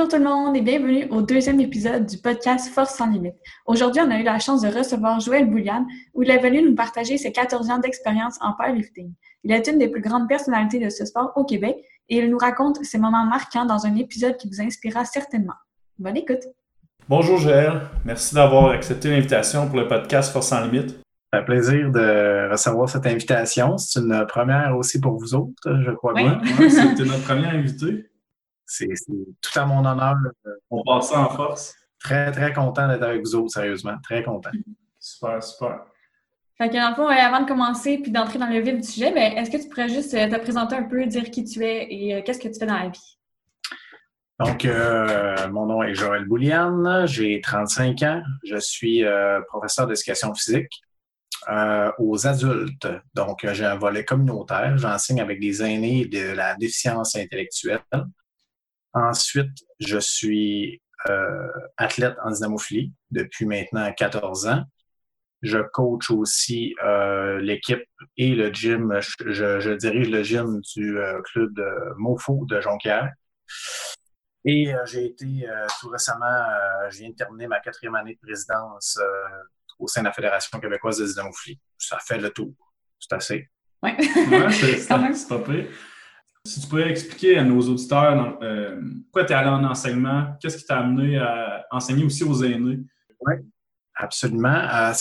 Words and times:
Bonjour 0.00 0.16
tout 0.16 0.24
le 0.24 0.30
monde 0.30 0.56
et 0.56 0.62
bienvenue 0.62 1.04
au 1.10 1.20
deuxième 1.20 1.60
épisode 1.60 2.06
du 2.06 2.16
podcast 2.16 2.72
Force 2.72 2.94
sans 2.94 3.10
limite. 3.10 3.34
Aujourd'hui, 3.66 4.00
on 4.00 4.10
a 4.10 4.18
eu 4.18 4.22
la 4.22 4.38
chance 4.38 4.62
de 4.62 4.68
recevoir 4.68 5.20
Joël 5.20 5.44
Bouliane 5.44 5.86
où 6.14 6.22
il 6.22 6.30
est 6.30 6.38
venu 6.38 6.62
nous 6.62 6.74
partager 6.74 7.18
ses 7.18 7.32
14 7.32 7.68
ans 7.68 7.76
d'expérience 7.76 8.38
en 8.40 8.54
powerlifting. 8.54 9.12
Il 9.44 9.52
est 9.52 9.66
une 9.68 9.76
des 9.76 9.88
plus 9.88 10.00
grandes 10.00 10.26
personnalités 10.26 10.82
de 10.82 10.88
ce 10.88 11.04
sport 11.04 11.32
au 11.36 11.44
Québec 11.44 11.76
et 12.08 12.16
il 12.16 12.30
nous 12.30 12.38
raconte 12.38 12.82
ses 12.82 12.96
moments 12.96 13.26
marquants 13.26 13.66
dans 13.66 13.84
un 13.84 13.94
épisode 13.96 14.38
qui 14.38 14.48
vous 14.48 14.62
inspirera 14.62 15.04
certainement. 15.04 15.52
Bonne 15.98 16.16
écoute! 16.16 16.46
Bonjour 17.06 17.36
Joël, 17.36 17.82
merci 18.06 18.34
d'avoir 18.34 18.70
accepté 18.70 19.10
l'invitation 19.10 19.66
pour 19.68 19.76
le 19.76 19.86
podcast 19.86 20.32
Force 20.32 20.46
sans 20.46 20.64
limite. 20.64 20.98
un 21.34 21.42
plaisir 21.42 21.90
de 21.90 22.50
recevoir 22.50 22.88
cette 22.88 23.04
invitation. 23.06 23.76
C'est 23.76 24.00
une 24.00 24.24
première 24.26 24.74
aussi 24.78 24.98
pour 24.98 25.18
vous 25.18 25.34
autres, 25.34 25.82
je 25.84 25.90
crois 25.90 26.14
bien. 26.14 26.40
Oui, 26.58 26.70
c'était 26.70 27.04
notre 27.04 27.24
premier 27.24 27.48
invité. 27.48 28.09
C'est 28.70 28.86
tout 29.42 29.58
à 29.58 29.66
mon 29.66 29.84
honneur. 29.84 30.14
On 30.70 30.84
passe 30.84 31.10
ça 31.10 31.22
en 31.22 31.30
force. 31.30 31.74
Très, 31.98 32.30
très 32.30 32.52
content 32.52 32.86
d'être 32.86 33.02
avec 33.02 33.20
vous 33.20 33.34
autres, 33.34 33.50
sérieusement. 33.50 33.96
Très 34.04 34.22
content. 34.22 34.50
Super, 35.00 35.42
super. 35.42 35.80
Fait 36.56 36.68
que 36.68 36.74
dans 36.74 36.90
le 36.90 36.94
fond, 36.94 37.08
avant 37.08 37.40
de 37.40 37.48
commencer 37.48 37.98
puis 37.98 38.12
d'entrer 38.12 38.38
dans 38.38 38.46
le 38.46 38.60
vif 38.60 38.76
du 38.76 38.86
sujet, 38.86 39.12
ben, 39.12 39.36
est-ce 39.36 39.50
que 39.50 39.56
tu 39.56 39.68
pourrais 39.68 39.88
juste 39.88 40.14
euh, 40.14 40.28
te 40.28 40.36
présenter 40.40 40.76
un 40.76 40.84
peu, 40.84 41.04
dire 41.06 41.30
qui 41.32 41.42
tu 41.44 41.64
es 41.64 41.88
et 41.90 42.14
euh, 42.14 42.22
qu'est-ce 42.22 42.38
que 42.38 42.46
tu 42.46 42.60
fais 42.60 42.66
dans 42.66 42.78
la 42.78 42.90
vie? 42.90 43.18
Donc, 44.38 44.64
euh, 44.64 45.48
mon 45.50 45.66
nom 45.66 45.82
est 45.82 45.94
Joël 45.94 46.26
Bouliane, 46.26 47.06
j'ai 47.06 47.40
35 47.40 48.02
ans, 48.04 48.22
je 48.44 48.56
suis 48.56 49.04
professeur 49.48 49.86
d'éducation 49.86 50.32
physique 50.32 50.80
aux 51.98 52.26
adultes. 52.26 52.88
Donc, 53.14 53.46
j'ai 53.52 53.64
un 53.64 53.76
volet 53.76 54.04
communautaire, 54.04 54.78
j'enseigne 54.78 55.20
avec 55.20 55.40
des 55.40 55.62
aînés 55.62 56.06
de 56.06 56.32
la 56.32 56.54
déficience 56.54 57.16
intellectuelle. 57.16 57.80
Ensuite, 58.92 59.56
je 59.78 59.98
suis 59.98 60.82
euh, 61.08 61.48
athlète 61.76 62.16
en 62.24 62.30
dynamophilie 62.30 62.92
depuis 63.10 63.46
maintenant 63.46 63.90
14 63.92 64.46
ans. 64.48 64.64
Je 65.42 65.58
coach 65.58 66.10
aussi 66.10 66.74
euh, 66.84 67.40
l'équipe 67.40 67.82
et 68.16 68.34
le 68.34 68.52
gym. 68.52 68.98
Je, 69.00 69.74
dirige 69.76 70.10
le 70.10 70.22
gym 70.22 70.60
du 70.74 70.98
euh, 70.98 71.22
club 71.22 71.54
de 71.54 71.94
Mofo 71.96 72.44
de 72.46 72.60
Jonquière. 72.60 73.10
Et 74.44 74.72
j'ai 74.86 75.04
été 75.04 75.46
tout 75.78 75.90
récemment, 75.90 76.46
je 76.88 77.00
viens 77.00 77.10
de 77.10 77.14
terminer 77.14 77.46
ma 77.46 77.60
quatrième 77.60 77.94
année 77.94 78.14
de 78.14 78.26
présidence 78.26 78.98
au 79.78 79.86
sein 79.86 80.00
de 80.00 80.06
la 80.06 80.14
Fédération 80.14 80.58
québécoise 80.58 80.98
de 80.98 81.06
dynamophilie. 81.06 81.60
Ça 81.76 81.98
fait 81.98 82.16
le 82.16 82.30
tour. 82.30 82.54
C'est 82.98 83.12
assez. 83.12 83.50
Oui, 83.82 83.90
ouais, 83.98 84.50
c'est 84.50 85.28
pas 85.28 85.38
pire. 85.40 85.66
Si 86.46 86.60
tu 86.60 86.68
pouvais 86.68 86.90
expliquer 86.90 87.36
à 87.36 87.44
nos 87.44 87.60
auditeurs 87.60 88.38
euh, 88.42 88.80
pourquoi 89.04 89.24
tu 89.24 89.32
es 89.32 89.36
allé 89.36 89.50
en 89.50 89.62
enseignement, 89.62 90.34
qu'est-ce 90.40 90.56
qui 90.56 90.64
t'a 90.64 90.78
amené 90.78 91.18
à 91.18 91.66
enseigner 91.70 92.02
aussi 92.04 92.24
aux 92.24 92.42
aînés? 92.42 92.78
Oui, 93.20 93.34
absolument. 93.94 94.48
Euh, 94.48 94.92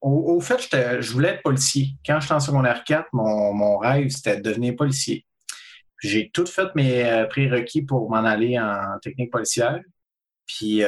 au, 0.00 0.40
fait, 0.40 0.58
je 1.00 1.12
voulais 1.12 1.34
être 1.34 1.42
policier. 1.42 1.88
Quand 2.04 2.18
j'étais 2.18 2.32
en 2.32 2.40
secondaire 2.40 2.82
4, 2.82 3.08
mon, 3.12 3.76
rêve, 3.76 4.08
c'était 4.08 4.38
de 4.38 4.42
devenir 4.42 4.74
policier. 4.74 5.26
J'ai 6.02 6.30
tout 6.30 6.46
fait 6.46 6.74
mes 6.74 7.04
euh, 7.04 7.26
prérequis 7.26 7.82
pour 7.82 8.08
m'en 8.08 8.24
aller 8.24 8.58
en 8.58 8.98
technique 9.02 9.30
policière. 9.30 9.80
Puis 10.46 10.80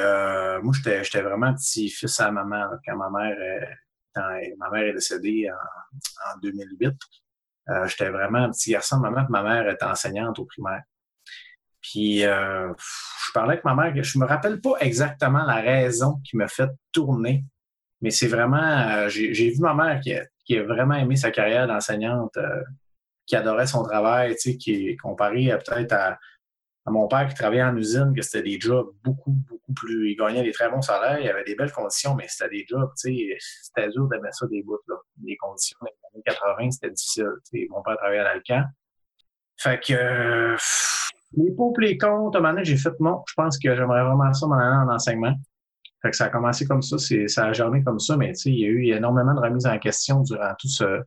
moi, 0.62 0.72
j'étais 1.02 1.20
vraiment 1.20 1.52
petit-fils 1.52 2.20
à 2.20 2.30
maman 2.30 2.64
quand 2.86 2.96
ma 2.96 3.10
mère, 3.10 3.36
ma 4.56 4.70
mère 4.70 4.84
est 4.84 4.94
décédée 4.94 5.50
en, 5.50 6.34
en 6.34 6.38
2008. 6.40 6.94
Euh, 7.70 7.86
j'étais 7.86 8.08
vraiment 8.08 8.38
un 8.38 8.50
petit 8.50 8.70
garçon. 8.72 8.98
Ma 8.98 9.10
mère, 9.10 9.30
ma 9.30 9.42
mère 9.42 9.68
était 9.68 9.84
enseignante 9.84 10.38
au 10.38 10.44
primaire. 10.44 10.82
Puis, 11.80 12.24
euh, 12.24 12.72
je 12.76 13.32
parlais 13.32 13.54
avec 13.54 13.64
ma 13.64 13.74
mère. 13.74 13.92
Je 14.02 14.18
me 14.18 14.26
rappelle 14.26 14.60
pas 14.60 14.74
exactement 14.80 15.44
la 15.44 15.56
raison 15.56 16.20
qui 16.24 16.36
m'a 16.36 16.48
fait 16.48 16.70
tourner, 16.92 17.44
mais 18.00 18.10
c'est 18.10 18.28
vraiment. 18.28 18.56
Euh, 18.56 19.08
j'ai 19.08 19.50
vu 19.50 19.60
ma 19.60 19.74
mère 19.74 20.00
qui 20.00 20.14
a, 20.14 20.62
vraiment 20.62 20.94
aimé 20.94 21.16
sa 21.16 21.30
carrière 21.30 21.66
d'enseignante, 21.66 22.38
qui 23.26 23.36
adorait 23.36 23.66
son 23.66 23.82
travail, 23.82 24.34
tu 24.36 24.52
sais, 24.52 24.56
qui 24.56 24.96
comparé 24.96 25.56
peut-être 25.64 25.92
à, 25.92 26.18
mon 26.90 27.08
père 27.08 27.28
qui 27.28 27.34
travaillait 27.34 27.62
en 27.62 27.76
usine, 27.76 28.12
que 28.14 28.22
c'était 28.22 28.42
des 28.42 28.60
jobs 28.60 28.88
beaucoup, 29.02 29.32
beaucoup 29.48 29.72
plus. 29.72 30.10
Il 30.10 30.16
gagnait 30.16 30.42
des 30.42 30.52
très 30.52 30.70
bons 30.70 30.82
salaires, 30.82 31.20
il 31.20 31.28
avait 31.28 31.44
des 31.44 31.54
belles 31.54 31.72
conditions, 31.72 32.14
mais 32.14 32.26
c'était 32.28 32.50
des 32.50 32.66
jobs, 32.68 32.90
tu 33.00 33.16
sais, 33.16 33.38
c'était 33.62 33.88
dur 33.90 34.08
d'aimer 34.08 34.30
ça 34.32 34.46
des 34.46 34.62
bouts, 34.62 34.78
là. 34.88 34.96
Les 35.24 35.36
conditions 35.36 35.78
les 35.82 35.92
années 36.14 36.22
80, 36.24 36.70
c'était 36.70 36.90
difficile. 36.90 37.30
Tu 37.50 37.60
sais, 37.60 37.66
mon 37.70 37.82
père 37.82 37.96
travaillait 37.96 38.20
à 38.20 38.24
l'Alcan. 38.24 38.64
Fait 39.56 39.80
que 39.80 40.56
les 41.36 41.50
pour 41.52 41.78
les 41.78 41.98
comptes, 41.98 42.34
à 42.34 42.38
un 42.38 42.42
moment 42.42 42.54
donné, 42.54 42.64
j'ai 42.64 42.76
fait 42.76 42.98
non, 43.00 43.22
je 43.28 43.34
pense 43.34 43.58
que 43.58 43.74
j'aimerais 43.74 44.04
vraiment 44.04 44.32
ça 44.32 44.46
m'en 44.46 44.56
en 44.56 44.88
enseignement. 44.92 45.34
Fait 46.00 46.10
que 46.10 46.16
ça 46.16 46.26
a 46.26 46.28
commencé 46.28 46.64
comme 46.64 46.82
ça, 46.82 46.96
ça 46.98 47.46
a 47.46 47.52
germé 47.52 47.82
comme 47.82 47.98
ça, 47.98 48.16
mais 48.16 48.28
tu 48.28 48.34
sais, 48.36 48.50
il 48.50 48.60
y 48.60 48.64
a 48.64 48.68
eu 48.68 48.86
énormément 48.94 49.34
de 49.34 49.40
remises 49.40 49.66
en 49.66 49.78
question 49.78 50.20
durant 50.22 50.54
tout 50.58 50.68
ce, 50.68 51.02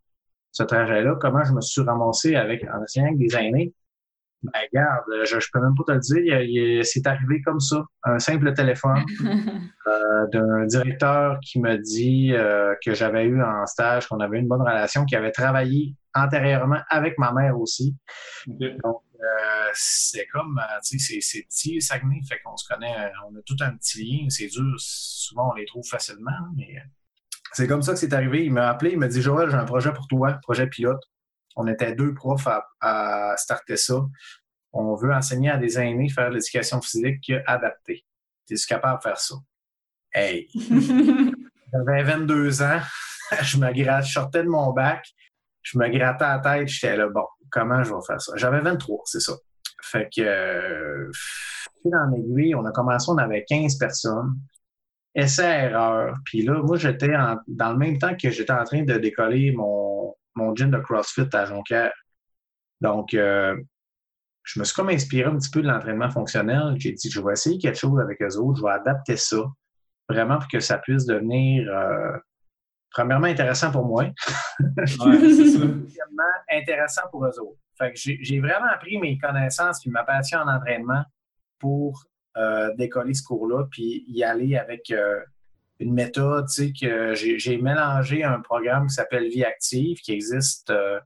ce 0.51 0.63
trajet-là. 0.63 1.15
Comment 1.19 1.43
je 1.43 1.53
me 1.53 1.61
suis 1.61 1.81
ramassé 1.81 2.35
avec, 2.35 2.63
en 2.65 2.81
enseignant 2.83 3.07
avec 3.07 3.19
des 3.19 3.35
aînés? 3.35 3.73
Ben, 4.43 4.51
regarde, 4.71 5.03
je, 5.25 5.39
je 5.39 5.47
peux 5.53 5.59
même 5.61 5.75
pas 5.75 5.83
te 5.83 5.91
le 5.91 5.99
dire. 5.99 6.85
C'est 6.85 7.05
arrivé 7.05 7.41
comme 7.41 7.59
ça. 7.59 7.83
Un 8.03 8.17
simple 8.19 8.53
téléphone 8.53 9.03
euh, 9.87 10.27
d'un 10.31 10.65
directeur 10.65 11.39
qui 11.41 11.59
me 11.59 11.77
dit 11.77 12.33
euh, 12.33 12.73
que 12.83 12.93
j'avais 12.93 13.25
eu 13.25 13.41
en 13.43 13.65
stage, 13.67 14.07
qu'on 14.07 14.19
avait 14.19 14.39
une 14.39 14.47
bonne 14.47 14.61
relation, 14.61 15.05
qui 15.05 15.15
avait 15.15 15.31
travaillé 15.31 15.95
antérieurement 16.15 16.81
avec 16.89 17.17
ma 17.19 17.31
mère 17.31 17.59
aussi. 17.59 17.95
Donc, 18.47 19.03
euh, 19.21 19.69
c'est 19.73 20.25
comme, 20.27 20.59
tu 20.83 20.97
sais, 20.97 21.19
c'est 21.21 21.43
petit, 21.43 21.79
Saguenay, 21.79 22.21
fait 22.27 22.39
qu'on 22.43 22.57
se 22.57 22.67
connaît, 22.67 23.11
on 23.29 23.35
a 23.37 23.41
tout 23.45 23.57
un 23.61 23.75
petit 23.77 24.03
lien. 24.03 24.25
C'est 24.29 24.47
dur, 24.47 24.73
souvent 24.77 25.51
on 25.51 25.53
les 25.53 25.65
trouve 25.65 25.85
facilement, 25.85 26.31
mais 26.57 26.81
c'est 27.53 27.67
comme 27.67 27.81
ça 27.81 27.93
que 27.93 27.99
c'est 27.99 28.13
arrivé. 28.13 28.45
Il 28.45 28.53
m'a 28.53 28.69
appelé, 28.69 28.91
il 28.93 28.97
m'a 28.99 29.07
dit 29.07 29.21
Joël, 29.21 29.49
j'ai 29.49 29.57
un 29.57 29.65
projet 29.65 29.93
pour 29.93 30.07
toi, 30.07 30.39
projet 30.41 30.67
pilote. 30.67 31.01
On 31.55 31.67
était 31.67 31.93
deux 31.93 32.13
profs 32.13 32.47
à, 32.79 33.35
starter 33.37 33.77
ça. 33.77 34.05
On 34.73 34.95
veut 34.95 35.13
enseigner 35.13 35.49
à 35.49 35.57
des 35.57 35.77
aînés, 35.77 36.09
faire 36.09 36.29
l'éducation 36.29 36.81
physique 36.81 37.31
adaptée. 37.45 38.05
Tu 38.47 38.53
es 38.53 38.57
capable 38.67 38.99
de 38.99 39.03
faire 39.03 39.19
ça? 39.19 39.35
Hey! 40.13 40.47
J'avais 41.73 42.03
22 42.03 42.61
ans, 42.63 42.81
je 43.41 43.57
me 43.57 43.71
gratte, 43.71 44.05
je 44.05 44.11
sortais 44.11 44.43
de 44.43 44.49
mon 44.49 44.73
bac, 44.73 45.07
je 45.61 45.77
me 45.77 45.87
grattais 45.87 46.25
la 46.25 46.39
tête, 46.39 46.67
j'étais 46.67 46.97
là, 46.97 47.07
bon, 47.07 47.25
comment 47.49 47.81
je 47.83 47.93
vais 47.93 48.01
faire 48.05 48.19
ça? 48.19 48.33
J'avais 48.35 48.59
23, 48.59 49.01
c'est 49.05 49.21
ça. 49.21 49.33
Fait 49.81 50.09
que, 50.13 50.21
euh, 50.21 51.11
dans 51.85 52.09
l'aiguille, 52.11 52.55
on 52.55 52.65
a 52.65 52.71
commencé, 52.71 53.09
on 53.09 53.17
avait 53.17 53.45
15 53.47 53.77
personnes. 53.77 54.35
Essai-erreur. 55.15 56.15
Puis 56.25 56.43
là, 56.43 56.61
moi, 56.61 56.77
j'étais 56.77 57.13
dans 57.47 57.71
le 57.71 57.77
même 57.77 57.97
temps 57.97 58.15
que 58.15 58.29
j'étais 58.29 58.53
en 58.53 58.63
train 58.63 58.83
de 58.83 58.97
décoller 58.97 59.51
mon, 59.51 60.15
mon 60.41 60.55
gym 60.55 60.71
de 60.71 60.79
CrossFit 60.79 61.29
à 61.33 61.45
Jonquière. 61.45 61.93
Donc, 62.81 63.13
euh, 63.13 63.55
je 64.43 64.59
me 64.59 64.65
suis 64.65 64.73
comme 64.73 64.89
inspiré 64.89 65.29
un 65.29 65.37
petit 65.37 65.51
peu 65.51 65.61
de 65.61 65.67
l'entraînement 65.67 66.09
fonctionnel. 66.09 66.75
J'ai 66.77 66.93
dit, 66.93 67.09
je 67.09 67.21
vais 67.21 67.33
essayer 67.33 67.59
quelque 67.59 67.77
chose 67.77 67.99
avec 67.99 68.21
eux 68.21 68.37
autres, 68.37 68.59
je 68.59 68.63
vais 68.63 68.71
adapter 68.71 69.17
ça, 69.17 69.37
vraiment 70.09 70.39
pour 70.39 70.47
que 70.47 70.59
ça 70.59 70.79
puisse 70.79 71.05
devenir, 71.05 71.71
euh, 71.71 72.17
premièrement, 72.91 73.27
intéressant 73.27 73.71
pour 73.71 73.85
moi. 73.85 74.05
Deuxièmement, 74.59 75.77
intéressant 76.51 77.03
pour 77.11 77.25
eux 77.25 77.39
autres. 77.39 77.59
Fait 77.77 77.93
que 77.93 77.99
j'ai 77.99 78.39
vraiment 78.39 78.69
appris 78.73 78.97
mes 78.97 79.17
connaissances 79.17 79.85
et 79.85 79.89
ma 79.89 80.03
passion 80.03 80.39
en 80.39 80.47
entraînement 80.47 81.03
pour 81.59 82.03
euh, 82.37 82.73
décoller 82.75 83.13
ce 83.13 83.23
cours-là, 83.23 83.65
puis 83.69 84.03
y 84.07 84.23
aller 84.23 84.57
avec 84.57 84.91
une 85.81 85.93
méthode, 85.93 86.45
tu 86.47 86.67
sais, 86.67 86.73
que 86.73 87.13
j'ai 87.15 87.57
mélangé 87.57 88.23
un 88.23 88.39
programme 88.39 88.87
qui 88.87 88.93
s'appelle 88.93 89.27
Vie 89.27 89.43
Active, 89.43 89.97
qui 89.97 90.13
existe, 90.13 90.69
euh, 90.69 90.99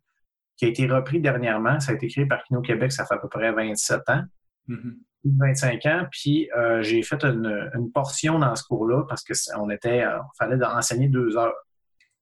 qui 0.58 0.66
a 0.66 0.68
été 0.68 0.88
repris 0.88 1.20
dernièrement. 1.20 1.80
Ça 1.80 1.92
a 1.92 1.96
été 1.96 2.08
créé 2.08 2.26
par 2.26 2.44
Kino 2.44 2.62
Québec, 2.62 2.92
ça 2.92 3.06
fait 3.06 3.16
à 3.16 3.18
peu 3.18 3.30
près 3.30 3.52
27 3.52 4.02
ans. 4.10 4.24
25 4.68 5.82
mm-hmm. 5.84 5.90
ans, 5.90 6.08
puis 6.12 6.50
euh, 6.58 6.82
j'ai 6.82 7.02
fait 7.04 7.24
une, 7.24 7.92
portion 7.94 8.40
dans 8.40 8.56
ce 8.56 8.64
cours-là 8.64 9.04
parce 9.08 9.24
qu'on 9.24 9.70
était, 9.70 10.04
euh, 10.04 10.18
fallait 10.38 10.64
enseigner 10.66 11.08
deux 11.08 11.38
heures. 11.38 11.56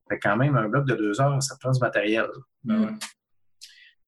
Fait 0.09 0.19
quand 0.19 0.37
même, 0.37 0.55
un 0.55 0.67
bloc 0.67 0.85
de 0.85 0.95
deux 0.95 1.21
heures, 1.21 1.41
ça 1.41 1.55
prend 1.59 1.71
du 1.71 1.79
matériel. 1.79 2.27
Ben 2.63 2.97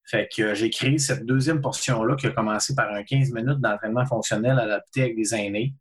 fait 0.06 0.28
que 0.34 0.54
j'ai 0.54 0.70
créé 0.70 0.98
cette 0.98 1.26
deuxième 1.26 1.60
portion-là 1.60 2.14
qui 2.14 2.28
a 2.28 2.30
commencé 2.30 2.74
par 2.76 2.92
un 2.92 3.02
15 3.02 3.32
minutes 3.32 3.58
d'entraînement 3.58 4.06
fonctionnel 4.06 4.58
adapté 4.58 5.02
avec 5.02 5.16
des 5.16 5.34
aînés. 5.34 5.74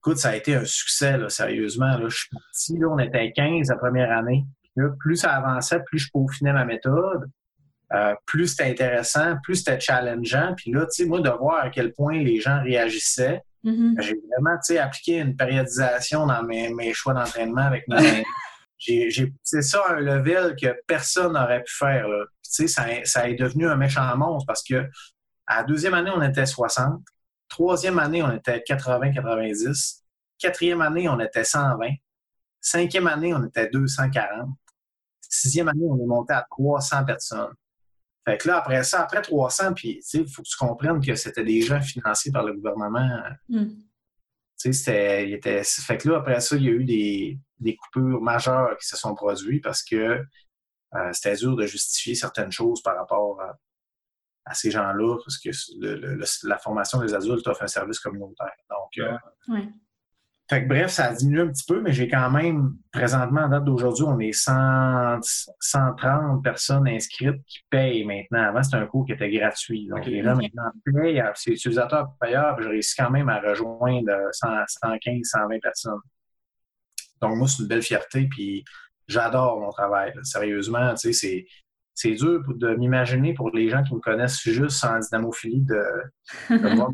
Écoute, 0.00 0.18
ça 0.18 0.30
a 0.30 0.36
été 0.36 0.54
un 0.54 0.64
succès, 0.64 1.18
là, 1.18 1.28
sérieusement. 1.28 1.98
Là. 1.98 2.08
Je 2.08 2.16
suis 2.16 2.28
parti, 2.30 2.78
là, 2.78 2.88
on 2.88 2.98
était 2.98 3.18
à 3.18 3.30
15 3.30 3.68
la 3.68 3.76
première 3.76 4.10
année. 4.10 4.46
plus 4.98 5.16
ça 5.16 5.32
avançait, 5.32 5.80
plus 5.84 5.98
je 5.98 6.10
peaufinais 6.10 6.52
ma 6.52 6.64
méthode. 6.64 7.30
Euh, 7.92 8.14
plus 8.24 8.48
c'était 8.48 8.70
intéressant, 8.70 9.36
plus 9.42 9.56
c'était 9.56 9.80
challengeant. 9.80 10.54
Puis 10.56 10.70
là, 10.70 10.86
tu 10.86 11.02
sais, 11.02 11.06
moi, 11.06 11.20
de 11.20 11.28
voir 11.28 11.64
à 11.64 11.70
quel 11.70 11.92
point 11.92 12.18
les 12.18 12.40
gens 12.40 12.62
réagissaient, 12.62 13.42
mm-hmm. 13.64 14.00
j'ai 14.00 14.16
vraiment, 14.30 14.56
tu 14.56 14.74
sais, 14.74 14.78
appliqué 14.78 15.18
une 15.18 15.36
périodisation 15.36 16.26
dans 16.26 16.42
mes, 16.44 16.94
choix 16.94 17.12
d'entraînement 17.12 17.62
avec 17.62 17.86
mes 17.88 18.24
J'ai 18.78 19.26
poussé 19.26 19.60
ça 19.60 19.82
à 19.86 19.94
un 19.96 20.00
level 20.00 20.56
que 20.56 20.74
personne 20.86 21.34
n'aurait 21.34 21.62
pu 21.62 21.74
faire. 21.74 22.08
Là. 22.08 22.24
Tu 22.42 22.66
sais, 22.66 22.66
ça, 22.68 22.86
ça 23.04 23.28
est 23.28 23.34
devenu 23.34 23.68
un 23.68 23.76
méchant 23.76 24.16
monstre 24.16 24.46
parce 24.46 24.62
que 24.62 24.88
à 25.46 25.58
la 25.58 25.62
deuxième 25.64 25.92
année, 25.92 26.10
on 26.14 26.22
était 26.22 26.46
60. 26.46 27.02
Troisième 27.50 27.98
année, 27.98 28.22
on 28.22 28.32
était 28.32 28.62
80-90. 28.66 30.02
Quatrième 30.38 30.80
année, 30.80 31.08
on 31.08 31.20
était 31.20 31.44
120. 31.44 31.88
Cinquième 32.60 33.08
année, 33.08 33.34
on 33.34 33.44
était 33.44 33.68
240. 33.68 34.48
Sixième 35.20 35.68
année, 35.68 35.84
on 35.86 35.98
est 35.98 36.06
monté 36.06 36.32
à 36.32 36.46
300 36.48 37.04
personnes. 37.04 37.52
Fait 38.24 38.38
que 38.38 38.48
là, 38.48 38.58
après 38.58 38.82
ça, 38.84 39.02
après 39.02 39.20
300, 39.20 39.74
puis 39.74 40.00
il 40.12 40.28
faut 40.28 40.42
que 40.42 40.48
tu 40.48 40.56
comprennes 40.56 41.04
que 41.04 41.14
c'était 41.14 41.44
des 41.44 41.60
gens 41.62 41.80
financés 41.80 42.30
par 42.30 42.44
le 42.44 42.54
gouvernement. 42.54 43.08
Mm. 43.48 43.66
Tu 44.58 44.72
sais, 44.72 45.30
était. 45.30 45.62
Fait 45.64 45.98
que 45.98 46.08
là, 46.08 46.18
après 46.18 46.40
ça, 46.40 46.54
il 46.54 46.62
y 46.62 46.68
a 46.68 46.72
eu 46.72 46.84
des, 46.84 47.38
des 47.58 47.76
coupures 47.76 48.20
majeures 48.20 48.76
qui 48.78 48.86
se 48.86 48.96
sont 48.96 49.14
produites 49.14 49.64
parce 49.64 49.82
que 49.82 50.22
euh, 50.94 51.12
c'était 51.12 51.36
dur 51.36 51.56
de 51.56 51.66
justifier 51.66 52.14
certaines 52.14 52.52
choses 52.52 52.82
par 52.82 52.96
rapport 52.96 53.40
à, 53.40 53.58
à 54.50 54.54
ces 54.54 54.70
gens-là, 54.70 55.16
parce 55.24 55.38
que 55.38 55.48
la 56.46 56.58
formation 56.58 57.00
des 57.00 57.14
adultes 57.14 57.46
offre 57.46 57.62
un 57.62 57.68
service 57.68 58.00
communautaire. 58.00 58.52
Donc, 58.68 58.98
euh, 58.98 59.16
fait 60.48 60.64
que, 60.64 60.68
bref, 60.68 60.90
ça 60.90 61.04
a 61.04 61.14
diminué 61.14 61.42
un 61.42 61.46
petit 61.46 61.64
peu, 61.64 61.80
mais 61.80 61.92
j'ai 61.92 62.08
quand 62.08 62.28
même, 62.28 62.74
présentement, 62.90 63.42
en 63.42 63.48
date 63.48 63.64
d'aujourd'hui, 63.64 64.04
on 64.08 64.18
est 64.18 64.32
130 64.32 66.42
personnes 66.42 66.88
inscrites 66.88 67.40
qui 67.46 67.60
payent 67.70 68.04
maintenant. 68.04 68.48
Avant, 68.48 68.60
c'était 68.60 68.78
un 68.78 68.86
cours 68.86 69.06
qui 69.06 69.12
était 69.12 69.30
gratuit. 69.30 69.86
Donc, 69.86 70.04
les 70.06 70.24
gens 70.24 70.34
maintenant 70.34 70.72
payent, 70.84 71.22
c'est 71.36 71.52
utilisateur 71.52 72.08
payeur, 72.20 72.60
j'ai 72.60 72.68
réussi 72.68 72.96
quand 72.96 73.10
même 73.10 73.28
à 73.28 73.38
rejoindre 73.38 74.10
115, 74.32 75.20
120 75.22 75.60
personnes. 75.60 76.00
Donc, 77.22 77.36
moi, 77.36 77.46
c'est 77.46 77.62
une 77.62 77.68
belle 77.68 77.82
fierté, 77.82 78.26
puis 78.28 78.64
j'adore 79.06 79.60
mon 79.60 79.70
travail. 79.70 80.12
Sérieusement, 80.24 80.90
tu 80.94 80.96
sais, 80.96 81.12
c'est 81.12 81.46
c'est 81.94 82.12
dur 82.12 82.42
de 82.48 82.74
m'imaginer 82.74 83.34
pour 83.34 83.50
les 83.50 83.68
gens 83.68 83.82
qui 83.82 83.94
me 83.94 84.00
connaissent 84.00 84.40
juste 84.42 84.84
en 84.84 84.98
dynamophilie 84.98 85.62
de, 85.62 85.84
de 86.50 86.74
voir 86.76 86.90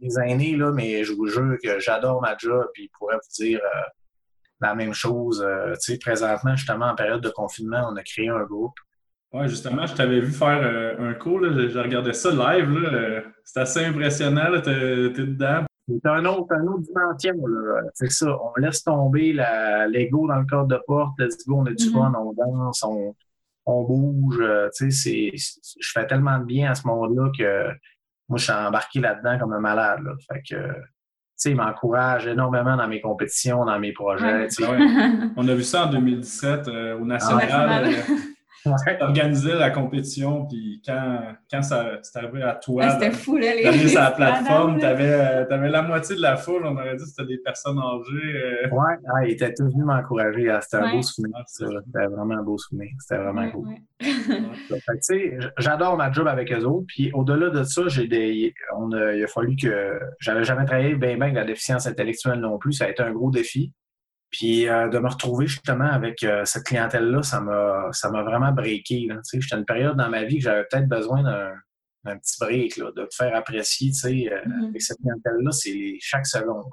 des 0.00 0.18
aînés, 0.18 0.56
là, 0.56 0.72
mais 0.72 1.04
je 1.04 1.12
vous 1.12 1.26
jure 1.26 1.56
que 1.62 1.78
j'adore 1.80 2.20
ma 2.20 2.36
job 2.36 2.66
et 2.76 2.84
je 2.84 2.88
pourrais 2.98 3.16
vous 3.16 3.44
dire 3.44 3.60
euh, 3.64 3.80
la 4.60 4.74
même 4.74 4.92
chose. 4.92 5.42
Euh, 5.46 5.72
tu 5.74 5.92
sais, 5.92 5.98
présentement, 5.98 6.56
justement, 6.56 6.86
en 6.86 6.94
période 6.94 7.22
de 7.22 7.30
confinement, 7.30 7.88
on 7.90 7.96
a 7.96 8.02
créé 8.02 8.28
un 8.28 8.44
groupe. 8.44 8.74
Oui, 9.32 9.48
justement, 9.48 9.86
je 9.86 9.94
t'avais 9.94 10.20
vu 10.20 10.30
faire 10.30 10.60
euh, 10.62 11.10
un 11.10 11.14
cours, 11.14 11.40
là, 11.40 11.68
je, 11.68 11.78
regardais 11.78 12.12
ça 12.12 12.30
live. 12.30 13.24
C'est 13.44 13.60
assez 13.60 13.84
impressionnant, 13.84 14.60
tu 14.62 14.70
es, 14.70 15.08
dedans. 15.10 15.64
C'est 15.88 16.06
un 16.06 16.24
autre, 16.26 16.52
un 16.52 16.66
autre 16.66 16.82
dimension. 16.82 17.34
C'est 17.94 18.10
ça. 18.10 18.38
On 18.40 18.52
laisse 18.60 18.84
tomber 18.84 19.32
l'ego 19.88 20.28
dans 20.28 20.36
le 20.36 20.46
cadre 20.46 20.66
de 20.66 20.78
porte. 20.86 21.18
Let's 21.18 21.44
go, 21.46 21.56
on 21.56 21.66
a 21.66 21.72
du 21.72 21.84
mm-hmm. 21.84 21.92
fun, 21.92 22.12
on 22.16 22.32
danse, 22.34 22.84
on, 22.84 23.14
on 23.66 23.84
bouge. 23.84 24.38
Euh, 24.40 24.68
tu 24.76 24.90
sais, 24.90 25.32
je 25.34 25.90
fais 25.92 26.06
tellement 26.06 26.38
de 26.38 26.44
bien 26.44 26.70
à 26.70 26.74
ce 26.74 26.86
monde-là 26.86 27.30
que 27.36 27.68
moi, 28.28 28.38
je 28.38 28.44
suis 28.44 28.52
embarqué 28.52 29.00
là-dedans 29.00 29.38
comme 29.38 29.52
un 29.52 29.60
malade. 29.60 30.00
Là. 30.04 30.12
Fait 30.30 30.40
que, 30.40 30.72
tu 30.72 30.80
sais, 31.36 31.50
il 31.50 31.56
m'encourage 31.56 32.26
énormément 32.26 32.76
dans 32.76 32.88
mes 32.88 33.00
compétitions, 33.00 33.64
dans 33.64 33.78
mes 33.78 33.92
projets. 33.92 34.48
On 35.36 35.46
a 35.48 35.54
vu 35.54 35.62
ça 35.62 35.86
en 35.86 35.90
2017 35.90 36.68
euh, 36.68 36.98
au 36.98 37.04
National. 37.04 37.90
Euh, 38.66 38.70
organisais 39.00 39.54
la 39.54 39.70
compétition, 39.70 40.46
puis 40.46 40.80
quand, 40.86 41.20
quand 41.50 41.62
ça 41.62 41.98
c'est 42.02 42.18
arrivé 42.18 42.42
à 42.42 42.54
toi, 42.54 42.90
c'était 42.90 43.10
fou, 43.10 43.36
là, 43.36 43.54
les 43.56 43.88
sur 43.88 44.00
la 44.00 44.12
plateforme, 44.12 44.78
tu 44.78 44.84
avais, 44.84 45.12
euh, 45.50 45.68
la 45.68 45.82
moitié 45.82 46.14
de 46.14 46.22
la 46.22 46.36
foule, 46.36 46.64
on 46.64 46.76
aurait 46.76 46.94
dit 46.94 47.02
que 47.02 47.08
c'était 47.08 47.26
des 47.26 47.38
personnes 47.38 47.78
âgées. 47.78 48.66
Euh... 48.66 48.68
Ouais, 48.70 48.94
ah, 49.06 49.24
ils 49.24 49.32
étaient 49.32 49.52
tous 49.52 49.64
venus 49.64 49.84
m'encourager. 49.84 50.48
Ah, 50.48 50.60
c'était 50.60 50.76
un 50.76 50.92
beau 50.92 51.02
souvenir, 51.02 51.42
C'était 51.46 52.06
vraiment 52.06 52.34
un 52.34 52.42
beau 52.42 52.56
souvenir. 52.56 52.90
C'était 53.00 53.20
vraiment 53.20 53.50
beau. 53.52 53.66
J'adore 55.58 55.96
ma 55.96 56.12
job 56.12 56.28
avec 56.28 56.52
eux 56.52 56.64
autres. 56.64 56.86
Puis 56.86 57.10
au-delà 57.14 57.50
de 57.50 57.64
ça, 57.64 57.82
j'ai 57.88 58.06
des, 58.06 58.54
on 58.76 58.92
a, 58.92 59.14
il 59.14 59.24
a 59.24 59.26
fallu 59.26 59.56
que 59.56 59.98
j'avais 60.20 60.44
jamais 60.44 60.64
travaillé 60.66 60.94
bien, 60.94 61.14
bien 61.14 61.22
avec 61.22 61.34
la 61.34 61.44
déficience 61.44 61.86
intellectuelle 61.86 62.38
non 62.38 62.58
plus. 62.58 62.74
Ça 62.74 62.84
a 62.84 62.88
été 62.90 63.02
un 63.02 63.12
gros 63.12 63.30
défi. 63.30 63.72
Puis 64.32 64.66
euh, 64.66 64.88
de 64.88 64.98
me 64.98 65.08
retrouver 65.08 65.46
justement 65.46 65.86
avec 65.86 66.22
euh, 66.24 66.44
cette 66.46 66.64
clientèle-là, 66.64 67.22
ça 67.22 67.40
m'a 67.42 67.88
ça 67.92 68.10
m'a 68.10 68.22
vraiment 68.22 68.50
breaké. 68.50 69.06
J'étais 69.30 69.54
à 69.54 69.58
une 69.58 69.66
période 69.66 69.96
dans 69.96 70.08
ma 70.08 70.24
vie 70.24 70.38
que 70.38 70.44
j'avais 70.44 70.64
peut-être 70.70 70.88
besoin 70.88 71.22
d'un 71.22 72.18
petit 72.18 72.36
break, 72.40 72.78
là, 72.78 72.90
de 72.96 73.04
te 73.04 73.14
faire 73.14 73.36
apprécier. 73.36 73.90
Euh, 73.90 74.08
mm-hmm. 74.08 74.68
Avec 74.70 74.82
cette 74.82 74.96
clientèle-là, 74.98 75.52
c'est 75.52 75.96
chaque 76.00 76.26
seconde. 76.26 76.64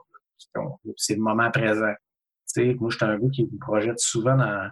C'est 0.96 1.16
le 1.16 1.22
moment 1.22 1.52
présent. 1.52 1.94
sais, 2.46 2.76
moi, 2.80 2.90
j'étais 2.90 3.06
un 3.06 3.20
gars 3.20 3.30
qui 3.32 3.44
me 3.44 3.60
projette 3.60 4.00
souvent 4.00 4.38
dans, 4.38 4.70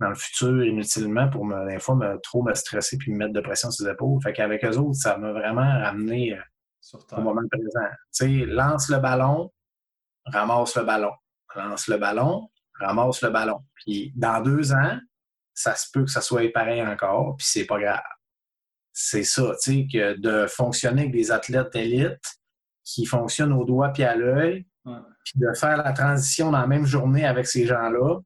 dans 0.00 0.10
le 0.10 0.14
futur 0.14 0.64
inutilement 0.64 1.30
pour 1.30 1.46
me, 1.46 1.66
des 1.66 1.78
fois 1.78 1.96
me, 1.96 2.18
trop 2.22 2.42
me 2.42 2.52
stresser 2.52 2.98
puis 2.98 3.10
me 3.10 3.16
mettre 3.16 3.32
de 3.32 3.40
pression 3.40 3.70
sur 3.70 3.86
les 3.86 3.92
épaules. 3.92 4.20
Fait 4.22 4.34
qu'avec 4.34 4.62
eux 4.66 4.76
autres, 4.76 4.98
ça 4.98 5.16
m'a 5.16 5.32
vraiment 5.32 5.80
ramené 5.80 6.38
au 6.92 7.20
moment 7.22 7.40
présent. 7.50 7.88
sais, 8.10 8.44
lance 8.44 8.90
le 8.90 8.98
ballon, 8.98 9.50
ramasse 10.26 10.76
le 10.76 10.84
ballon 10.84 11.12
lance 11.56 11.88
le 11.88 11.98
ballon, 11.98 12.50
ramasse 12.78 13.22
le 13.22 13.30
ballon. 13.30 13.60
Puis 13.74 14.12
dans 14.16 14.40
deux 14.42 14.72
ans, 14.72 14.98
ça 15.54 15.74
se 15.74 15.90
peut 15.92 16.04
que 16.04 16.10
ça 16.10 16.20
soit 16.20 16.52
pareil 16.52 16.82
encore, 16.82 17.36
puis 17.36 17.46
c'est 17.48 17.66
pas 17.66 17.80
grave. 17.80 18.00
C'est 18.92 19.24
ça, 19.24 19.54
tu 19.62 19.72
sais, 19.72 19.86
que 19.92 20.18
de 20.18 20.46
fonctionner 20.46 21.02
avec 21.02 21.12
des 21.12 21.30
athlètes 21.30 21.74
élites 21.74 22.38
qui 22.84 23.06
fonctionnent 23.06 23.52
au 23.52 23.64
doigt 23.64 23.90
puis 23.90 24.02
à 24.02 24.16
l'œil, 24.16 24.66
puis 25.24 25.34
de 25.36 25.52
faire 25.54 25.76
la 25.76 25.92
transition 25.92 26.50
dans 26.50 26.60
la 26.60 26.66
même 26.66 26.86
journée 26.86 27.24
avec 27.24 27.46
ces 27.46 27.66
gens-là, 27.66 28.20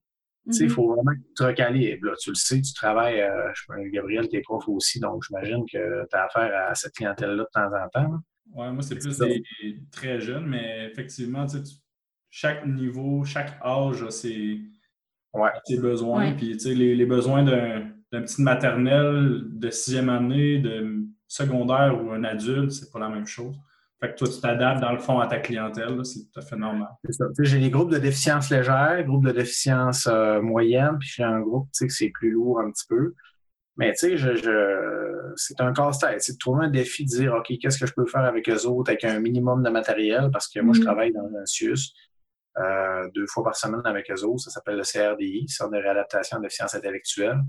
tu 0.44 0.52
sais, 0.52 0.64
il 0.64 0.70
mm-hmm. 0.70 0.75
faut 0.75 0.94
vraiment 0.94 1.12
que 1.12 1.18
tu 1.28 1.34
te 1.34 1.42
recalibres. 1.44 2.16
tu 2.20 2.30
le 2.30 2.34
sais, 2.34 2.60
tu 2.60 2.72
travailles, 2.75 3.20
euh, 3.20 3.52
je 3.54 3.90
Gabriel, 3.90 4.28
tu 4.28 4.36
es 4.36 4.40
prof 4.40 4.64
aussi, 4.68 4.98
donc 4.98 5.22
j'imagine 5.26 5.64
que 5.70 6.06
tu 6.08 6.16
as 6.16 6.25
affaire 6.25 6.68
à 6.68 6.75
cette 6.75 6.94
clientèle-là 6.94 7.44
de 7.44 7.48
temps 7.52 7.70
en 7.72 7.88
temps. 7.88 8.18
Oui, 8.54 8.72
moi, 8.72 8.82
c'est 8.82 8.96
plus 8.96 9.16
des 9.18 9.42
très 9.90 10.20
jeunes, 10.20 10.46
mais 10.46 10.86
effectivement, 10.90 11.46
tu 11.46 11.58
chaque 12.32 12.67
niveau, 12.67 13.25
chaque 13.25 13.61
âge 13.62 14.02
a 14.02 14.11
ses, 14.11 14.58
besoins. 15.79 16.32
Puis, 16.32 16.56
les, 16.64 16.96
les, 16.96 17.06
besoins 17.06 17.44
d'un 17.44 18.23
petit 18.23 18.43
maternel 18.43 19.43
de 19.50 19.70
sixième 19.70 20.08
année, 20.08 20.58
de 20.58 21.05
secondaire 21.29 22.02
ou 22.02 22.11
un 22.11 22.25
adulte, 22.25 22.73
c'est 22.73 22.90
pas 22.90 22.99
la 22.99 23.11
même 23.11 23.26
chose. 23.26 23.55
Fait 24.00 24.12
que 24.12 24.17
toi, 24.17 24.29
tu 24.29 24.40
t'adaptes 24.40 24.81
dans 24.81 24.93
le 24.93 24.99
fond 24.99 25.20
à 25.20 25.26
ta 25.26 25.38
clientèle, 25.38 26.05
c'est 26.05 26.20
tout 26.32 26.40
à 26.40 26.43
fait 26.43 26.56
normal. 26.56 26.88
J'ai 27.38 27.61
des 27.61 27.70
groupes 27.70 27.93
de 27.93 27.99
déficience 27.99 28.50
légère, 28.50 29.05
groupes 29.05 29.26
de 29.26 29.32
déficience 29.32 30.08
euh, 30.11 30.40
moyenne, 30.40 30.96
puis 30.99 31.11
j'ai 31.14 31.23
un 31.23 31.40
groupe 31.40 31.68
que 31.78 31.88
c'est 31.88 32.11
plus 32.11 32.30
lourd 32.30 32.61
un 32.61 32.71
petit 32.71 32.87
peu. 32.88 33.14
Mais 33.76 33.92
tu 33.92 33.99
sais, 33.99 34.16
je, 34.16 35.33
c'est 35.37 35.61
un 35.61 35.73
casse-tête. 35.73 36.23
C'est 36.23 36.33
de 36.33 36.38
trouver 36.38 36.64
un 36.66 36.71
défi 36.71 37.04
de 37.04 37.11
dire 37.11 37.35
OK, 37.35 37.52
qu'est-ce 37.61 37.78
que 37.78 37.87
je 37.87 37.92
peux 37.92 38.06
faire 38.06 38.25
avec 38.25 38.49
eux 38.49 38.66
autres 38.66 38.90
avec 38.90 39.04
un 39.04 39.21
minimum 39.21 39.62
de 39.62 39.71
matériel? 39.71 40.30
Parce 40.33 40.49
que 40.49 40.61
moi, 40.61 40.75
je 40.75 40.80
mm-hmm. 40.80 40.85
travaille 40.85 41.12
dans 41.12 41.26
un 41.26 41.47
CIUS. 41.47 41.92
Euh, 42.59 43.09
deux 43.14 43.26
fois 43.26 43.44
par 43.44 43.56
semaine 43.56 43.80
avec 43.85 44.11
eux 44.11 44.25
autres. 44.25 44.42
Ça 44.44 44.50
s'appelle 44.50 44.76
le 44.76 44.82
CRDI, 44.82 45.49
Centre 45.49 45.71
de 45.71 45.78
réadaptation 45.78 46.37
de 46.37 46.42
déficience 46.42 46.75
intellectuelle. 46.75 47.40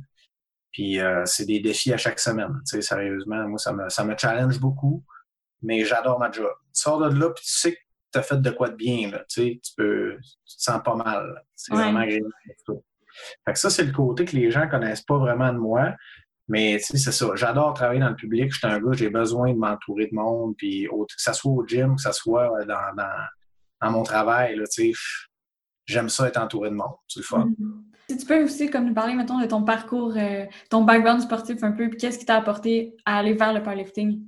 Puis 0.72 1.00
euh, 1.00 1.24
c'est 1.26 1.46
des 1.46 1.60
défis 1.60 1.94
à 1.94 1.98
chaque 1.98 2.20
semaine. 2.20 2.62
Tu 2.66 2.78
sais, 2.78 2.82
sérieusement, 2.82 3.48
moi, 3.48 3.58
ça 3.58 3.74
me, 3.74 3.90
ça 3.90 4.06
me 4.06 4.16
challenge 4.18 4.60
beaucoup, 4.60 5.04
mais 5.62 5.84
j'adore 5.84 6.20
ma 6.20 6.32
job. 6.32 6.52
Tu 6.74 6.82
sors 6.82 7.00
de 7.00 7.20
là, 7.20 7.30
puis 7.32 7.44
tu 7.44 7.52
sais 7.52 7.74
que 7.74 7.80
tu 8.14 8.20
as 8.20 8.24
fait 8.24 8.42
de 8.42 8.50
quoi 8.50 8.70
de 8.70 8.76
bien. 8.76 9.12
Là, 9.12 9.26
tu, 9.30 9.42
sais, 9.42 9.60
tu, 9.62 9.74
peux, 9.76 10.18
tu 10.46 10.58
te 10.58 10.64
sens 10.64 10.82
pas 10.84 10.96
mal. 10.96 11.44
C'est 11.54 11.74
vraiment 11.74 12.00
agréable. 12.00 12.30
Fait 13.46 13.54
que 13.54 13.60
ça, 13.60 13.70
c'est 13.70 13.84
le 13.84 13.92
côté 13.92 14.26
que 14.26 14.36
les 14.36 14.52
gens 14.52 14.68
connaissent 14.70 15.04
pas 15.04 15.18
vraiment 15.18 15.52
de 15.52 15.60
moi. 15.60 15.94
Mais 16.48 16.78
tu 16.78 16.86
sais, 16.86 16.98
c'est 16.98 17.12
ça. 17.12 17.28
J'adore 17.36 17.74
travailler 17.74 18.00
dans 18.00 18.10
le 18.10 18.16
public. 18.16 18.52
Je 18.54 18.58
suis 18.58 18.68
un 18.68 18.80
gars, 18.80 18.94
j'ai 18.94 19.10
besoin 19.10 19.54
de 19.54 19.58
m'entourer 19.58 20.08
de 20.08 20.16
monde. 20.16 20.56
Puis 20.58 20.88
que 20.90 21.06
ce 21.18 21.34
soit 21.34 21.52
au 21.52 21.68
gym, 21.68 21.96
que 21.96 22.02
ce 22.02 22.12
soit 22.14 22.66
dans, 22.66 22.96
dans 22.96 23.28
dans 23.84 23.92
mon 23.92 24.04
travail. 24.04 24.60
j'aime 25.86 26.10
ça 26.10 26.28
être 26.28 26.38
entouré 26.38 26.70
de 26.70 26.76
monde. 26.76 26.96
C'est 27.08 27.20
le 27.20 27.26
fun. 27.26 27.46
Mm-hmm. 27.46 27.84
Si 28.10 28.18
tu 28.18 28.26
peux 28.26 28.44
aussi 28.44 28.70
comme 28.70 28.86
nous 28.86 28.94
parler, 28.94 29.16
mettons, 29.16 29.40
de 29.40 29.46
ton 29.46 29.64
parcours, 29.64 30.14
euh, 30.18 30.46
ton 30.70 30.84
background 30.84 31.22
sportif 31.22 31.64
un 31.64 31.72
peu, 31.72 31.90
puis 31.90 31.98
qu'est-ce 31.98 32.20
qui 32.20 32.26
t'a 32.26 32.36
apporté 32.36 32.96
à 33.06 33.20
aller 33.20 33.34
vers 33.34 33.54
le 33.54 33.64
powerlifting? 33.64 34.22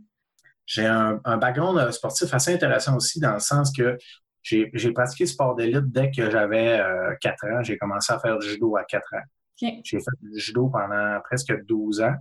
J'ai 0.65 0.85
un, 0.85 1.19
background 1.37 1.77
euh, 1.77 1.91
sportif 1.91 2.33
assez 2.33 2.53
intéressant 2.53 2.95
aussi 2.95 3.19
dans 3.19 3.33
le 3.33 3.39
sens 3.39 3.71
que 3.75 3.97
j'ai 4.41 4.91
pratiqué 4.93 5.25
sport 5.25 5.55
d'élite 5.55 5.91
dès 5.91 6.09
que 6.09 6.31
j'avais 6.31 6.81
4 7.21 7.43
euh, 7.43 7.57
ans. 7.57 7.63
J'ai 7.63 7.77
commencé 7.77 8.13
à 8.13 8.19
faire 8.19 8.37
du 8.37 8.47
judo 8.47 8.75
à 8.77 8.85
4 8.85 9.13
ans. 9.13 9.23
J'ai 9.57 9.81
fait 9.99 10.17
du 10.21 10.39
judo 10.39 10.69
pendant 10.69 11.19
presque 11.23 11.53
12 11.65 12.01
ans. 12.01 12.15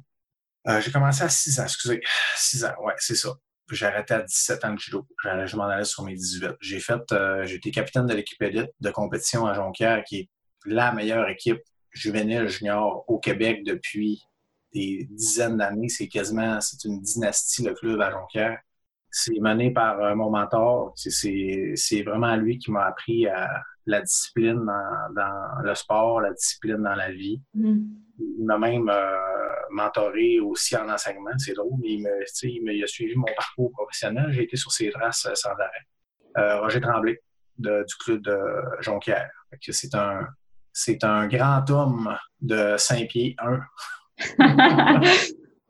j'ai 0.81 0.91
commencé 0.91 1.23
à 1.23 1.29
6 1.29 1.61
ans, 1.61 1.65
excusez. 1.65 2.01
6 2.37 2.65
ans, 2.65 2.75
ouais, 2.83 2.95
c'est 2.99 3.17
ça 3.17 3.31
j'ai 3.71 3.87
arrêté 3.87 4.15
à 4.15 4.23
17 4.23 4.65
ans 4.65 4.75
de 4.75 4.79
judo. 4.79 5.07
Je 5.25 5.57
m'en 5.57 5.65
allais 5.65 5.85
sur 5.85 6.05
mes 6.05 6.15
18. 6.15 6.53
J'ai 6.61 6.81
fait, 6.81 7.01
euh, 7.13 7.45
j'ai 7.45 7.57
été 7.57 7.71
capitaine 7.71 8.07
de 8.07 8.15
l'équipe 8.15 8.41
élite 8.43 8.71
de 8.81 8.91
compétition 8.91 9.47
à 9.47 9.55
Jonquière, 9.55 10.03
qui 10.05 10.21
est 10.21 10.29
la 10.67 10.93
meilleure 10.93 11.29
équipe 11.29 11.61
juvénile 11.91 12.49
junior 12.49 13.05
au 13.09 13.19
Québec 13.19 13.63
depuis 13.65 14.21
des 14.73 15.07
dizaines 15.11 15.57
d'années. 15.57 15.89
C'est 15.89 16.09
quasiment, 16.09 16.61
c'est 16.61 16.85
une 16.85 17.01
dynastie, 17.01 17.65
le 17.65 17.75
club 17.75 18.01
à 18.01 18.11
Jonquière. 18.11 18.59
C'est 19.11 19.39
mené 19.41 19.71
par 19.73 20.01
euh, 20.01 20.15
mon 20.15 20.31
mentor. 20.31 20.93
C'est 20.97 22.03
vraiment 22.03 22.37
lui 22.37 22.59
qui 22.59 22.71
m'a 22.71 22.87
appris 22.87 23.27
à 23.29 23.49
la 23.87 24.03
discipline 24.03 24.65
dans, 25.15 25.63
le 25.63 25.75
sport, 25.75 26.21
la 26.21 26.33
discipline 26.33 26.83
dans 26.83 26.95
la 26.95 27.13
vie. 27.13 27.41
Mm. 27.55 27.85
Il 28.19 28.45
m'a 28.45 28.59
même 28.59 28.89
euh, 28.89 29.34
mentoré 29.75 30.41
aussi 30.41 30.77
en 30.77 30.89
enseignement. 30.89 31.37
C'est 31.39 31.55
drôle, 31.55 31.79
mais 31.81 31.93
il, 31.93 32.03
me, 32.03 32.73
il, 32.73 32.85
a 32.85 32.87
suivi 32.87 33.15
mon 33.15 33.27
parcours 33.37 33.73
professionnel. 33.73 34.27
J'ai 34.31 34.45
été 34.45 34.57
sur 34.57 34.73
ses 34.73 34.91
traces 34.91 35.29
sans 35.35 35.51
arrêt. 35.51 36.59
Roger 36.61 36.81
Tremblay, 36.81 37.21
du 37.59 37.95
club 38.05 38.23
de 38.23 38.39
Jonquière. 38.81 39.31
C'est 39.61 39.95
un, 39.95 40.27
c'est 40.73 41.05
un 41.05 41.29
grand 41.29 41.71
homme 41.71 42.17
de 42.41 42.77
5 42.77 43.09
pieds 43.09 43.37
1. 43.39 43.61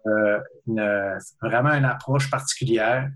Euh, 0.07 1.19
vraiment 1.41 1.71
une 1.71 1.87
approche 1.87 2.31
particulière. 2.31 3.09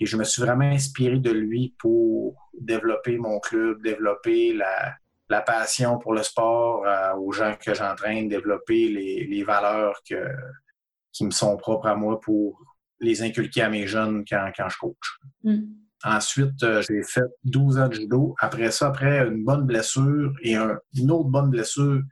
Et 0.00 0.06
je 0.06 0.16
me 0.16 0.22
suis 0.22 0.40
vraiment 0.40 0.70
inspiré 0.70 1.18
de 1.18 1.32
lui 1.32 1.74
pour 1.80 2.50
développer 2.60 3.18
mon 3.18 3.40
club, 3.40 3.82
développer 3.82 4.52
la, 4.52 4.94
passion 5.28 5.98
pour 5.98 6.14
le 6.14 6.22
sport 6.22 6.84
euh, 6.86 7.14
aux 7.16 7.32
gens 7.32 7.54
que 7.60 7.74
j'entraîne, 7.74 8.28
développer 8.28 8.88
les, 8.88 9.44
valeurs 9.44 10.00
qui 10.04 11.24
me 11.24 11.30
sont 11.30 11.56
propres 11.56 11.86
à 11.86 11.94
moi 11.94 12.20
pour 12.20 12.58
les 13.00 13.22
inculquer 13.22 13.62
à 13.62 13.68
mes 13.68 13.86
jeunes 13.86 14.24
quand, 14.28 14.50
je 14.56 14.78
coach. 14.78 15.18
Mm. 15.44 15.60
Ensuite, 16.04 16.62
euh, 16.62 16.82
j'ai 16.82 17.02
fait 17.02 17.24
12 17.44 17.78
ans 17.78 17.88
de 17.88 17.94
judo. 17.94 18.34
Après 18.40 18.70
ça, 18.70 18.88
après 18.88 19.26
une 19.26 19.44
bonne 19.44 19.66
blessure 19.66 20.32
et 20.42 20.54
une 20.54 21.10
autre 21.10 21.28
bonne 21.28 21.50
blessure, 21.50 22.02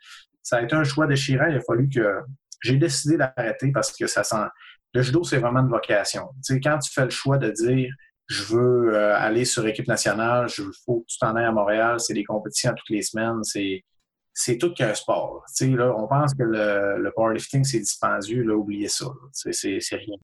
ça 0.42 0.56
a 0.56 0.62
été 0.62 0.74
un 0.74 0.84
choix 0.84 1.06
déchirant. 1.06 1.46
Il 1.46 1.56
a 1.56 1.60
fallu 1.60 1.88
que 1.88 2.20
j'ai 2.62 2.76
décidé 2.76 3.16
d'arrêter 3.16 3.70
parce 3.72 3.92
que 3.96 4.06
ça 4.06 4.24
sent. 4.24 4.44
Le 4.92 5.02
judo, 5.02 5.24
c'est 5.24 5.38
vraiment 5.38 5.60
une 5.60 5.68
vocation. 5.68 6.28
Tu 6.44 6.54
sais, 6.54 6.60
quand 6.60 6.78
tu 6.78 6.90
fais 6.92 7.04
le 7.04 7.10
choix 7.10 7.38
de 7.38 7.50
dire 7.50 7.92
je 8.26 8.42
veux 8.44 8.94
euh, 8.94 9.16
aller 9.16 9.44
sur 9.44 9.66
équipe 9.66 9.86
nationale, 9.86 10.48
il 10.58 10.64
faut 10.84 11.00
que 11.00 11.06
tu 11.06 11.18
t'en 11.18 11.36
ailles 11.36 11.44
à 11.44 11.52
Montréal, 11.52 12.00
c'est 12.00 12.14
des 12.14 12.24
compétitions 12.24 12.72
toutes 12.76 12.90
les 12.90 13.02
semaines, 13.02 13.42
c'est, 13.44 13.84
c'est 14.32 14.58
tout 14.58 14.74
qu'un 14.74 14.94
sport. 14.94 15.44
Tu 15.56 15.66
sais, 15.66 15.70
là, 15.70 15.94
on 15.96 16.08
pense 16.08 16.34
que 16.34 16.42
le, 16.42 16.98
le 16.98 17.12
powerlifting, 17.12 17.64
c'est 17.64 17.78
dispendieux, 17.78 18.42
là, 18.42 18.54
oubliez 18.54 18.88
ça. 18.88 19.06
C'est, 19.32 19.52
c'est, 19.52 19.96
rien. 19.96 20.16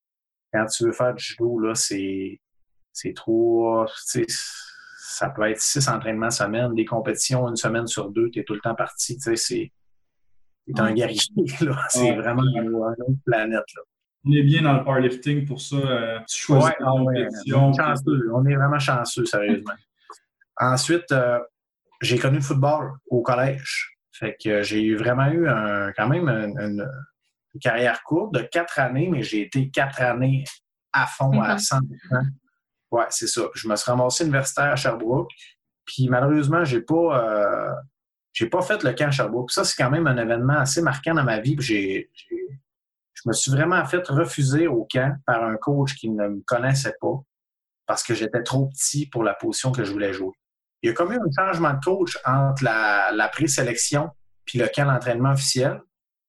Quand 0.52 0.66
tu 0.66 0.84
veux 0.84 0.92
faire 0.92 1.14
du 1.14 1.22
judo, 1.22 1.58
là, 1.60 1.74
c'est, 1.74 2.40
c'est 2.92 3.14
trop. 3.14 3.86
Ça 4.98 5.30
peut 5.30 5.48
être 5.48 5.60
six 5.60 5.88
entraînements 5.88 6.30
semaine, 6.30 6.74
des 6.74 6.84
compétitions 6.84 7.48
une 7.48 7.56
semaine 7.56 7.86
sur 7.86 8.10
deux, 8.10 8.30
tu 8.30 8.40
es 8.40 8.44
tout 8.44 8.54
le 8.54 8.60
temps 8.60 8.74
parti. 8.74 9.18
C'est, 9.20 9.72
un 10.76 10.92
guerrier. 10.92 11.20
C'est 11.88 12.16
vraiment 12.16 12.42
une 12.42 12.74
autre 12.74 13.22
planète. 13.24 13.64
Là. 13.76 13.82
On 14.24 14.32
est 14.32 14.42
bien 14.42 14.62
dans 14.62 14.74
le 14.74 14.84
powerlifting 14.84 15.46
pour 15.46 15.60
ça. 15.60 15.76
Euh, 15.76 16.18
tu 16.28 16.40
choisis 16.40 16.68
ouais, 16.68 16.76
ah 16.80 16.84
compétition. 16.84 17.72
on, 18.32 18.46
est 18.46 18.54
vraiment 18.54 18.78
chanceux, 18.78 19.24
sérieusement. 19.24 19.72
Ensuite, 20.58 21.10
euh, 21.10 21.40
j'ai 22.00 22.18
connu 22.18 22.36
le 22.36 22.42
football 22.42 22.92
au 23.08 23.22
collège. 23.22 23.96
Fait 24.12 24.36
que 24.42 24.62
j'ai 24.62 24.82
eu 24.82 24.96
vraiment 24.96 25.26
eu 25.26 25.48
un, 25.48 25.92
quand 25.92 26.08
même 26.08 26.28
une, 26.28 26.88
carrière 27.60 28.02
courte 28.04 28.32
de 28.34 28.40
quatre 28.40 28.78
années, 28.78 29.08
mais 29.10 29.22
j'ai 29.22 29.42
été 29.42 29.68
quatre 29.68 30.00
années 30.00 30.44
à 30.92 31.06
fond, 31.06 31.40
à 31.40 31.58
100 31.58 31.80
Ouais, 32.92 33.06
c'est 33.08 33.26
ça. 33.26 33.42
Je 33.54 33.68
me 33.68 33.74
suis 33.74 33.90
ramassé 33.90 34.24
universitaire 34.24 34.72
à 34.72 34.76
Sherbrooke. 34.76 35.30
Puis 35.84 36.08
malheureusement, 36.08 36.64
j'ai 36.64 36.82
pas 36.82 36.94
euh, 36.94 37.72
j'ai 38.32 38.46
pas 38.46 38.62
fait 38.62 38.82
le 38.82 38.92
camp 38.92 39.08
à 39.08 39.10
Sherbrooke. 39.10 39.50
Ça, 39.50 39.64
c'est 39.64 39.82
quand 39.82 39.90
même 39.90 40.06
un 40.06 40.16
événement 40.16 40.58
assez 40.58 40.82
marquant 40.82 41.14
dans 41.14 41.24
ma 41.24 41.40
vie. 41.40 41.56
J'ai, 41.58 42.10
je 43.24 43.28
me 43.28 43.32
suis 43.32 43.50
vraiment 43.50 43.84
fait 43.84 44.06
refuser 44.08 44.66
au 44.66 44.86
camp 44.90 45.16
par 45.26 45.44
un 45.44 45.56
coach 45.56 45.94
qui 45.94 46.10
ne 46.10 46.28
me 46.28 46.42
connaissait 46.46 46.94
pas 47.00 47.20
parce 47.86 48.02
que 48.02 48.14
j'étais 48.14 48.42
trop 48.42 48.68
petit 48.68 49.06
pour 49.06 49.22
la 49.22 49.34
position 49.34 49.72
que 49.72 49.84
je 49.84 49.92
voulais 49.92 50.12
jouer. 50.12 50.32
Il 50.82 50.88
y 50.88 50.90
a 50.90 50.94
comme 50.94 51.12
eu 51.12 51.16
un 51.16 51.30
changement 51.36 51.74
de 51.74 51.84
coach 51.84 52.18
entre 52.24 52.64
la, 52.64 53.12
la 53.12 53.28
présélection 53.28 54.10
puis 54.44 54.58
le 54.58 54.68
camp 54.68 54.86
d'entraînement 54.86 55.32
officiel. 55.32 55.80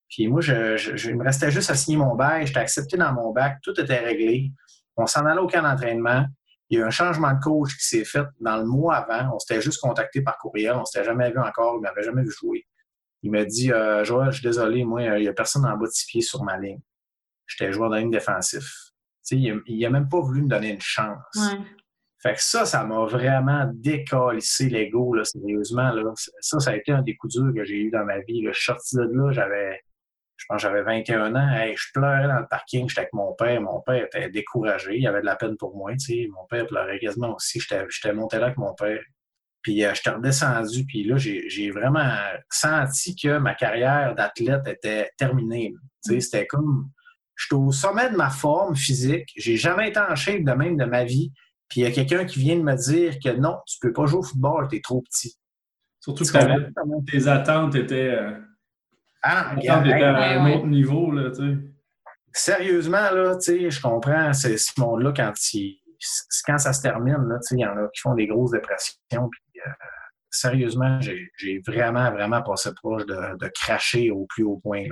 Puis 0.09 0.27
moi, 0.27 0.41
je, 0.41 1.12
me 1.12 1.23
restais 1.23 1.50
juste 1.50 1.71
à 1.71 1.75
signer 1.75 1.97
mon 1.97 2.15
bac. 2.15 2.45
J'étais 2.45 2.59
accepté 2.59 2.97
dans 2.97 3.13
mon 3.13 3.31
bac. 3.31 3.57
Tout 3.63 3.79
était 3.79 4.00
réglé. 4.00 4.51
On 4.95 5.07
s'en 5.07 5.25
allait 5.25 5.41
au 5.41 5.47
camp 5.47 5.63
d'entraînement. 5.63 6.25
Il 6.69 6.77
y 6.77 6.81
a 6.81 6.85
eu 6.85 6.88
un 6.88 6.91
changement 6.91 7.33
de 7.33 7.39
coach 7.39 7.75
qui 7.75 7.85
s'est 7.85 8.05
fait 8.05 8.25
dans 8.39 8.57
le 8.57 8.65
mois 8.65 8.97
avant. 8.97 9.35
On 9.35 9.39
s'était 9.39 9.62
juste 9.62 9.81
contacté 9.81 10.21
par 10.21 10.38
courriel. 10.38 10.75
On 10.75 10.85
s'était 10.85 11.05
jamais 11.05 11.31
vu 11.31 11.39
encore. 11.39 11.75
Ne 11.75 11.81
m'avait 11.81 12.03
jamais 12.03 12.21
vu 12.21 12.31
jouer. 12.31 12.65
Il 13.24 13.32
m'a 13.32 13.46
dit 13.46 13.72
euh, 13.72 14.03
Joël, 14.03 14.32
je 14.32 14.39
suis 14.39 14.48
désolé, 14.48 14.84
moi, 14.84 15.01
il 15.01 15.22
n'y 15.22 15.27
a 15.27 15.34
personne 15.34 15.65
en 15.65 15.77
bas 15.77 15.88
de 15.88 15.92
six 15.92 16.06
pieds 16.06 16.22
sur 16.22 16.44
ma 16.44 16.58
ligne. 16.58 16.82
J'étais 17.48 17.72
joueur 17.72 17.89
de 17.89 17.98
ligne 17.98 18.12
défensif. 18.12 18.92
il 19.32 19.62
n'a 19.80 19.89
même 19.89 20.10
pas 20.10 20.20
voulu 20.20 20.44
me 20.44 20.50
donner 20.50 20.72
une 20.72 20.82
chance. 20.82 21.39
Fait 22.22 22.36
que 22.36 22.42
ça, 22.42 22.65
ça 22.65 22.86
m'a 22.86 23.06
vraiment 23.06 23.70
décalissé 23.74 24.70
l'ego, 24.70 25.22
sérieusement. 25.24 25.92
Là. 25.92 26.13
Ça, 26.39 26.60
ça 26.60 26.72
a 26.72 26.75
été 26.75 26.92
un 26.92 27.01
des 27.01 27.15
coups 27.15 27.34
durs 27.34 27.53
que 27.53 27.65
j'ai 27.65 27.82
eu 27.82 27.92
dans 27.92 28.06
ma 28.06 28.20
vie. 28.20 28.46
Je 28.46 28.53
suis 28.53 28.65
sorti 28.65 28.96
de 28.96 29.01
là, 29.01 29.32
j'avais 29.32 29.82
je 30.44 30.46
pense 30.50 30.62
que 30.62 30.68
j'avais 30.68 30.84
21 30.84 31.36
ans. 31.36 31.74
je 31.75 31.92
pleurais 31.94 32.27
dans 32.27 32.39
le 32.39 32.48
parking. 32.48 32.89
J'étais 32.89 33.01
avec 33.01 33.13
mon 33.13 33.34
père. 33.34 33.62
Mon 33.62 33.82
père 33.82 34.06
était 34.06 34.30
découragé. 34.30 34.98
Il 34.98 35.08
avait 35.08 35.22
de 35.22 35.25
la 35.25 35.36
peine 35.36 35.56
pour 35.56 35.75
moi. 35.75 35.92
Mon 36.32 36.46
père 36.50 36.68
pleurait 36.68 37.00
quasiment 37.00 37.36
aussi. 37.36 37.62
J'étais 37.62 38.13
monté 38.13 38.39
là 38.39 38.48
avec 38.48 38.58
mon 38.58 38.74
père. 38.74 39.01
Puis 39.63 39.84
euh, 39.84 39.93
j'étais 39.96 40.12
redescendu. 40.12 40.86
Puis 40.86 41.03
là, 41.05 41.17
j'ai 41.17 41.72
vraiment 41.72 42.13
senti 42.50 43.15
que 43.15 43.39
ma 43.39 43.55
carrière 43.55 44.13
d'athlète 44.15 44.67
était 44.67 45.10
terminée. 45.17 45.74
C'était 46.01 46.46
comme... 46.46 46.89
J'étais 47.36 47.55
au 47.55 47.72
sommet 47.72 48.12
de 48.12 48.15
ma 48.15 48.29
forme 48.29 48.75
physique. 48.75 49.32
J'ai 49.36 49.58
jamais 49.58 49.89
été 49.89 50.00
en 50.00 50.15
shape 50.15 50.43
de 50.43 50.51
même 50.51 50.77
de 50.77 50.86
ma 50.86 51.03
vie. 51.03 51.32
Puis 51.67 51.82
il 51.82 51.84
y 51.86 51.88
a 51.88 51.91
quelqu'un 51.91 52.25
qui 52.25 52.39
vient 52.39 52.58
de 52.58 52.62
me 52.62 52.75
dire 52.75 53.15
que 53.24 53.29
non, 53.29 53.58
tu 53.65 53.77
peux 53.82 53.91
pas 53.91 54.05
jouer 54.05 54.20
au 54.20 54.24
football, 54.24 54.67
tu 54.70 54.75
es 54.75 54.82
trop 54.82 55.01
petit. 55.01 55.36
Surtout 56.00 56.25
que 56.25 57.12
tes 57.12 57.27
attentes 57.27 57.74
étaient... 57.74 58.12
Euh, 58.12 58.38
ah, 59.24 59.55
à 59.67 60.36
un 60.36 60.51
autre 60.51 60.67
niveau, 60.67 61.12
là, 61.12 61.32
tu 61.32 61.38
sais. 61.38 61.58
Sérieusement, 62.34 63.12
là, 63.12 63.36
tu 63.38 63.43
sais, 63.43 63.72
je 63.72 63.82
comprends, 63.82 64.34
c'est 64.34 64.58
ce 64.58 64.79
monde-là, 64.79 65.13
quand, 65.15 65.32
quand 66.46 66.58
ça 66.58 66.74
se 66.74 66.82
termine, 66.82 67.24
là, 67.27 67.36
tu 67.36 67.48
sais, 67.48 67.55
il 67.55 67.62
y 67.62 67.65
en 67.65 67.77
a 67.77 67.88
qui 67.93 68.01
font 68.01 68.15
des 68.15 68.27
grosses 68.27 68.51
dépressions, 68.51 69.29
puis 69.29 69.41
sérieusement, 70.29 71.00
j'ai 71.01 71.62
vraiment, 71.65 72.12
vraiment 72.12 72.41
passé 72.41 72.72
proche 72.74 73.05
de, 73.05 73.38
de, 73.38 73.48
cracher 73.53 74.12
au 74.12 74.25
plus 74.25 74.43
haut 74.43 74.60
point, 74.63 74.86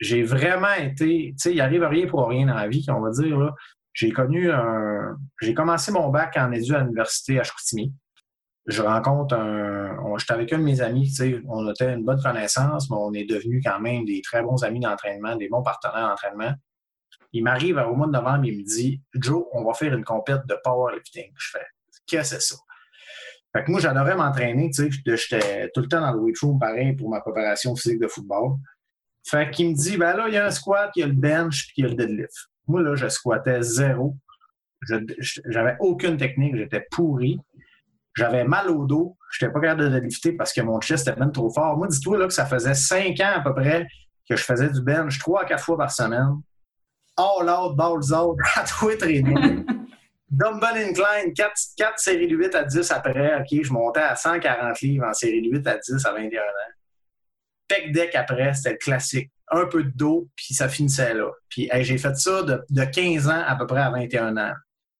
J'ai 0.00 0.22
vraiment 0.22 0.74
été, 0.74 1.32
tu 1.32 1.34
sais, 1.36 1.52
il 1.52 1.60
arrive 1.60 1.84
rien 1.84 2.06
pour 2.06 2.28
rien 2.28 2.46
dans 2.46 2.54
la 2.54 2.68
vie, 2.68 2.84
on 2.88 3.00
va 3.00 3.10
dire. 3.10 3.52
J'ai 3.92 4.10
connu 4.10 4.50
un... 4.50 5.16
J'ai 5.42 5.52
commencé 5.52 5.92
mon 5.92 6.08
bac 6.08 6.34
en 6.38 6.50
études 6.52 6.74
à 6.74 6.80
l'université 6.80 7.38
à 7.38 7.42
Chicoutimi 7.42 7.94
je 8.66 8.82
rencontre 8.82 9.34
un. 9.34 9.96
J'étais 10.18 10.32
avec 10.32 10.52
un 10.52 10.58
de 10.58 10.64
mes 10.64 10.80
amis, 10.80 11.08
tu 11.08 11.14
sais, 11.14 11.42
on 11.48 11.68
était 11.70 11.92
une 11.92 12.04
bonne 12.04 12.20
connaissance, 12.20 12.90
mais 12.90 12.96
on 12.98 13.12
est 13.12 13.24
devenus 13.24 13.62
quand 13.64 13.80
même 13.80 14.04
des 14.04 14.20
très 14.22 14.42
bons 14.42 14.62
amis 14.62 14.80
d'entraînement, 14.80 15.36
des 15.36 15.48
bons 15.48 15.62
partenaires 15.62 16.08
d'entraînement. 16.08 16.52
Il 17.32 17.44
m'arrive 17.44 17.78
au 17.78 17.94
mois 17.94 18.06
de 18.06 18.12
novembre, 18.12 18.44
il 18.44 18.58
me 18.58 18.62
dit 18.62 19.02
Joe, 19.14 19.46
on 19.52 19.64
va 19.64 19.72
faire 19.74 19.94
une 19.94 20.04
compète 20.04 20.46
de 20.46 20.56
powerlifting. 20.62 21.32
Je 21.36 21.50
fais 21.50 21.66
Qu'est-ce 22.06 22.34
que 22.34 22.40
c'est 22.40 22.54
ça? 22.54 22.60
Fait 23.54 23.64
que 23.64 23.70
moi, 23.70 23.80
j'adorais 23.80 24.16
m'entraîner, 24.16 24.70
tu 24.70 24.90
sais, 24.90 25.16
j'étais 25.16 25.70
tout 25.74 25.80
le 25.82 25.88
temps 25.88 26.00
dans 26.00 26.12
le 26.12 26.18
weight 26.18 26.38
room, 26.40 26.58
pareil, 26.58 26.94
pour 26.94 27.10
ma 27.10 27.20
préparation 27.20 27.76
physique 27.76 28.00
de 28.00 28.08
football. 28.08 28.56
Fait 29.24 29.50
qu'il 29.50 29.70
me 29.70 29.74
dit, 29.74 29.96
ben 29.96 30.16
là, 30.16 30.24
il 30.28 30.34
y 30.34 30.36
a 30.36 30.46
un 30.46 30.50
squat, 30.50 30.90
il 30.96 31.00
y 31.00 31.02
a 31.02 31.06
le 31.06 31.12
bench, 31.12 31.66
puis 31.66 31.74
il 31.78 31.82
y 31.82 31.86
a 31.86 31.90
le 31.90 31.94
deadlift. 31.94 32.34
Moi, 32.66 32.82
là, 32.82 32.94
je 32.94 33.08
squattais 33.08 33.62
zéro. 33.62 34.16
J'avais 35.46 35.76
aucune 35.80 36.16
technique, 36.16 36.56
j'étais 36.56 36.86
pourri. 36.90 37.38
J'avais 38.14 38.44
mal 38.44 38.70
au 38.70 38.84
dos. 38.84 39.16
Je 39.30 39.44
n'étais 39.44 39.52
pas 39.52 39.60
capable 39.60 39.90
de 39.90 39.98
lifter 39.98 40.32
parce 40.32 40.52
que 40.52 40.60
mon 40.60 40.80
chest 40.80 41.08
était 41.08 41.18
même 41.18 41.32
trop 41.32 41.50
fort. 41.50 41.76
Moi, 41.78 41.88
dis-toi 41.88 42.18
là, 42.18 42.26
que 42.26 42.32
ça 42.32 42.46
faisait 42.46 42.74
cinq 42.74 43.20
ans 43.20 43.32
à 43.36 43.40
peu 43.40 43.54
près 43.54 43.86
que 44.28 44.36
je 44.36 44.44
faisais 44.44 44.70
du 44.70 44.82
bench 44.82 45.18
trois 45.18 45.42
à 45.42 45.44
quatre 45.44 45.64
fois 45.64 45.78
par 45.78 45.90
semaine. 45.90 46.40
All 47.16 47.48
out, 47.48 47.76
balls 47.76 48.12
out, 48.12 48.38
à 48.56 48.64
et 49.08 49.24
Dumbbell 50.32 50.78
incline, 50.78 51.34
4, 51.34 51.52
4 51.76 51.98
séries 51.98 52.26
de 52.26 52.34
8 52.34 52.54
à 52.54 52.64
10 52.64 52.90
après. 52.90 53.44
Je 53.50 53.70
montais 53.70 54.00
à 54.00 54.16
140 54.16 54.80
livres 54.80 55.06
en 55.06 55.12
série 55.12 55.42
de 55.42 55.50
8 55.50 55.66
à 55.66 55.76
10 55.76 56.06
à 56.06 56.12
21 56.12 56.40
ans. 56.40 56.72
Tech 57.68 57.92
deck 57.92 58.14
après, 58.14 58.54
c'était 58.54 58.72
le 58.72 58.78
classique. 58.78 59.30
Un 59.50 59.66
peu 59.66 59.84
de 59.84 59.92
dos, 59.94 60.30
puis 60.34 60.54
ça 60.54 60.70
finissait 60.70 61.12
là. 61.12 61.30
Puis 61.50 61.68
j'ai 61.80 61.98
fait 61.98 62.16
ça 62.16 62.42
de, 62.42 62.62
de, 62.70 62.84
15 62.84 63.28
ans 63.28 63.42
à 63.46 63.56
peu 63.56 63.66
près 63.66 63.82
à 63.82 63.90
21 63.90 64.38
ans. 64.38 64.54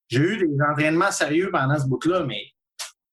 J'ai 0.09 0.21
eu 0.21 0.37
des 0.37 0.55
entraînements 0.71 1.11
sérieux 1.11 1.49
pendant 1.51 1.79
ce 1.79 1.87
bout-là, 1.87 2.25
mais 2.25 2.43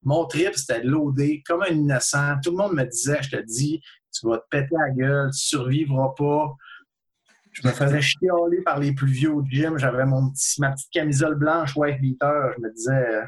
mon 0.03 0.25
trip, 0.25 0.53
c'était 0.55 0.81
de 0.81 0.89
loader 0.89 1.41
comme 1.45 1.63
un 1.63 1.67
innocent. 1.67 2.35
Tout 2.43 2.51
le 2.51 2.57
monde 2.57 2.73
me 2.73 2.83
disait, 2.83 3.19
je 3.21 3.29
te 3.29 3.41
dis, 3.41 3.81
tu 4.11 4.27
vas 4.27 4.39
te 4.39 4.45
péter 4.49 4.75
la 4.77 4.89
gueule, 4.89 5.29
tu 5.31 5.39
survivras 5.39 6.13
pas. 6.17 6.53
Je 7.61 7.67
me 7.67 7.73
faisais 7.73 8.01
chialer 8.01 8.61
par 8.63 8.79
les 8.79 8.93
plus 8.93 9.11
vieux 9.11 9.31
au 9.31 9.43
gym. 9.45 9.77
J'avais 9.77 10.05
mon 10.05 10.31
petit, 10.31 10.61
ma 10.61 10.71
petite 10.71 10.89
camisole 10.91 11.35
blanche 11.35 11.75
white 11.75 11.99
beater. 12.01 12.53
Je 12.55 12.61
me 12.61 12.73
disais, 12.73 13.23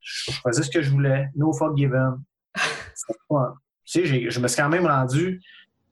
je 0.00 0.30
faisais 0.44 0.62
ce 0.62 0.70
que 0.70 0.82
je 0.82 0.90
voulais. 0.90 1.28
No 1.34 1.52
forgiven. 1.52 2.22
tu 2.54 2.62
sais, 3.84 4.30
je 4.30 4.40
me 4.40 4.48
suis 4.48 4.62
quand 4.62 4.68
même 4.68 4.86
rendu, 4.86 5.40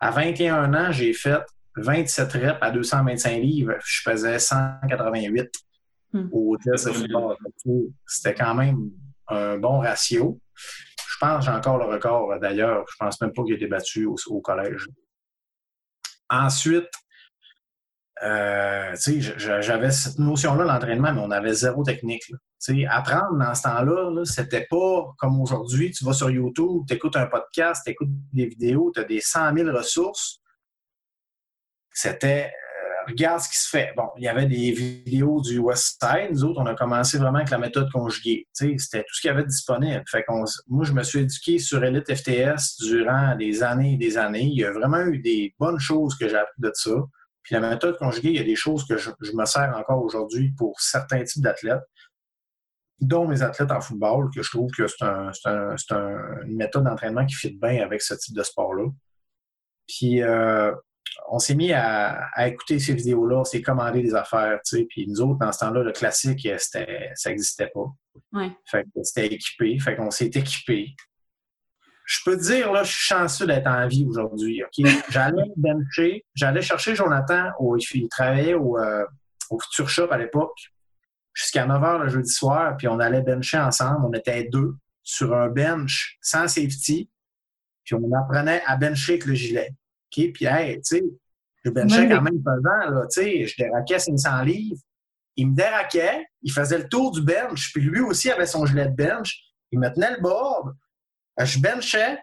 à 0.01 0.11
21 0.11 0.75
ans, 0.75 0.93
j'ai 0.93 1.13
fait 1.13 1.41
27 1.77 2.33
reps 2.33 2.59
à 2.61 2.71
225 2.71 3.39
livres. 3.41 3.75
Je 3.85 4.03
faisais 4.03 4.39
188 4.39 5.51
hmm. 6.13 6.29
au 6.31 6.57
test 6.59 6.89
de 6.89 6.93
football. 6.93 7.37
C'était 8.07 8.35
quand 8.35 8.55
même 8.55 8.91
un 9.29 9.59
bon 9.59 9.81
ratio. 9.81 10.39
Je 10.55 11.17
pense 11.19 11.39
que 11.39 11.45
j'ai 11.51 11.57
encore 11.57 11.79
le 11.79 11.87
record 11.87 12.39
d'ailleurs. 12.39 12.85
Je 12.91 12.97
pense 12.99 13.21
même 13.21 13.33
pas 13.33 13.43
qu'il 13.45 13.55
a 13.55 13.57
été 13.57 13.67
battu 13.67 14.07
au, 14.07 14.41
collège. 14.41 14.87
Ensuite, 16.29 16.91
euh, 18.25 18.95
j'avais 19.37 19.91
cette 19.91 20.19
notion-là, 20.19 20.65
l'entraînement, 20.65 21.13
mais 21.13 21.21
on 21.21 21.31
avait 21.31 21.53
zéro 21.53 21.83
technique. 21.83 22.23
apprendre 22.89 23.39
dans 23.39 23.55
ce 23.55 23.63
temps-là, 23.63 24.25
c'était 24.25 24.67
pas 24.69 25.15
comme 25.19 25.41
aujourd'hui. 25.41 25.91
Tu 25.91 26.05
vas 26.05 26.13
sur 26.13 26.31
YouTube, 26.31 26.85
tu 26.89 26.95
écoutes 26.95 27.17
un 27.17 27.27
podcast, 27.27 27.83
tu 27.85 27.93
écoutes 27.93 28.09
des 28.33 28.47
vidéos, 28.47 28.91
tu 28.95 29.01
as 29.01 29.05
des 29.05 29.21
100 29.21 29.55
000 29.57 29.77
ressources. 29.77 30.41
C'était 31.93 32.51
regarde 33.07 33.41
ce 33.41 33.49
qui 33.49 33.59
se 33.59 33.69
fait. 33.69 33.93
Bon, 33.97 34.09
il 34.17 34.25
y 34.25 34.29
avait 34.29 34.47
des 34.47 34.73
vidéos 34.73 35.41
du 35.41 35.59
West 35.59 36.03
Side. 36.03 36.31
Nous 36.31 36.45
autres, 36.45 36.61
on 36.61 36.67
a 36.67 36.75
commencé 36.75 37.19
vraiment 37.19 37.39
avec 37.39 37.51
la 37.51 37.59
méthode 37.59 37.91
conjuguée. 37.93 38.47
C'était 38.53 39.03
tout 39.03 39.15
ce 39.15 39.21
qu'il 39.21 39.29
y 39.29 39.31
avait 39.31 39.45
disponible. 39.45 40.03
Moi, 40.69 40.85
je 40.85 40.93
me 40.93 41.03
suis 41.03 41.21
éduqué 41.21 41.59
sur 41.59 41.85
Elite 41.85 42.15
FTS 42.15 42.79
durant 42.81 43.37
des 43.37 43.63
années 43.63 43.95
et 43.95 43.97
des 43.97 44.17
années. 44.17 44.45
Il 44.45 44.59
y 44.59 44.65
a 44.65 44.73
vraiment 44.73 45.01
eu 45.01 45.19
des 45.19 45.55
bonnes 45.59 45.79
choses 45.79 46.17
que 46.17 46.29
j'ai 46.29 46.37
appris 46.37 46.61
de 46.61 46.71
ça. 46.75 46.93
Puis 47.45 47.55
la 47.55 47.61
méthode 47.61 47.97
conjuguée, 47.99 48.31
il 48.31 48.37
y 48.37 48.41
a 48.41 48.45
des 48.45 48.57
choses 48.57 48.87
que 48.87 48.97
je, 48.97 49.11
me 49.35 49.45
sers 49.45 49.73
encore 49.77 50.03
aujourd'hui 50.03 50.53
pour 50.57 50.81
certains 50.81 51.23
types 51.23 51.43
d'athlètes, 51.43 51.85
dont 53.01 53.29
mes 53.29 53.43
athlètes 53.43 53.71
en 53.71 53.83
football, 53.83 54.31
que 54.35 54.43
je 54.43 54.51
trouve 54.51 54.71
que 54.71 54.87
c'est 54.89 55.93
une 55.93 56.57
méthode 56.57 56.85
d'entraînement 56.85 57.27
qui 57.27 57.35
fit 57.35 57.55
bien 57.55 57.85
avec 57.85 58.01
ce 58.01 58.15
type 58.15 58.35
de 58.35 58.43
sport-là. 58.43 58.87
Puis 59.87 60.23
euh, 60.23 60.75
on 61.29 61.39
s'est 61.39 61.55
mis 61.55 61.73
à, 61.75 62.31
écouter 62.47 62.79
ces 62.79 62.95
vidéos-là, 62.95 63.41
on 63.41 63.45
s'est 63.45 63.61
commandé 63.61 64.03
des 64.03 64.15
affaires, 64.15 64.59
tu 64.65 64.79
sais, 64.79 64.87
puis 64.89 65.07
nous 65.07 65.21
autres, 65.21 65.39
dans 65.39 65.53
ce 65.53 65.59
temps-là, 65.61 65.83
le 65.83 65.93
classique, 65.93 66.49
ça 66.57 66.81
n'existait 67.27 67.71
pas. 67.75 67.87
Ouais. 68.33 68.51
Fait 68.65 68.85
que 68.85 69.03
c'était 69.03 69.27
équipé, 69.27 69.79
fait 69.79 69.97
qu'on 69.97 70.11
s'est 70.11 70.27
équipé. 70.27 70.95
Je 72.05 72.19
peux 72.25 72.37
te 72.37 72.43
dire, 72.43 72.71
là, 72.71 72.83
je 72.83 72.93
suis 72.93 73.07
chanceux 73.07 73.47
d'être 73.47 73.67
en 73.67 73.87
vie 73.89 74.05
aujourd'hui, 74.07 74.63
OK? 74.63 74.87
J'allais 75.09 75.51
bencher, 75.57 76.25
j'allais 76.35 76.61
chercher 76.61 76.95
Jonathan, 76.95 77.51
au, 77.59 77.79
il 77.79 78.09
travaillait 78.09 78.55
au, 78.55 78.79
euh, 78.79 79.05
au 79.51 79.59
Future 79.59 79.89
Shop 79.89 80.09
à 80.11 80.19
l'époque, 80.19 80.71
jusqu'à 81.33 81.67
9 81.67 81.83
h 81.83 82.03
le 82.03 82.09
jeudi 82.09 82.31
soir, 82.31 82.77
puis 82.77 82.89
on 82.89 83.01
allait 83.01 83.23
bencher 83.23 83.59
ensemble, 83.59 84.05
on 84.05 84.13
était 84.13 84.45
deux 84.45 84.75
sur 85.03 85.35
un 85.35 85.49
bench 85.49 86.19
sans 86.21 86.47
safety, 86.47 87.09
puis 87.85 87.95
on 87.95 88.13
apprenait 88.13 88.63
à 88.67 88.77
bencher 88.77 89.15
avec 89.15 89.27
le 89.27 89.35
gilet. 89.35 89.71
Puis, 90.11 90.45
hey, 90.45 90.77
tu 90.77 90.97
sais, 90.97 91.05
je 91.65 91.71
benchais 91.71 92.09
quand 92.09 92.23
même 92.23 92.43
pesant, 92.43 92.91
là, 92.91 93.07
tu 93.11 93.23
sais, 93.23 93.47
je 93.47 93.57
déraquais 93.57 93.99
500 93.99 94.43
livres. 94.43 94.81
Il 95.37 95.51
me 95.51 95.57
déraquait, 95.57 96.25
il 96.43 96.53
faisait 96.53 96.79
le 96.79 96.89
tour 96.89 97.11
du 97.11 97.23
bench, 97.23 97.73
puis 97.73 97.83
lui 97.83 98.01
aussi 98.01 98.31
avait 98.31 98.47
son 98.47 98.65
gilet 98.67 98.87
de 98.87 98.95
bench. 98.95 99.41
Il 99.73 99.81
me 99.81 99.93
tenait 99.93 100.13
le 100.13 100.21
board, 100.21 100.75
je 101.39 101.59
benchais, 101.59 102.19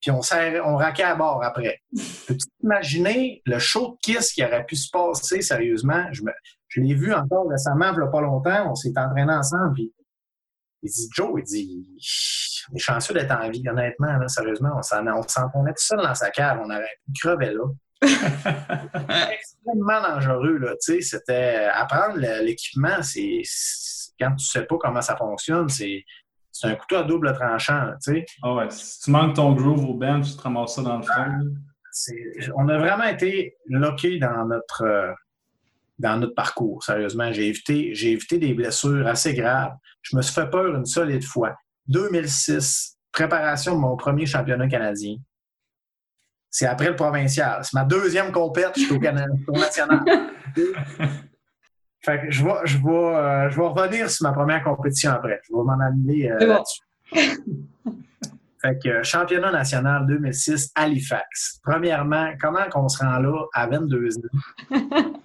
puis 0.00 0.10
on, 0.10 0.20
on 0.64 0.76
raquait 0.76 1.02
à 1.04 1.14
bord 1.14 1.42
après. 1.42 1.80
Peux-tu 2.26 2.46
imaginer 2.62 3.42
le 3.46 3.58
show 3.58 3.92
de 3.92 3.96
kiss 4.02 4.32
qui 4.32 4.44
aurait 4.44 4.64
pu 4.64 4.76
se 4.76 4.90
passer 4.90 5.42
sérieusement? 5.42 6.06
Je, 6.12 6.22
je 6.68 6.80
l'ai 6.80 6.94
vu 6.94 7.12
encore 7.12 7.48
récemment, 7.48 7.92
il 7.92 7.98
n'y 7.98 8.04
a 8.04 8.08
pas 8.08 8.20
longtemps, 8.20 8.70
on 8.70 8.74
s'est 8.74 8.92
entraîné 8.96 9.32
ensemble, 9.32 9.74
puis 9.74 9.92
il 10.82 10.90
dit, 10.90 11.08
Joe, 11.14 11.32
il 11.38 11.44
dit, 11.44 11.86
on 12.72 12.76
est 12.76 12.80
chanceux 12.80 13.14
d'être 13.14 13.30
en 13.30 13.48
vie, 13.50 13.62
honnêtement, 13.68 14.16
là, 14.18 14.26
sérieusement. 14.28 14.70
On 14.76 14.82
s'entendait 14.82 15.72
tout 15.72 15.84
seul 15.84 16.02
dans 16.02 16.14
sa 16.14 16.30
cave, 16.30 16.60
on 16.60 16.70
aurait 16.70 16.98
pu 17.06 17.20
crever 17.20 17.52
là. 17.52 17.64
extrêmement 19.32 20.02
dangereux, 20.02 20.58
là. 20.58 20.72
Tu 20.82 20.94
sais, 20.94 21.00
c'était 21.00 21.68
apprendre 21.72 22.16
l'équipement, 22.16 23.00
c'est 23.02 23.42
quand 24.18 24.34
tu 24.34 24.44
sais 24.44 24.64
pas 24.64 24.76
comment 24.80 25.00
ça 25.00 25.16
fonctionne, 25.16 25.68
c'est 25.68 26.04
un 26.66 26.74
couteau 26.74 26.96
à 26.96 27.02
double 27.02 27.32
tranchant, 27.34 27.92
tu 28.02 28.12
sais. 28.12 28.24
Ah 28.42 28.54
ouais, 28.54 28.70
si 28.70 29.00
tu 29.00 29.10
manques 29.10 29.36
ton 29.36 29.52
groove 29.52 29.84
au 29.84 29.94
bench, 29.94 30.30
tu 30.30 30.36
te 30.36 30.42
ramasses 30.42 30.74
ça 30.74 30.82
dans 30.82 30.96
le 30.96 31.02
front. 31.02 31.38
On 32.56 32.68
a 32.68 32.78
vraiment 32.78 33.04
été 33.04 33.56
lockés 33.68 34.18
dans 34.18 34.46
notre 34.46 35.14
dans 35.98 36.16
notre 36.16 36.34
parcours, 36.34 36.82
sérieusement. 36.82 37.32
J'ai 37.32 37.48
évité, 37.48 37.94
j'ai 37.94 38.12
évité 38.12 38.38
des 38.38 38.54
blessures 38.54 39.06
assez 39.06 39.34
graves. 39.34 39.74
Je 40.02 40.16
me 40.16 40.22
suis 40.22 40.34
fait 40.34 40.50
peur 40.50 40.74
une 40.74 40.86
solide 40.86 41.22
fois. 41.22 41.54
2006, 41.88 42.98
préparation 43.12 43.74
de 43.74 43.80
mon 43.80 43.96
premier 43.96 44.26
championnat 44.26 44.68
canadien. 44.68 45.16
C'est 46.50 46.66
après 46.66 46.88
le 46.88 46.96
provincial. 46.96 47.64
C'est 47.64 47.74
ma 47.74 47.84
deuxième 47.84 48.32
compète, 48.32 48.72
je 48.76 48.82
suis 48.82 48.92
au, 48.92 49.00
Canada, 49.00 49.32
au 49.48 49.52
national. 49.52 50.04
fait 52.04 52.20
que 52.20 52.30
je 52.30 52.44
vais, 52.44 52.54
je, 52.64 52.78
vais, 52.78 52.90
euh, 52.90 53.50
je 53.50 53.56
vais 53.56 53.66
revenir 53.66 54.10
sur 54.10 54.26
ma 54.26 54.32
première 54.32 54.64
compétition 54.64 55.12
après. 55.12 55.40
Je 55.48 55.54
vais 55.54 55.62
m'en 55.62 55.78
amener 55.78 56.32
euh, 56.32 56.38
là-dessus. 56.38 56.82
fait 58.60 58.78
que 58.82 58.88
euh, 58.88 59.02
championnat 59.04 59.52
national 59.52 60.06
2006, 60.06 60.72
Halifax. 60.74 61.60
Premièrement, 61.62 62.32
comment 62.40 62.68
qu'on 62.70 62.88
se 62.88 63.04
rend 63.04 63.18
là 63.18 63.44
à 63.54 63.68
22 63.68 64.08
ans? 64.18 64.70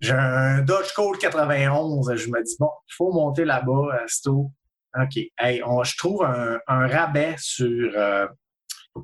J'ai 0.00 0.14
un 0.14 0.62
Dodge 0.62 0.92
Code 0.94 1.18
91. 1.18 2.12
Je 2.16 2.28
me 2.28 2.42
dis, 2.42 2.56
bon, 2.58 2.70
il 2.88 2.94
faut 2.94 3.12
monter 3.12 3.44
là-bas, 3.44 4.00
Sto. 4.06 4.50
OK. 4.98 5.16
Hey, 5.38 5.58
je 5.58 5.96
trouve 5.96 6.24
un, 6.24 6.58
rabais 6.66 7.34
sur 7.36 7.92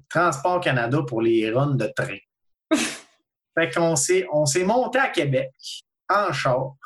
Transport 0.08 0.60
Canada 0.60 1.02
pour 1.06 1.20
les 1.20 1.50
runs 1.52 1.76
de 1.76 1.86
train. 1.94 2.16
fait 3.54 3.70
qu'on 3.74 3.94
s'est, 3.94 4.26
on 4.32 4.46
s'est 4.46 4.64
monté 4.64 4.98
à 4.98 5.08
Québec 5.08 5.52
en 6.08 6.32
char. 6.32 6.76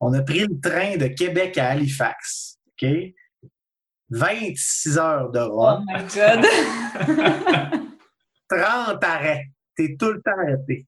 On 0.00 0.12
a 0.12 0.22
pris 0.22 0.40
le 0.40 0.60
train 0.60 0.96
de 0.96 1.06
Québec 1.06 1.56
à 1.58 1.70
Halifax. 1.70 2.58
OK? 2.82 2.88
26 4.10 4.98
heures 4.98 5.30
de 5.30 5.40
run. 5.40 5.82
Oh 5.82 5.92
my 5.92 6.02
God! 6.14 6.46
30 8.48 9.02
arrêts. 9.04 9.46
T'es 9.76 9.96
tout 9.98 10.12
le 10.12 10.22
temps 10.22 10.38
arrêté. 10.38 10.86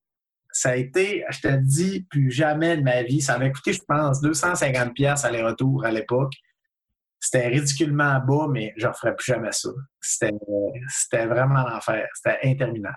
Ça 0.51 0.71
a 0.71 0.77
été, 0.77 1.25
je 1.31 1.40
te 1.40 1.49
dis, 1.49 2.07
plus 2.11 2.31
jamais 2.31 2.77
de 2.77 2.83
ma 2.83 3.03
vie. 3.03 3.21
Ça 3.21 3.35
avait 3.35 3.53
coûté, 3.53 3.73
je 3.73 3.83
pense, 3.87 4.21
250 4.21 4.94
pièces 4.94 5.25
aller-retour 5.25 5.85
à 5.85 5.90
l'époque. 5.90 6.33
C'était 7.21 7.49
ridiculement 7.49 8.21
bas, 8.21 8.47
mais 8.49 8.73
je 8.77 8.87
ne 8.87 8.92
referais 8.92 9.14
plus 9.14 9.27
jamais 9.27 9.53
ça. 9.53 9.71
C'était 10.01 11.27
vraiment 11.27 11.64
l'enfer. 11.68 12.07
C'était 12.14 12.38
interminable. 12.44 12.97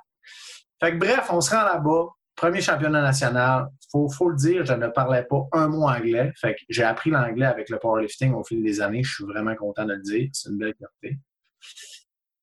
Fait 0.79 0.91
que 0.91 0.97
bref, 0.97 1.27
on 1.29 1.41
se 1.41 1.53
rend 1.53 1.63
là-bas. 1.63 2.07
Premier 2.35 2.61
championnat 2.61 3.01
national. 3.01 3.67
Faut, 3.91 4.09
faut 4.09 4.29
le 4.29 4.35
dire, 4.35 4.65
je 4.65 4.73
ne 4.73 4.87
parlais 4.87 5.23
pas 5.23 5.47
un 5.51 5.67
mot 5.67 5.87
anglais. 5.87 6.31
Fait 6.39 6.55
que 6.55 6.61
j'ai 6.69 6.83
appris 6.83 7.09
l'anglais 7.09 7.45
avec 7.45 7.69
le 7.69 7.77
powerlifting 7.77 8.33
au 8.33 8.43
fil 8.43 8.63
des 8.63 8.81
années. 8.81 9.03
Je 9.03 9.13
suis 9.13 9.25
vraiment 9.25 9.55
content 9.55 9.85
de 9.85 9.93
le 9.93 10.01
dire. 10.01 10.29
C'est 10.33 10.49
une 10.49 10.57
belle 10.57 10.73
fierté. 10.77 11.19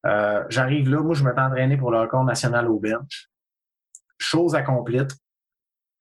Euh, 0.06 0.44
j'arrive 0.48 0.88
là. 0.90 1.00
Moi, 1.00 1.14
je 1.14 1.24
m'étais 1.24 1.40
entraîné 1.40 1.76
pour 1.76 1.90
le 1.90 2.00
record 2.00 2.24
national 2.24 2.68
au 2.68 2.78
bench. 2.78 3.28
Chose 4.18 4.54
accomplie. 4.54 5.00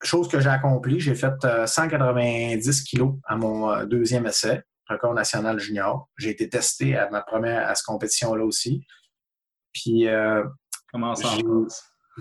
Chose 0.04 0.28
que 0.28 0.40
j'ai 0.40 0.50
accomplie. 0.50 1.00
J'ai 1.00 1.16
fait 1.16 1.34
190 1.66 2.68
euh, 2.68 2.84
kilos 2.86 3.16
à 3.26 3.36
mon 3.36 3.72
euh, 3.72 3.86
deuxième 3.86 4.26
essai 4.26 4.62
record 4.90 5.14
national 5.14 5.60
junior. 5.60 6.10
J'ai 6.18 6.30
été 6.30 6.50
testé 6.50 6.98
à 6.98 7.10
ma 7.10 7.22
première 7.22 7.68
à 7.68 7.76
cette 7.76 7.86
compétition-là 7.86 8.44
aussi. 8.44 8.86
Puis 9.74 10.08
euh, 10.08 10.44
Comment 10.92 11.16
ça 11.16 11.30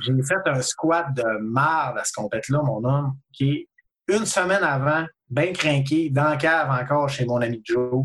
J'ai 0.00 0.22
fait 0.22 0.46
un 0.46 0.60
squat 0.62 1.14
de 1.14 1.38
marde 1.40 1.98
à 1.98 2.04
ce 2.04 2.12
compétition-là, 2.12 2.62
mon 2.62 2.84
homme, 2.84 3.16
qui 3.32 3.50
est 3.50 3.68
une 4.08 4.26
semaine 4.26 4.62
avant, 4.62 5.06
bien 5.28 5.52
craqué, 5.52 6.10
dans 6.10 6.30
le 6.30 6.36
cave 6.36 6.70
encore 6.70 7.08
chez 7.08 7.24
mon 7.24 7.40
ami 7.40 7.60
Joe. 7.64 8.04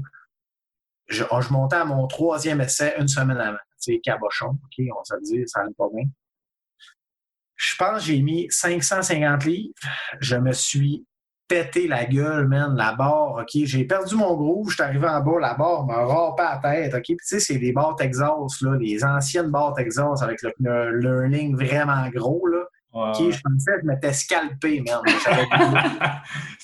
Je, 1.08 1.24
oh, 1.30 1.42
je 1.42 1.52
montais 1.52 1.76
à 1.76 1.86
mon 1.86 2.08
troisième 2.08 2.62
essai 2.62 2.96
une 2.98 3.08
semaine 3.08 3.38
avant. 3.38 3.58
C'est 3.78 4.00
cabochon, 4.00 4.52
OK, 4.64 4.86
on 4.98 5.04
se 5.04 5.16
dit, 5.24 5.44
ça 5.48 5.62
n'allait 5.62 5.74
pas 5.74 5.88
bien. 5.94 6.06
Je 7.56 7.76
pense 7.76 8.00
que 8.00 8.06
j'ai 8.06 8.22
mis 8.22 8.48
550 8.50 9.46
livres. 9.46 9.74
Je 10.20 10.36
me 10.36 10.52
suis 10.52 11.06
pété 11.52 11.86
la 11.86 12.06
gueule, 12.06 12.48
man, 12.48 12.78
la 12.78 12.94
barre, 12.94 13.34
OK? 13.42 13.50
J'ai 13.66 13.84
perdu 13.84 14.16
mon 14.16 14.36
groove, 14.36 14.70
je 14.70 14.76
suis 14.76 14.84
arrivé 14.84 15.06
en 15.06 15.20
bas, 15.20 15.38
la 15.42 15.54
barre 15.54 15.86
m'a 15.86 16.06
râpé 16.06 16.44
à 16.44 16.62
la 16.64 16.74
tête, 16.74 16.94
OK? 16.94 17.04
Puis 17.04 17.18
tu 17.18 17.26
sais, 17.26 17.40
c'est 17.42 17.58
des 17.58 17.74
barres 17.74 17.98
Texas, 17.98 18.62
là, 18.62 18.78
les 18.80 19.04
anciennes 19.04 19.50
barres 19.50 19.74
Texas 19.74 20.22
avec 20.22 20.40
le, 20.42 20.98
learning 20.98 21.58
vraiment 21.58 22.08
gros, 22.10 22.48
là. 22.48 22.64
OK, 22.94 23.18
je 23.18 23.40
pensais 23.42 23.72
que 23.74 23.82
je 23.82 23.86
m'étais 23.86 24.14
scalpé, 24.14 24.82
man. 24.86 25.02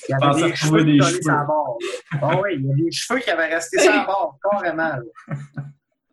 il 0.07 0.11
y 0.11 0.13
avait 0.13 0.49
des 0.49 0.55
cheveux 0.55 0.85
qui 0.85 0.97
collaient 0.97 1.21
sur 1.21 1.31
la 1.33 1.43
barre. 1.43 1.77
Oh, 2.21 2.41
oui, 2.43 2.51
il 2.55 2.65
y 2.65 2.71
a 2.71 2.75
des 2.85 2.91
cheveux 2.91 3.19
qui 3.19 3.29
avaient 3.29 3.53
resté 3.53 3.79
sur 3.79 3.91
la 3.91 4.05
barre, 4.05 4.37
carrément. 4.41 4.91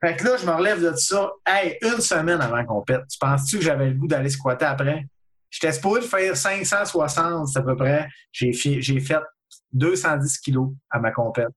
Fait 0.00 0.16
que 0.16 0.24
là, 0.24 0.36
je 0.36 0.46
me 0.46 0.52
relève 0.52 0.82
de 0.82 0.94
ça. 0.96 1.30
Hey, 1.46 1.78
une 1.80 2.00
semaine 2.00 2.40
avant 2.40 2.64
qu'on 2.64 2.82
pète. 2.82 3.06
Tu 3.08 3.18
penses-tu 3.18 3.58
que 3.58 3.64
j'avais 3.64 3.88
le 3.88 3.94
goût 3.94 4.06
d'aller 4.06 4.28
squatter 4.28 4.66
après? 4.66 5.06
J'étais 5.54 5.72
supposé 5.72 6.00
faire 6.02 6.36
560 6.36 7.56
à 7.56 7.62
peu 7.62 7.76
près. 7.76 8.08
J'ai 8.32 8.52
fait 9.00 9.22
210 9.72 10.38
kilos 10.38 10.72
à 10.90 10.98
ma 10.98 11.12
compète. 11.12 11.50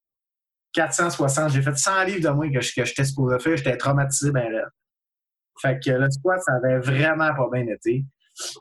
460. 0.73 1.49
J'ai 1.49 1.63
fait 1.63 1.75
100 1.75 2.03
livres 2.03 2.21
de 2.21 2.29
moins 2.29 2.51
que, 2.51 2.61
j'étais 2.61 3.03
supposé 3.03 3.39
faire. 3.39 3.57
J'étais 3.57 3.75
traumatisé 3.75 4.31
ben 4.31 4.51
là. 4.51 4.67
Fait 5.59 5.79
que 5.83 5.89
le 5.89 6.11
squat, 6.11 6.39
ça 6.43 6.53
avait 6.63 6.77
vraiment 6.77 7.33
pas 7.33 7.47
bien 7.51 7.65
été. 7.65 8.05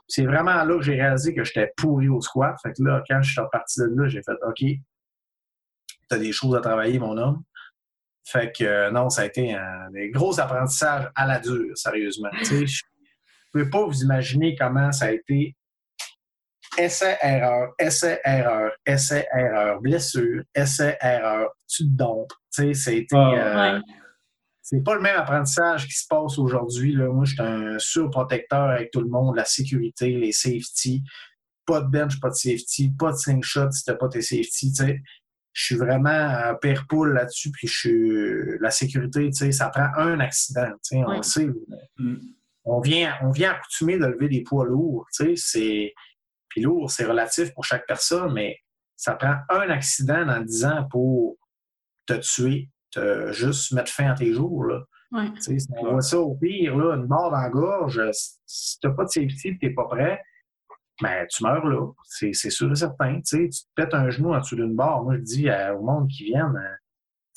C'est 0.07 0.25
vraiment 0.25 0.63
là 0.63 0.75
que 0.75 0.81
j'ai 0.81 0.95
réalisé 0.95 1.35
que 1.35 1.43
j'étais 1.43 1.71
pourri 1.77 2.09
au 2.09 2.19
squat. 2.19 2.55
Fait 2.63 2.73
que 2.73 2.81
là, 2.81 3.03
quand 3.07 3.21
je 3.21 3.33
suis 3.33 3.39
reparti 3.39 3.79
de 3.81 3.93
là, 3.95 4.07
j'ai 4.07 4.23
fait 4.23 4.37
OK, 4.41 4.65
t'as 6.09 6.17
des 6.17 6.31
choses 6.31 6.55
à 6.55 6.61
travailler, 6.61 6.97
mon 6.97 7.15
homme. 7.15 7.43
Fait 8.25 8.51
que 8.51 8.89
non, 8.89 9.11
ça 9.11 9.21
a 9.21 9.25
été 9.25 9.53
un, 9.53 9.91
gros 10.11 10.39
apprentissages 10.39 11.11
à 11.13 11.27
la 11.27 11.39
dure, 11.39 11.77
sérieusement. 11.77 12.31
Pouvez 13.57 13.69
pas 13.69 13.85
vous 13.85 14.01
imaginer 14.01 14.55
comment 14.55 14.91
ça 14.91 15.05
a 15.05 15.11
été 15.11 15.55
essai-erreur, 16.77 17.73
essai-erreur, 17.79 18.71
essai-erreur, 18.85 19.81
blessure, 19.81 20.43
essai-erreur, 20.53 21.49
tu 21.67 21.83
te 21.83 21.89
dompes. 21.89 22.33
Tu 22.53 22.73
sais, 22.73 23.05
ah, 23.11 23.75
euh, 23.75 23.81
c'est 24.61 24.83
pas 24.83 24.95
le 24.95 25.01
même 25.01 25.17
apprentissage 25.17 25.87
qui 25.87 25.93
se 25.93 26.05
passe 26.07 26.37
aujourd'hui. 26.37 26.95
Moi, 26.95 27.25
je 27.25 27.33
suis 27.33 27.41
un 27.41 27.79
surprotecteur 27.79 28.69
avec 28.69 28.91
tout 28.91 29.01
le 29.01 29.09
monde, 29.09 29.35
la 29.35 29.45
sécurité, 29.45 30.17
les 30.17 30.31
safety. 30.31 31.03
Pas 31.65 31.81
de 31.81 31.87
bench, 31.87 32.19
pas 32.19 32.29
de 32.29 32.35
safety, 32.35 32.89
pas 32.97 33.11
de 33.11 33.17
slingshot 33.17 33.71
si 33.71 33.83
t'as 33.83 33.95
pas 33.95 34.09
tes 34.09 34.21
safety. 34.21 34.73
Je 35.53 35.65
suis 35.65 35.75
vraiment 35.75 36.53
père 36.61 36.85
poule 36.87 37.13
là-dessus, 37.13 37.51
puis 37.51 37.67
je 37.67 37.77
suis 37.77 38.59
la 38.59 38.69
sécurité, 38.69 39.31
ça 39.51 39.69
prend 39.69 39.89
un 39.97 40.19
accident. 40.19 40.71
On 40.93 41.21
sait. 41.23 41.47
Mm. 41.97 42.17
On 42.69 42.81
vient, 42.81 43.15
on 43.21 43.31
vient 43.31 43.51
accoutumer 43.51 43.97
de 43.97 44.05
lever 44.05 44.27
des 44.27 44.43
poids 44.43 44.65
lourds. 44.65 45.05
C'est 45.11 45.93
puis 46.49 46.61
lourd, 46.61 46.89
c'est 46.89 47.05
relatif 47.05 47.53
pour 47.53 47.63
chaque 47.63 47.85
personne, 47.87 48.33
mais 48.33 48.57
ça 48.95 49.13
prend 49.15 49.35
un 49.49 49.69
accident 49.69 50.25
dans 50.25 50.41
10 50.41 50.65
ans 50.65 50.87
pour 50.89 51.37
te 52.05 52.13
tuer, 52.13 52.69
te 52.91 53.31
juste 53.31 53.71
mettre 53.73 53.91
fin 53.91 54.11
à 54.11 54.15
tes 54.15 54.33
jours. 54.33 54.65
Là. 54.65 54.83
Si 55.39 55.57
on 55.77 55.91
voit 55.91 56.01
ça 56.01 56.19
au 56.19 56.35
pire, 56.35 56.75
là, 56.75 56.95
une 56.95 57.07
mort 57.07 57.31
dans 57.31 57.37
la 57.37 57.49
gorge, 57.49 58.01
si 58.45 58.79
tu 58.79 58.87
n'as 58.87 58.93
pas 58.93 59.03
de 59.05 59.09
safety 59.09 59.49
et 59.49 59.57
tu 59.57 59.65
n'es 59.65 59.73
pas 59.73 59.85
prêt, 59.85 60.21
ben, 61.01 61.27
tu 61.29 61.43
meurs 61.43 61.65
là. 61.67 61.91
C'est 62.03 62.33
sûr 62.33 62.71
et 62.71 62.75
certain. 62.75 63.21
Tu 63.21 63.49
te 63.49 63.55
pètes 63.75 63.93
un 63.93 64.09
genou 64.09 64.33
en 64.33 64.39
dessous 64.39 64.55
d'une 64.55 64.75
barre. 64.75 65.03
Moi, 65.03 65.17
je 65.17 65.21
dis 65.21 65.49
au 65.49 65.81
monde 65.83 66.07
qui 66.09 66.25
vient, 66.25 66.51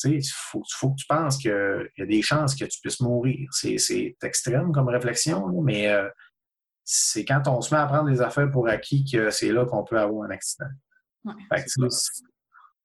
il 0.04 0.22
faut, 0.32 0.62
faut, 0.72 0.90
que 0.90 0.96
tu 0.96 1.06
penses 1.06 1.38
qu'il 1.38 1.50
y 1.98 2.02
a 2.02 2.06
des 2.06 2.22
chances 2.22 2.54
que 2.54 2.64
tu 2.64 2.80
puisses 2.80 3.00
mourir. 3.00 3.48
C'est 3.52 4.16
extrême 4.22 4.72
comme 4.72 4.88
réflexion, 4.88 5.62
mais 5.62 5.88
euh, 5.88 6.08
c'est 6.84 7.24
quand 7.24 7.46
on 7.46 7.60
se 7.60 7.74
met 7.74 7.80
à 7.80 7.86
prendre 7.86 8.10
des 8.10 8.20
affaires 8.20 8.50
pour 8.50 8.68
acquis 8.68 9.04
que 9.04 9.30
c'est 9.30 9.52
là 9.52 9.64
qu'on 9.64 9.84
peut 9.84 9.98
avoir 9.98 10.24
un 10.24 10.30
accident. 10.30 10.66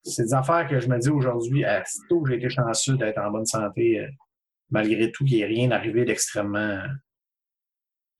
c'est 0.02 0.22
des 0.22 0.34
affaires 0.34 0.68
que 0.68 0.78
je 0.78 0.88
me 0.88 0.98
dis 0.98 1.10
aujourd'hui, 1.10 1.64
à 1.64 1.82
tôt 2.08 2.24
j'ai 2.26 2.36
été 2.36 2.48
chanceux 2.48 2.96
d'être 2.96 3.18
en 3.18 3.30
bonne 3.30 3.46
santé, 3.46 4.00
euh, 4.00 4.08
malgré 4.70 5.10
tout, 5.10 5.24
qu'il 5.24 5.38
n'y 5.38 5.42
ait 5.42 5.46
rien 5.46 5.70
arrivé 5.70 6.04
d'extrêmement 6.04 6.82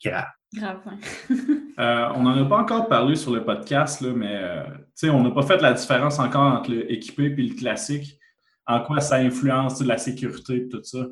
grave. 0.05 0.27
Grave, 0.55 0.81
euh, 1.31 2.09
on 2.15 2.23
n'en 2.23 2.45
a 2.45 2.49
pas 2.49 2.59
encore 2.59 2.89
parlé 2.89 3.17
sur 3.17 3.33
le 3.33 3.45
podcast, 3.45 4.01
là, 4.01 4.13
mais 4.15 4.37
euh, 4.37 4.65
on 5.13 5.23
n'a 5.23 5.31
pas 5.31 5.43
fait 5.43 5.61
la 5.61 5.73
différence 5.73 6.19
encore 6.19 6.53
entre 6.53 6.71
l'équipé 6.71 7.25
et 7.25 7.29
le 7.29 7.55
classique. 7.55 8.19
En 8.67 8.83
quoi 8.83 9.01
ça 9.01 9.17
influence 9.17 9.81
la 9.81 9.99
sécurité 9.99 10.69
tout 10.69 10.83
ça? 10.83 11.07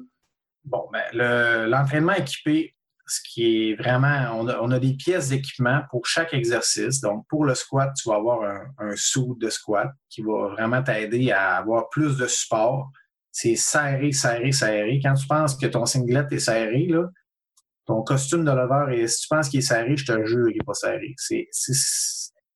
Bon, 0.64 0.88
ben, 0.92 1.66
l'entraînement 1.68 2.14
équipé, 2.14 2.74
ce 3.06 3.20
qui 3.22 3.70
est 3.70 3.74
vraiment, 3.74 4.30
on 4.32 4.70
a, 4.70 4.78
des 4.78 4.94
pièces 4.94 5.28
d'équipement 5.28 5.82
pour 5.90 6.06
chaque 6.06 6.32
exercice. 6.32 7.00
Donc, 7.00 7.26
pour 7.28 7.44
le 7.44 7.54
squat, 7.54 7.92
tu 7.94 8.08
vas 8.08 8.16
avoir 8.16 8.42
un, 8.78 8.96
sou 8.96 9.36
de 9.38 9.50
squat 9.50 9.90
qui 10.08 10.22
va 10.22 10.48
vraiment 10.48 10.82
t'aider 10.82 11.30
à 11.30 11.56
avoir 11.56 11.90
plus 11.90 12.16
de 12.16 12.26
support. 12.26 12.90
C'est 13.30 13.56
serré, 13.56 14.12
serré, 14.12 14.52
serré. 14.52 15.00
Quand 15.02 15.14
tu 15.14 15.26
penses 15.26 15.56
que 15.56 15.66
ton 15.66 15.84
singlet 15.86 16.24
est 16.30 16.38
serré, 16.38 16.86
là, 16.86 17.08
ton 17.84 18.02
costume 18.02 18.44
de 18.44 18.50
lever, 18.50 19.02
et 19.02 19.08
si 19.08 19.22
tu 19.22 19.28
penses 19.28 19.48
qu'il 19.48 19.58
est 19.58 19.62
serré, 19.62 19.96
je 19.96 20.06
te 20.06 20.24
jure 20.24 20.48
qu'il 20.48 20.58
n'est 20.58 20.64
pas 20.64 20.74
serré. 20.74 21.14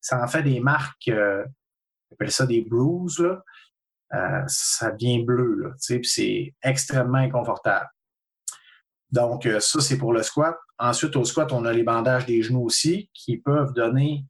Ça 0.01 0.23
en 0.23 0.29
fait 0.29 0.43
des 0.43 0.61
marques, 0.61 1.09
euh, 1.09 1.45
on 2.11 2.15
appelle 2.15 2.31
ça 2.31 2.47
des 2.47 2.63
bruises, 2.63 3.19
là. 3.19 3.43
Euh, 4.15 4.43
ça 4.47 4.91
devient 4.93 5.23
bleu, 5.23 5.55
là, 5.55 5.71
puis 5.87 6.05
c'est 6.05 6.55
extrêmement 6.63 7.19
inconfortable. 7.19 7.89
Donc, 9.11 9.47
euh, 9.47 9.61
ça, 9.61 9.81
c'est 9.81 9.99
pour 9.99 10.13
le 10.13 10.23
squat. 10.23 10.57
Ensuite, 10.79 11.17
au 11.17 11.25
squat, 11.25 11.53
on 11.53 11.65
a 11.65 11.73
les 11.73 11.83
bandages 11.83 12.27
des 12.27 12.43
genoux 12.43 12.65
aussi 12.65 13.11
qui 13.13 13.39
peuvent 13.39 13.73
donner, 13.73 14.25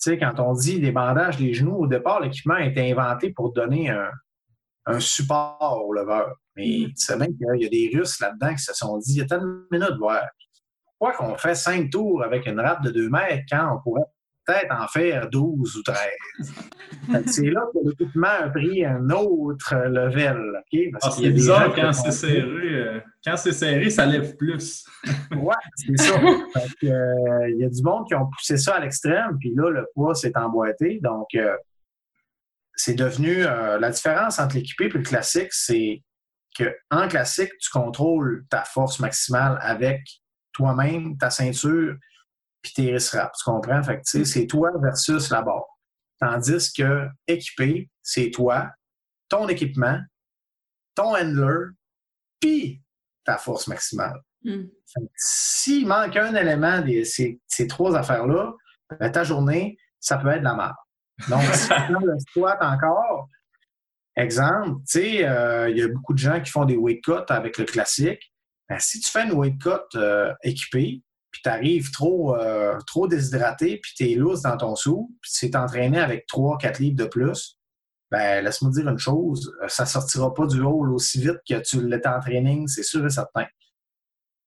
tu 0.00 0.10
sais, 0.10 0.18
quand 0.18 0.40
on 0.40 0.54
dit 0.54 0.80
des 0.80 0.92
bandages 0.92 1.36
des 1.36 1.52
genoux, 1.52 1.76
au 1.76 1.86
départ, 1.86 2.20
l'équipement 2.20 2.54
a 2.54 2.64
été 2.64 2.90
inventé 2.90 3.30
pour 3.30 3.52
donner 3.52 3.90
un, 3.90 4.10
support 4.98 5.84
au 5.86 5.92
leveur. 5.92 6.34
Mais 6.56 6.66
mm-hmm. 6.66 6.86
tu 6.88 6.96
sais 6.96 7.16
bien 7.16 7.26
qu'il 7.26 7.62
y 7.62 7.66
a 7.66 7.68
des 7.68 7.96
Russes 7.96 8.18
là-dedans 8.18 8.54
qui 8.54 8.62
se 8.62 8.74
sont 8.74 8.98
dit, 8.98 9.12
il 9.12 9.18
y 9.18 9.20
a 9.20 9.26
tellement 9.26 9.46
de 9.46 9.66
minutes, 9.70 9.98
voir. 9.98 10.26
Pourquoi 10.98 11.16
qu'on 11.16 11.36
fait 11.36 11.54
cinq 11.54 11.90
tours 11.90 12.24
avec 12.24 12.46
une 12.46 12.58
rate 12.58 12.82
de 12.82 12.90
deux 12.90 13.08
mètres 13.08 13.44
quand 13.50 13.76
on 13.76 13.80
pourrait 13.82 14.02
peut-être 14.46 14.72
en 14.72 14.86
faire 14.88 15.28
12 15.28 15.76
ou 15.76 15.82
13. 15.82 15.96
c'est 17.26 17.50
là 17.50 17.62
que 17.72 17.88
l'équipement 17.88 18.28
a 18.28 18.48
pris 18.48 18.84
un 18.84 19.08
autre 19.10 19.74
level. 19.74 20.62
Okay? 20.66 20.90
Ah, 21.02 21.10
c'est 21.10 21.30
bizarre 21.30 21.74
quand 21.74 21.92
c'est 21.92 22.12
serré. 22.12 22.74
Euh, 22.74 23.00
quand 23.24 23.36
c'est 23.36 23.52
serré, 23.52 23.90
ça 23.90 24.06
lève 24.06 24.36
plus. 24.36 24.84
oui, 25.32 25.54
c'est 25.76 25.98
ça. 25.98 26.20
Euh, 26.20 27.48
il 27.50 27.58
y 27.58 27.64
a 27.64 27.68
du 27.68 27.82
monde 27.82 28.06
qui 28.06 28.14
ont 28.14 28.26
poussé 28.26 28.56
ça 28.56 28.76
à 28.76 28.80
l'extrême, 28.80 29.36
puis 29.38 29.52
là, 29.54 29.70
le 29.70 29.86
poids 29.94 30.14
s'est 30.14 30.36
emboîté. 30.36 30.98
Donc, 31.02 31.28
euh, 31.34 31.56
c'est 32.74 32.94
devenu. 32.94 33.42
la 33.42 33.90
différence 33.90 34.38
entre 34.38 34.56
l'équipé 34.56 34.86
et 34.86 34.88
le 34.88 35.02
classique, 35.02 35.52
c'est 35.52 36.02
qu'en 36.56 37.08
classique, 37.08 37.52
tu 37.60 37.70
contrôles 37.70 38.44
ta 38.48 38.64
force 38.64 39.00
maximale 39.00 39.58
avec 39.60 40.00
toi-même, 40.52 41.16
ta 41.18 41.30
ceinture, 41.30 41.96
puis 42.62 42.72
tes 42.72 42.96
Tu 42.96 43.44
comprends? 43.44 43.82
Fait 43.82 44.00
que, 44.00 44.24
c'est 44.24 44.46
toi 44.46 44.70
versus 44.80 45.30
la 45.30 45.42
barre. 45.42 45.64
Tandis 46.18 46.72
que 46.72 47.08
équipé, 47.26 47.90
c'est 48.02 48.30
toi, 48.30 48.70
ton 49.28 49.48
équipement, 49.48 49.98
ton 50.94 51.16
handler, 51.16 51.70
puis 52.40 52.82
ta 53.24 53.38
force 53.38 53.68
maximale. 53.68 54.20
Hmm. 54.42 54.64
S'il 55.16 55.86
manque 55.86 56.16
un 56.16 56.34
élément 56.34 56.80
de 56.80 57.04
ces, 57.04 57.66
trois 57.68 57.96
affaires-là, 57.96 58.52
ben, 58.98 59.10
ta 59.10 59.24
journée, 59.24 59.78
ça 59.98 60.18
peut 60.18 60.28
être 60.28 60.40
de 60.40 60.44
la 60.44 60.54
merde. 60.54 60.74
Donc, 61.28 61.42
si 61.54 61.68
tu 61.68 61.92
le 61.92 62.18
squat 62.18 62.58
encore, 62.60 63.28
exemple, 64.16 64.80
tu 64.88 65.00
sais, 65.00 65.28
euh, 65.28 65.70
il 65.70 65.78
y 65.78 65.82
a 65.82 65.88
beaucoup 65.88 66.14
de 66.14 66.18
gens 66.18 66.40
qui 66.40 66.50
font 66.50 66.64
des 66.64 66.76
weight 66.76 67.02
cuts 67.04 67.12
avec 67.28 67.58
le 67.58 67.64
classique. 67.64 68.32
Ben, 68.68 68.78
si 68.78 69.00
tu 69.00 69.10
fais 69.10 69.24
une 69.24 69.32
weight 69.32 69.60
cut 69.60 69.96
euh, 69.96 70.34
équipée, 70.42 71.02
puis 71.30 71.42
tu 71.42 71.48
arrives 71.48 71.90
trop, 71.90 72.36
euh, 72.36 72.78
trop 72.86 73.06
déshydraté, 73.08 73.78
puis 73.82 73.92
tu 73.96 74.10
es 74.10 74.14
loose 74.14 74.42
dans 74.42 74.56
ton 74.56 74.74
sou, 74.74 75.16
puis 75.22 75.30
tu 75.32 75.50
t'es 75.50 75.56
entraîné 75.56 75.98
avec 75.98 76.26
3-4 76.28 76.80
livres 76.80 76.96
de 76.96 77.04
plus, 77.04 77.58
ben 78.10 78.44
laisse-moi 78.44 78.72
dire 78.72 78.88
une 78.88 78.98
chose, 78.98 79.52
euh, 79.62 79.68
ça 79.68 79.86
sortira 79.86 80.34
pas 80.34 80.46
du 80.46 80.60
hall 80.60 80.92
aussi 80.92 81.20
vite 81.20 81.38
que 81.48 81.60
tu 81.60 81.86
l'étais 81.86 82.08
en 82.08 82.20
training, 82.20 82.66
c'est 82.66 82.82
sûr 82.82 83.06
et 83.06 83.10
certain. 83.10 83.46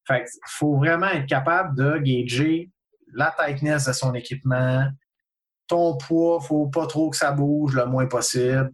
Fait 0.06 0.26
il 0.26 0.40
faut 0.50 0.76
vraiment 0.78 1.08
être 1.08 1.28
capable 1.28 1.78
de 1.78 1.98
gager 2.00 2.72
la 3.14 3.34
tightness 3.38 3.86
de 3.86 3.94
son 3.94 4.14
équipement, 4.14 4.88
ton 5.68 5.98
poids, 5.98 6.42
faut 6.42 6.68
pas 6.68 6.88
trop 6.88 7.10
que 7.10 7.16
ça 7.16 7.32
bouge 7.32 7.76
le 7.76 7.86
moins 7.86 8.08
possible. 8.08 8.72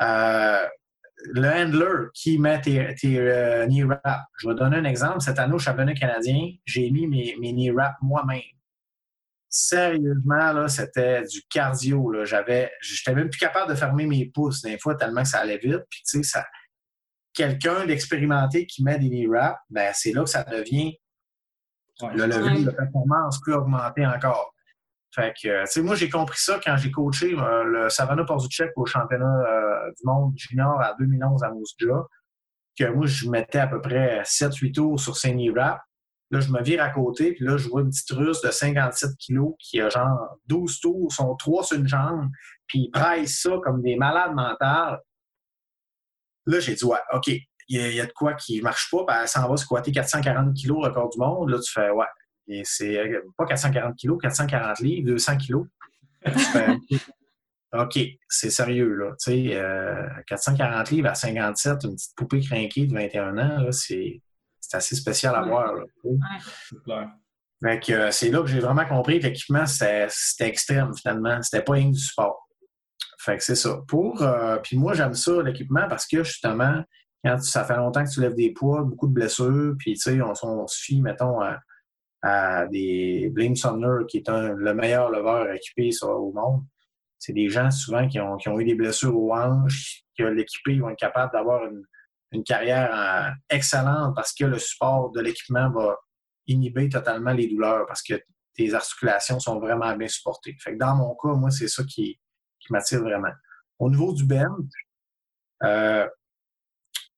Euh, 0.00 0.66
le 1.26 1.48
handler 1.48 2.08
qui 2.14 2.38
met 2.38 2.60
tes, 2.60 2.96
euh, 3.18 3.66
knee 3.66 3.84
wraps. 3.84 4.24
Je 4.38 4.48
vais 4.48 4.54
donner 4.54 4.76
un 4.76 4.84
exemple. 4.84 5.20
Cette 5.20 5.38
année 5.38 5.54
au 5.54 5.58
championnat 5.58 5.94
canadien, 5.94 6.50
j'ai 6.64 6.90
mis 6.90 7.06
mes, 7.06 7.36
mes 7.40 7.52
knee 7.52 7.70
wraps 7.70 7.96
moi-même. 8.02 8.40
Sérieusement, 9.48 10.52
là, 10.52 10.68
c'était 10.68 11.22
du 11.24 11.42
cardio. 11.50 12.10
Là. 12.10 12.24
J'avais, 12.24 12.70
j'étais 12.80 13.14
même 13.14 13.28
plus 13.28 13.38
capable 13.38 13.70
de 13.70 13.76
fermer 13.76 14.06
mes 14.06 14.26
pouces 14.26 14.62
des 14.62 14.78
fois 14.78 14.94
tellement 14.94 15.22
que 15.22 15.28
ça 15.28 15.40
allait 15.40 15.58
vite. 15.58 15.82
Puis, 15.90 16.02
tu 16.08 16.18
sais, 16.18 16.22
ça, 16.22 16.46
quelqu'un 17.32 17.86
d'expérimenté 17.86 18.66
qui 18.66 18.84
met 18.84 18.98
des 18.98 19.08
knee 19.08 19.26
wraps, 19.26 19.58
ben, 19.68 19.90
c'est 19.94 20.12
là 20.12 20.22
que 20.22 20.30
ça 20.30 20.44
devient 20.44 20.96
le 22.08 22.26
level 22.26 22.64
de 22.64 22.70
performance 22.70 23.40
peut 23.44 23.54
augmenter 23.54 24.06
encore. 24.06 24.54
Fait 25.14 25.34
que, 25.40 25.48
euh, 25.48 25.64
tu 25.64 25.72
sais, 25.72 25.82
moi, 25.82 25.96
j'ai 25.96 26.08
compris 26.08 26.38
ça 26.38 26.60
quand 26.64 26.76
j'ai 26.76 26.90
coaché 26.90 27.34
euh, 27.36 27.64
le 27.64 27.88
Savannah 27.88 28.24
Porzucek 28.24 28.70
au 28.76 28.86
championnat 28.86 29.26
euh, 29.26 29.90
du 29.90 30.02
monde 30.04 30.32
junior 30.36 30.80
à 30.80 30.94
2011 30.98 31.42
à 31.42 31.50
Mousja, 31.50 32.06
que 32.78 32.84
moi, 32.84 33.06
je 33.06 33.28
mettais 33.28 33.58
à 33.58 33.66
peu 33.66 33.80
près 33.80 34.22
7-8 34.22 34.72
tours 34.72 35.00
sur 35.00 35.16
Saint 35.16 35.36
Rap. 35.56 35.80
Là, 36.30 36.38
je 36.38 36.52
me 36.52 36.62
vire 36.62 36.80
à 36.80 36.90
côté, 36.90 37.32
puis 37.32 37.44
là, 37.44 37.56
je 37.56 37.68
vois 37.68 37.80
une 37.80 37.90
petite 37.90 38.12
russe 38.12 38.40
de 38.40 38.52
57 38.52 39.16
kilos 39.18 39.54
qui 39.58 39.80
a 39.80 39.88
genre 39.88 40.38
12 40.46 40.78
tours, 40.78 41.12
sont 41.12 41.34
trois 41.34 41.64
sur 41.64 41.76
une 41.76 41.88
jambe, 41.88 42.28
puis 42.68 42.88
ils 42.94 43.28
ça 43.28 43.50
comme 43.64 43.82
des 43.82 43.96
malades 43.96 44.34
mentales. 44.34 45.00
Là, 46.46 46.60
j'ai 46.60 46.74
dit, 46.74 46.84
ouais, 46.84 47.00
OK, 47.12 47.32
il 47.68 47.94
y, 47.94 48.00
a 48.00 48.06
de 48.06 48.12
quoi 48.12 48.34
qui 48.34 48.62
marche 48.62 48.90
pas, 48.92 49.04
ben, 49.06 49.22
elle 49.22 49.28
s'en 49.28 49.48
va 49.48 49.56
squatter 49.56 49.90
440 49.90 50.54
kilos 50.54 50.84
record 50.84 51.10
du 51.10 51.18
monde. 51.18 51.50
Là, 51.50 51.58
tu 51.58 51.72
fais, 51.72 51.90
ouais, 51.90 52.06
et 52.50 52.62
c'est 52.64 52.98
euh, 52.98 53.20
pas 53.36 53.46
440 53.46 53.96
kilos, 53.96 54.18
440 54.20 54.80
livres, 54.80 55.06
200 55.06 55.36
kilos. 55.36 55.66
OK, 57.72 57.98
c'est 58.28 58.50
sérieux, 58.50 58.94
là. 58.94 59.12
Tu 59.22 59.50
sais, 59.52 59.62
440 60.26 60.58
euh, 60.88 60.94
livres 60.94 61.08
à 61.08 61.14
57, 61.14 61.84
une 61.84 61.94
petite 61.94 62.16
poupée 62.16 62.40
crinquée 62.40 62.86
de 62.86 62.92
21 62.92 63.38
ans, 63.38 63.70
c'est 63.70 64.20
assez 64.72 64.96
spécial 64.96 65.36
à 65.36 65.42
voir. 65.42 65.74
Euh, 67.62 68.10
c'est 68.10 68.30
là 68.30 68.40
que 68.40 68.48
j'ai 68.48 68.58
vraiment 68.58 68.84
compris 68.86 69.20
que 69.20 69.26
l'équipement, 69.26 69.66
c'était 69.66 70.08
extrême, 70.40 70.92
finalement. 70.94 71.40
C'était 71.42 71.62
pas 71.62 71.78
une 71.78 71.92
du 71.92 72.00
sport. 72.00 72.48
Fait 73.20 73.36
que 73.36 73.44
c'est 73.44 73.54
ça. 73.54 73.78
Pour, 73.86 74.24
puis 74.64 74.76
moi, 74.76 74.94
j'aime 74.94 75.14
ça, 75.14 75.42
l'équipement, 75.42 75.86
parce 75.88 76.06
que 76.06 76.24
justement, 76.24 76.82
quand 77.24 77.40
ça 77.40 77.64
fait 77.64 77.76
longtemps 77.76 78.02
que 78.02 78.10
tu 78.10 78.20
lèves 78.20 78.34
des 78.34 78.50
poids, 78.52 78.82
beaucoup 78.82 79.06
de 79.06 79.12
blessures, 79.12 79.74
puis 79.78 79.94
tu 79.94 80.00
sais, 80.00 80.20
on, 80.22 80.32
on, 80.42 80.66
se 80.66 80.82
fie, 80.82 81.02
mettons, 81.02 81.40
à 81.40 81.60
à 82.22 82.66
des 82.66 83.30
Blame 83.30 83.56
Sumner, 83.56 84.04
qui 84.08 84.18
est 84.18 84.28
le 84.28 84.74
meilleur 84.74 85.10
leveur 85.10 85.50
équipé 85.52 85.90
au 86.02 86.32
monde. 86.32 86.64
C'est 87.18 87.32
des 87.32 87.48
gens 87.48 87.70
souvent 87.70 88.08
qui 88.08 88.18
ont, 88.18 88.38
eu 88.58 88.64
des 88.64 88.74
blessures 88.74 89.16
aux 89.16 89.34
hanches, 89.34 90.02
que 90.16 90.24
l'équipé 90.24 90.78
vont 90.78 90.90
être 90.90 90.98
capables 90.98 91.32
d'avoir 91.32 91.62
une, 91.64 92.44
carrière 92.44 92.90
euh, 92.94 93.30
excellente 93.50 94.14
parce 94.14 94.32
que 94.32 94.44
le 94.44 94.58
support 94.58 95.10
de 95.10 95.20
l'équipement 95.20 95.68
va 95.70 95.96
inhiber 96.46 96.88
totalement 96.88 97.32
les 97.32 97.48
douleurs 97.48 97.86
parce 97.86 98.02
que 98.02 98.14
tes 98.54 98.72
articulations 98.72 99.40
sont 99.40 99.58
vraiment 99.58 99.96
bien 99.96 100.06
supportées. 100.06 100.56
Fait 100.60 100.74
que 100.74 100.78
dans 100.78 100.94
mon 100.94 101.16
cas, 101.16 101.34
moi, 101.34 101.50
c'est 101.50 101.66
ça 101.66 101.82
qui, 101.82 102.20
qui 102.60 102.72
m'attire 102.72 103.00
vraiment. 103.00 103.32
Au 103.78 103.90
niveau 103.90 104.12
du 104.12 104.24
bench, 104.24 104.70
euh, 105.64 106.06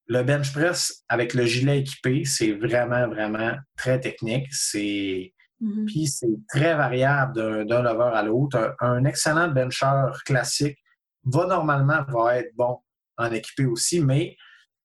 le 0.06 0.22
bench 0.22 0.52
press 0.52 1.04
avec 1.08 1.34
le 1.34 1.44
gilet 1.44 1.80
équipé, 1.80 2.24
c'est 2.24 2.52
vraiment, 2.52 3.08
vraiment 3.08 3.56
très 3.76 4.00
technique. 4.00 4.46
C'est 4.52 5.32
mm-hmm. 5.60 5.84
Puis 5.86 6.06
c'est 6.06 6.38
très 6.48 6.74
variable 6.74 7.66
d'un 7.66 7.82
lover 7.82 8.10
à 8.14 8.22
l'autre. 8.22 8.74
Un, 8.80 9.04
excellent 9.04 9.48
bencher 9.48 10.10
classique 10.24 10.78
va 11.24 11.46
normalement 11.46 12.02
va 12.08 12.38
être 12.38 12.54
bon 12.56 12.78
en 13.16 13.30
équipé 13.30 13.66
aussi, 13.66 14.00
mais 14.00 14.36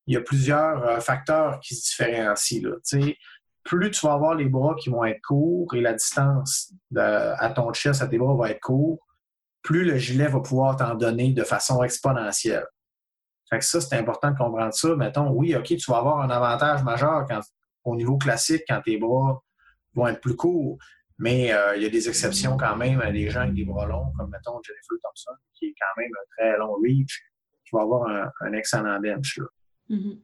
il 0.05 0.13
y 0.13 0.17
a 0.17 0.21
plusieurs 0.21 0.83
euh, 0.87 0.99
facteurs 0.99 1.59
qui 1.59 1.75
se 1.75 1.89
différencient. 1.89 2.61
Là. 2.63 2.75
plus 3.63 3.91
tu 3.91 4.05
vas 4.05 4.13
avoir 4.13 4.35
les 4.35 4.47
bras 4.47 4.75
qui 4.79 4.89
vont 4.89 5.03
être 5.03 5.21
courts 5.21 5.73
et 5.73 5.81
la 5.81 5.93
distance 5.93 6.73
à 6.95 7.49
ton 7.49 7.73
chest, 7.73 8.01
à 8.01 8.07
tes 8.07 8.17
bras 8.17 8.35
va 8.35 8.51
être 8.51 8.61
court, 8.61 8.99
plus 9.61 9.83
le 9.83 9.97
gilet 9.97 10.27
va 10.27 10.39
pouvoir 10.39 10.77
t'en 10.77 10.95
donner 10.95 11.33
de 11.33 11.43
façon 11.43 11.83
exponentielle. 11.83 12.65
Fait 13.49 13.59
que 13.59 13.65
ça, 13.65 13.79
c'est 13.79 13.95
important 13.95 14.31
de 14.31 14.37
comprendre 14.37 14.73
ça. 14.73 14.95
Mettons, 14.95 15.31
oui, 15.31 15.55
OK, 15.55 15.65
tu 15.65 15.91
vas 15.91 15.97
avoir 15.97 16.19
un 16.19 16.29
avantage 16.29 16.83
majeur 16.83 17.25
quand, 17.29 17.39
au 17.85 17.95
niveau 17.95 18.17
classique 18.17 18.63
quand 18.67 18.81
tes 18.81 18.97
bras 18.97 19.41
vont 19.95 20.07
être 20.07 20.19
plus 20.19 20.35
courts, 20.35 20.77
mais 21.17 21.51
euh, 21.51 21.75
il 21.75 21.83
y 21.83 21.85
a 21.85 21.89
des 21.89 22.07
exceptions 22.07 22.57
quand 22.57 22.75
même 22.75 23.01
à 23.01 23.11
des 23.11 23.29
gens 23.29 23.41
avec 23.41 23.55
des 23.55 23.65
bras 23.65 23.85
longs, 23.85 24.11
comme 24.17 24.29
mettons 24.29 24.59
Jennifer 24.63 24.97
Thompson, 25.03 25.31
qui 25.53 25.67
est 25.67 25.75
quand 25.79 26.01
même 26.01 26.11
un 26.13 26.25
très 26.37 26.57
long 26.57 26.75
reach, 26.83 27.23
qui 27.65 27.69
va 27.73 27.81
avoir 27.81 28.07
un, 28.41 28.53
excellent 28.53 28.99
bench. 28.99 29.37
Là. 29.37 29.45
Mm-hmm. 29.89 30.19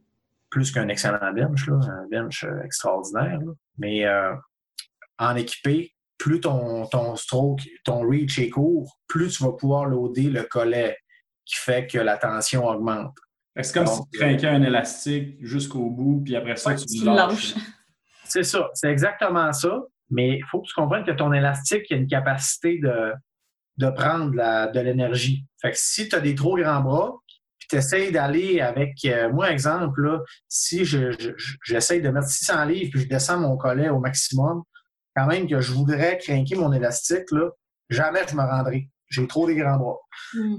Plus 0.50 0.72
qu'un 0.72 0.88
excellent 0.90 1.34
bench, 1.34 1.68
là, 1.68 1.80
un 1.88 2.08
bench 2.10 2.44
euh, 2.44 2.62
extraordinaire. 2.64 3.40
Mais 3.78 4.06
euh, 4.06 4.36
en 5.18 5.36
équipé, 5.36 5.94
plus 6.20 6.42
ton, 6.42 6.86
ton 6.88 7.16
stroke, 7.16 7.62
ton 7.84 8.08
reach 8.08 8.38
est 8.38 8.50
court, 8.50 9.00
plus 9.08 9.38
tu 9.38 9.44
vas 9.44 9.54
pouvoir 9.54 9.86
loader 9.86 10.30
le 10.30 10.44
collet 10.44 10.98
qui 11.46 11.56
fait 11.56 11.88
que 11.88 11.98
la 11.98 12.18
tension 12.18 12.66
augmente. 12.66 13.18
C'est 13.62 13.74
comme 13.74 13.86
si 13.86 14.00
tu 14.12 14.20
trinquais 14.20 14.48
un 14.48 14.64
élastique 14.64 15.38
jusqu'au 15.46 15.90
bout, 15.90 16.22
puis 16.24 16.36
après 16.36 16.56
ça, 16.56 16.74
tu, 16.76 16.86
tu 16.86 17.06
lâches. 17.06 17.56
C'est 18.26 18.44
ça, 18.44 18.70
c'est 18.74 18.90
exactement 18.90 19.54
ça. 19.54 19.84
Mais 20.10 20.38
il 20.38 20.44
faut 20.50 20.62
que 20.62 20.68
tu 20.68 20.74
comprennes 20.74 21.04
que 21.04 21.12
ton 21.12 21.34
élastique 21.34 21.92
a 21.92 21.96
une 21.96 22.08
capacité 22.08 22.80
de, 22.80 23.14
de 23.78 23.90
prendre 23.90 24.32
de 24.32 24.80
l'énergie. 24.80 25.46
Fait 25.62 25.72
que 25.72 25.78
si 25.78 26.10
tu 26.10 26.16
as 26.16 26.20
des 26.20 26.36
trop 26.36 26.56
grands 26.56 26.82
bras, 26.82 27.14
puis 27.60 27.68
tu 27.70 27.76
essaies 27.78 28.12
d'aller 28.12 28.60
avec, 28.60 28.94
euh, 29.06 29.32
moi, 29.32 29.52
exemple, 29.52 30.02
là, 30.02 30.20
si 30.48 30.84
j'essaie 30.86 32.00
de 32.00 32.10
mettre 32.10 32.28
600 32.28 32.66
livres 32.66 32.92
puis 32.92 33.02
je 33.02 33.08
descends 33.08 33.40
mon 33.40 33.58
collet 33.58 33.90
au 33.90 34.00
maximum, 34.00 34.64
quand 35.16 35.28
même 35.28 35.48
que 35.48 35.62
je 35.62 35.72
voudrais 35.72 36.18
craquer 36.18 36.56
mon 36.56 36.74
élastique, 36.74 37.32
là, 37.32 37.50
jamais 37.90 38.22
je 38.28 38.36
me 38.36 38.42
rendrai. 38.42 38.90
J'ai 39.10 39.28
trop 39.28 39.48
des 39.48 39.56
grands 39.56 39.78
bras. 39.78 39.98
Mm. 40.34 40.56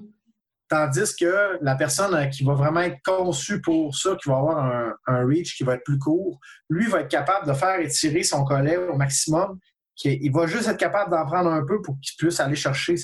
Tandis 0.69 1.15
que 1.15 1.59
la 1.61 1.75
personne 1.75 2.15
euh, 2.15 2.27
qui 2.27 2.43
va 2.43 2.55
vraiment 2.55 2.81
être 2.81 2.99
conçue 3.05 3.61
pour 3.61 3.95
ça, 3.95 4.17
qui 4.17 4.29
va 4.29 4.37
avoir 4.37 4.95
un, 5.07 5.27
reach 5.27 5.57
qui 5.57 5.65
va 5.65 5.75
être 5.75 5.85
plus 5.85 5.99
court, 5.99 6.41
lui 6.71 6.87
va 6.87 7.01
être 7.01 7.11
capable 7.11 7.47
de 7.47 7.53
faire 7.53 7.79
étirer 7.81 8.23
son 8.23 8.45
collet 8.45 8.77
au 8.77 8.97
maximum. 8.97 9.59
il 10.05 10.33
va 10.33 10.47
juste 10.47 10.69
être 10.69 10.79
capable 10.79 11.11
d'en 11.11 11.27
prendre 11.27 11.51
un 11.51 11.65
peu 11.65 11.83
pour 11.83 11.99
qu'il 12.01 12.17
puisse 12.17 12.41
aller 12.41 12.57
chercher 12.57 12.95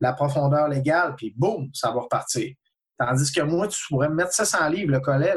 la 0.00 0.12
profondeur 0.12 0.68
légale, 0.68 1.14
puis 1.16 1.32
boum, 1.36 1.70
ça 1.72 1.90
va 1.90 2.00
repartir. 2.02 2.54
Tandis 2.98 3.32
que 3.32 3.40
moi, 3.40 3.66
tu 3.68 3.80
pourrais 3.88 4.08
me 4.08 4.14
mettre 4.14 4.32
700 4.32 4.68
livres, 4.68 4.92
le 4.92 5.00
collet, 5.00 5.34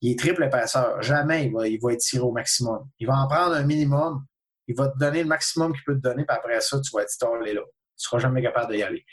il 0.00 0.12
est 0.12 0.18
triple 0.18 0.44
épaisseur. 0.44 1.00
Jamais 1.02 1.46
il 1.46 1.52
va, 1.52 1.68
il 1.68 1.78
va 1.80 1.94
tiré 1.96 2.22
au 2.22 2.32
maximum. 2.32 2.88
Il 2.98 3.06
va 3.06 3.16
en 3.16 3.28
prendre 3.28 3.54
un 3.54 3.62
minimum, 3.62 4.24
il 4.66 4.76
va 4.76 4.88
te 4.88 4.98
donner 4.98 5.22
le 5.22 5.28
maximum 5.28 5.72
qu'il 5.72 5.84
peut 5.84 5.94
te 5.94 6.00
donner, 6.00 6.24
puis 6.24 6.36
après 6.36 6.60
ça, 6.60 6.80
tu 6.80 6.90
vas 6.94 7.02
être 7.02 7.10
stallé 7.10 7.54
là. 7.54 7.62
Tu 7.62 8.06
ne 8.06 8.08
seras 8.08 8.18
jamais 8.18 8.42
capable 8.42 8.72
d'y 8.72 8.82
aller. 8.82 9.04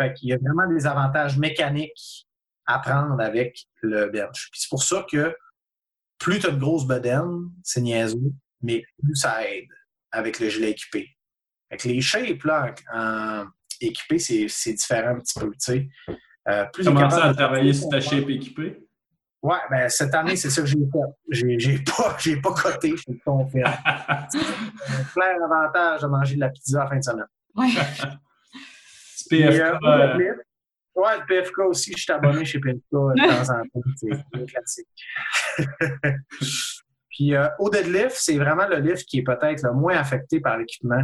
Fait 0.00 0.14
qu'il 0.14 0.30
y 0.30 0.32
a 0.32 0.38
vraiment 0.38 0.66
des 0.66 0.86
avantages 0.86 1.36
mécaniques 1.36 2.26
à 2.64 2.78
prendre 2.78 3.20
avec 3.20 3.66
le 3.82 4.06
bench. 4.08 4.48
Puis 4.50 4.62
c'est 4.62 4.70
pour 4.70 4.82
ça 4.82 5.04
que 5.10 5.36
plus 6.18 6.38
tu 6.38 6.46
as 6.46 6.50
une 6.50 6.58
grosse 6.58 6.86
bedaine, 6.86 7.50
c'est 7.62 7.82
niaiseux, 7.82 8.32
mais 8.62 8.82
plus 9.02 9.14
ça 9.14 9.46
aide 9.46 9.68
avec 10.10 10.40
le 10.40 10.48
gilet 10.48 10.70
équipé. 10.70 11.06
Avec 11.70 11.84
les 11.84 12.00
shapes, 12.00 12.42
là, 12.44 12.74
en, 12.94 13.44
équipé, 13.80 14.18
c'est 14.18 14.72
différent 14.72 15.16
un 15.16 15.18
petit 15.18 15.38
peu, 15.38 15.50
tu 15.50 15.56
sais. 15.58 15.88
Euh, 16.48 16.64
Commencer 16.82 17.20
à 17.20 17.34
travailler 17.34 17.74
sur 17.74 17.90
ta 17.90 18.00
shape 18.00 18.28
équipée? 18.30 18.82
Oui, 19.42 19.56
ben, 19.70 19.88
cette 19.90 20.14
année, 20.14 20.36
c'est 20.36 20.50
ça 20.50 20.62
que 20.62 20.68
j'ai 20.68 20.78
fait. 20.78 21.58
J'ai 21.58 21.78
pas, 21.84 22.16
pas 22.42 22.54
coté, 22.54 22.90
je 22.96 23.02
suis 23.02 23.18
confiant. 23.20 23.66
un 23.66 25.04
clair 25.12 25.36
avantage 25.44 26.00
de 26.00 26.06
manger 26.06 26.36
de 26.36 26.40
la 26.40 26.48
pizza 26.48 26.80
à 26.80 26.84
la 26.84 26.90
fin 26.90 26.96
de 26.96 27.04
semaine. 27.04 27.26
Oui. 27.54 27.74
PFK. 29.28 29.60
Euh, 29.84 30.34
ouais, 30.94 31.18
le 31.18 31.26
PFK 31.26 31.58
aussi, 31.60 31.92
je 31.96 32.02
suis 32.02 32.12
abonné 32.12 32.44
chez 32.44 32.58
PFK 32.58 32.80
de 32.92 33.26
temps 33.26 33.54
en 33.54 33.62
temps. 33.62 33.90
C'est 33.96 34.46
classique. 34.46 34.88
Puis 37.10 37.34
euh, 37.34 37.48
au 37.58 37.70
deadlift, 37.70 38.16
c'est 38.18 38.38
vraiment 38.38 38.66
le 38.66 38.78
lift 38.78 39.04
qui 39.06 39.18
est 39.18 39.22
peut-être 39.22 39.62
le 39.62 39.72
moins 39.72 39.96
affecté 39.96 40.40
par 40.40 40.58
l'équipement. 40.58 41.02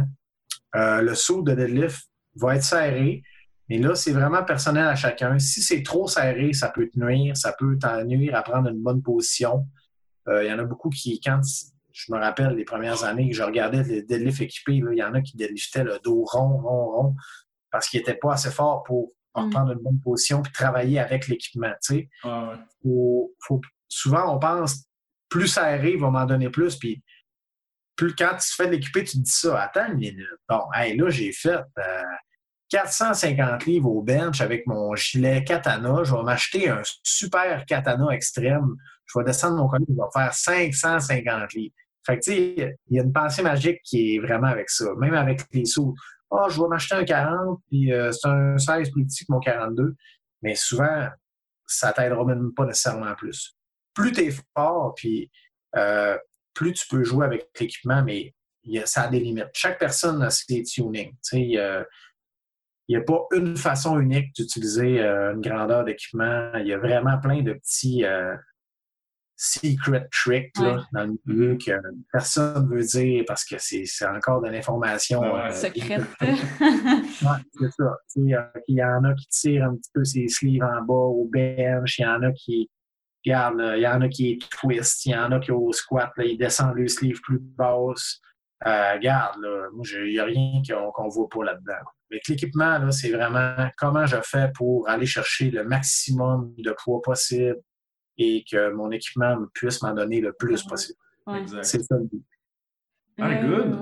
Euh, 0.75 1.01
le 1.01 1.15
saut 1.15 1.41
de 1.41 1.53
deadlift 1.53 2.01
va 2.35 2.55
être 2.55 2.63
serré, 2.63 3.21
mais 3.69 3.77
là, 3.77 3.95
c'est 3.95 4.13
vraiment 4.13 4.43
personnel 4.43 4.87
à 4.87 4.95
chacun. 4.95 5.37
Si 5.39 5.61
c'est 5.61 5.83
trop 5.83 6.07
serré, 6.07 6.53
ça 6.53 6.69
peut 6.69 6.87
te 6.87 6.97
nuire, 6.97 7.35
ça 7.35 7.53
peut 7.57 7.77
t'en 7.77 8.03
nuire 8.03 8.35
à 8.35 8.41
prendre 8.41 8.69
une 8.69 8.81
bonne 8.81 9.01
position. 9.01 9.65
Il 10.29 10.45
y 10.45 10.51
en 10.51 10.59
a 10.59 10.63
beaucoup 10.65 10.89
qui, 10.89 11.21
quand 11.21 11.39
je 11.97 12.11
me 12.11 12.19
rappelle 12.19 12.53
les 12.55 12.63
premières 12.63 13.03
années 13.03 13.29
que 13.29 13.35
je 13.35 13.41
regardais 13.41 13.81
les 13.83 14.03
deadlifts 14.03 14.41
équipés, 14.41 14.75
il 14.75 14.97
y 14.97 15.03
en 15.03 15.15
a 15.15 15.21
qui 15.21 15.35
deadliftaient 15.35 15.83
le 15.83 15.99
dos 16.03 16.23
rond, 16.25 16.57
rond, 16.57 16.91
rond 16.91 17.15
parce 17.71 17.89
qu'il 17.89 17.99
n'était 17.99 18.15
pas 18.15 18.33
assez 18.33 18.51
fort 18.51 18.83
pour 18.83 19.11
mm. 19.35 19.41
reprendre 19.41 19.71
une 19.71 19.79
bonne 19.79 19.99
position 20.01 20.41
puis 20.41 20.51
travailler 20.51 20.99
avec 20.99 21.27
l'équipement. 21.27 21.73
souvent, 23.89 24.35
on 24.35 24.39
pense 24.39 24.87
plus 25.29 25.47
serré 25.47 25.97
va 25.97 26.09
m'en 26.09 26.25
donner 26.25 26.49
plus. 26.49 26.77
Puis 26.77 27.03
plus 27.95 28.15
quand 28.15 28.35
tu 28.39 28.53
fais 28.53 28.67
de 28.67 28.71
l'équipé, 28.71 29.03
tu 29.03 29.17
te 29.17 29.23
dis 29.23 29.31
ça. 29.31 29.61
Attends 29.61 29.91
une 29.91 29.97
minute. 29.97 30.27
Bon, 30.47 30.63
là, 30.73 31.09
j'ai 31.09 31.31
fait 31.31 31.59
450 32.69 33.39
euh, 33.39 33.65
livres 33.65 33.89
au 33.89 34.01
bench 34.01 34.41
avec 34.41 34.67
mon 34.67 34.95
gilet 34.95 35.43
katana. 35.43 36.03
Je 36.03 36.15
vais 36.15 36.23
m'acheter 36.23 36.69
un 36.69 36.81
super 37.03 37.65
katana 37.65 38.09
extrême. 38.11 38.75
Je 39.05 39.19
vais 39.19 39.25
descendre 39.25 39.57
mon 39.57 39.67
collier, 39.67 39.85
je 39.89 39.93
vais 39.93 40.09
faire 40.13 40.33
550 40.33 41.53
livres. 41.53 41.73
Fait 42.05 42.19
que, 42.19 42.23
tu 42.23 42.31
sais, 42.31 42.77
il 42.89 42.97
y 42.97 42.99
a 42.99 43.03
une 43.03 43.11
pensée 43.11 43.41
magique 43.41 43.81
qui 43.83 44.15
est 44.15 44.19
vraiment 44.19 44.47
avec 44.47 44.69
ça. 44.69 44.85
Même 44.97 45.13
avec 45.13 45.41
les 45.51 45.65
sous. 45.65 45.95
Ah, 46.31 46.47
je 46.49 46.61
vais 46.61 46.67
m'acheter 46.67 46.95
un 46.95 47.05
40, 47.05 47.61
puis 47.69 47.93
euh, 47.93 48.11
c'est 48.11 48.27
un 48.27 48.57
16 48.57 48.91
plus 48.91 49.05
petit 49.05 49.25
que 49.25 49.31
mon 49.31 49.39
42. 49.39 49.95
Mais 50.41 50.55
souvent, 50.55 51.07
ça 51.65 51.93
t'aidera 51.93 52.25
même 52.25 52.53
pas 52.53 52.65
nécessairement 52.65 53.15
plus. 53.15 53.57
Plus 53.93 54.11
tu 54.11 54.21
es 54.21 54.31
fort, 54.55 54.93
puis 54.95 55.31
euh, 55.75 56.17
plus 56.53 56.73
tu 56.73 56.87
peux 56.87 57.03
jouer 57.03 57.25
avec 57.25 57.49
l'équipement, 57.59 58.03
mais 58.03 58.33
ça 58.85 59.03
a 59.03 59.07
des 59.07 59.19
limites. 59.19 59.49
Chaque 59.53 59.79
personne 59.79 60.21
a 60.21 60.29
ses 60.29 60.63
tunings. 60.63 61.15
Il 61.33 61.55
n'y 62.89 62.95
a 62.95 63.01
pas 63.01 63.25
une 63.33 63.55
façon 63.57 63.99
unique 63.99 64.33
d'utiliser 64.35 65.01
euh, 65.01 65.33
une 65.33 65.41
grandeur 65.41 65.83
d'équipement. 65.83 66.51
Il 66.55 66.67
y 66.67 66.73
a 66.73 66.77
vraiment 66.77 67.17
plein 67.19 67.41
de 67.41 67.53
petits, 67.53 68.03
secret 69.37 70.09
trick 70.11 70.49
là, 70.59 70.83
dans 70.91 71.03
le 71.03 71.15
milieu 71.25 71.57
que 71.63 71.71
personne 72.11 72.67
ne 72.67 72.75
veut 72.75 72.83
dire 72.83 73.23
parce 73.27 73.45
que 73.45 73.55
c'est 73.59 73.85
encore 74.07 74.41
de 74.41 74.49
l'information 74.49 75.23
euh, 75.23 75.51
secrète. 75.51 76.01
ouais, 76.21 77.37
c'est 77.53 77.71
ça. 77.71 77.97
Il 78.15 78.35
y 78.67 78.83
en 78.83 79.03
a 79.03 79.13
qui 79.13 79.27
tirent 79.27 79.65
un 79.65 79.75
petit 79.75 79.91
peu 79.93 80.03
ses 80.03 80.27
sleeves 80.27 80.63
en 80.63 80.81
bas 80.81 80.93
au 80.93 81.29
bench, 81.31 81.99
il 81.99 82.01
y 82.01 82.05
en 82.05 82.23
a 82.23 82.31
qui 82.31 82.67
regarde, 83.23 83.61
il 83.75 83.81
y 83.81 83.87
en 83.87 84.01
a 84.01 84.09
qui 84.09 84.39
twist, 84.59 85.05
il 85.05 85.11
y 85.11 85.15
en 85.15 85.31
a 85.31 85.39
qui 85.39 85.51
au 85.51 85.71
squat, 85.71 86.11
là, 86.17 86.23
ils 86.23 86.37
descendent 86.37 86.75
le 86.75 86.87
sleeve 86.87 87.21
plus 87.21 87.39
basse. 87.39 88.19
Euh, 88.65 88.93
regarde, 88.93 89.39
là, 89.39 89.67
moi, 89.71 89.85
il 89.93 90.13
n'y 90.13 90.19
a 90.19 90.25
rien 90.25 90.61
qu'on 90.67 91.05
ne 91.05 91.11
voit 91.11 91.29
pas 91.29 91.43
là-dedans. 91.43 91.85
Avec 92.09 92.27
l'équipement, 92.27 92.91
c'est 92.91 93.11
vraiment 93.11 93.69
comment 93.77 94.07
je 94.07 94.17
fais 94.23 94.49
pour 94.55 94.89
aller 94.89 95.05
chercher 95.05 95.51
le 95.51 95.63
maximum 95.63 96.55
de 96.57 96.73
poids 96.83 97.01
possible 97.03 97.57
et 98.17 98.43
que 98.49 98.71
mon 98.71 98.91
équipement 98.91 99.37
puisse 99.53 99.81
m'en 99.81 99.93
donner 99.93 100.21
le 100.21 100.33
plus 100.33 100.63
possible. 100.63 100.99
C'est 101.61 101.83
ça 101.83 101.95
le 101.97 102.05
but. 102.05 102.23
Ah, 103.19 103.33
good. 103.35 103.77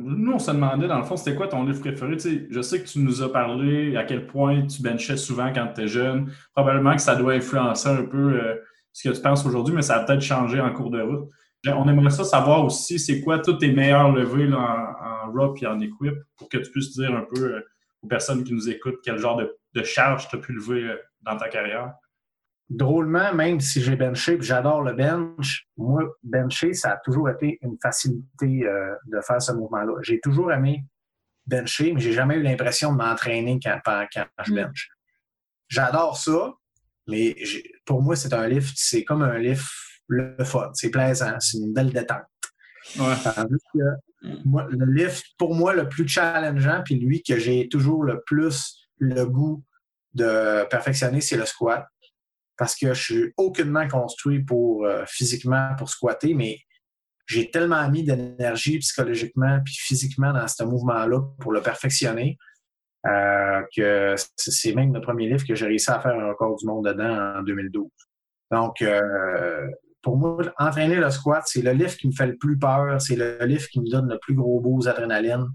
Nous, 0.00 0.32
on 0.32 0.38
se 0.38 0.50
demandait, 0.50 0.86
dans 0.86 0.98
le 0.98 1.04
fond, 1.04 1.16
c'était 1.16 1.34
quoi 1.34 1.48
ton 1.48 1.64
livre 1.64 1.80
préféré? 1.80 2.16
je 2.50 2.62
sais 2.62 2.82
que 2.82 2.88
tu 2.88 3.00
nous 3.00 3.22
as 3.22 3.32
parlé 3.32 3.96
à 3.96 4.04
quel 4.04 4.26
point 4.26 4.66
tu 4.66 4.80
benchais 4.80 5.16
souvent 5.16 5.52
quand 5.52 5.66
tu 5.66 5.72
étais 5.72 5.88
jeune. 5.88 6.32
Probablement 6.54 6.94
que 6.94 7.02
ça 7.02 7.16
doit 7.16 7.32
influencer 7.32 7.88
un 7.88 8.04
peu 8.04 8.40
euh, 8.40 8.54
ce 8.92 9.08
que 9.08 9.14
tu 9.14 9.20
penses 9.20 9.44
aujourd'hui, 9.44 9.74
mais 9.74 9.82
ça 9.82 9.96
a 9.96 10.04
peut-être 10.04 10.20
changé 10.20 10.60
en 10.60 10.72
cours 10.72 10.90
de 10.90 11.00
route. 11.00 11.28
On 11.66 11.88
aimerait 11.88 12.10
ça 12.10 12.24
savoir 12.24 12.64
aussi, 12.64 12.98
c'est 12.98 13.20
quoi 13.20 13.40
tous 13.40 13.54
tes 13.54 13.72
meilleurs 13.72 14.12
levées 14.12 14.52
en, 14.52 14.58
en 14.58 15.32
raw 15.32 15.54
et 15.60 15.66
en 15.66 15.80
equip 15.80 16.14
pour 16.36 16.48
que 16.48 16.58
tu 16.58 16.70
puisses 16.70 16.92
dire 16.96 17.14
un 17.14 17.26
peu 17.34 17.56
euh, 17.56 17.60
aux 18.02 18.06
personnes 18.06 18.44
qui 18.44 18.54
nous 18.54 18.68
écoutent 18.68 19.00
quel 19.02 19.18
genre 19.18 19.36
de, 19.36 19.82
charge 19.82 20.28
tu 20.28 20.36
as 20.36 20.38
pu 20.38 20.52
lever 20.52 20.84
euh, 20.84 20.96
dans 21.22 21.36
ta 21.36 21.48
carrière? 21.48 21.94
Drôlement, 22.70 23.32
même 23.32 23.60
si 23.60 23.80
j'ai 23.80 23.96
benché 23.96 24.34
et 24.34 24.42
j'adore 24.42 24.82
le 24.82 24.92
bench, 24.92 25.66
moi, 25.78 26.04
bencher, 26.22 26.74
ça 26.74 26.92
a 26.92 26.96
toujours 26.98 27.30
été 27.30 27.58
une 27.62 27.78
facilité 27.82 28.66
euh, 28.66 28.94
de 29.06 29.20
faire 29.22 29.40
ce 29.40 29.52
mouvement-là. 29.52 29.94
J'ai 30.02 30.20
toujours 30.20 30.52
aimé 30.52 30.84
bencher, 31.46 31.94
mais 31.94 32.00
j'ai 32.00 32.12
jamais 32.12 32.36
eu 32.36 32.42
l'impression 32.42 32.92
de 32.92 32.98
m'entraîner 32.98 33.58
quand, 33.62 33.80
quand, 33.84 34.26
je 34.44 34.52
mm. 34.52 34.54
bench. 34.54 34.90
J'adore 35.68 36.18
ça, 36.18 36.52
mais 37.06 37.36
pour 37.86 38.02
moi, 38.02 38.16
c'est 38.16 38.34
un 38.34 38.46
lift, 38.46 38.74
c'est 38.76 39.02
comme 39.04 39.22
un 39.22 39.38
lift 39.38 39.66
le 40.08 40.36
fun, 40.44 40.70
c'est 40.74 40.90
plaisant, 40.90 41.38
c'est 41.40 41.58
une 41.58 41.72
belle 41.72 41.92
détente. 41.92 42.24
le 44.22 44.92
lift, 44.92 45.24
pour 45.38 45.54
moi, 45.54 45.74
le 45.74 45.88
plus 45.88 46.08
challengeant, 46.08 46.82
puis 46.84 46.96
lui 46.96 47.22
que 47.22 47.38
j'ai 47.38 47.68
toujours 47.68 48.04
le 48.04 48.22
plus 48.26 48.88
le 48.98 49.24
goût 49.24 49.64
de 50.14 50.66
perfectionner, 50.68 51.20
c'est 51.20 51.36
le 51.36 51.46
squat. 51.46 51.86
Parce 52.58 52.74
que 52.74 52.92
je 52.92 53.02
suis 53.02 53.32
aucunement 53.36 53.88
construit 53.88 54.40
pour 54.40 54.84
euh, 54.84 55.04
physiquement 55.06 55.74
pour 55.78 55.88
squatter, 55.88 56.34
mais 56.34 56.58
j'ai 57.26 57.50
tellement 57.50 57.88
mis 57.88 58.02
d'énergie 58.02 58.78
psychologiquement 58.78 59.60
puis 59.64 59.74
physiquement 59.74 60.32
dans 60.32 60.48
ce 60.48 60.64
mouvement-là 60.64 61.20
pour 61.40 61.52
le 61.52 61.62
perfectionner 61.62 62.36
euh, 63.06 63.62
que 63.74 64.16
c'est 64.36 64.74
même 64.74 64.92
le 64.92 65.00
premier 65.00 65.28
livre 65.28 65.46
que 65.46 65.54
j'ai 65.54 65.66
réussi 65.66 65.90
à 65.90 66.00
faire 66.00 66.18
un 66.18 66.28
record 66.28 66.56
du 66.56 66.66
monde 66.66 66.86
dedans 66.86 67.38
en 67.38 67.42
2012. 67.42 67.88
Donc, 68.50 68.82
euh, 68.82 69.68
pour 70.02 70.16
moi, 70.16 70.38
entraîner 70.58 70.96
le 70.96 71.10
squat, 71.10 71.44
c'est 71.46 71.62
le 71.62 71.72
lift 71.72 72.00
qui 72.00 72.08
me 72.08 72.12
fait 72.12 72.26
le 72.26 72.36
plus 72.36 72.58
peur, 72.58 73.00
c'est 73.00 73.16
le 73.16 73.38
lift 73.44 73.70
qui 73.70 73.80
me 73.80 73.90
donne 73.90 74.08
le 74.08 74.18
plus 74.18 74.34
gros 74.34 74.60
boost 74.60 74.86
d'adrénaline. 74.86 75.46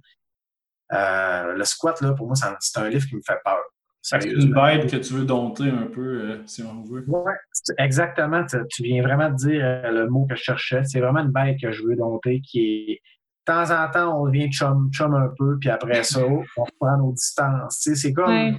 Euh, 0.93 1.53
le 1.53 1.63
squat, 1.65 1.99
là, 2.01 2.13
pour 2.13 2.27
moi, 2.27 2.35
c'est 2.59 2.79
un 2.79 2.89
lift 2.89 3.09
qui 3.09 3.15
me 3.15 3.21
fait 3.25 3.39
peur. 3.43 3.59
C'est 4.05 4.25
une 4.25 4.53
bête 4.53 4.91
que 4.91 4.97
tu 4.97 5.13
veux 5.13 5.23
dompter 5.23 5.69
un 5.69 5.87
peu, 5.87 6.01
euh, 6.01 6.43
si 6.45 6.61
on 6.61 6.83
veut. 6.83 7.05
Oui, 7.07 7.31
exactement. 7.77 8.45
Tu 8.45 8.83
viens 8.83 9.01
vraiment 9.01 9.29
de 9.29 9.35
dire 9.35 9.61
euh, 9.63 9.91
le 9.91 10.09
mot 10.09 10.25
que 10.25 10.35
je 10.35 10.43
cherchais. 10.43 10.83
C'est 10.83 10.99
vraiment 10.99 11.21
une 11.21 11.31
bête 11.31 11.57
que 11.61 11.71
je 11.71 11.83
veux 11.83 11.95
dompter 11.95 12.41
qui 12.41 12.59
est. 12.59 13.01
De 13.45 13.53
temps 13.53 13.71
en 13.71 13.89
temps, 13.89 14.21
on 14.21 14.27
devient 14.27 14.49
chum, 14.49 14.89
chum 14.91 15.13
un 15.13 15.29
peu, 15.37 15.57
puis 15.59 15.69
après 15.69 16.03
ça, 16.03 16.21
on 16.27 16.43
reprend 16.63 16.97
nos 16.97 17.13
distances. 17.13 17.77
c'est 17.81 18.13
comme. 18.13 18.57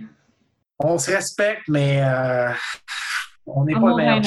On 0.79 0.99
se 0.99 1.11
respecte, 1.11 1.69
mais 1.69 2.03
on 3.47 3.65
n'est 3.65 3.75
pas 3.75 3.89
le 3.89 3.97
meilleur 3.97 4.21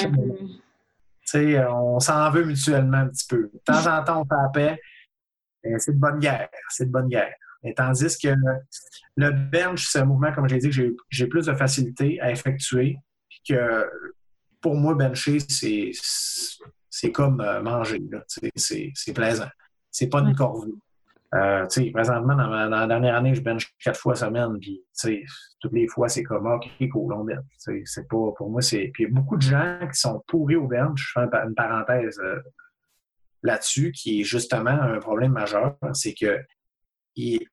on 1.69 1.99
s'en 1.99 2.29
veut 2.31 2.45
mutuellement 2.45 2.97
un 2.97 3.07
petit 3.07 3.27
peu. 3.27 3.49
De 3.53 3.59
temps 3.65 3.85
en 3.87 4.03
temps, 4.03 4.21
on 4.21 4.25
fait 4.25 4.41
la 4.41 4.49
paix. 4.49 4.79
C'est 5.79 5.93
de 5.93 5.99
bonne 5.99 6.19
guerre. 6.19 6.49
C'est 6.69 6.85
de 6.85 6.91
bonne 6.91 7.09
guerre. 7.09 7.33
Et 7.67 7.73
tandis 7.73 8.17
que 8.17 8.29
le 9.17 9.31
bench, 9.31 9.87
c'est 9.87 9.99
un 9.99 10.05
mouvement, 10.05 10.31
comme 10.31 10.47
j'ai 10.47 10.57
dit, 10.57 10.69
que 10.69 10.95
j'ai 11.09 11.27
plus 11.27 11.45
de 11.45 11.53
facilité 11.53 12.19
à 12.21 12.31
effectuer. 12.31 12.97
Que 13.47 13.85
pour 14.61 14.75
moi, 14.75 14.95
bencher, 14.95 15.39
c'est 15.49 17.11
comme 17.11 17.41
euh, 17.41 17.61
manger. 17.61 18.01
C'est 18.55 19.13
plaisant. 19.13 19.49
C'est 19.91 20.07
pas 20.07 20.19
une 20.19 20.35
corvée. 20.35 20.71
Euh, 21.35 21.67
présentement, 21.93 22.35
dans, 22.35 22.47
la 22.47 22.87
dernière 22.87 23.15
année, 23.15 23.35
je 23.35 23.41
bench 23.41 23.67
quatre 23.83 23.99
fois 23.99 24.15
semaine, 24.15 24.57
puis 24.59 24.81
toutes 25.59 25.73
les 25.73 25.87
fois, 25.87 26.07
c'est 26.07 26.23
comme 26.23 26.47
OK, 26.47 26.69
cool, 26.89 27.13
on 27.13 27.25
bench. 27.25 27.43
C'est 27.57 28.07
pas 28.07 28.31
pour 28.37 28.49
moi, 28.49 28.61
c'est. 28.61 28.91
Puis 28.93 29.03
il 29.03 29.09
y 29.09 29.11
a 29.11 29.13
beaucoup 29.13 29.35
de 29.35 29.41
gens 29.41 29.79
qui 29.91 29.99
sont 29.99 30.23
pourris 30.27 30.55
au 30.55 30.67
bench. 30.67 31.13
Je 31.13 31.19
fais 31.19 31.37
une 31.45 31.53
parenthèse 31.53 32.17
euh, 32.19 32.39
là-dessus, 33.43 33.91
qui 33.91 34.21
est 34.21 34.23
justement 34.23 34.69
un 34.69 34.99
problème 34.99 35.33
majeur. 35.33 35.75
C'est 35.93 36.13
que 36.13 36.39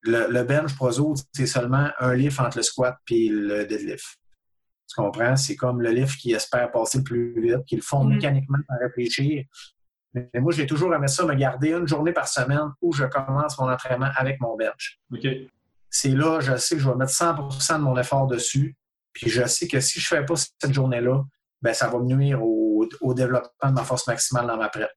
le, 0.03 0.43
bench 0.43 0.75
proso, 0.75 1.15
c'est 1.33 1.47
seulement 1.47 1.89
un 1.99 2.15
lift 2.15 2.39
entre 2.41 2.59
le 2.59 2.63
squat 2.63 2.97
et 3.11 3.29
le 3.29 3.65
deadlift. 3.65 4.19
Tu 4.89 4.95
comprends? 4.97 5.37
C'est 5.37 5.57
comme 5.57 5.81
le 5.81 5.91
lift 5.91 6.21
qui 6.21 6.33
espère 6.33 6.71
passer 6.71 6.99
le 6.99 7.05
plus 7.05 7.41
vite, 7.41 7.65
qu'ils 7.67 7.79
le 7.79 7.83
font 7.83 8.05
mm-hmm. 8.05 8.15
mécaniquement 8.15 8.59
sans 8.69 8.79
réfléchir. 8.79 9.45
Mais 10.13 10.29
moi, 10.37 10.53
j'ai 10.53 10.67
toujours 10.67 10.95
aimé 10.95 11.09
ça, 11.09 11.25
me 11.25 11.35
garder 11.35 11.73
une 11.73 11.89
journée 11.89 12.13
par 12.13 12.29
semaine 12.29 12.73
où 12.81 12.93
je 12.93 13.05
commence 13.05 13.59
mon 13.59 13.69
entraînement 13.69 14.11
avec 14.17 14.41
mon 14.41 14.57
bench. 14.57 15.01
C'est 15.91 16.11
là, 16.11 16.41
je 16.41 16.57
sais 16.57 16.77
que 16.77 16.81
je 16.81 16.89
vais 16.89 16.97
mettre 16.97 17.13
100% 17.13 17.79
de 17.79 17.83
mon 17.83 17.99
effort 17.99 18.27
dessus. 18.27 18.77
Puis 19.13 19.31
je 19.31 19.45
sais 19.47 19.67
que 19.67 19.81
si 19.81 20.01
je 20.01 20.15
ne 20.15 20.21
fais 20.21 20.27
pas 20.27 20.35
cette 20.37 20.73
journée-là, 20.73 21.25
ben, 21.63 21.73
ça 21.73 21.89
va 21.89 21.99
me 21.99 22.05
nuire 22.05 22.43
au, 22.43 22.87
développement 23.15 23.71
de 23.71 23.75
ma 23.75 23.83
force 23.85 24.07
maximale 24.07 24.47
dans 24.47 24.57
ma 24.57 24.69
prep. 24.69 24.91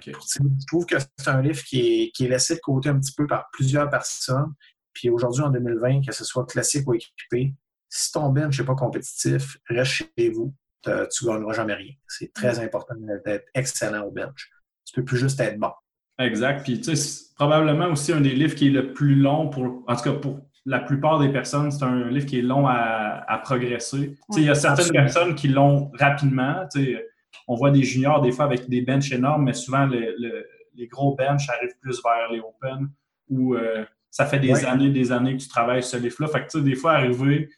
Je 0.00 0.66
trouve 0.66 0.86
que 0.86 0.96
c'est 0.98 1.28
un 1.28 1.42
livre 1.42 1.62
qui 1.64 2.12
est, 2.18 2.28
laissé 2.28 2.54
de 2.54 2.60
côté 2.60 2.88
un 2.88 2.98
petit 2.98 3.12
peu 3.14 3.26
par 3.26 3.48
plusieurs 3.52 3.88
personnes. 3.88 4.52
Puis 4.92 5.10
aujourd'hui, 5.10 5.42
en 5.42 5.50
2020, 5.50 6.02
que 6.06 6.12
ce 6.12 6.24
soit 6.24 6.46
classique 6.46 6.86
ou 6.88 6.94
équipé, 6.94 7.54
si 7.88 8.12
ton 8.12 8.30
bench 8.30 8.58
n'est 8.58 8.66
pas 8.66 8.74
compétitif, 8.74 9.58
reste 9.68 9.92
chez 9.92 10.30
vous. 10.30 10.54
Tu 10.84 10.90
ne 10.90 11.26
gagneras 11.26 11.52
jamais 11.52 11.74
rien. 11.74 11.92
C'est 12.08 12.32
très 12.32 12.58
mm. 12.58 12.64
important 12.64 12.94
d'être 13.24 13.46
excellent 13.54 14.04
au 14.04 14.10
bench. 14.10 14.50
Tu 14.84 14.94
peux 14.94 15.04
plus 15.04 15.18
juste 15.18 15.38
être 15.40 15.58
bon. 15.58 15.70
Exact. 16.18 16.62
Puis, 16.64 16.80
tu 16.80 16.96
sais, 16.96 17.24
probablement 17.36 17.86
aussi 17.86 18.12
un 18.12 18.20
des 18.20 18.34
livres 18.34 18.54
qui 18.54 18.68
est 18.68 18.70
le 18.70 18.92
plus 18.92 19.14
long 19.14 19.48
pour, 19.48 19.84
en 19.86 19.96
tout 19.96 20.02
cas, 20.02 20.12
pour 20.12 20.40
la 20.64 20.80
plupart 20.80 21.18
des 21.18 21.30
personnes, 21.30 21.70
c'est 21.70 21.84
un 21.84 22.08
livre 22.08 22.26
qui 22.26 22.38
est 22.38 22.42
long 22.42 22.66
à, 22.66 23.40
progresser. 23.44 24.10
Tu 24.10 24.34
sais, 24.34 24.40
il 24.40 24.46
y 24.46 24.50
a 24.50 24.54
certaines 24.54 24.92
personnes 24.92 25.34
qui 25.34 25.48
l'ont 25.48 25.90
rapidement. 25.94 26.66
Tu 26.72 26.84
sais, 26.84 27.06
on 27.48 27.54
voit 27.54 27.70
des 27.70 27.82
juniors 27.82 28.20
des 28.20 28.32
fois 28.32 28.44
avec 28.44 28.68
des 28.68 28.82
benches 28.82 29.12
énormes, 29.12 29.44
mais 29.44 29.54
souvent 29.54 29.86
les 29.86 30.86
gros 30.88 31.14
benches 31.14 31.48
arrivent 31.48 31.76
plus 31.80 32.00
vers 32.02 32.30
les 32.30 32.40
open 32.40 32.90
où 33.28 33.54
euh, 33.54 33.84
ça 34.10 34.26
fait 34.26 34.38
des 34.38 34.64
années, 34.64 34.90
des 34.90 35.10
années 35.10 35.36
que 35.36 35.42
tu 35.42 35.48
travailles 35.48 35.82
ce 35.82 35.96
livre-là. 35.96 36.28
Fait 36.28 36.40
que, 36.40 36.50
tu 36.50 36.58
sais, 36.58 36.64
des 36.64 36.74
fois, 36.74 36.92
arriver, 36.92 37.48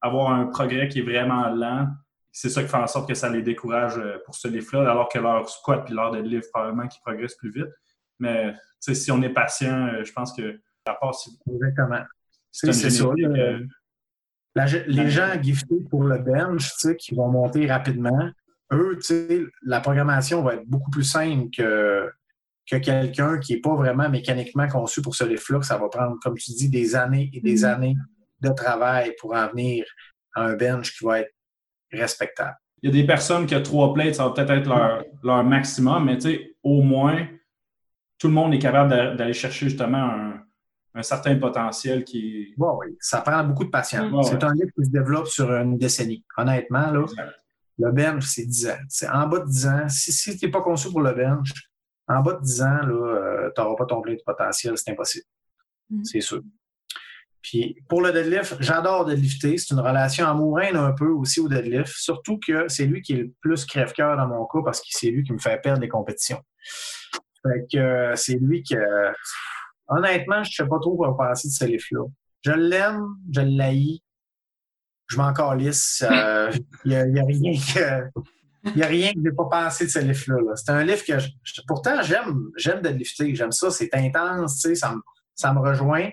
avoir 0.00 0.32
un 0.32 0.46
progrès 0.46 0.88
qui 0.88 1.00
est 1.00 1.02
vraiment 1.02 1.48
lent, 1.48 1.88
c'est 2.30 2.48
ça 2.48 2.62
qui 2.62 2.68
fait 2.68 2.76
en 2.76 2.86
sorte 2.86 3.08
que 3.08 3.14
ça 3.14 3.28
les 3.28 3.42
décourage 3.42 3.98
euh, 3.98 4.18
pour 4.24 4.34
ce 4.34 4.48
livre-là, 4.48 4.90
alors 4.90 5.08
que 5.08 5.18
leur 5.18 5.48
squat 5.48 5.88
et 5.88 5.92
leur 5.92 6.12
deadlift, 6.12 6.50
probablement, 6.50 6.88
qui 6.88 6.98
progressent 7.00 7.36
plus 7.36 7.50
vite. 7.50 7.68
Mais 8.18 8.54
si 8.80 9.10
on 9.10 9.22
est 9.22 9.30
patient, 9.30 9.86
euh, 9.88 10.04
je 10.04 10.12
pense 10.12 10.32
que 10.34 10.60
ça 10.86 10.96
passe. 11.00 11.28
Exactement. 11.50 12.02
C'est 12.50 12.72
ça. 12.72 13.06
les 14.86 15.10
gens 15.10 15.42
giftés 15.42 15.80
pour 15.88 16.04
le 16.04 16.18
bench, 16.18 16.70
qui 16.98 17.14
vont 17.14 17.28
monter 17.28 17.66
rapidement, 17.66 18.30
eux, 18.72 18.98
la 19.62 19.80
programmation 19.80 20.42
va 20.42 20.54
être 20.54 20.66
beaucoup 20.66 20.90
plus 20.90 21.04
simple 21.04 21.48
que, 21.56 22.10
que 22.70 22.76
quelqu'un 22.76 23.38
qui 23.38 23.54
n'est 23.54 23.60
pas 23.60 23.74
vraiment 23.74 24.08
mécaniquement 24.08 24.68
conçu 24.68 25.02
pour 25.02 25.14
ce 25.14 25.24
lift-là. 25.24 25.62
Ça 25.62 25.78
va 25.78 25.88
prendre, 25.88 26.18
comme 26.22 26.36
tu 26.36 26.52
dis, 26.52 26.68
des 26.68 26.94
années 26.94 27.30
et 27.32 27.40
des 27.40 27.62
mm-hmm. 27.62 27.74
années 27.74 27.96
de 28.40 28.50
travail 28.50 29.14
pour 29.20 29.34
en 29.34 29.48
venir 29.48 29.84
à 30.34 30.42
un 30.44 30.54
bench 30.54 30.96
qui 30.96 31.04
va 31.04 31.20
être 31.20 31.32
respectable. 31.92 32.56
Il 32.82 32.90
y 32.90 32.98
a 32.98 33.00
des 33.00 33.06
personnes 33.06 33.46
qui 33.46 33.54
ont 33.54 33.62
trois 33.62 33.94
plates, 33.94 34.16
ça 34.16 34.24
va 34.24 34.30
peut-être 34.30 34.50
être 34.50 35.04
leur, 35.22 35.44
maximum, 35.44 36.04
mais 36.04 36.18
au 36.64 36.82
moins, 36.82 37.26
tout 38.18 38.26
le 38.26 38.34
monde 38.34 38.54
est 38.54 38.58
capable 38.58 39.16
d'aller 39.16 39.32
chercher 39.32 39.68
justement 39.68 40.42
un, 40.94 41.02
certain 41.02 41.36
potentiel 41.36 42.04
qui 42.04 42.42
est. 42.42 42.54
oui, 42.56 42.96
ça 43.00 43.20
prend 43.20 43.44
beaucoup 43.44 43.64
de 43.64 43.70
patience. 43.70 44.28
c'est 44.28 44.42
un 44.42 44.52
livre 44.52 44.70
qui 44.76 44.84
se 44.84 44.90
développe 44.90 45.28
sur 45.28 45.50
une 45.52 45.78
décennie. 45.78 46.24
Honnêtement, 46.36 46.90
là, 46.90 47.06
le 47.78 47.92
bench, 47.92 48.24
c'est 48.26 48.46
10 48.46 48.68
ans. 48.68 48.78
C'est 48.88 49.08
en 49.08 49.26
bas 49.28 49.40
de 49.40 49.46
10 49.46 49.66
ans. 49.66 49.88
Si, 49.88 50.38
tu 50.38 50.46
n'es 50.46 50.50
pas 50.50 50.62
conçu 50.62 50.90
pour 50.90 51.00
le 51.00 51.12
bench, 51.12 51.52
en 52.08 52.20
bas 52.20 52.34
de 52.34 52.42
10 52.42 52.62
ans, 52.62 52.80
euh, 52.84 53.50
tu 53.54 53.60
n'auras 53.60 53.76
pas 53.76 53.86
ton 53.86 54.00
plein 54.00 54.14
de 54.14 54.22
potentiel, 54.24 54.76
c'est 54.76 54.90
impossible. 54.90 55.24
Mm. 55.90 56.04
C'est 56.04 56.20
sûr. 56.20 56.42
Puis 57.40 57.76
pour 57.88 58.02
le 58.02 58.12
deadlift, 58.12 58.56
j'adore 58.60 59.04
deadlifter. 59.04 59.58
C'est 59.58 59.74
une 59.74 59.80
relation 59.80 60.28
amoureuse 60.28 60.76
un 60.76 60.92
peu 60.92 61.08
aussi 61.08 61.40
au 61.40 61.48
deadlift. 61.48 61.92
Surtout 61.92 62.38
que 62.38 62.68
c'est 62.68 62.86
lui 62.86 63.02
qui 63.02 63.14
est 63.14 63.22
le 63.22 63.32
plus 63.40 63.64
crève-cœur 63.64 64.16
dans 64.16 64.28
mon 64.28 64.46
cas 64.46 64.60
parce 64.64 64.80
que 64.80 64.86
c'est 64.90 65.10
lui 65.10 65.24
qui 65.24 65.32
me 65.32 65.38
fait 65.38 65.60
perdre 65.60 65.80
les 65.80 65.88
compétitions. 65.88 66.40
Fait 67.42 67.66
que 67.72 67.78
euh, 67.78 68.14
c'est 68.14 68.38
lui 68.38 68.62
qui. 68.62 68.76
honnêtement, 69.88 70.44
je 70.44 70.50
ne 70.50 70.54
sais 70.54 70.68
pas 70.68 70.78
trop 70.78 70.96
quoi 70.96 71.16
penser 71.16 71.48
de 71.48 71.52
ce 71.52 71.64
lift-là. 71.64 72.04
Je 72.44 72.52
l'aime, 72.52 73.16
je 73.32 73.40
l'haïs, 73.40 74.02
je 75.12 75.16
m'en 75.16 75.32
calisse. 75.32 76.04
Il 76.84 76.94
euh, 76.94 77.06
n'y 77.06 77.20
a, 77.20 77.24
rien 77.24 77.52
que. 77.52 78.20
Il 78.64 78.76
n'y 78.76 78.82
a 78.82 78.86
rien 78.86 79.12
que 79.12 79.18
je 79.18 79.28
n'ai 79.28 79.34
pas 79.34 79.48
pensé 79.50 79.86
de 79.86 79.90
ce 79.90 79.98
lift-là. 79.98 80.36
c'est 80.56 80.70
un 80.70 80.84
livre 80.84 81.04
que, 81.04 81.12
pourtant, 81.66 82.00
j'aime, 82.02 82.50
j'aime 82.56 82.80
deadlifter. 82.80 83.34
J'aime 83.34 83.52
ça, 83.52 83.70
c'est 83.70 83.92
intense, 83.94 84.66
ça 84.74 84.94
me, 84.94 85.00
ça 85.34 85.52
me 85.52 85.60
rejoint. 85.60 86.10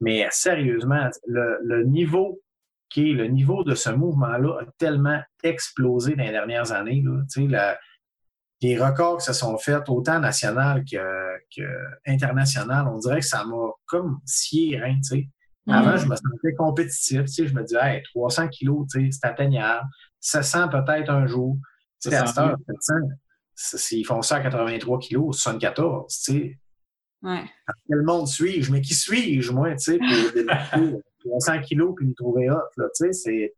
Mais 0.00 0.26
sérieusement, 0.30 1.08
le, 1.26 1.84
niveau 1.84 2.40
qui 2.90 3.10
est 3.10 3.14
le 3.14 3.28
niveau 3.28 3.64
de 3.64 3.74
ce 3.74 3.88
mouvement-là 3.90 4.60
a 4.60 4.64
tellement 4.76 5.20
explosé 5.42 6.14
dans 6.14 6.24
les 6.24 6.32
dernières 6.32 6.72
années. 6.72 7.02
Là, 7.48 7.78
les 8.60 8.78
records 8.78 9.18
qui 9.18 9.24
se 9.24 9.32
sont 9.32 9.56
faits, 9.58 9.88
autant 9.88 10.20
national 10.20 10.84
qu'international, 11.50 12.88
on 12.88 12.98
dirait 12.98 13.20
que 13.20 13.26
ça 13.26 13.44
m'a 13.44 13.70
comme 13.86 14.18
scié 14.26 14.78
rien. 14.78 15.00
Avant, 15.68 15.96
je 15.96 16.06
me 16.06 16.16
sentais 16.16 16.54
compétitif. 16.56 17.22
Je 17.26 17.54
me 17.54 17.62
disais, 17.62 18.02
300 18.14 18.48
kilos, 18.48 18.86
c'est 18.88 19.10
atteignable. 19.22 19.86
700 20.20 20.68
peut-être 20.68 21.10
un 21.10 21.26
jour. 21.26 21.56
700, 22.00 22.54
S'ils 23.54 24.06
font 24.06 24.22
ça 24.22 24.36
à 24.36 24.40
83 24.40 24.98
kilos, 24.98 25.38
74, 25.38 26.12
tu 26.12 26.32
sais. 26.32 26.58
Ouais. 27.22 27.44
Quel 27.86 28.02
monde 28.02 28.26
suis-je? 28.26 28.72
Mais 28.72 28.80
qui 28.80 28.94
suis-je, 28.94 29.52
moi, 29.52 29.74
tu 29.76 29.98
sais, 29.98 29.98
pour 31.22 31.40
100 31.42 31.60
kilos 31.60 31.94
puis 31.96 32.06
me 32.06 32.14
trouver 32.14 32.50
hot, 32.50 32.56
là, 32.76 32.86
tu 32.96 33.04
sais, 33.04 33.12
c'est... 33.12 33.54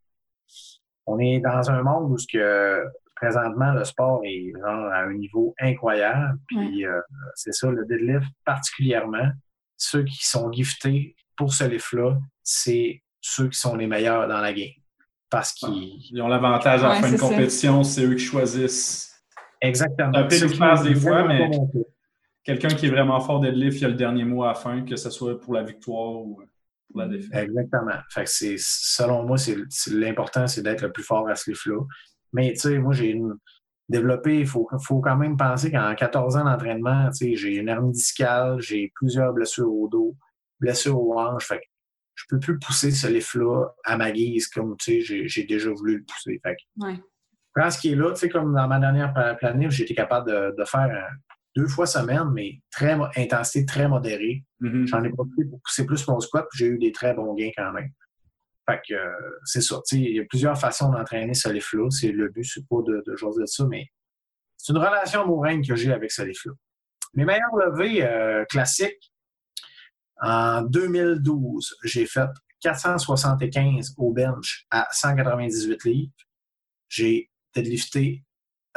On 1.07 1.19
est 1.19 1.41
dans 1.41 1.71
un 1.71 1.83
monde 1.83 2.13
où 2.13 2.19
ce 2.19 2.27
que 2.27 2.85
présentement, 3.15 3.73
le 3.73 3.85
sport 3.85 4.21
est 4.25 4.53
genre, 4.53 4.93
à 4.93 5.03
un 5.05 5.15
niveau 5.15 5.55
incroyable. 5.61 6.39
Puis 6.47 6.87
euh, 6.87 7.01
c'est 7.35 7.53
ça, 7.53 7.71
le 7.71 7.85
deadlift 7.87 8.31
particulièrement. 8.45 9.31
Ceux 9.77 10.05
qui 10.05 10.27
sont 10.27 10.53
giftés 10.53 11.15
pour 11.37 11.53
ce 11.53 11.65
lift-là, 11.65 12.19
c'est 12.43 13.03
ceux 13.21 13.49
qui 13.49 13.59
sont 13.59 13.77
les 13.77 13.87
meilleurs 13.87 14.29
dans 14.29 14.41
la 14.41 14.53
game. 14.53 14.69
Parce 15.31 15.53
qu'ils 15.53 16.23
ont 16.23 16.29
l'avantage 16.29 16.85
à 16.85 16.89
la 16.89 16.95
fin 16.97 17.11
de 17.11 17.19
compétition, 17.19 17.83
c'est 17.83 18.05
eux 18.05 18.15
qui 18.15 18.25
choisissent. 18.25 19.11
Exactement. 19.61 20.15
Un 20.15 20.25
peu 20.25 20.39
de 20.39 20.89
des 20.89 20.95
fois, 20.95 21.27
mais 21.27 21.51
quelqu'un 22.45 22.69
qui 22.69 22.87
est 22.87 22.91
vraiment 22.91 23.19
fort 23.21 23.41
deadlift, 23.41 23.81
il 23.81 23.87
a 23.87 23.89
le 23.89 23.95
dernier 23.95 24.25
mot 24.25 24.45
à 24.45 24.49
la 24.49 24.55
fin, 24.55 24.83
que 24.83 24.97
ce 24.97 25.11
soit 25.11 25.41
pour 25.41 25.55
la 25.55 25.63
victoire 25.63 26.17
ou 26.21 26.43
pour 26.91 27.01
la 27.01 27.09
défaite. 27.09 27.49
Exactement. 27.49 27.99
Fait 28.11 28.25
que 28.25 28.57
selon 28.59 29.25
moi, 29.25 29.39
c'est, 29.39 29.57
l'important, 29.91 30.47
c'est 30.47 30.63
d'être 30.63 30.83
le 30.83 30.93
plus 30.93 31.03
fort 31.03 31.29
à 31.29 31.35
ce 31.35 31.51
lift-là. 31.51 31.81
Mais 32.33 32.53
tu 32.53 32.61
sais, 32.61 32.79
moi, 32.79 32.93
j'ai 32.93 33.19
développé, 33.89 34.41
il 34.41 34.47
faut, 34.47 34.69
faut, 34.83 35.01
quand 35.01 35.17
même 35.17 35.37
penser 35.37 35.71
qu'en 35.71 35.95
14 35.95 36.37
ans 36.37 36.45
d'entraînement, 36.45 37.09
tu 37.11 37.31
sais, 37.31 37.37
j'ai 37.37 37.57
une 37.57 37.69
hernie 37.69 37.93
discale, 37.93 38.61
j'ai 38.61 38.93
plusieurs 38.95 39.33
blessures 39.33 39.73
au 39.73 39.89
dos, 39.89 40.15
blessures 40.61 41.01
aux 41.01 41.19
hanches. 41.19 41.47
Fait 41.47 41.59
que 41.59 41.65
je 42.15 42.25
peux 42.29 42.39
plus 42.39 42.59
pousser 42.59 42.91
ce 42.91 43.07
lift-là 43.07 43.67
à 43.85 43.97
ma 43.97 44.13
guise 44.13 44.49
comme, 44.49 44.77
tu 44.77 45.03
sais, 45.03 45.27
j'ai 45.27 45.45
déjà 45.45 45.71
voulu 45.71 45.99
le 45.99 46.05
pousser. 46.05 46.41
Fait 46.43 46.57
que, 46.57 46.87
ouais. 46.87 47.01
Quand 47.55 47.71
ce 47.71 47.79
qui 47.79 47.93
est 47.93 47.95
là, 47.95 48.11
tu 48.11 48.19
sais, 48.19 48.29
comme 48.29 48.53
dans 48.53 48.67
ma 48.67 48.81
dernière 48.81 49.15
planif, 49.39 49.71
j'ai 49.71 49.85
été 49.85 49.95
capable 49.95 50.29
de, 50.57 50.65
faire 50.65 50.91
euh, 50.91 51.15
deux 51.55 51.69
fois 51.69 51.87
semaine, 51.87 52.31
mais 52.33 52.61
très 52.73 52.99
intensité 53.17 53.65
très 53.65 53.89
modérée. 53.89 54.45
Mm-hmm. 54.61 54.87
J'en 54.87 55.05
ai 55.05 55.11
profité 55.11 55.45
pour 55.45 55.61
pousser 55.63 55.87
plus 55.87 56.07
mon 56.09 56.19
squat, 56.19 56.47
puis 56.51 56.59
j'ai 56.59 56.67
eu 56.67 56.79
des 56.79 56.91
très 56.91 57.15
bons 57.15 57.33
gains 57.35 57.53
quand 57.57 57.71
même. 57.73 57.91
Fait 58.69 58.81
que 58.89 58.95
euh, 58.95 59.11
c'est 59.45 59.61
ça. 59.61 59.81
Il 59.93 60.17
y 60.17 60.21
a 60.21 60.25
plusieurs 60.25 60.59
façons 60.59 60.91
d'entraîner 60.91 61.35
ce 61.35 61.49
lift-là. 61.49 61.91
C'est 61.91 62.11
le 62.11 62.29
but, 62.29 62.45
c'est 62.45 62.67
pas 62.67 62.83
de, 62.85 63.05
de 63.07 63.17
jouer 63.17 63.43
de 63.43 63.47
ça, 63.47 63.65
mais 63.69 63.87
c'est 64.57 64.73
une 64.73 64.79
relation 64.79 65.23
amoureuse 65.23 65.67
que 65.67 65.77
j'ai 65.77 65.93
avec 65.93 66.11
ce 66.11 66.23
lift-là. 66.23 66.53
Mes 67.15 67.25
meilleurs 67.25 67.55
levées 67.55 68.03
euh, 68.03 68.45
classiques, 68.47 69.13
en 70.21 70.63
2012, 70.63 71.77
j'ai 71.85 72.07
fait 72.07 72.31
475 72.61 73.95
au 73.99 74.13
bench 74.13 74.67
à 74.71 74.87
198 74.91 75.85
livres. 75.85 76.13
J'ai 76.89 77.31
deadlifté, 77.55 78.25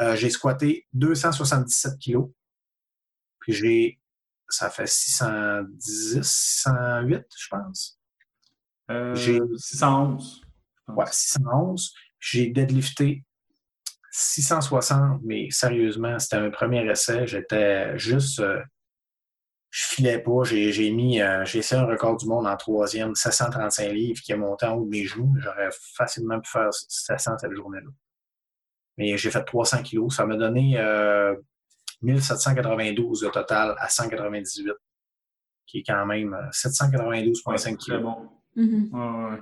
euh, 0.00 0.16
j'ai 0.16 0.30
squatté 0.30 0.86
277 0.92 1.98
kilos. 1.98 2.30
Puis 3.40 3.52
j'ai, 3.52 4.00
ça 4.48 4.70
fait 4.70 4.88
610, 4.88 6.22
608, 6.22 7.24
je 7.36 7.48
pense. 7.48 7.98
J'ai 9.14 9.40
611. 9.56 10.42
Euh, 10.88 10.92
ouais, 10.94 11.06
611. 11.10 11.94
J'ai 12.18 12.48
deadlifté 12.50 13.24
660, 14.10 15.20
mais 15.24 15.50
sérieusement, 15.50 16.18
c'était 16.18 16.36
un 16.36 16.50
premier 16.50 16.90
essai. 16.90 17.26
J'étais 17.26 17.96
juste. 17.98 18.40
Euh, 18.40 18.60
je 19.70 19.84
filais 19.84 20.18
pas. 20.18 20.44
J'ai 20.44 20.90
mis. 20.90 21.20
Euh, 21.20 21.44
j'ai 21.44 21.58
essayé 21.58 21.80
un 21.80 21.86
record 21.86 22.16
du 22.16 22.26
monde 22.26 22.46
en 22.46 22.56
troisième, 22.56 23.14
735 23.14 23.92
livres, 23.92 24.20
qui 24.20 24.32
est 24.32 24.36
monté 24.36 24.66
en 24.66 24.74
haut 24.74 24.84
de 24.84 24.90
mes 24.90 25.04
genoux. 25.04 25.34
J'aurais 25.38 25.70
facilement 25.94 26.40
pu 26.40 26.50
faire 26.50 26.68
700 26.72 27.38
cette 27.38 27.54
journée-là. 27.54 27.90
Mais 28.96 29.16
j'ai 29.16 29.30
fait 29.30 29.44
300 29.44 29.82
kilos. 29.82 30.16
Ça 30.16 30.26
m'a 30.26 30.36
donné 30.36 30.78
1792 32.02 33.24
au 33.24 33.30
total 33.30 33.74
à 33.78 33.88
198, 33.88 34.72
qui 35.66 35.78
est 35.78 35.82
quand 35.82 36.06
même 36.06 36.36
792,5 36.52 37.76
kilos. 37.76 38.02
bon. 38.02 38.28
Mm-hmm. 38.56 39.40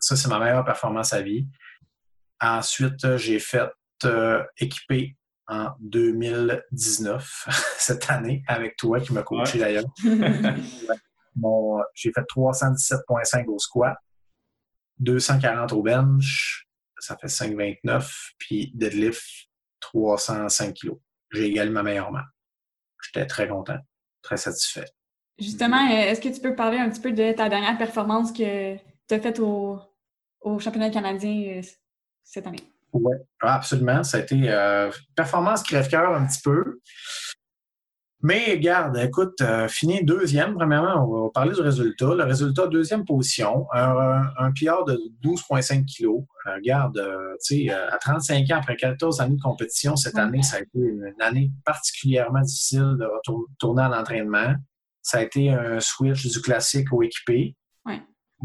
ça, 0.00 0.16
c'est 0.16 0.28
ma 0.28 0.38
meilleure 0.38 0.64
performance 0.64 1.12
à 1.12 1.20
vie. 1.20 1.46
Ensuite, 2.40 3.04
euh, 3.04 3.18
j'ai 3.18 3.38
fait 3.38 3.70
euh, 4.04 4.42
équiper 4.58 5.16
en 5.46 5.70
2019, 5.80 7.48
cette 7.78 8.10
année, 8.10 8.42
avec 8.46 8.76
toi 8.76 9.00
qui 9.00 9.12
m'as 9.12 9.22
coaché 9.22 9.58
d'ailleurs. 9.58 9.84
bon, 11.34 11.80
j'ai 11.94 12.12
fait 12.12 12.22
317,5 12.22 13.46
au 13.46 13.58
squat, 13.58 13.96
240 14.98 15.72
au 15.72 15.82
bench, 15.82 16.66
ça 16.98 17.16
fait 17.16 17.26
5,29, 17.26 18.32
puis 18.38 18.72
deadlift, 18.74 19.22
305 19.80 20.74
kg. 20.74 20.92
J'ai 21.32 21.46
égalé 21.46 21.70
ma 21.70 21.82
meilleure 21.82 22.12
main. 22.12 22.24
J'étais 23.02 23.26
très 23.26 23.48
content, 23.48 23.78
très 24.22 24.36
satisfait. 24.36 24.86
Justement, 25.38 25.90
euh, 25.90 26.10
est-ce 26.10 26.20
que 26.20 26.28
tu 26.28 26.40
peux 26.40 26.54
parler 26.54 26.78
un 26.78 26.88
petit 26.88 27.00
peu 27.00 27.12
de 27.12 27.32
ta 27.32 27.48
dernière 27.48 27.76
performance 27.76 28.32
que 28.32 28.76
tu 28.76 29.14
as 29.14 29.20
faite 29.20 29.40
au, 29.40 29.80
championnat 30.60 30.90
canadien 30.90 31.58
euh, 31.58 31.62
cette 32.22 32.46
année? 32.46 32.73
Oui, 32.94 33.16
absolument. 33.40 34.04
Ça 34.04 34.18
a 34.18 34.20
été 34.20 34.48
euh, 34.48 34.90
performance 35.16 35.64
crève-cœur 35.64 36.14
un 36.14 36.26
petit 36.26 36.40
peu. 36.42 36.80
Mais 38.22 38.52
regarde, 38.52 38.96
écoute, 38.96 39.42
fini 39.68 40.02
deuxième, 40.02 40.54
premièrement, 40.54 41.04
on 41.06 41.24
va 41.24 41.30
parler 41.34 41.52
du 41.52 41.60
résultat. 41.60 42.14
Le 42.14 42.24
résultat, 42.24 42.68
deuxième 42.68 43.04
position, 43.04 43.66
un, 43.74 44.22
un 44.38 44.50
PR 44.52 44.84
de 44.86 44.98
12,5 45.22 45.84
kilos. 45.84 46.22
regarde, 46.46 46.98
tu 47.44 47.66
sais, 47.66 47.70
à 47.70 47.98
35 47.98 48.50
ans, 48.50 48.56
après 48.56 48.76
14 48.76 49.20
années 49.20 49.36
de 49.36 49.42
compétition, 49.42 49.94
cette 49.96 50.16
année, 50.16 50.42
ça 50.42 50.56
a 50.56 50.60
été 50.60 50.78
une, 50.78 51.12
année 51.20 51.50
particulièrement 51.66 52.40
difficile 52.40 52.96
de 52.98 53.04
retourner 53.04 53.82
à 53.82 53.88
l'entraînement. 53.90 54.54
Ça 55.02 55.18
a 55.18 55.22
été 55.22 55.50
un 55.50 55.80
switch 55.80 56.26
du 56.26 56.40
classique 56.40 56.90
au 56.94 57.02
équipé. 57.02 57.54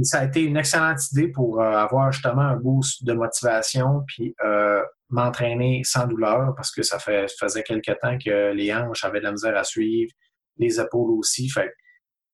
Ça 0.04 0.20
a 0.20 0.26
été 0.26 0.44
une 0.44 0.58
excellente 0.58 1.00
idée 1.12 1.28
pour 1.28 1.62
euh, 1.62 1.72
avoir 1.72 2.12
justement 2.12 2.42
un 2.42 2.56
boost 2.56 3.04
de 3.04 3.14
motivation 3.14 4.04
puis 4.08 4.36
euh, 4.44 4.82
m'entraîner 5.10 5.82
sans 5.84 6.08
douleur 6.08 6.54
parce 6.56 6.72
que 6.72 6.84
ça, 6.84 7.00
fait, 7.00 7.28
faisait 7.40 7.64
quelque 7.64 7.92
temps 8.00 8.18
que 8.18 8.54
les 8.54 8.74
hanches 8.74 9.04
avaient 9.04 9.20
de 9.20 9.26
la 9.26 9.32
misère 9.32 9.58
à 9.58 9.64
suivre, 9.64 10.12
les 10.58 10.80
épaules 10.80 11.12
aussi. 11.18 11.50
Fait 11.50 11.74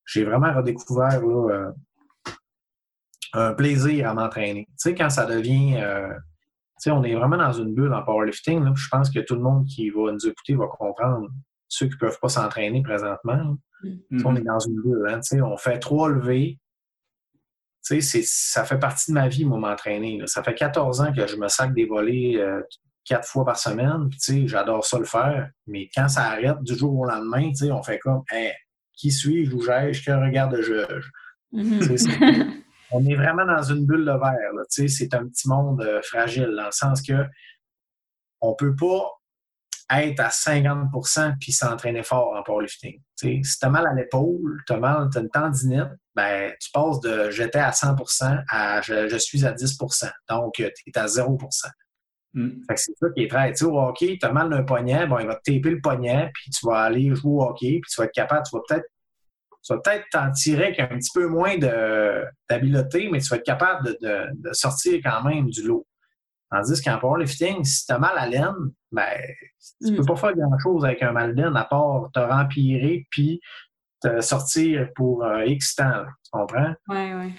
j'ai 0.06 0.24
vraiment 0.24 0.54
redécouvert 0.54 1.22
euh, 1.24 1.72
un 3.34 3.54
plaisir 3.54 4.10
à 4.10 4.14
m'entraîner. 4.14 4.66
Tu 4.70 4.76
sais, 4.78 4.96
quand 4.96 5.10
ça 5.10 5.26
devient. 5.26 5.76
tu 5.76 5.80
sais, 6.78 6.92
on 6.92 7.04
est 7.04 7.16
vraiment 7.16 7.38
dans 7.38 7.52
une 7.52 7.74
bulle 7.74 7.94
en 7.94 8.04
powerlifting. 8.04 8.76
je 8.76 8.88
pense 8.90 9.10
que 9.10 9.20
tout 9.20 9.36
le 9.36 9.42
monde 9.42 9.66
qui 9.66 9.90
va 9.90 10.12
nous 10.12 10.28
écouter 10.28 10.56
va 10.56 10.68
comprendre 10.68 11.30
ceux 11.68 11.88
qui 11.88 11.94
ne 11.94 12.00
peuvent 12.00 12.20
pas 12.22 12.30
s'entraîner 12.30 12.84
présentement. 12.84 13.58
Mm. 13.84 14.26
On 14.26 14.36
est 14.36 14.42
dans 14.42 14.60
une 14.60 14.76
bulle. 14.82 15.08
Hein, 15.10 15.20
on 15.42 15.58
fait 15.58 15.80
trois 15.80 16.10
levées. 16.10 16.60
Ça 17.86 18.66
fait 18.66 18.80
partie 18.80 19.12
de 19.12 19.14
ma 19.14 19.28
vie, 19.28 19.46
moi, 19.46 19.60
m'entraîner. 19.60 20.20
Ça 20.26 20.44
fait 20.44 20.56
14 20.56 21.02
ans 21.02 21.14
que 21.14 21.28
je 21.28 21.36
me 21.36 21.48
sac 21.48 21.74
des 21.74 21.86
volets 21.86 22.36
euh, 22.38 22.62
quatre 23.04 23.28
fois 23.28 23.46
par 23.46 23.58
semaine. 23.58 24.10
J'adore 24.48 24.86
ça 24.86 24.98
le 24.98 25.06
faire. 25.06 25.50
Mais 25.68 25.90
quand 25.96 26.08
ça 26.08 26.24
arrête 26.32 26.62
du 26.64 26.76
jour 26.76 27.00
au 27.00 27.06
lendemain, 27.06 27.52
on 27.72 27.84
fait 27.84 28.00
comme 28.00 28.24
qui 28.94 29.12
suis-je, 29.12 29.54
où 29.54 29.62
j'ai-je, 29.62 30.04
que 30.04 30.12
regarde-je? 30.12 31.02
Mm-hmm. 31.54 32.62
on 32.92 33.06
est 33.06 33.16
vraiment 33.16 33.46
dans 33.46 33.62
une 33.62 33.86
bulle 33.86 34.06
de 34.06 34.12
verre. 34.12 34.52
C'est 34.70 35.14
un 35.14 35.28
petit 35.28 35.48
monde 35.48 35.82
euh, 35.82 36.02
fragile, 36.02 36.54
dans 36.56 36.66
le 36.66 36.72
sens 36.72 37.02
que 37.02 37.26
on 38.42 38.52
ne 38.52 38.56
peut 38.56 38.76
pas 38.76 39.12
être 39.92 40.20
à 40.20 40.30
50% 40.30 41.36
puis 41.40 41.52
s'entraîner 41.52 42.04
fort 42.04 42.36
en 42.36 42.44
powerlifting. 42.44 43.02
si 43.16 43.42
tu 43.42 43.66
as 43.66 43.70
mal 43.70 43.86
à 43.86 43.94
l'épaule, 43.94 44.62
tu 44.66 44.74
as 44.74 44.78
mal, 44.78 45.10
as 45.14 45.20
une 45.20 45.30
tendinite, 45.30 45.90
ben, 46.16 46.52
tu 46.60 46.72
passes 46.72 47.00
de 47.02 47.30
j'étais 47.30 47.60
à 47.60 47.72
100% 47.72 48.44
à 48.50 48.82
je, 48.82 49.18
suis 49.18 49.46
à 49.46 49.54
10% 49.54 50.12
Donc, 50.30 50.54
tu 50.56 50.64
es 50.64 50.98
à 50.98 51.08
0 51.08 51.38
mm. 52.34 52.50
C'est 52.76 52.94
ça 53.00 53.08
qui 53.16 53.24
est 53.24 53.30
très. 53.30 53.52
Tu 53.52 53.58
sais, 53.58 53.66
au 53.66 53.80
hockey, 53.80 54.18
tu 54.20 54.26
as 54.26 54.32
mal 54.32 54.50
d'un 54.50 54.64
poignet, 54.64 55.06
bon, 55.08 55.20
il 55.20 55.28
va 55.28 55.36
te 55.36 55.52
taper 55.52 55.70
le 55.70 55.82
poignet, 55.82 56.32
puis 56.34 56.50
tu 56.50 56.66
vas 56.66 56.80
aller 56.80 57.14
jouer 57.14 57.32
au 57.32 57.44
hockey, 57.44 57.80
puis 57.82 57.92
tu 57.92 58.02
vas 58.02 58.06
être 58.06 58.14
capable, 58.14 58.44
tu 58.50 58.56
vas 58.56 58.64
peut-être 58.68 58.86
tu 59.64 59.74
vas 59.74 59.80
peut-être 59.80 60.06
t'en 60.12 60.32
tirer 60.32 60.66
avec 60.66 60.80
un 60.80 60.88
petit 60.90 61.10
peu 61.12 61.26
moins 61.26 61.58
d'habileté, 61.58 63.10
mais 63.12 63.20
tu 63.20 63.30
vas 63.30 63.38
être 63.38 63.46
capable 63.46 63.98
de, 64.00 64.28
de 64.32 64.54
sortir 64.54 65.02
quand 65.04 65.24
même 65.24 65.50
du 65.50 65.64
lot. 65.64 65.88
Tandis 66.52 66.82
qu'en 66.82 67.00
powerlifting, 67.00 67.64
si 67.64 67.86
tu 67.86 67.94
as 67.94 68.00
mal 68.00 68.18
à 68.18 68.28
l'aine, 68.28 68.72
ben, 68.92 69.10
tu 69.82 69.92
ne 69.92 69.98
peux 69.98 70.04
mm. 70.04 70.06
pas 70.06 70.16
faire 70.16 70.36
grand-chose 70.36 70.86
avec 70.86 71.02
un 71.02 71.12
mal 71.12 71.36
d'aine 71.36 71.56
à 71.56 71.66
part 71.66 72.10
te 72.14 72.20
rempirer 72.20 73.08
puis 73.10 73.42
te 74.02 74.22
sortir 74.22 74.90
pour 74.96 75.24
euh, 75.24 75.46
X 75.46 75.76
temps. 75.76 76.06
tu 76.24 76.32
comprends? 76.32 76.74
Oui, 76.88 77.14
oui. 77.14 77.34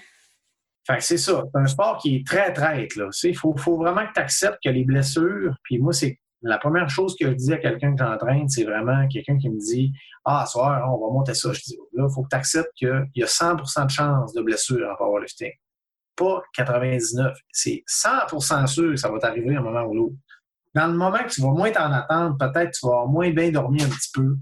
Fait 0.85 0.97
que 0.97 1.03
c'est 1.03 1.17
ça. 1.17 1.43
C'est 1.51 1.59
un 1.59 1.65
sport 1.67 1.97
qui 1.97 2.15
est 2.15 2.27
très 2.27 2.53
traite. 2.53 2.91
Il 3.23 3.35
faut, 3.35 3.55
faut, 3.57 3.77
vraiment 3.77 4.05
que 4.07 4.13
tu 4.13 4.19
acceptes 4.19 4.59
que 4.63 4.69
les 4.69 4.83
blessures, 4.83 5.55
puis 5.63 5.79
moi, 5.79 5.93
c'est 5.93 6.19
la 6.41 6.57
première 6.57 6.89
chose 6.89 7.15
que 7.19 7.27
je 7.27 7.33
dis 7.33 7.53
à 7.53 7.57
quelqu'un 7.57 7.95
que 7.95 8.03
j'entraîne, 8.03 8.47
c'est 8.47 8.63
vraiment 8.63 9.07
quelqu'un 9.07 9.37
qui 9.37 9.49
me 9.49 9.59
dit 9.59 9.91
Ah, 10.23 10.45
soir, 10.45 10.83
on 10.87 11.05
va 11.05 11.13
monter 11.13 11.33
ça. 11.33 11.51
Je 11.51 11.61
dis 11.61 11.77
là, 11.93 12.07
il 12.09 12.13
faut 12.13 12.23
que 12.23 12.29
tu 12.29 12.35
acceptes 12.35 12.71
qu'il 12.75 13.09
y 13.15 13.23
a 13.23 13.25
100% 13.25 13.85
de 13.85 13.91
chance 13.91 14.33
de 14.33 14.41
blessure 14.41 14.89
en 14.89 14.95
powerlifting 14.95 15.51
pas 16.17 16.41
99. 16.53 17.37
C'est 17.51 17.83
100% 17.87 18.67
sûr 18.67 18.91
que 18.91 18.95
ça 18.97 19.09
va 19.09 19.19
t'arriver 19.19 19.55
à 19.55 19.59
un 19.59 19.61
moment 19.61 19.83
ou 19.83 19.93
l'autre. 19.93 20.15
dans 20.75 20.87
le 20.87 20.93
moment 20.93 21.19
que 21.19 21.29
tu 21.29 21.41
vas 21.41 21.51
moins 21.51 21.71
t'en 21.71 21.91
attendre, 21.91 22.37
peut-être 22.37 22.71
tu 22.71 22.85
vas 22.85 23.05
moins 23.05 23.31
bien 23.31 23.51
dormir 23.51 23.85
un 23.85 23.89
petit 23.89 24.11
peu. 24.13 24.35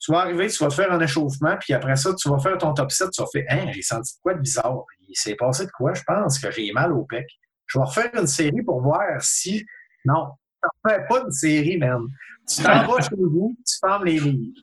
Tu 0.00 0.12
vas 0.12 0.20
arriver, 0.20 0.48
tu 0.48 0.62
vas 0.62 0.68
te 0.68 0.74
faire 0.74 0.92
un 0.92 1.00
échauffement, 1.00 1.56
puis 1.58 1.72
après 1.72 1.96
ça, 1.96 2.12
tu 2.14 2.28
vas 2.28 2.38
faire 2.38 2.58
ton 2.58 2.74
top 2.74 2.92
7, 2.92 3.10
tu 3.10 3.22
vas 3.22 3.28
faire 3.32 3.44
Hein, 3.48 3.70
j'ai 3.72 3.80
senti 3.80 4.14
quoi 4.22 4.34
de 4.34 4.40
bizarre? 4.40 4.84
Il 5.08 5.16
s'est 5.16 5.34
passé 5.34 5.64
de 5.64 5.70
quoi? 5.70 5.94
Je 5.94 6.02
pense 6.06 6.38
que 6.38 6.50
j'ai 6.50 6.70
mal 6.72 6.92
au 6.92 7.04
pec. 7.04 7.26
Je 7.66 7.78
vais 7.78 7.84
refaire 7.84 8.10
une 8.14 8.26
série 8.26 8.62
pour 8.62 8.82
voir 8.82 9.00
si. 9.20 9.64
Non, 10.04 10.32
tu 10.62 10.68
ne 10.84 10.90
fais 10.90 11.06
pas 11.08 11.22
une 11.22 11.30
série, 11.30 11.78
même. 11.78 12.08
Tu 12.46 12.62
t'en 12.62 12.86
vas 12.86 13.00
chez 13.00 13.16
vous, 13.16 13.56
tu 13.66 13.74
fermes 13.80 14.04
les 14.04 14.20
livres. 14.20 14.60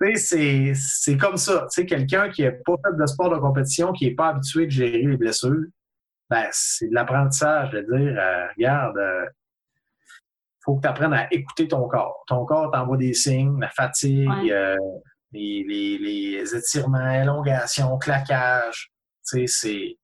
Tu 0.00 0.16
sais, 0.16 0.72
c'est 0.74 1.16
comme 1.16 1.36
ça. 1.36 1.66
Tu 1.70 1.80
sais, 1.80 1.86
quelqu'un 1.86 2.28
qui 2.28 2.42
n'a 2.42 2.52
pas 2.52 2.74
fait 2.84 2.96
de 2.96 3.06
sport 3.06 3.30
de 3.30 3.38
compétition, 3.38 3.92
qui 3.92 4.06
n'est 4.06 4.14
pas 4.14 4.28
habitué 4.28 4.66
de 4.66 4.70
gérer 4.70 5.02
les 5.02 5.16
blessures, 5.16 5.64
ben, 6.28 6.48
c'est 6.50 6.88
de 6.88 6.94
l'apprentissage 6.94 7.70
de 7.70 7.80
dire, 7.80 8.18
euh, 8.18 8.46
regarde, 8.56 8.96
il 8.96 9.00
euh, 9.00 9.26
faut 10.64 10.76
que 10.76 10.82
tu 10.82 10.88
apprennes 10.88 11.14
à 11.14 11.32
écouter 11.32 11.68
ton 11.68 11.86
corps. 11.88 12.24
Ton 12.26 12.44
corps 12.44 12.70
t'envoie 12.70 12.96
des 12.96 13.14
signes, 13.14 13.60
la 13.60 13.70
fatigue, 13.70 14.28
euh, 14.50 14.76
les, 15.32 15.64
les, 15.66 15.98
les, 15.98 16.54
étirements, 16.54 17.10
élongations, 17.10 17.96
claquage. 17.98 18.90
Tu 19.26 19.46
sais, 19.46 19.96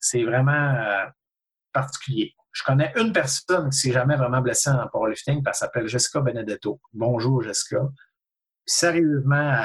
c'est 0.00 0.24
vraiment 0.24 0.74
particulier. 1.72 2.34
Je 2.52 2.64
connais 2.64 2.92
une 2.96 3.12
personne 3.12 3.70
qui 3.70 3.78
s'est 3.78 3.92
jamais 3.92 4.16
vraiment 4.16 4.40
blessée 4.40 4.70
en 4.70 4.86
powerlifting, 4.88 5.42
elle 5.46 5.54
s'appelle 5.54 5.86
Jessica 5.86 6.20
Benedetto. 6.20 6.80
Bonjour, 6.92 7.42
Jessica. 7.42 7.78
Sérieusement, 8.64 9.56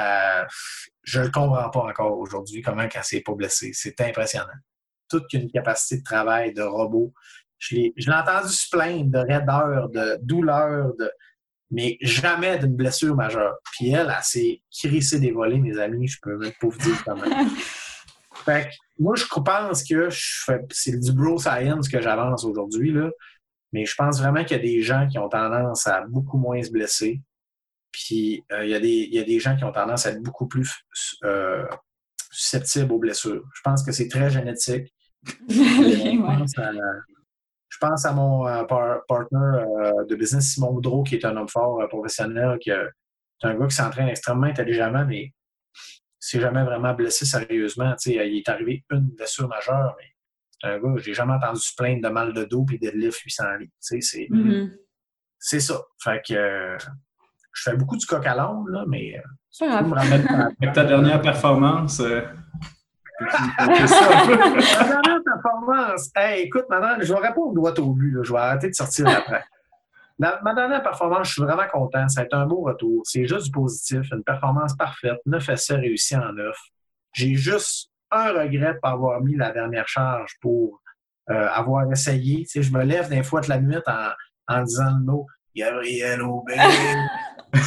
je 1.02 1.20
ne 1.20 1.28
comprends 1.28 1.70
pas 1.70 1.80
encore 1.80 2.18
aujourd'hui 2.18 2.62
comment 2.62 2.82
elle 2.82 3.04
s'est 3.04 3.20
pas 3.20 3.34
blessée. 3.34 3.70
C'est 3.72 4.00
impressionnant 4.00 4.48
toute 5.08 5.32
une 5.32 5.50
capacité 5.50 5.98
de 5.98 6.04
travail 6.04 6.52
de 6.52 6.62
robot. 6.62 7.12
Je 7.58 7.76
l'ai 7.76 7.92
entendu 8.12 8.52
se 8.52 8.68
plaindre 8.70 9.10
de 9.10 9.18
raideur, 9.18 9.88
de 9.88 10.18
douleur, 10.22 10.92
de... 10.98 11.10
mais 11.70 11.96
jamais 12.00 12.58
d'une 12.58 12.76
blessure 12.76 13.16
majeure. 13.16 13.56
Puis 13.72 13.90
elle, 13.90 14.14
elle 14.16 14.22
s'est 14.22 14.62
crissée 14.70 15.18
des 15.18 15.32
volets, 15.32 15.58
mes 15.58 15.78
amis, 15.78 16.06
je 16.06 16.18
peux 16.22 16.36
même 16.36 16.52
pas 16.60 16.68
vous 16.68 16.78
dire 16.78 17.02
comment. 17.04 17.24
fait 18.44 18.68
que 18.68 18.74
moi, 18.98 19.16
je 19.16 19.24
pense 19.24 19.82
que 19.82 20.08
c'est 20.70 20.98
du 20.98 21.12
bro 21.12 21.38
science 21.38 21.88
que 21.88 22.00
j'avance 22.00 22.44
aujourd'hui, 22.44 22.92
là. 22.92 23.10
Mais 23.72 23.84
je 23.84 23.94
pense 23.96 24.18
vraiment 24.20 24.44
qu'il 24.44 24.56
y 24.56 24.60
a 24.60 24.62
des 24.62 24.80
gens 24.80 25.06
qui 25.08 25.18
ont 25.18 25.28
tendance 25.28 25.86
à 25.86 26.02
beaucoup 26.08 26.38
moins 26.38 26.62
se 26.62 26.70
blesser. 26.70 27.20
Puis 27.98 28.44
euh, 28.52 28.64
il, 28.64 28.70
y 28.70 28.74
a 28.74 28.80
des, 28.80 29.08
il, 29.10 29.14
y 29.14 29.18
a 29.18 29.24
des, 29.24 29.40
gens 29.40 29.56
qui 29.56 29.64
ont 29.64 29.72
tendance 29.72 30.06
à 30.06 30.10
être 30.10 30.22
beaucoup 30.22 30.46
plus 30.46 30.72
euh, 31.24 31.66
susceptibles 32.30 32.92
aux 32.92 32.98
blessures. 32.98 33.42
Je 33.54 33.60
pense 33.64 33.82
que 33.82 33.90
c'est 33.90 34.08
très 34.08 34.30
génétique. 34.30 34.94
je, 35.48 36.18
pense 37.80 38.04
à, 38.04 38.12
mon 38.12 38.46
euh, 38.46 38.62
partner 38.64 39.36
euh, 39.36 40.04
de 40.04 40.14
business, 40.14 40.54
Simon 40.54 40.72
Boudreau, 40.72 41.02
qui 41.02 41.16
est 41.16 41.24
un 41.24 41.36
homme 41.36 41.48
fort 41.48 41.86
professionnel, 41.88 42.58
qui 42.60 42.70
est 42.70 42.86
un 43.42 43.54
gars 43.54 43.66
qui 43.66 43.74
s'entraîne 43.74 44.08
extrêmement 44.08 44.46
intelligemment, 44.46 45.04
mais 45.04 45.32
s'est 46.20 46.40
jamais 46.40 46.62
vraiment 46.62 46.94
blessé 46.94 47.24
sérieusement. 47.26 47.94
il 48.06 48.16
est 48.16 48.48
arrivé 48.48 48.84
une 48.90 49.10
blessure 49.10 49.48
majeure, 49.48 49.96
mais 49.98 50.06
c'est 50.60 50.68
un 50.68 50.78
gars, 50.78 50.94
j'ai 50.98 51.14
jamais 51.14 51.32
entendu 51.32 51.60
se 51.60 51.74
plaindre 51.76 52.02
de 52.02 52.08
mal 52.08 52.32
de 52.32 52.44
dos 52.44 52.64
et 52.72 52.78
de 52.78 52.90
lift 52.90 53.18
800 53.18 53.56
litres. 53.56 53.74
C'est 53.80 53.98
mm-hmm. 53.98 54.70
c'est 55.38 55.60
ça. 55.60 55.82
Fait 56.02 56.22
que 56.26 56.76
je 57.58 57.70
fais 57.70 57.76
beaucoup 57.76 57.96
du 57.96 58.06
coq 58.06 58.24
à 58.26 58.34
l'ombre, 58.34 58.84
mais. 58.86 59.20
Tu 59.50 59.64
avec 59.64 60.72
ta 60.72 60.84
dernière 60.84 61.20
performance, 61.20 62.00
ma 63.20 63.66
dernière 63.66 65.20
performance, 65.24 66.10
hey, 66.14 66.44
écoute, 66.44 66.66
madame, 66.70 67.02
je 67.02 67.12
vais 67.12 67.18
répondre 67.18 67.54
droit 67.54 67.74
au 67.78 67.92
but, 67.92 68.16
je 68.22 68.32
vais 68.32 68.38
arrêter 68.38 68.68
de 68.68 68.74
sortir 68.74 69.08
après. 69.08 69.42
ma 70.18 70.54
dernière 70.54 70.82
performance, 70.82 71.28
je 71.28 71.32
suis 71.32 71.42
vraiment 71.42 71.66
content. 71.72 72.08
Ça 72.08 72.20
a 72.20 72.24
été 72.24 72.36
un 72.36 72.46
beau 72.46 72.62
retour. 72.62 73.02
C'est 73.04 73.26
juste 73.26 73.46
du 73.46 73.50
positif, 73.50 74.10
une 74.12 74.22
performance 74.22 74.76
parfaite, 74.76 75.18
9 75.26 75.48
essais 75.48 75.76
réussis 75.76 76.16
en 76.16 76.32
9. 76.32 76.56
J'ai 77.12 77.34
juste 77.34 77.90
un 78.10 78.30
regret 78.32 78.74
de 78.74 78.78
pas 78.80 78.90
avoir 78.90 79.20
mis 79.20 79.36
la 79.36 79.50
dernière 79.50 79.88
charge 79.88 80.36
pour 80.40 80.80
euh, 81.30 81.48
avoir 81.48 81.90
essayé. 81.90 82.44
Tu 82.44 82.46
sais, 82.46 82.62
je 82.62 82.72
me 82.72 82.84
lève 82.84 83.08
des 83.08 83.22
fois 83.22 83.40
de 83.40 83.48
la 83.48 83.60
nuit 83.60 83.76
en, 83.86 84.10
en 84.48 84.62
disant 84.62 84.96
le 84.96 85.04
mot 85.04 85.26
Gabriel 85.58 86.22
Aubin. 86.22 86.54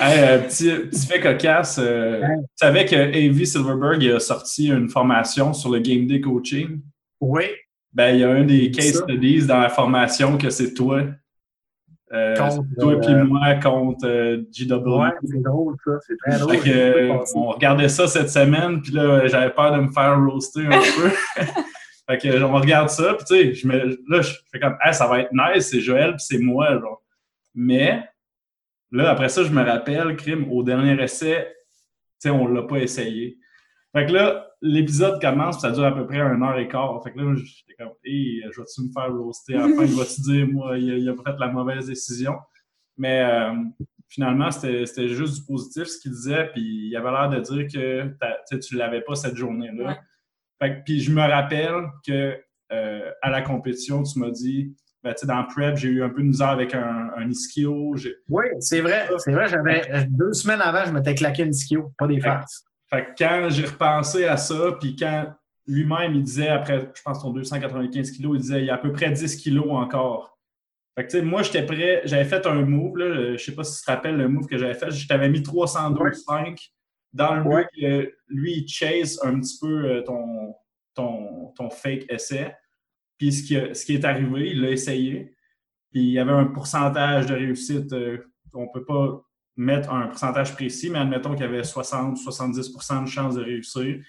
hey, 0.00 0.20
euh, 0.20 0.38
petit, 0.38 0.70
petit, 0.70 1.06
fait 1.06 1.20
cocasse. 1.20 1.78
Euh, 1.78 2.22
tu 2.22 2.46
savais 2.56 2.86
que 2.86 2.96
Avi 2.96 3.46
Silverberg 3.46 4.02
a 4.06 4.20
sorti 4.20 4.68
une 4.68 4.88
formation 4.88 5.52
sur 5.52 5.70
le 5.70 5.80
Game 5.80 6.06
Day 6.06 6.22
Coaching? 6.22 6.80
Oui. 7.20 7.44
Ben, 7.92 8.14
il 8.14 8.20
y 8.20 8.24
a 8.24 8.30
un 8.30 8.44
des 8.44 8.70
case 8.70 9.02
studies 9.02 9.46
dans 9.46 9.60
la 9.60 9.68
formation 9.68 10.38
que 10.38 10.48
c'est 10.48 10.72
toi. 10.72 11.02
Euh, 12.10 12.34
toi 12.80 12.94
et 12.94 13.22
moi 13.22 13.54
contre 13.56 14.06
GW. 14.50 14.98
Ouais, 14.98 15.10
c'est 15.26 15.42
drôle 15.42 15.76
ça, 15.84 15.92
c'est 16.06 16.16
très 16.16 16.38
drôle. 16.38 16.56
on 17.34 17.48
regardait 17.48 17.90
ça 17.90 18.06
cette 18.06 18.30
semaine, 18.30 18.80
puis 18.80 18.92
là, 18.92 19.26
j'avais 19.26 19.50
peur 19.50 19.76
de 19.76 19.82
me 19.82 19.92
faire 19.92 20.18
roaster 20.18 20.64
un 20.66 20.70
peu. 20.96 21.10
Fait 22.08 22.18
que 22.18 22.42
on 22.42 22.54
regarde 22.54 22.88
ça, 22.88 23.14
puis 23.14 23.24
tu 23.24 23.34
sais, 23.34 23.54
je 23.54 23.68
là, 23.68 24.22
je 24.22 24.32
fais 24.50 24.58
comme, 24.58 24.76
ah, 24.80 24.92
ça 24.92 25.06
va 25.06 25.20
être 25.20 25.32
nice, 25.32 25.68
c'est 25.68 25.80
Joël, 25.80 26.12
puis 26.16 26.24
c'est 26.26 26.38
moi, 26.38 26.78
genre. 26.80 27.02
Mais 27.54 28.04
Là, 28.90 29.10
après 29.10 29.28
ça, 29.28 29.44
je 29.44 29.50
me 29.50 29.62
rappelle, 29.62 30.16
crime, 30.16 30.50
au 30.50 30.62
dernier 30.62 31.00
essai, 31.02 31.46
on 32.26 32.48
ne 32.48 32.54
l'a 32.54 32.62
pas 32.62 32.78
essayé. 32.78 33.38
Fait 33.92 34.06
que 34.06 34.12
là, 34.12 34.46
l'épisode 34.62 35.20
commence, 35.20 35.60
ça 35.60 35.70
dure 35.70 35.84
à 35.84 35.94
peu 35.94 36.06
près 36.06 36.20
une 36.20 36.42
heure 36.42 36.58
et 36.58 36.68
quart. 36.68 37.02
Fait 37.02 37.12
que 37.12 37.18
là, 37.18 37.34
j'étais 37.34 37.74
comme, 37.78 37.92
hey, 38.04 38.42
je 38.50 38.60
vais-tu 38.60 38.82
me 38.82 38.92
faire 38.92 39.12
roaster 39.14 39.54
à 39.54 39.68
la 39.68 39.74
fin? 39.74 39.84
Il 39.84 39.94
va-tu 39.94 40.20
dire, 40.22 40.48
moi, 40.48 40.78
il 40.78 41.08
a, 41.08 41.12
a 41.12 41.14
fait 41.14 41.38
la 41.38 41.48
mauvaise 41.48 41.86
décision? 41.86 42.34
Mais 42.96 43.20
euh, 43.20 43.52
finalement, 44.08 44.50
c'était 44.50 45.08
juste 45.08 45.40
du 45.40 45.46
positif 45.46 45.84
ce 45.84 46.00
qu'il 46.00 46.12
disait, 46.12 46.50
puis 46.52 46.88
il 46.88 46.96
avait 46.96 47.10
l'air 47.10 47.28
de 47.28 47.40
dire 47.40 47.66
que 47.66 48.56
tu 48.56 48.76
l'avais 48.76 49.02
pas 49.02 49.14
cette 49.14 49.36
journée-là. 49.36 50.00
Fait 50.60 50.76
que, 50.76 50.84
puis 50.84 51.00
je 51.00 51.12
me 51.12 51.20
rappelle 51.20 51.88
que 52.06 52.38
euh, 52.72 53.10
à 53.22 53.30
la 53.30 53.42
compétition, 53.42 54.02
tu 54.02 54.18
m'as 54.18 54.30
dit, 54.30 54.74
ben, 55.02 55.14
dans 55.24 55.44
Prep, 55.44 55.76
j'ai 55.76 55.88
eu 55.88 56.02
un 56.02 56.08
peu 56.08 56.22
de 56.22 56.28
misère 56.28 56.48
avec 56.48 56.74
un, 56.74 57.10
un 57.16 57.28
ischio. 57.30 57.94
Oui, 58.28 58.44
c'est 58.60 58.80
vrai. 58.80 59.08
C'est 59.18 59.32
vrai. 59.32 59.48
J'avais 59.48 60.06
deux 60.08 60.32
semaines 60.32 60.60
avant, 60.60 60.84
je 60.84 60.92
m'étais 60.92 61.14
claqué 61.14 61.44
un 61.44 61.48
ischio, 61.48 61.92
pas 61.96 62.06
des 62.06 62.20
faces. 62.20 62.64
Fait 62.90 63.04
que 63.04 63.10
quand 63.18 63.48
j'ai 63.50 63.66
repensé 63.66 64.24
à 64.24 64.36
ça, 64.36 64.76
puis 64.80 64.96
quand 64.96 65.26
lui-même, 65.66 66.14
il 66.14 66.22
disait, 66.22 66.48
après, 66.48 66.90
je 66.94 67.02
pense, 67.02 67.20
son 67.20 67.30
295 67.30 68.10
kilos, 68.12 68.36
il 68.36 68.40
disait, 68.40 68.60
il 68.60 68.66
y 68.66 68.70
a 68.70 68.74
à 68.74 68.78
peu 68.78 68.90
près 68.90 69.10
10 69.10 69.36
kilos 69.36 69.70
encore. 69.70 70.38
Fait 70.96 71.06
que, 71.06 71.18
moi, 71.20 71.42
j'étais 71.42 71.64
prêt, 71.64 72.00
j'avais 72.04 72.24
fait 72.24 72.46
un 72.46 72.62
move, 72.62 72.96
là, 72.96 73.36
je 73.36 73.44
sais 73.44 73.54
pas 73.54 73.64
si 73.64 73.78
tu 73.78 73.84
te 73.84 73.90
rappelles 73.90 74.16
le 74.16 74.28
move 74.28 74.46
que 74.46 74.56
j'avais 74.56 74.74
fait, 74.74 74.90
je 74.90 75.06
t'avais 75.06 75.28
mis 75.28 75.40
312,5 75.40 76.70
dans 77.12 77.34
le 77.36 77.42
but 77.42 77.66
que 77.80 78.12
lui, 78.28 78.58
il 78.58 78.68
chase 78.68 79.18
un 79.22 79.40
petit 79.40 79.58
peu 79.60 79.86
euh, 79.86 80.02
ton, 80.02 80.54
ton, 80.94 81.52
ton 81.56 81.70
fake 81.70 82.06
essai. 82.10 82.54
Puis 83.16 83.32
ce 83.32 83.42
qui, 83.42 83.74
ce 83.74 83.84
qui 83.84 83.94
est 83.94 84.04
arrivé, 84.04 84.50
il 84.50 84.60
l'a 84.60 84.70
essayé. 84.70 85.34
Puis 85.90 86.00
il 86.00 86.10
y 86.10 86.18
avait 86.18 86.32
un 86.32 86.46
pourcentage 86.46 87.26
de 87.26 87.34
réussite. 87.34 87.92
Euh, 87.92 88.18
on 88.54 88.64
ne 88.64 88.72
peut 88.72 88.84
pas 88.84 89.22
mettre 89.56 89.90
un 89.92 90.06
pourcentage 90.06 90.54
précis, 90.54 90.90
mais 90.90 91.00
admettons 91.00 91.32
qu'il 91.32 91.40
y 91.40 91.48
avait 91.48 91.62
60-70% 91.62 93.04
de 93.04 93.08
chances 93.08 93.34
de 93.34 93.42
réussir. 93.42 94.00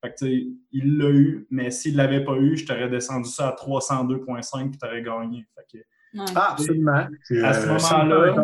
Fait 0.00 0.14
que, 0.14 0.26
il 0.26 0.98
l'a 0.98 1.10
eu, 1.10 1.46
mais 1.50 1.70
s'il 1.70 1.92
ne 1.92 1.96
l'avait 1.96 2.22
pas 2.22 2.36
eu, 2.36 2.56
je 2.56 2.66
t'aurais 2.66 2.88
descendu 2.88 3.28
ça 3.28 3.48
à 3.48 3.56
302,5 3.56 4.70
puis 4.70 4.78
tu 4.78 4.86
aurais 4.86 5.02
gagné. 5.02 5.46
Fait 5.56 5.78
que, 5.78 5.84
Ah, 6.34 6.52
absolument. 6.52 7.06
À 7.42 7.52
ce 7.54 7.66
moment-là, 7.66 8.42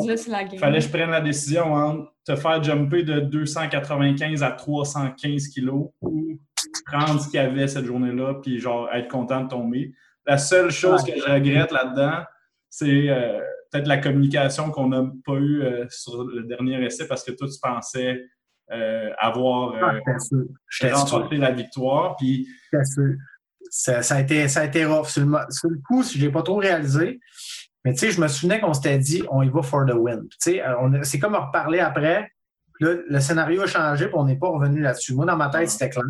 il 0.52 0.58
fallait 0.58 0.78
que 0.78 0.84
je 0.84 0.88
prenne 0.88 1.10
la 1.10 1.20
décision 1.20 1.72
entre 1.72 2.12
te 2.24 2.36
faire 2.36 2.62
jumper 2.62 3.02
de 3.02 3.20
295 3.20 4.42
à 4.42 4.52
315 4.52 5.48
kilos 5.48 5.90
ou 6.00 6.38
prendre 6.86 7.20
ce 7.20 7.28
qu'il 7.28 7.40
y 7.40 7.42
avait 7.42 7.68
cette 7.68 7.84
journée-là 7.84 8.34
puis 8.42 8.58
genre 8.58 8.88
être 8.92 9.08
content 9.08 9.42
de 9.42 9.48
tomber. 9.48 9.94
La 10.26 10.38
seule 10.38 10.70
chose 10.70 11.04
que 11.04 11.12
je 11.16 11.30
regrette 11.30 11.70
là-dedans, 11.70 12.24
c'est 12.70 13.10
euh, 13.10 13.40
peut-être 13.70 13.86
la 13.86 13.98
communication 13.98 14.70
qu'on 14.70 14.88
n'a 14.88 15.04
pas 15.24 15.34
eue 15.34 15.62
euh, 15.62 15.84
sur 15.90 16.24
le 16.24 16.44
dernier 16.44 16.82
essai 16.84 17.06
parce 17.06 17.22
que 17.22 17.32
toi, 17.32 17.46
tu 17.46 17.58
pensais 17.62 18.24
euh, 18.72 19.10
avoir 19.18 19.74
remporté 20.80 21.36
la 21.36 21.52
victoire. 21.52 22.16
Puis... 22.16 22.48
Ça, 23.76 24.02
ça, 24.02 24.14
a 24.14 24.20
été, 24.20 24.46
ça 24.46 24.60
a 24.60 24.64
été 24.66 24.84
rough. 24.84 25.08
Sur 25.08 25.26
le, 25.26 25.82
coup, 25.84 26.04
je 26.04 26.24
n'ai 26.24 26.30
pas 26.30 26.42
trop 26.42 26.58
réalisé. 26.58 27.18
Mais 27.84 27.92
tu 27.92 27.98
sais, 27.98 28.12
je 28.12 28.20
me 28.20 28.28
souvenais 28.28 28.60
qu'on 28.60 28.72
s'était 28.72 28.98
dit, 28.98 29.24
on 29.32 29.42
y 29.42 29.48
va 29.48 29.62
for 29.62 29.84
the 29.84 29.94
win. 29.94 30.28
Tu 30.28 30.36
sais, 30.38 30.62
c'est 31.02 31.18
comme 31.18 31.34
reparler 31.34 31.80
après. 31.80 32.30
le 32.78 33.18
scénario 33.18 33.62
a 33.62 33.66
changé, 33.66 34.06
puis 34.06 34.14
on 34.16 34.26
n'est 34.26 34.38
pas 34.38 34.46
revenu 34.46 34.80
là-dessus. 34.80 35.14
Moi, 35.14 35.26
dans 35.26 35.36
ma 35.36 35.50
tête, 35.50 35.68
c'était 35.70 35.90
clair. 35.90 36.04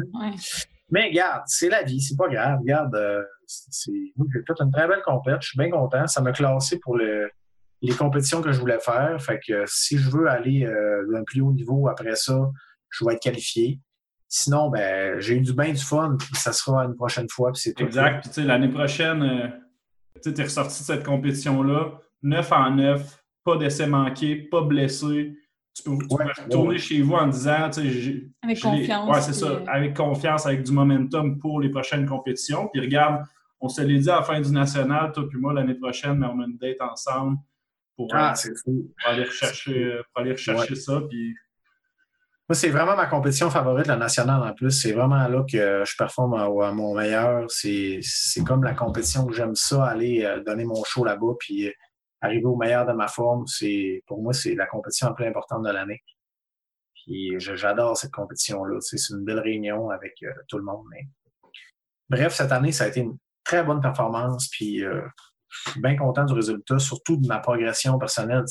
Mais 0.90 1.08
regarde, 1.08 1.44
c'est 1.46 1.70
la 1.70 1.82
vie, 1.82 2.02
c'est 2.02 2.16
pas 2.16 2.28
grave. 2.28 2.58
Regarde, 2.60 2.94
euh, 2.96 3.22
j'ai 3.48 4.12
fait 4.46 4.60
une 4.60 4.70
très 4.70 4.86
belle 4.86 5.02
compétition, 5.02 5.40
je 5.40 5.48
suis 5.48 5.58
bien 5.58 5.70
content. 5.70 6.06
Ça 6.06 6.20
m'a 6.20 6.32
classé 6.32 6.78
pour 6.80 6.98
les 6.98 7.94
compétitions 7.96 8.42
que 8.42 8.52
je 8.52 8.60
voulais 8.60 8.78
faire. 8.78 9.16
Fait 9.22 9.40
que 9.40 9.64
si 9.66 9.96
je 9.96 10.10
veux 10.10 10.28
aller 10.28 10.66
euh, 10.66 11.10
d'un 11.10 11.24
plus 11.24 11.40
haut 11.40 11.52
niveau 11.52 11.88
après 11.88 12.14
ça, 12.14 12.38
je 12.90 13.06
vais 13.06 13.14
être 13.14 13.22
qualifié. 13.22 13.80
Sinon, 14.36 14.68
ben, 14.68 15.20
j'ai 15.20 15.36
eu 15.36 15.40
du 15.40 15.52
bien 15.52 15.70
du 15.70 15.80
fun, 15.80 16.16
puis 16.18 16.28
ça 16.34 16.52
sera 16.52 16.84
une 16.86 16.96
prochaine 16.96 17.28
fois, 17.30 17.52
puis 17.52 17.60
c'est 17.60 17.80
Exact. 17.80 18.28
Puis, 18.32 18.42
l'année 18.42 18.68
prochaine, 18.68 19.22
euh, 19.22 19.46
tu 20.20 20.28
es 20.28 20.42
ressorti 20.42 20.80
de 20.80 20.84
cette 20.86 21.04
compétition-là, 21.04 22.00
9 22.24 22.50
en 22.50 22.70
9, 22.72 23.24
pas 23.44 23.56
d'essai 23.56 23.86
manqué, 23.86 24.34
pas 24.34 24.62
blessé. 24.62 25.36
Tu 25.72 25.84
peux, 25.84 25.92
retourner 25.92 26.78
chez 26.78 27.00
vous 27.00 27.14
en 27.14 27.28
disant, 27.28 27.70
avec 28.42 28.60
confiance. 28.60 29.08
Ouais, 29.08 29.20
c'est 29.20 29.34
ça, 29.34 29.46
euh, 29.46 29.64
avec 29.68 29.96
confiance, 29.96 30.46
avec 30.46 30.64
du 30.64 30.72
momentum 30.72 31.38
pour 31.38 31.60
les 31.60 31.68
prochaines 31.68 32.04
compétitions. 32.04 32.68
Puis 32.72 32.80
regarde, 32.80 33.24
on 33.60 33.68
se 33.68 33.82
l'est 33.82 34.00
dit 34.00 34.10
à 34.10 34.16
la 34.16 34.22
fin 34.24 34.40
du 34.40 34.50
national, 34.50 35.12
toi 35.12 35.28
puis 35.28 35.38
moi, 35.38 35.52
l'année 35.52 35.76
prochaine, 35.76 36.18
mais 36.18 36.26
on 36.26 36.40
a 36.40 36.44
une 36.46 36.58
date 36.58 36.80
ensemble 36.80 37.38
pour, 37.96 38.08
ah, 38.12 38.34
aller 39.06 39.22
rechercher, 39.22 40.00
pour 40.12 40.22
aller 40.22 40.32
rechercher 40.32 40.74
ça. 40.74 41.00
Puis 41.08 41.36
moi, 42.46 42.54
c'est 42.54 42.68
vraiment 42.68 42.94
ma 42.94 43.06
compétition 43.06 43.48
favorite, 43.48 43.86
la 43.86 43.96
nationale 43.96 44.42
en 44.42 44.52
plus. 44.52 44.70
C'est 44.70 44.92
vraiment 44.92 45.26
là 45.28 45.44
que 45.50 45.82
je 45.86 45.96
performe 45.96 46.34
à, 46.34 46.72
mon 46.72 46.94
meilleur. 46.94 47.50
C'est 47.50 48.02
comme 48.46 48.62
la 48.64 48.74
compétition 48.74 49.24
où 49.24 49.32
j'aime 49.32 49.54
ça, 49.54 49.86
aller 49.86 50.24
euh, 50.24 50.42
donner 50.42 50.64
mon 50.64 50.84
show 50.84 51.06
là-bas, 51.06 51.34
puis 51.38 51.68
euh, 51.68 51.72
arriver 52.20 52.44
au 52.44 52.56
meilleur 52.56 52.84
de 52.84 52.92
ma 52.92 53.08
forme. 53.08 53.46
Pour 54.06 54.22
moi, 54.22 54.34
c'est 54.34 54.54
la 54.54 54.66
compétition 54.66 55.08
la 55.08 55.14
plus 55.14 55.26
importante 55.26 55.64
de 55.64 55.70
l'année. 55.70 56.02
Puis 56.92 57.34
j'adore 57.38 57.96
cette 57.96 58.12
compétition-là. 58.12 58.78
C'est 58.80 58.98
une 59.10 59.24
belle 59.24 59.40
réunion 59.40 59.88
avec 59.88 60.22
euh, 60.22 60.30
tout 60.46 60.58
le 60.58 60.64
monde. 60.64 60.84
Bref, 62.10 62.34
cette 62.34 62.52
année, 62.52 62.72
ça 62.72 62.84
a 62.84 62.88
été 62.88 63.00
une 63.00 63.16
très 63.42 63.64
bonne 63.64 63.80
performance. 63.80 64.48
Puis 64.50 64.80
je 64.80 65.70
suis 65.70 65.80
bien 65.80 65.96
content 65.96 66.24
du 66.24 66.34
résultat, 66.34 66.78
surtout 66.78 67.16
de 67.16 67.26
ma 67.26 67.38
progression 67.38 67.98
personnelle. 67.98 68.44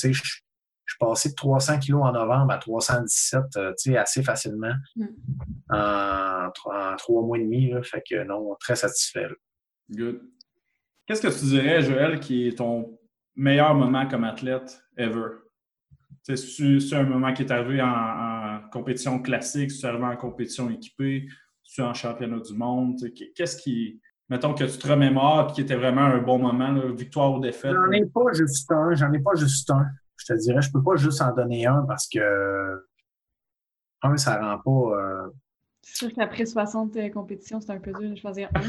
Passé 1.00 1.30
de 1.30 1.36
300 1.36 1.80
kilos 1.80 2.04
en 2.04 2.12
novembre 2.12 2.52
à 2.52 2.58
317 2.58 3.42
euh, 3.58 3.74
assez 3.98 4.24
facilement 4.24 4.74
mm. 4.96 5.06
en, 5.70 6.52
trois 6.98 7.22
mois 7.22 7.38
et 7.38 7.44
demi. 7.44 7.74
fait 7.84 8.04
que 8.08 8.24
non, 8.24 8.56
très 8.60 8.76
satisfait. 8.76 9.28
Good. 9.90 10.22
Qu'est-ce 11.06 11.22
que 11.22 11.40
tu 11.40 11.46
dirais, 11.46 11.82
Joël, 11.82 12.20
qui 12.20 12.48
est 12.48 12.58
ton 12.58 12.98
meilleur 13.36 13.74
moment 13.76 14.08
comme 14.08 14.24
athlète 14.24 14.82
ever? 14.98 15.40
C'est 16.22 16.94
un 16.94 17.04
moment 17.04 17.34
qui 17.34 17.44
est 17.44 17.52
arrivé 17.52 17.82
en, 17.82 18.62
compétition 18.72 19.20
classique, 19.20 19.72
c'est 19.72 19.88
arrivé 19.88 20.06
en 20.06 20.16
compétition 20.16 20.70
équipée, 20.70 21.28
tu 21.64 21.82
en 21.82 21.94
championnat 21.94 22.40
du 22.40 22.54
monde? 22.54 22.98
Qu'est-ce 23.36 23.58
qui, 23.58 24.00
mettons, 24.30 24.54
que 24.54 24.64
tu 24.64 24.78
te 24.78 24.88
remémores 24.88 25.52
qui 25.52 25.62
était 25.62 25.76
vraiment 25.76 26.02
un 26.02 26.20
bon 26.20 26.40
moment, 26.40 26.74
victoire 26.94 27.34
ou 27.34 27.40
défaite? 27.40 27.74
J'en 27.74 27.92
ai 27.92 28.06
pas 28.06 28.32
juste 28.34 28.72
un, 28.72 28.94
j'en 28.96 29.12
ai 29.12 29.20
pas 29.20 29.36
juste 29.36 29.70
un 29.72 29.86
je 30.18 30.26
te 30.26 30.34
dirais, 30.40 30.62
je 30.62 30.72
peux 30.72 30.84
pas 30.84 30.96
juste 30.96 31.22
en 31.22 31.34
donner 31.34 31.66
un 31.66 31.84
parce 31.88 32.08
que 32.08 32.86
un, 34.02 34.18
ça 34.18 34.40
rend 34.40 34.60
pas. 34.60 34.98
Euh... 34.98 35.30
C'est 35.82 35.96
sûr 35.98 36.14
qu'après 36.14 36.46
60 36.46 36.96
euh, 36.96 37.10
compétitions, 37.10 37.60
c'est 37.60 37.72
un 37.72 37.80
peu 37.80 37.92
dur 37.94 38.10
de 38.10 38.16
choisir 38.16 38.50
un. 38.56 38.62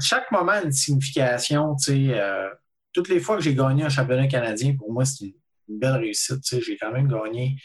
chaque 0.00 0.30
moment 0.30 0.52
a 0.52 0.62
une 0.62 0.72
signification. 0.72 1.76
Euh, 1.88 2.48
toutes 2.92 3.08
les 3.08 3.20
fois 3.20 3.36
que 3.36 3.42
j'ai 3.42 3.54
gagné 3.54 3.84
un 3.84 3.88
championnat 3.88 4.26
canadien, 4.26 4.74
pour 4.76 4.92
moi, 4.92 5.04
c'est 5.04 5.26
une, 5.26 5.34
belle 5.68 5.96
réussite. 5.96 6.42
J'ai 6.60 6.76
quand 6.76 6.92
même 6.92 7.08
gagné 7.08 7.56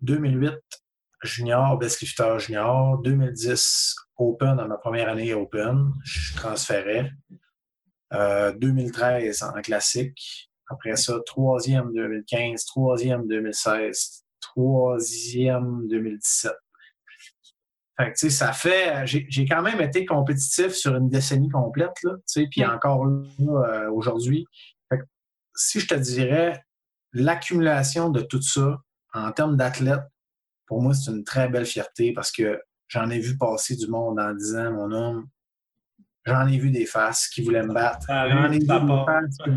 2008 0.00 0.54
junior, 1.22 1.78
best 1.78 2.00
lifter 2.00 2.38
junior, 2.38 2.98
2010 3.02 3.94
Open 4.16 4.56
dans 4.56 4.66
ma 4.66 4.76
première 4.76 5.08
année 5.08 5.34
Open, 5.34 5.92
je 6.04 6.34
transférais. 6.34 7.12
2013 8.12 9.42
euh, 9.42 9.46
en 9.46 9.62
classique, 9.62 10.51
après 10.72 10.96
ça, 10.96 11.18
troisième 11.26 11.92
2015, 11.92 12.64
troisième 12.64 13.26
2016, 13.26 14.24
troisième 14.40 15.86
2017. 15.88 16.52
Fait 17.98 18.12
que, 18.12 18.28
ça 18.30 18.52
fait. 18.52 19.06
J'ai 19.06 19.46
quand 19.46 19.62
même 19.62 19.80
été 19.80 20.06
compétitif 20.06 20.72
sur 20.72 20.96
une 20.96 21.08
décennie 21.08 21.50
complète, 21.50 22.02
là, 22.02 22.12
puis 22.50 22.64
encore 22.64 23.06
euh, 23.06 23.90
aujourd'hui. 23.90 24.46
Si 25.54 25.80
je 25.80 25.86
te 25.86 25.94
dirais 25.94 26.64
l'accumulation 27.12 28.08
de 28.08 28.22
tout 28.22 28.40
ça 28.40 28.80
en 29.12 29.30
termes 29.32 29.58
d'athlète, 29.58 30.00
pour 30.66 30.80
moi, 30.80 30.94
c'est 30.94 31.10
une 31.10 31.24
très 31.24 31.48
belle 31.48 31.66
fierté 31.66 32.14
parce 32.14 32.32
que 32.32 32.58
j'en 32.88 33.10
ai 33.10 33.18
vu 33.18 33.36
passer 33.36 33.76
du 33.76 33.86
monde 33.88 34.18
en 34.18 34.32
disant, 34.32 34.72
mon 34.72 34.90
homme. 34.90 35.28
J'en 36.24 36.46
ai 36.46 36.56
vu 36.56 36.70
des 36.70 36.86
faces 36.86 37.28
qui 37.28 37.42
voulaient 37.42 37.64
me 37.64 37.74
battre. 37.74 38.06
J'en 38.08 38.50
ai 38.50 38.58
vu 38.58 38.66
des 38.66 38.66
faces 38.66 39.36
qui 39.44 39.50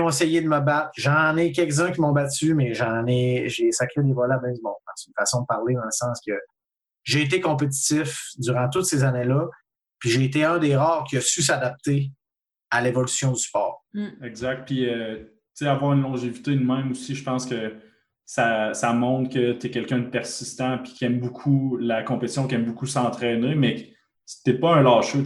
ont 0.00 0.08
essayé 0.08 0.40
de 0.40 0.48
me 0.48 0.60
battre. 0.60 0.90
J'en 0.96 1.36
ai 1.36 1.52
quelques-uns 1.52 1.90
qui 1.90 2.00
m'ont 2.00 2.12
battu, 2.12 2.54
mais 2.54 2.74
j'en 2.74 3.06
ai, 3.06 3.48
j'ai 3.48 3.72
sacré 3.72 4.02
des 4.02 4.12
volets 4.12 4.34
à 4.34 4.38
bien 4.38 4.52
du 4.52 4.60
monde. 4.62 4.74
C'est 4.96 5.08
une 5.08 5.14
façon 5.14 5.42
de 5.42 5.46
parler 5.46 5.74
dans 5.74 5.84
le 5.84 5.90
sens 5.90 6.20
que 6.26 6.32
j'ai 7.02 7.22
été 7.22 7.40
compétitif 7.40 8.30
durant 8.38 8.68
toutes 8.70 8.86
ces 8.86 9.04
années-là, 9.04 9.48
puis 9.98 10.10
j'ai 10.10 10.24
été 10.24 10.44
un 10.44 10.58
des 10.58 10.76
rares 10.76 11.04
qui 11.04 11.16
a 11.16 11.20
su 11.20 11.42
s'adapter 11.42 12.10
à 12.70 12.80
l'évolution 12.80 13.32
du 13.32 13.40
sport. 13.40 13.84
Mm. 13.92 14.24
Exact. 14.24 14.66
Puis, 14.66 14.88
euh, 14.88 15.18
tu 15.18 15.64
sais, 15.64 15.66
avoir 15.66 15.92
une 15.92 16.02
longévité 16.02 16.52
de 16.52 16.64
même 16.64 16.92
aussi, 16.92 17.14
je 17.14 17.22
pense 17.22 17.46
que 17.46 17.76
ça, 18.24 18.72
ça 18.74 18.92
montre 18.92 19.32
que 19.32 19.52
tu 19.52 19.66
es 19.66 19.70
quelqu'un 19.70 19.98
de 19.98 20.08
persistant 20.08 20.78
puis 20.78 20.92
qui 20.92 21.04
aime 21.04 21.20
beaucoup 21.20 21.76
la 21.76 22.02
compétition, 22.02 22.46
qui 22.48 22.54
aime 22.54 22.64
beaucoup 22.64 22.86
s'entraîner, 22.86 23.54
mais 23.54 23.90
tu 24.44 24.58
pas 24.58 24.74
un 24.74 24.82
lâcheux 24.82 25.22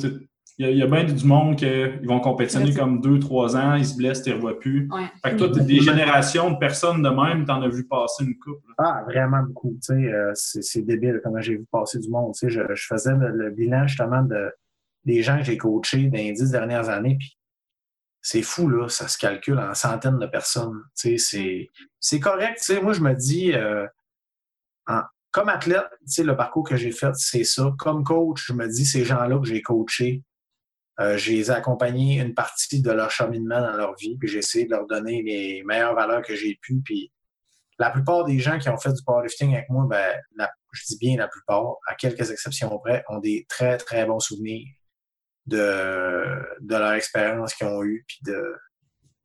il 0.59 0.77
y, 0.77 0.83
a, 0.83 0.87
bien 0.87 1.05
du 1.05 1.25
monde 1.25 1.55
qui 1.55 1.67
vont 2.05 2.19
compétitionner 2.19 2.75
comme 2.75 3.01
deux, 3.01 3.21
trois 3.21 3.57
ans, 3.57 3.77
ils 3.77 3.87
se 3.87 3.97
blessent, 3.97 4.25
tu 4.25 4.31
ne 4.31 4.35
revois 4.35 4.59
plus. 4.59 4.89
Fait 5.25 5.31
que 5.31 5.37
toi, 5.37 5.51
tu 5.53 5.63
des 5.63 5.81
générations 5.81 6.51
de 6.51 6.59
personnes 6.59 7.01
de 7.01 7.09
même, 7.09 7.45
tu 7.45 7.53
en 7.53 7.63
as 7.63 7.69
vu 7.69 7.87
passer 7.87 8.25
une 8.25 8.37
coupe. 8.37 8.65
Ah, 8.77 9.05
vraiment 9.07 9.43
beaucoup. 9.45 9.79
Euh, 9.91 10.33
c'est 10.35 10.83
débile 10.83 11.21
comment 11.23 11.41
j'ai 11.41 11.59
vu 11.59 11.67
passer 11.71 12.01
du 12.01 12.11
monde. 12.11 12.35
Je, 12.43 12.49
je, 12.49 12.87
faisais 12.87 13.13
le, 13.15 13.51
bilan 13.51 13.87
justement 13.87 14.23
de, 14.23 14.51
des 15.05 15.23
gens 15.23 15.39
que 15.39 15.45
j'ai 15.45 15.57
coachés 15.57 16.09
dans 16.09 16.19
les 16.19 16.33
dix 16.33 16.51
dernières 16.51 16.89
années, 16.89 17.17
puis 17.17 17.39
c'est 18.21 18.43
fou, 18.43 18.69
là, 18.69 18.89
ça 18.89 19.07
se 19.07 19.17
calcule 19.17 19.61
en 19.61 19.75
centaines 19.75 20.19
de 20.19 20.27
personnes. 20.27 20.83
C'est 20.93 22.21
correct. 22.21 22.61
Moi, 22.83 22.95
je 22.95 23.01
me 23.01 23.15
dis, 23.15 23.53
euh, 23.55 23.87
comme 25.31 25.49
athlète, 25.49 25.87
le 26.19 26.37
parcours 26.37 26.69
que 26.69 26.77
j'ai 26.77 26.91
fait, 26.91 27.15
c'est 27.15 27.45
ça. 27.45 27.73
Comme 27.79 28.03
coach, 28.03 28.47
je 28.49 28.53
me 28.53 28.67
dis, 28.67 28.85
ces 28.85 29.05
gens-là 29.05 29.39
que 29.39 29.47
j'ai 29.47 29.63
coachés, 29.63 30.25
euh, 31.01 31.17
je 31.17 31.31
les 31.31 31.51
ai 31.51 31.55
accompagnés 31.55 32.21
une 32.21 32.35
partie 32.35 32.83
de 32.83 32.91
leur 32.91 33.11
cheminement 33.11 33.61
dans 33.61 33.77
leur 33.77 33.95
vie, 33.97 34.17
puis 34.19 34.29
j'ai 34.29 34.39
essayé 34.39 34.65
de 34.65 34.71
leur 34.71 34.87
donner 34.87 35.23
les 35.23 35.63
meilleures 35.65 35.95
valeurs 35.95 36.23
que 36.23 36.35
j'ai 36.35 36.59
pu. 36.61 36.81
Puis 36.85 37.13
la 37.79 37.91
plupart 37.91 38.25
des 38.25 38.39
gens 38.39 38.59
qui 38.59 38.69
ont 38.69 38.79
fait 38.79 38.93
du 38.93 39.03
powerlifting 39.05 39.55
avec 39.55 39.69
moi, 39.71 39.87
ben, 39.89 40.49
je 40.73 40.83
dis 40.87 40.99
bien 40.99 41.17
la 41.17 41.29
plupart, 41.29 41.77
à 41.87 41.95
quelques 41.95 42.31
exceptions 42.31 42.77
près, 42.81 43.05
ont 43.09 43.19
des 43.19 43.47
très, 43.49 43.77
très 43.77 44.07
bons 44.07 44.19
souvenirs 44.19 44.67
de, 45.47 46.25
de 46.61 46.77
leur 46.77 46.93
expérience 46.93 47.55
qu'ils 47.55 47.69
ont 47.69 47.83
eue, 47.85 48.05
puis 48.07 48.19
de, 48.27 48.43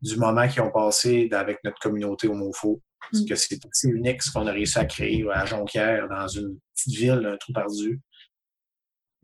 du 0.01 0.17
moment 0.17 0.47
qu'ils 0.47 0.61
ont 0.61 0.71
passé 0.71 1.30
avec 1.32 1.59
notre 1.63 1.80
communauté 1.80 2.28
au 2.28 2.36
MOFO. 2.36 2.82
Parce 3.11 3.24
mm. 3.24 3.28
que 3.28 3.36
c'est 3.36 3.59
assez 3.65 3.89
unique 3.89 4.21
ce 4.21 4.32
qu'on 4.32 4.47
a 4.47 4.51
réussi 4.51 4.78
à 4.78 4.86
créer 4.86 5.26
à 5.32 5.45
Jonquière, 5.45 6.07
dans 6.07 6.28
une 6.28 6.59
petite 6.76 6.95
ville, 6.95 7.26
un 7.26 7.38
trou 7.38 7.53
perdu. 7.53 8.01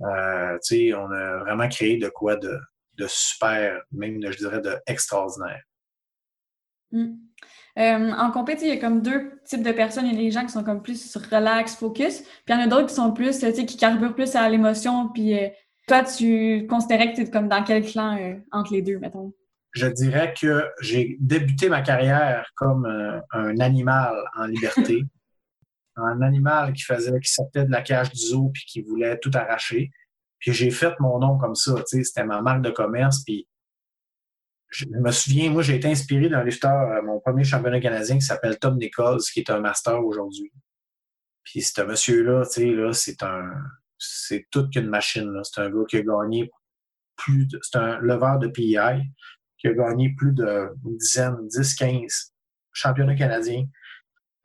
Euh, 0.02 0.58
on 0.96 1.12
a 1.12 1.38
vraiment 1.40 1.68
créé 1.68 1.98
de 1.98 2.10
quoi 2.10 2.36
de, 2.36 2.60
super, 3.08 3.82
même 3.92 4.20
je 4.22 4.38
dirais 4.38 4.62
de 4.62 4.76
extraordinaire. 4.88 5.62
Hmm. 6.92 7.16
Euh, 7.78 8.12
en 8.12 8.32
compétition, 8.32 8.68
il 8.68 8.76
y 8.76 8.78
a 8.78 8.82
comme 8.82 9.02
deux 9.02 9.40
types 9.46 9.64
de 9.64 9.72
personnes. 9.72 10.06
Il 10.08 10.14
y 10.14 10.16
a 10.16 10.20
des 10.20 10.32
gens 10.32 10.46
qui 10.46 10.52
sont 10.52 10.64
comme 10.64 10.82
plus 10.82 11.16
relax, 11.32 11.76
focus, 11.76 12.22
puis 12.22 12.30
il 12.50 12.56
y 12.56 12.58
en 12.58 12.62
a 12.62 12.68
d'autres 12.68 12.88
qui 12.88 12.96
sont 12.96 13.14
plus, 13.14 13.40
tu 13.40 13.54
sais, 13.54 13.66
qui 13.66 13.78
carburent 13.78 14.16
plus 14.16 14.36
à 14.36 14.50
l'émotion. 14.50 15.10
Puis 15.10 15.38
euh, 15.38 15.48
toi, 15.88 16.04
tu 16.04 16.66
considérais 16.68 17.12
que 17.12 17.16
tu 17.18 17.22
es 17.22 17.30
comme 17.30 17.48
dans 17.48 17.64
quel 17.64 17.86
clan 17.86 18.18
entre 18.52 18.74
les 18.74 18.82
deux, 18.82 18.98
mettons? 19.00 19.34
Je 19.74 19.86
dirais 19.88 20.34
que 20.40 20.66
j'ai 20.82 21.16
débuté 21.20 21.70
ma 21.70 21.82
carrière 21.82 22.50
comme 22.56 22.86
un 23.32 23.60
animal 23.60 24.16
en 24.36 24.46
liberté. 24.46 25.04
un 26.00 26.22
animal 26.22 26.74
qui 26.74 26.84
faisait, 26.84 27.20
qui 27.20 27.32
sortait 27.32 27.66
de 27.66 27.72
la 27.72 27.82
cage 27.82 28.12
du 28.12 28.20
zoo 28.20 28.50
puis 28.54 28.64
qui 28.66 28.82
voulait 28.82 29.18
tout 29.20 29.32
arracher. 29.34 29.92
Puis 30.40 30.54
j'ai 30.54 30.72
fait 30.72 30.94
mon 31.00 31.20
nom 31.20 31.38
comme 31.38 31.56
ça, 31.56 31.76
tu 31.76 31.98
sais, 31.98 32.04
c'était 32.04 32.24
ma 32.24 32.42
marque 32.42 32.62
de 32.62 32.72
commerce. 32.72 33.24
Puis 33.24 33.48
je 34.70 34.86
me 34.86 35.12
souviens, 35.12 35.50
moi, 35.50 35.62
j'ai 35.62 35.76
été 35.76 35.90
inspiré 35.90 36.30
d'un 36.30 36.44
lifter, 36.44 36.68
euh, 36.68 37.02
mon 37.02 37.20
premier 37.20 37.44
championnat 37.44 37.80
canadien 37.80 38.16
qui 38.16 38.26
s'appelle 38.26 38.58
Tom 38.60 38.78
Nichols, 38.78 39.22
qui 39.34 39.40
est 39.40 39.50
un 39.50 39.60
master 39.60 40.04
aujourd'hui. 40.06 40.52
Puis 41.44 41.62
ce 41.62 41.82
monsieur-là, 41.82 42.46
tu 42.46 42.52
sais, 42.52 42.66
là, 42.72 42.94
c'est 42.94 43.24
un, 43.24 43.50
c'est 43.98 44.48
toute 44.52 44.72
qu'une 44.72 44.88
machine. 44.88 45.34
C'est 45.44 45.62
un 45.62 45.70
gars 45.70 45.86
qui 45.88 45.98
a 45.98 46.02
gagné 46.02 46.50
plus 47.16 47.46
de, 47.48 47.60
c'est 47.62 47.78
un 47.78 48.00
leveur 48.00 48.40
de 48.40 48.48
PI 48.48 48.78
qui 49.58 49.68
a 49.68 49.74
gagné 49.74 50.14
plus 50.18 50.32
de 50.32 50.70
une 50.86 50.98
dizaine, 50.98 51.36
10, 51.48 51.76
15 51.76 52.34
championnats 52.72 53.16
canadiens. 53.16 53.66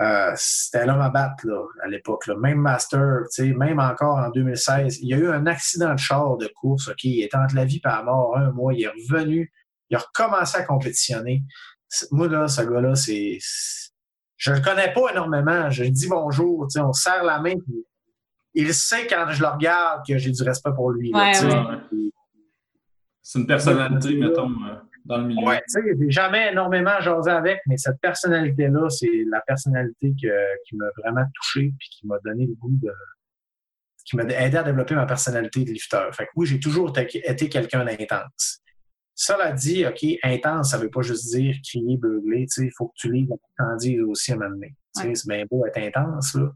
Euh, 0.02 0.32
c'était 0.34 0.86
l'homme 0.86 1.00
à 1.00 1.08
battre 1.08 1.46
là, 1.46 1.62
à 1.82 1.88
l'époque. 1.88 2.26
Même 2.28 2.58
Master, 2.58 3.22
même 3.38 3.78
encore 3.78 4.18
en 4.18 4.30
2016, 4.30 4.98
il 5.00 5.08
y 5.08 5.14
a 5.14 5.18
eu 5.18 5.28
un 5.28 5.46
accident 5.46 5.94
de 5.94 5.98
char 5.98 6.36
de 6.36 6.48
course. 6.48 6.88
ok 6.88 7.04
Il 7.04 7.22
était 7.22 7.36
entre 7.36 7.54
la 7.54 7.64
vie 7.64 7.76
et 7.76 7.88
la 7.88 8.02
mort 8.02 8.36
un 8.36 8.50
mois. 8.50 8.74
Il 8.74 8.82
est 8.82 8.88
revenu, 8.88 9.52
il 9.90 9.96
a 9.96 10.00
recommencé 10.00 10.58
à 10.58 10.62
compétitionner. 10.62 11.42
Moi, 12.10 12.28
là, 12.28 12.48
ce 12.48 12.62
gars-là, 12.62 12.94
c'est. 12.96 13.38
Je 14.36 14.50
ne 14.50 14.56
le 14.56 14.62
connais 14.62 14.92
pas 14.92 15.12
énormément. 15.12 15.70
Je 15.70 15.84
lui 15.84 15.92
dis 15.92 16.08
bonjour, 16.08 16.66
on 16.76 16.92
serre 16.92 17.22
la 17.22 17.40
main. 17.40 17.54
Il 18.52 18.74
sait 18.74 19.06
quand 19.06 19.26
je 19.30 19.40
le 19.40 19.48
regarde 19.48 20.04
que 20.06 20.18
j'ai 20.18 20.30
du 20.30 20.42
respect 20.42 20.70
pour 20.74 20.90
lui. 20.90 21.12
C'est 23.22 23.38
une 23.38 23.46
personnalité, 23.46 24.16
mettons, 24.16 24.50
euh, 24.50 24.74
dans 25.04 25.18
le 25.18 25.28
milieu. 25.28 25.46
Oui, 25.46 25.54
tu 25.56 25.62
sais, 25.68 25.80
j'ai 25.98 26.10
jamais 26.10 26.52
énormément 26.52 27.00
jasé 27.00 27.30
avec, 27.30 27.60
mais 27.66 27.76
cette 27.76 28.00
personnalité-là, 28.00 28.88
c'est 28.88 29.24
la 29.30 29.40
personnalité 29.42 30.14
qui 30.14 30.76
m'a 30.76 30.86
vraiment 30.98 31.26
touché 31.34 31.72
puis 31.78 31.88
qui 31.90 32.06
m'a 32.06 32.16
donné 32.24 32.46
le 32.46 32.54
goût 32.54 32.70
de. 32.70 32.92
qui 34.04 34.16
m'a 34.16 34.24
aidé 34.24 34.56
à 34.56 34.62
développer 34.62 34.94
ma 34.94 35.06
personnalité 35.06 35.64
de 35.64 35.70
lifter. 35.70 36.08
Fait 36.12 36.26
que 36.26 36.30
oui, 36.36 36.46
j'ai 36.46 36.60
toujours 36.60 36.92
été 36.96 37.48
quelqu'un 37.48 37.84
d'intense. 37.84 38.60
Cela 39.16 39.52
dit, 39.52 39.86
OK, 39.86 40.04
intense, 40.24 40.70
ça 40.70 40.78
ne 40.78 40.82
veut 40.82 40.90
pas 40.90 41.02
juste 41.02 41.30
dire 41.30 41.54
crier, 41.64 41.96
beugler. 41.96 42.46
Il 42.58 42.70
faut 42.76 42.88
que 42.88 42.94
tu 42.96 43.12
lises 43.12 43.28
la 43.58 43.76
dises 43.76 44.00
aussi 44.00 44.32
à 44.32 44.34
un 44.34 44.38
moment 44.38 44.50
donné. 44.50 44.74
C'est 44.92 45.28
bien 45.28 45.44
beau 45.48 45.64
être 45.66 45.78
intense, 45.78 46.34
là. 46.34 46.50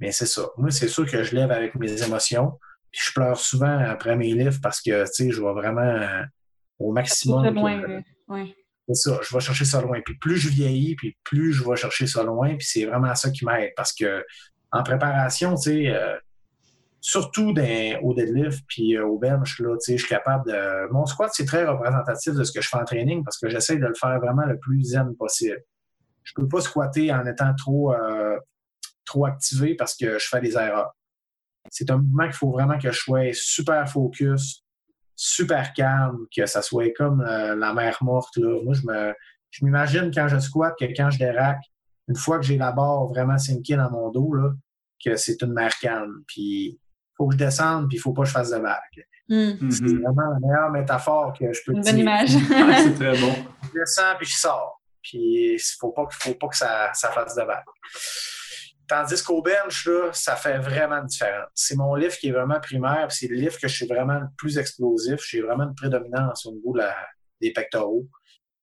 Mais 0.00 0.12
c'est 0.12 0.26
ça. 0.26 0.48
Moi, 0.56 0.70
c'est 0.70 0.86
sûr 0.86 1.10
que 1.10 1.24
je 1.24 1.34
lève 1.34 1.50
avec 1.50 1.74
mes 1.74 2.02
émotions. 2.02 2.58
Puis 2.92 3.02
je 3.06 3.12
pleure 3.12 3.38
souvent 3.38 3.78
après 3.78 4.16
mes 4.16 4.32
livres 4.32 4.58
parce 4.62 4.80
que, 4.80 5.02
tu 5.04 5.12
sais, 5.12 5.30
je 5.30 5.42
vais 5.42 5.52
vraiment 5.52 5.80
euh, 5.80 6.22
au 6.78 6.92
maximum. 6.92 7.44
loin, 7.54 8.02
C'est 8.88 8.94
ça, 8.94 9.20
je 9.22 9.34
vais 9.34 9.40
chercher 9.40 9.64
ça 9.64 9.82
loin. 9.82 10.00
Puis 10.04 10.16
plus 10.18 10.38
je 10.38 10.48
vieillis, 10.48 10.96
puis 10.96 11.16
plus 11.24 11.52
je 11.52 11.64
vais 11.64 11.76
chercher 11.76 12.06
ça 12.06 12.22
loin. 12.22 12.56
Puis 12.56 12.66
c'est 12.66 12.84
vraiment 12.86 13.14
ça 13.14 13.30
qui 13.30 13.44
m'aide 13.44 13.72
parce 13.76 13.92
que 13.92 14.24
en 14.72 14.82
préparation, 14.82 15.54
tu 15.56 15.62
sais, 15.62 15.88
euh, 15.88 16.16
surtout 17.00 17.54
au 18.02 18.14
deadlift 18.14 18.64
puis 18.66 18.96
euh, 18.96 19.06
au 19.06 19.18
bench, 19.18 19.60
là, 19.60 19.74
tu 19.74 19.92
sais, 19.92 19.98
je 19.98 20.06
suis 20.06 20.08
capable 20.08 20.50
de. 20.50 20.90
Mon 20.92 21.06
squat, 21.06 21.30
c'est 21.34 21.44
très 21.44 21.66
représentatif 21.66 22.34
de 22.34 22.44
ce 22.44 22.52
que 22.52 22.60
je 22.60 22.68
fais 22.68 22.76
en 22.76 22.84
training 22.84 23.24
parce 23.24 23.38
que 23.38 23.48
j'essaie 23.48 23.76
de 23.76 23.86
le 23.86 23.94
faire 23.94 24.18
vraiment 24.20 24.46
le 24.46 24.58
plus 24.58 24.82
zen 24.82 25.14
possible. 25.16 25.60
Je 26.24 26.32
peux 26.34 26.48
pas 26.48 26.60
squatter 26.60 27.12
en 27.12 27.26
étant 27.26 27.54
trop, 27.54 27.94
trop 29.06 29.24
activé 29.24 29.74
parce 29.74 29.96
que 29.96 30.18
je 30.18 30.28
fais 30.28 30.42
des 30.42 30.52
erreurs 30.52 30.92
c'est 31.70 31.90
un 31.90 31.98
mouvement 31.98 32.24
qu'il 32.24 32.34
faut 32.34 32.50
vraiment 32.50 32.78
que 32.78 32.90
je 32.90 32.98
sois 32.98 33.32
super 33.32 33.88
focus, 33.88 34.64
super 35.20 35.72
calme, 35.72 36.26
que 36.34 36.46
ça 36.46 36.62
soit 36.62 36.92
comme 36.96 37.20
euh, 37.22 37.56
la 37.56 37.74
mer 37.74 37.98
morte. 38.02 38.36
Là. 38.36 38.62
Moi, 38.62 38.72
je 38.72 38.86
me, 38.86 39.12
je 39.50 39.64
m'imagine 39.64 40.12
quand 40.14 40.28
je 40.28 40.38
squatte 40.38 40.78
que 40.78 40.84
quand 40.84 41.10
je 41.10 41.18
déraque, 41.18 41.64
une 42.06 42.14
fois 42.14 42.38
que 42.38 42.46
j'ai 42.46 42.56
la 42.56 42.70
barre 42.70 43.08
vraiment 43.08 43.36
sinkée 43.36 43.74
dans 43.74 43.90
mon 43.90 44.10
dos, 44.10 44.32
là, 44.32 44.50
que 45.04 45.16
c'est 45.16 45.42
une 45.42 45.52
mer 45.54 45.76
calme. 45.80 46.22
Puis, 46.28 46.44
il 46.44 46.78
faut 47.16 47.26
que 47.26 47.34
je 47.34 47.38
descende, 47.38 47.88
puis 47.88 47.96
il 47.96 47.98
ne 47.98 48.02
faut 48.02 48.12
pas 48.12 48.22
que 48.22 48.28
je 48.28 48.32
fasse 48.32 48.50
de 48.50 48.58
vagues. 48.58 49.06
Hmm. 49.28 49.70
C'est 49.70 49.82
mm-hmm. 49.82 50.02
vraiment 50.02 50.32
la 50.34 50.38
meilleure 50.40 50.70
métaphore 50.70 51.32
que 51.36 51.52
je 51.52 51.60
peux 51.66 51.72
Une 51.72 51.82
bonne 51.82 51.98
image. 51.98 52.30
c'est 52.84 52.94
très 52.94 53.20
bon. 53.20 53.34
Je 53.64 53.80
descends, 53.80 54.14
puis 54.16 54.26
je 54.26 54.36
sors. 54.36 54.80
Puis, 55.02 55.18
il 55.18 55.54
ne 55.54 55.78
faut 55.80 55.90
pas, 55.90 56.06
faut 56.12 56.34
pas 56.34 56.48
que 56.48 56.56
ça, 56.56 56.90
ça 56.94 57.10
fasse 57.10 57.34
de 57.34 57.42
vagues. 57.42 57.64
Tandis 58.88 59.22
qu'au 59.22 59.42
bench, 59.42 59.86
là, 59.86 60.10
ça 60.14 60.34
fait 60.34 60.56
vraiment 60.58 60.96
une 60.96 61.06
différence. 61.06 61.50
C'est 61.54 61.76
mon 61.76 61.94
livre 61.94 62.16
qui 62.16 62.28
est 62.28 62.32
vraiment 62.32 62.58
primaire, 62.58 63.12
c'est 63.12 63.28
le 63.28 63.36
livre 63.36 63.58
que 63.60 63.68
je 63.68 63.76
suis 63.76 63.86
vraiment 63.86 64.18
le 64.18 64.26
plus 64.38 64.56
explosif. 64.56 65.20
J'ai 65.28 65.42
vraiment 65.42 65.64
une 65.64 65.74
prédominance 65.74 66.46
au 66.46 66.52
niveau 66.52 66.74
des 67.40 67.52
pectoraux. 67.52 68.08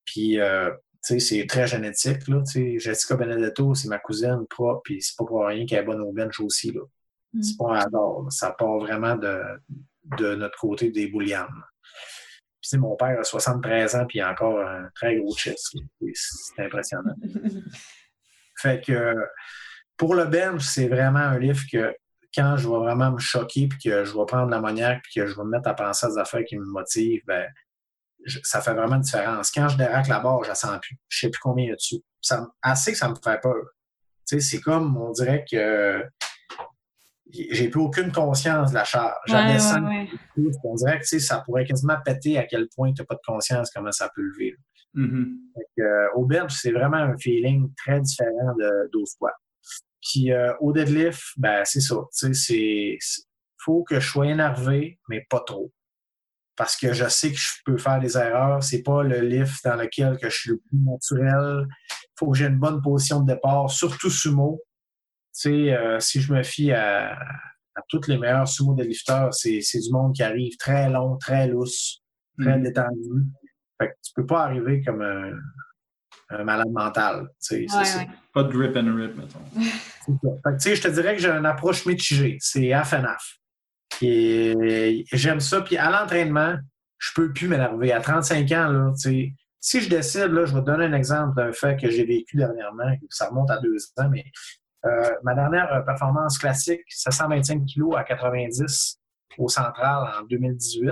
Puis, 0.03 0.39
euh, 0.39 0.71
tu 1.05 1.19
sais, 1.19 1.19
c'est 1.19 1.45
très 1.45 1.67
génétique, 1.67 2.27
là. 2.27 2.41
Jessica 2.77 3.15
Benedetto, 3.15 3.75
c'est 3.75 3.87
ma 3.87 3.99
cousine 3.99 4.47
propre, 4.49 4.81
puis 4.83 4.99
c'est 4.99 5.15
pas 5.15 5.25
pour 5.25 5.45
rien 5.45 5.63
qu'elle 5.67 5.79
est 5.79 5.83
bonne 5.83 6.01
au 6.01 6.11
bench 6.11 6.39
aussi, 6.39 6.71
là. 6.71 6.81
Mm. 7.33 7.43
C'est 7.43 7.57
pas 7.57 7.75
un 7.75 7.77
hasard. 7.77 8.31
Ça 8.31 8.51
part 8.51 8.79
vraiment 8.79 9.15
de, 9.15 10.35
notre 10.35 10.57
côté 10.57 10.89
des 10.89 11.07
boulianes. 11.07 11.63
Puis, 12.61 12.79
mon 12.79 12.95
père 12.95 13.19
a 13.19 13.23
73 13.23 13.95
ans, 13.95 14.05
puis 14.07 14.17
il 14.17 14.21
a 14.21 14.31
encore 14.31 14.59
un 14.59 14.89
très 14.95 15.17
gros 15.17 15.35
chest. 15.35 15.75
C'est 16.13 16.63
impressionnant. 16.63 17.15
fait 18.57 18.83
que 18.83 19.15
pour 19.97 20.15
le 20.15 20.25
bench, 20.25 20.63
c'est 20.63 20.87
vraiment 20.87 21.19
un 21.19 21.39
livre 21.39 21.61
que 21.71 21.95
quand 22.33 22.57
je 22.57 22.67
vais 22.67 22.77
vraiment 22.77 23.11
me 23.11 23.19
choquer, 23.19 23.67
puis 23.67 23.79
que 23.79 24.03
je 24.03 24.13
vais 24.13 24.25
prendre 24.25 24.49
l'ammoniaque, 24.49 25.01
puis 25.03 25.21
que 25.21 25.27
je 25.27 25.35
vais 25.35 25.43
me 25.43 25.51
mettre 25.51 25.69
à 25.69 25.73
penser 25.73 26.05
à 26.05 26.09
des 26.09 26.17
affaires 26.17 26.43
qui 26.43 26.57
me 26.57 26.65
motivent, 26.65 27.23
ben, 27.25 27.47
ça 28.43 28.61
fait 28.61 28.73
vraiment 28.73 28.95
une 28.95 29.01
différence. 29.01 29.51
Quand 29.51 29.69
je 29.69 29.77
déraque 29.77 30.07
la 30.07 30.19
barre, 30.19 30.43
je 30.43 30.49
la 30.49 30.55
sens 30.55 30.77
plus. 30.81 30.97
Je 31.07 31.19
sais 31.19 31.29
plus 31.29 31.39
combien 31.39 31.65
il 31.65 31.69
y 31.69 31.71
a 31.71 31.75
dessus. 31.75 32.01
Ça, 32.21 32.47
assez 32.61 32.91
que 32.91 32.97
ça 32.97 33.07
me 33.07 33.15
fait 33.15 33.39
peur. 33.39 33.63
c'est 34.25 34.59
comme, 34.59 34.97
on 34.97 35.11
dirait 35.11 35.45
que 35.49 36.03
j'ai 37.31 37.69
plus 37.69 37.81
aucune 37.81 38.11
conscience 38.11 38.71
de 38.71 38.75
la 38.75 38.83
charge. 38.83 39.15
On 40.63 40.75
dirait 40.75 40.99
que 40.99 41.19
ça 41.19 41.39
pourrait 41.39 41.65
quasiment 41.65 41.97
péter 42.03 42.37
à 42.37 42.45
quel 42.45 42.67
point 42.75 42.93
tu 42.93 43.01
n'as 43.01 43.05
pas 43.05 43.15
de 43.15 43.21
conscience 43.25 43.69
comment 43.73 43.91
ça 43.91 44.09
peut 44.13 44.21
lever. 44.21 44.55
Mm-hmm. 44.95 45.37
Euh, 45.79 46.07
au 46.15 46.25
bench, 46.25 46.53
c'est 46.53 46.71
vraiment 46.71 46.97
un 46.97 47.17
feeling 47.17 47.73
très 47.75 47.99
différent 47.99 48.55
de, 48.57 49.05
squat. 49.05 49.33
Puis 50.05 50.31
euh, 50.31 50.53
au 50.59 50.71
deadlift, 50.71 51.23
ben, 51.37 51.63
c'est 51.65 51.81
ça. 51.81 51.95
Il 52.23 52.97
faut 53.57 53.83
que 53.83 53.99
je 53.99 54.07
sois 54.07 54.27
énervé, 54.27 54.99
mais 55.09 55.25
pas 55.29 55.39
trop. 55.39 55.73
Parce 56.55 56.77
que 56.77 56.93
je 56.93 57.09
sais 57.09 57.31
que 57.31 57.37
je 57.37 57.49
peux 57.65 57.77
faire 57.77 57.99
des 57.99 58.15
erreurs. 58.15 58.63
C'est 58.63 58.83
pas 58.83 59.03
le 59.03 59.19
lift 59.19 59.63
dans 59.65 59.75
lequel 59.75 60.17
que 60.17 60.29
je 60.29 60.37
suis 60.37 60.49
le 60.51 60.59
plus 60.59 60.77
naturel. 60.77 61.65
Il 61.89 62.19
faut 62.19 62.31
que 62.31 62.37
j'ai 62.37 62.45
une 62.45 62.59
bonne 62.59 62.81
position 62.81 63.21
de 63.21 63.33
départ, 63.33 63.69
surtout 63.69 64.09
sumo. 64.09 64.61
Euh, 65.47 65.99
si 65.99 66.21
je 66.21 66.31
me 66.31 66.43
fie 66.43 66.71
à, 66.71 67.13
à 67.13 67.81
tous 67.89 68.07
les 68.07 68.17
meilleurs 68.17 68.47
sumo 68.47 68.73
deadlifters, 68.73 69.33
c'est 69.33 69.79
du 69.79 69.91
monde 69.91 70.13
qui 70.13 70.23
arrive 70.23 70.55
très 70.57 70.89
long, 70.89 71.17
très 71.17 71.47
lousse, 71.47 72.03
très 72.39 72.57
mm. 72.57 72.63
détendu. 72.63 73.23
Fait 73.81 73.89
que 73.89 73.93
tu 74.01 74.13
peux 74.15 74.25
pas 74.25 74.43
arriver 74.43 74.81
comme 74.81 75.01
un, 75.01 75.33
un 76.29 76.43
malade 76.43 76.71
mental. 76.71 77.29
Pas 78.33 78.43
de 78.43 78.51
grip 78.51 78.75
and 78.75 78.95
rip, 78.95 79.15
mettons. 79.15 79.39
je 79.57 80.81
te 80.81 80.87
dirais 80.87 81.15
que 81.15 81.21
j'ai 81.21 81.29
une 81.29 81.45
approche 81.45 81.85
mitigée. 81.85 82.37
C'est 82.39 82.73
half 82.73 82.93
and 82.93 83.05
half. 83.05 83.37
Et 84.01 85.05
j'aime 85.13 85.39
ça. 85.39 85.61
Puis 85.61 85.77
à 85.77 85.89
l'entraînement, 85.89 86.55
je 86.97 87.11
peux 87.13 87.31
plus 87.31 87.47
m'énerver. 87.47 87.91
À 87.91 88.01
35 88.01 88.51
ans, 88.51 88.67
là, 88.67 88.93
si 88.95 89.81
je 89.81 89.89
décide, 89.89 90.31
là, 90.31 90.45
je 90.45 90.53
vais 90.53 90.61
te 90.61 90.65
donner 90.65 90.85
un 90.85 90.93
exemple 90.93 91.35
d'un 91.35 91.51
fait 91.51 91.79
que 91.79 91.89
j'ai 91.89 92.05
vécu 92.05 92.37
dernièrement, 92.37 92.95
ça 93.09 93.29
remonte 93.29 93.49
à 93.51 93.57
deux 93.57 93.77
ans, 93.97 94.09
mais 94.09 94.25
euh, 94.85 95.11
ma 95.23 95.33
dernière 95.33 95.83
performance 95.85 96.37
classique, 96.37 96.81
725 96.87 97.65
kg 97.65 97.95
à 97.95 98.03
90 98.03 98.99
au 99.37 99.47
central 99.47 100.21
en 100.21 100.23
2018, 100.25 100.91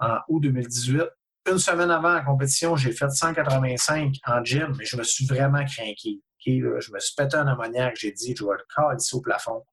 en 0.00 0.18
août 0.28 0.40
2018 0.40 1.02
une 1.50 1.58
semaine 1.58 1.90
avant 1.90 2.14
la 2.14 2.22
compétition, 2.22 2.76
j'ai 2.76 2.92
fait 2.92 3.08
185 3.10 4.14
en 4.26 4.44
gym, 4.44 4.74
mais 4.78 4.84
je 4.84 4.96
me 4.96 5.02
suis 5.02 5.26
vraiment 5.26 5.64
craqué. 5.64 6.20
je 6.46 6.92
me 6.92 6.98
suis 6.98 7.14
pété 7.16 7.36
un 7.36 7.46
ammoniaque, 7.46 7.96
j'ai 7.96 8.12
dit, 8.12 8.34
je 8.36 8.44
vais 8.44 8.52
le 8.52 8.64
calisser 8.74 9.16
au 9.16 9.20
plafond. 9.20 9.64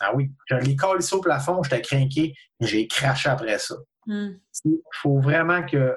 Ah 0.00 0.14
oui, 0.14 0.30
je 0.46 0.56
l'ai 0.56 0.76
calissé 0.76 1.14
au 1.14 1.20
plafond, 1.20 1.62
j'étais 1.62 1.82
craqué, 1.82 2.34
j'ai 2.60 2.86
craché 2.86 3.28
après 3.28 3.58
ça. 3.58 3.76
Hmm. 4.06 4.30
Il 4.64 4.80
faut 5.02 5.20
vraiment 5.20 5.64
que 5.64 5.96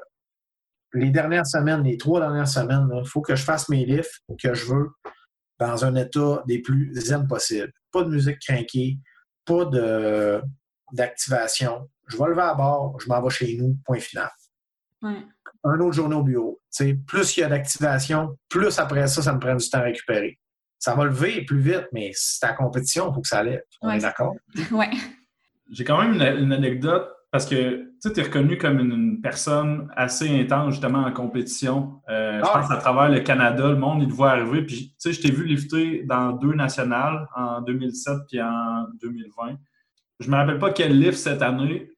les 0.94 1.10
dernières 1.10 1.48
semaines, 1.48 1.84
les 1.84 1.98
trois 1.98 2.20
dernières 2.20 2.48
semaines, 2.48 2.88
il 2.94 3.08
faut 3.08 3.22
que 3.22 3.36
je 3.36 3.44
fasse 3.44 3.70
mes 3.70 3.86
lifts 3.86 4.22
que 4.42 4.54
je 4.54 4.66
veux 4.66 4.90
dans 5.60 5.86
un 5.86 5.96
état 5.96 6.44
des 6.46 6.62
plus 6.62 6.94
zen 6.94 7.28
possible. 7.28 7.72
Pas 7.92 8.04
de 8.04 8.10
musique 8.10 8.40
craquée, 8.40 9.00
pas 9.46 9.70
d'activation. 10.92 11.90
Je 12.08 12.18
vais 12.18 12.28
lever 12.28 12.42
à 12.42 12.54
bord, 12.54 13.00
je 13.00 13.08
m'en 13.08 13.22
vais 13.22 13.30
chez 13.30 13.58
nous, 13.58 13.78
point 13.86 14.00
final. 14.00 14.30
Un 15.64 15.80
autre 15.80 15.94
journée 15.94 16.16
au 16.16 16.24
bureau. 16.24 16.62
plus 17.08 17.38
il 17.38 17.40
y 17.42 17.44
a 17.44 17.50
d'activation, 17.50 18.38
plus 18.50 18.80
après 18.80 19.08
ça, 19.08 19.22
ça 19.22 19.34
me 19.34 19.40
prend 19.40 19.56
du 19.56 19.70
temps 19.70 19.80
à 19.80 19.84
récupérer. 19.84 20.40
Ça 20.80 20.96
va 20.96 21.06
lever 21.06 21.46
plus 21.46 21.60
vite, 21.60 21.88
mais 21.94 22.12
c'est 22.14 22.46
ta 22.46 22.54
compétition, 22.54 23.10
il 23.10 23.14
faut 23.16 23.22
que 23.22 23.28
ça 23.28 23.42
lève. 23.42 23.62
On 23.82 23.90
est 23.90 24.00
d'accord? 24.00 24.36
Oui. 24.72 24.86
J'ai 25.72 25.86
quand 25.86 26.02
même 26.02 26.14
une, 26.14 26.52
anecdote 26.52 27.10
parce 27.32 27.46
que 27.46 27.90
tu 28.02 28.20
es 28.20 28.24
reconnu 28.24 28.58
comme 28.58 28.80
une, 28.80 29.22
personne 29.22 29.90
assez 29.96 30.30
intense 30.30 30.74
justement 30.74 31.00
en 31.00 31.12
compétition. 31.12 32.02
Euh, 32.10 32.40
je 32.40 32.46
ah 32.46 32.60
pense 32.60 32.70
à 32.70 32.78
travers 32.78 33.10
le 33.10 33.22
Canada, 33.22 33.70
le 33.70 33.78
monde, 33.78 34.04
il 34.04 34.10
te 34.10 34.14
voit 34.14 34.32
arriver. 34.32 34.64
Puis, 34.64 34.90
tu 34.90 34.96
sais, 34.98 35.14
je 35.14 35.22
t'ai 35.22 35.32
vu 35.32 35.46
lifter 35.46 36.04
dans 36.04 36.34
deux 36.34 36.54
nationales 36.54 37.28
en 37.36 37.62
2007 37.62 38.14
puis 38.28 38.42
en 38.42 38.86
2020. 39.02 39.56
Je 40.20 40.30
me 40.30 40.36
rappelle 40.36 40.60
pas 40.60 40.72
quel 40.72 41.00
lift 41.00 41.18
cette 41.18 41.42
année, 41.42 41.90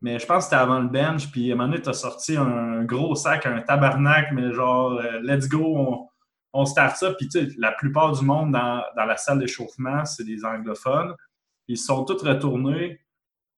mais 0.00 0.18
je 0.18 0.26
pense 0.26 0.44
que 0.44 0.50
c'était 0.50 0.56
avant 0.56 0.78
le 0.78 0.88
bench, 0.88 1.30
puis 1.30 1.50
à 1.50 1.54
un 1.54 1.56
moment 1.56 1.70
donné, 1.70 1.82
tu 1.82 1.88
as 1.88 1.94
sorti 1.94 2.36
un 2.36 2.84
gros 2.84 3.14
sac, 3.14 3.46
un 3.46 3.60
tabarnak, 3.60 4.32
mais 4.32 4.52
genre, 4.52 4.92
euh, 4.92 5.20
let's 5.22 5.48
go, 5.48 5.76
on, 5.76 6.08
on 6.52 6.64
start 6.64 6.96
ça. 6.96 7.12
Puis 7.14 7.28
tu 7.28 7.40
sais, 7.40 7.48
la 7.58 7.72
plupart 7.72 8.12
du 8.12 8.24
monde 8.24 8.52
dans, 8.52 8.82
la 8.96 9.16
salle 9.16 9.40
d'échauffement, 9.40 10.04
c'est 10.04 10.24
des 10.24 10.44
anglophones. 10.44 11.14
Ils 11.66 11.78
sont 11.78 12.04
tous 12.04 12.22
retournés, 12.22 13.00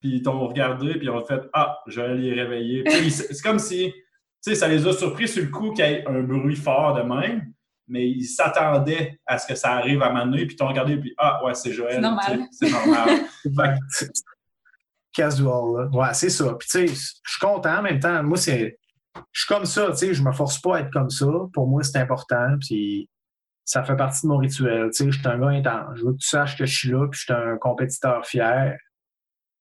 puis 0.00 0.16
ils 0.16 0.22
t'ont 0.22 0.46
regardé, 0.46 0.94
puis 0.94 1.06
ils 1.06 1.10
ont 1.10 1.24
fait 1.24 1.42
Ah, 1.52 1.78
je 1.86 2.00
vais 2.00 2.14
les 2.16 2.32
réveiller. 2.32 2.84
c'est 3.10 3.42
comme 3.42 3.58
si, 3.58 3.92
tu 3.92 4.02
sais, 4.40 4.54
ça 4.54 4.66
les 4.66 4.86
a 4.86 4.92
surpris 4.92 5.28
sur 5.28 5.42
le 5.42 5.50
coup 5.50 5.72
qu'il 5.72 5.84
y 5.84 5.88
ait 5.88 6.08
un 6.08 6.22
bruit 6.22 6.56
fort 6.56 6.94
de 6.94 7.02
même, 7.02 7.52
mais 7.86 8.08
ils 8.08 8.24
s'attendaient 8.24 9.20
à 9.26 9.38
ce 9.38 9.46
que 9.46 9.54
ça 9.54 9.72
arrive 9.72 10.02
à 10.02 10.10
donné, 10.10 10.46
puis 10.46 10.54
ils 10.54 10.56
t'ont 10.56 10.68
regardé, 10.68 10.96
puis 10.96 11.14
Ah, 11.18 11.44
ouais, 11.44 11.54
c'est 11.54 11.72
Joël. 11.72 11.96
C'est 11.96 12.00
normal. 12.00 12.40
C'est 12.50 12.70
normal. 12.70 13.08
casual. 15.22 15.88
Ouais, 15.92 16.14
c'est 16.14 16.30
ça. 16.30 16.54
Puis, 16.54 16.68
tu 16.68 16.86
sais, 16.86 16.94
je 17.22 17.30
suis 17.30 17.40
content 17.40 17.78
en 17.78 17.82
même 17.82 18.00
temps. 18.00 18.22
Moi, 18.22 18.38
c'est. 18.38 18.78
Je 19.32 19.40
suis 19.40 19.48
comme 19.48 19.64
ça, 19.66 19.90
tu 19.90 19.96
sais, 19.96 20.14
je 20.14 20.22
me 20.22 20.32
force 20.32 20.60
pas 20.60 20.76
à 20.76 20.80
être 20.80 20.92
comme 20.92 21.10
ça. 21.10 21.26
Pour 21.52 21.66
moi, 21.66 21.82
c'est 21.82 21.98
important. 21.98 22.56
Puis, 22.60 23.08
ça 23.64 23.84
fait 23.84 23.96
partie 23.96 24.22
de 24.22 24.28
mon 24.28 24.38
rituel. 24.38 24.90
Tu 24.90 25.04
sais, 25.04 25.10
je 25.10 25.18
suis 25.18 25.28
un 25.28 25.38
gars 25.38 25.48
intense. 25.48 25.98
Je 25.98 26.04
veux 26.04 26.12
que 26.12 26.18
tu 26.18 26.28
saches 26.28 26.56
que 26.56 26.66
je 26.66 26.76
suis 26.76 26.90
là, 26.90 27.06
puis 27.08 27.18
je 27.18 27.24
suis 27.24 27.32
un 27.32 27.56
compétiteur 27.56 28.26
fier. 28.26 28.76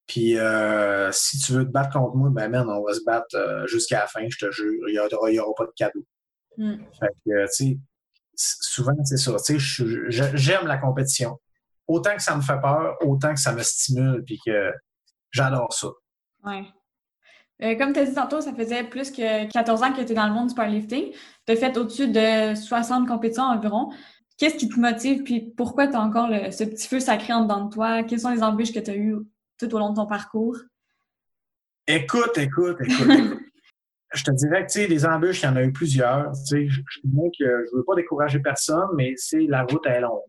Puis 0.10 0.40
euh, 0.40 1.12
si 1.12 1.38
tu 1.38 1.54
veux 1.54 1.66
te 1.66 1.70
battre 1.70 1.92
contre 1.92 2.16
moi, 2.16 2.30
ben 2.32 2.50
man, 2.50 2.68
on 2.68 2.84
va 2.84 2.94
se 2.94 3.04
battre 3.06 3.28
euh, 3.36 3.68
jusqu'à 3.68 4.00
la 4.00 4.08
fin, 4.08 4.26
je 4.28 4.38
te 4.44 4.52
jure. 4.52 4.90
Il 4.90 4.94
n'y 4.94 5.40
aura, 5.40 5.54
pas 5.56 5.66
de 5.66 5.72
cadeau. 5.76 6.04
Mm. 6.58 6.78
Fait 7.00 7.14
que, 7.24 7.46
tu 7.46 7.48
sais, 7.52 7.78
souvent, 8.36 8.94
c'est 9.04 9.18
ça. 9.18 9.36
Tu 9.46 9.60
sais, 9.60 10.30
j'aime 10.34 10.66
la 10.66 10.80
compétition. 10.80 11.40
Autant 11.88 12.16
que 12.16 12.24
ça 12.24 12.36
me 12.36 12.42
fait 12.42 12.60
peur, 12.60 12.98
autant 13.02 13.36
que 13.36 13.40
ça 13.40 13.54
me 13.54 13.62
stimule, 13.62 14.24
puis 14.24 14.40
que 14.44 14.72
j'adore 15.32 15.74
ça. 15.74 15.88
Ouais. 16.44 16.64
Euh, 17.62 17.76
comme 17.78 17.92
tu 17.92 18.00
as 18.00 18.06
dit 18.06 18.14
tantôt, 18.14 18.40
ça 18.40 18.54
faisait 18.54 18.84
plus 18.84 19.12
que 19.12 19.52
14 19.52 19.84
ans 19.84 19.92
que 19.92 19.98
tu 19.98 20.02
étais 20.02 20.14
dans 20.14 20.28
le 20.28 20.34
monde 20.34 20.48
du 20.48 20.56
powerlifting. 20.56 21.12
Tu 21.46 21.52
as 21.52 21.56
fait 21.56 21.78
au-dessus 21.78 22.08
de 22.08 22.56
60 22.56 23.08
compétitions 23.08 23.44
environ. 23.44 23.92
Qu'est-ce 24.38 24.56
qui 24.56 24.70
te 24.70 24.80
motive, 24.80 25.24
puis 25.24 25.54
pourquoi 25.58 25.88
tu 25.88 25.96
as 25.96 26.02
encore 26.02 26.30
ce 26.52 26.64
petit 26.64 26.88
feu 26.88 27.02
sacré 27.02 27.34
en 27.34 27.42
dedans 27.42 27.66
de 27.66 27.74
toi? 27.74 28.04
Quelles 28.04 28.22
sont 28.22 28.30
les 28.30 28.42
embûches 28.42 28.72
que 28.72 28.80
tu 28.80 28.92
as 28.92 28.96
eues 28.96 29.18
tout 29.60 29.76
au 29.76 29.80
long 29.80 29.90
de 29.90 29.96
ton 29.96 30.06
parcours? 30.06 30.56
Écoute, 31.86 32.38
écoute, 32.38 32.78
écoute. 32.80 33.40
je 34.14 34.24
te 34.24 34.32
dirais 34.32 34.66
que, 34.66 34.72
tu 34.72 34.80
sais, 34.80 34.88
des 34.88 35.06
embûches, 35.06 35.42
il 35.42 35.46
y 35.46 35.50
en 35.50 35.56
a 35.58 35.64
eu 35.64 35.74
plusieurs. 35.74 36.32
Tu 36.32 36.46
sais, 36.46 36.68
je, 36.70 36.82
ne 37.04 37.78
veux 37.78 37.84
pas 37.84 37.96
décourager 37.96 38.40
personne, 38.40 38.88
mais 38.96 39.14
c'est 39.18 39.46
la 39.48 39.64
route 39.64 39.86
est 39.86 40.00
longue. 40.00 40.22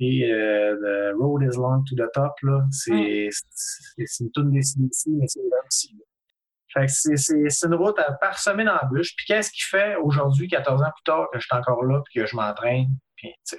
Et 0.00 0.30
euh, 0.30 0.76
the 0.76 1.16
road 1.18 1.42
is 1.42 1.56
long 1.56 1.82
to 1.84 1.96
the 1.96 2.08
top, 2.12 2.34
là. 2.42 2.64
C'est 2.70 3.30
une 4.20 4.30
toute 4.30 4.50
décision 4.50 4.88
ici, 4.90 5.10
mais 5.10 5.26
c'est 5.26 5.40
là 5.40 5.56
aussi. 5.66 5.96
Fait 6.72 6.86
que 6.86 7.16
c'est 7.16 7.66
une 7.66 7.74
route 7.74 7.98
parsemée 8.20 8.64
d'embûches. 8.64 9.16
Puis 9.16 9.26
qu'est-ce 9.26 9.50
qui 9.50 9.62
fait 9.62 9.96
aujourd'hui, 9.96 10.48
14 10.48 10.82
ans 10.82 10.90
plus 10.94 11.04
tard, 11.04 11.28
que 11.32 11.38
je 11.38 11.46
suis 11.46 11.56
encore 11.56 11.84
là 11.84 12.02
et 12.14 12.20
que 12.20 12.26
je 12.26 12.36
m'entraîne? 12.36 12.88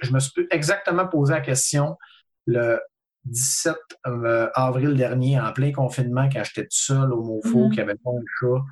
je 0.00 0.10
me 0.12 0.20
suis 0.20 0.46
exactement 0.50 1.06
posé 1.06 1.34
la 1.34 1.40
question 1.42 1.98
le 2.46 2.80
17 3.24 3.76
euh, 4.06 4.48
avril 4.54 4.94
dernier, 4.94 5.38
en 5.38 5.52
plein 5.52 5.72
confinement, 5.72 6.28
quand 6.32 6.42
j'étais 6.44 6.62
tout 6.62 6.68
seul 6.70 7.12
au 7.12 7.22
MoFo, 7.22 7.48
mm-hmm. 7.48 7.68
qu'il 7.68 7.84
n'y 7.84 7.90
avait 7.90 7.98
pas 8.02 8.10
un 8.10 8.24
chat, 8.40 8.62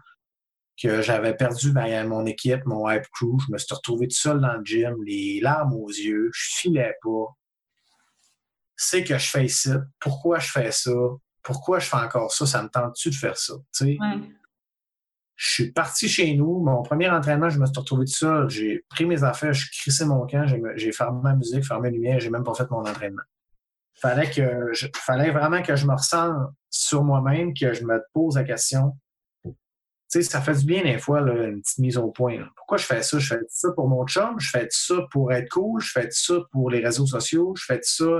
que 0.80 1.02
j'avais 1.02 1.34
perdu 1.34 1.72
mon 2.06 2.24
équipe, 2.24 2.64
mon 2.64 2.88
hype 2.88 3.06
crew. 3.12 3.38
Je 3.46 3.52
me 3.52 3.58
suis 3.58 3.74
retrouvé 3.74 4.08
tout 4.08 4.16
seul 4.16 4.40
dans 4.40 4.54
le 4.54 4.64
gym, 4.64 4.96
les 5.04 5.40
larmes 5.40 5.74
aux 5.74 5.88
yeux, 5.88 6.30
je 6.32 6.56
filais 6.56 6.94
pas. 7.02 7.36
C'est 8.80 9.02
que 9.02 9.18
je 9.18 9.28
fais 9.28 9.44
ici. 9.44 9.70
Pourquoi 9.98 10.38
je 10.38 10.50
fais 10.50 10.70
ça? 10.70 10.92
Pourquoi 11.42 11.80
je 11.80 11.86
fais 11.86 11.96
encore 11.96 12.32
ça? 12.32 12.46
Ça 12.46 12.62
me 12.62 12.68
tente-tu 12.68 13.10
de 13.10 13.14
faire 13.14 13.36
ça? 13.36 13.54
Je 13.80 15.50
suis 15.50 15.72
parti 15.72 16.08
chez 16.08 16.34
nous. 16.34 16.60
Mon 16.60 16.82
premier 16.82 17.10
entraînement, 17.10 17.50
je 17.50 17.58
me 17.58 17.66
suis 17.66 17.76
retrouvé 17.76 18.06
tout 18.06 18.12
seul. 18.12 18.48
J'ai 18.48 18.84
pris 18.88 19.04
mes 19.04 19.24
affaires, 19.24 19.52
je 19.52 19.68
crissé 19.70 20.04
mon 20.04 20.26
camp, 20.26 20.46
j'ai 20.76 20.92
fermé 20.92 21.20
ma 21.22 21.34
musique, 21.34 21.64
fermé 21.64 21.90
la 21.90 21.94
lumière, 21.94 22.20
j'ai 22.20 22.30
même 22.30 22.44
pas 22.44 22.54
fait 22.54 22.70
mon 22.70 22.80
entraînement. 22.80 23.22
Fallait 23.94 24.30
que 24.30 24.72
fallait 24.94 25.32
vraiment 25.32 25.60
que 25.60 25.74
je 25.74 25.84
me 25.84 25.92
ressente 25.92 26.52
sur 26.70 27.02
moi-même, 27.02 27.52
que 27.52 27.74
je 27.74 27.84
me 27.84 28.00
pose 28.12 28.36
la 28.36 28.44
question 28.44 28.96
sais, 30.08 30.22
ça 30.22 30.40
fait 30.40 30.54
du 30.54 30.64
bien 30.64 30.82
des 30.82 30.98
fois, 30.98 31.20
une 31.20 31.60
petite 31.60 31.78
mise 31.78 31.98
au 31.98 32.10
point. 32.10 32.48
Pourquoi 32.56 32.78
je 32.78 32.84
fais 32.84 33.02
ça? 33.02 33.18
Je 33.18 33.26
fais 33.26 33.40
ça 33.48 33.72
pour 33.72 33.88
mon 33.88 34.06
chum, 34.06 34.40
je 34.40 34.48
fais 34.48 34.66
ça 34.70 34.94
pour 35.10 35.32
être 35.32 35.48
cool, 35.50 35.80
je 35.80 35.90
fais 35.90 36.08
ça 36.10 36.34
pour 36.50 36.70
les 36.70 36.80
réseaux 36.80 37.06
sociaux, 37.06 37.54
je 37.56 37.64
fais 37.64 37.80
ça, 37.82 38.18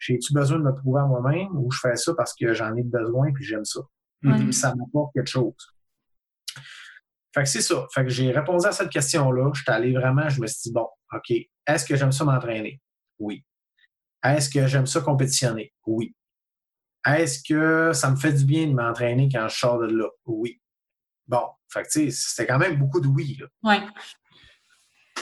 j'ai-tu 0.00 0.32
besoin 0.32 0.58
de 0.58 0.64
me 0.64 0.74
prouver 0.74 1.00
à 1.00 1.04
moi-même 1.04 1.56
ou 1.56 1.70
je 1.70 1.78
fais 1.78 1.94
ça 1.94 2.12
parce 2.16 2.34
que 2.34 2.52
j'en 2.52 2.74
ai 2.74 2.82
besoin 2.82 3.28
et 3.28 3.32
j'aime 3.42 3.64
ça? 3.64 3.80
Mm-hmm. 4.24 4.52
Ça 4.52 4.74
m'apporte 4.74 5.12
quelque 5.14 5.30
chose. 5.30 5.54
Fait 7.32 7.42
que 7.42 7.48
c'est 7.48 7.60
ça. 7.60 7.86
Fait 7.94 8.02
que 8.02 8.10
j'ai 8.10 8.32
répondu 8.32 8.66
à 8.66 8.72
cette 8.72 8.90
question-là. 8.90 9.50
Je 9.54 9.62
suis 9.62 9.70
allé 9.70 9.92
vraiment, 9.92 10.28
je 10.28 10.40
me 10.40 10.46
suis 10.46 10.62
dit, 10.64 10.72
bon, 10.72 10.88
OK, 11.12 11.30
est-ce 11.66 11.84
que 11.84 11.94
j'aime 11.94 12.12
ça 12.12 12.24
m'entraîner? 12.24 12.80
Oui. 13.18 13.44
Est-ce 14.24 14.50
que 14.50 14.66
j'aime 14.66 14.86
ça 14.86 15.00
compétitionner? 15.00 15.72
Oui. 15.86 16.14
Est-ce 17.06 17.42
que 17.46 17.92
ça 17.92 18.10
me 18.10 18.16
fait 18.16 18.32
du 18.32 18.44
bien 18.44 18.66
de 18.66 18.72
m'entraîner 18.72 19.28
quand 19.32 19.48
je 19.48 19.56
sors 19.56 19.78
de 19.78 19.86
là? 19.86 20.08
Oui. 20.26 20.60
Bon, 21.26 21.48
fait 21.72 21.84
que, 21.84 22.10
c'était 22.10 22.46
quand 22.46 22.58
même 22.58 22.76
beaucoup 22.76 23.00
de 23.00 23.06
oui. 23.06 23.40
Oui. 23.62 23.76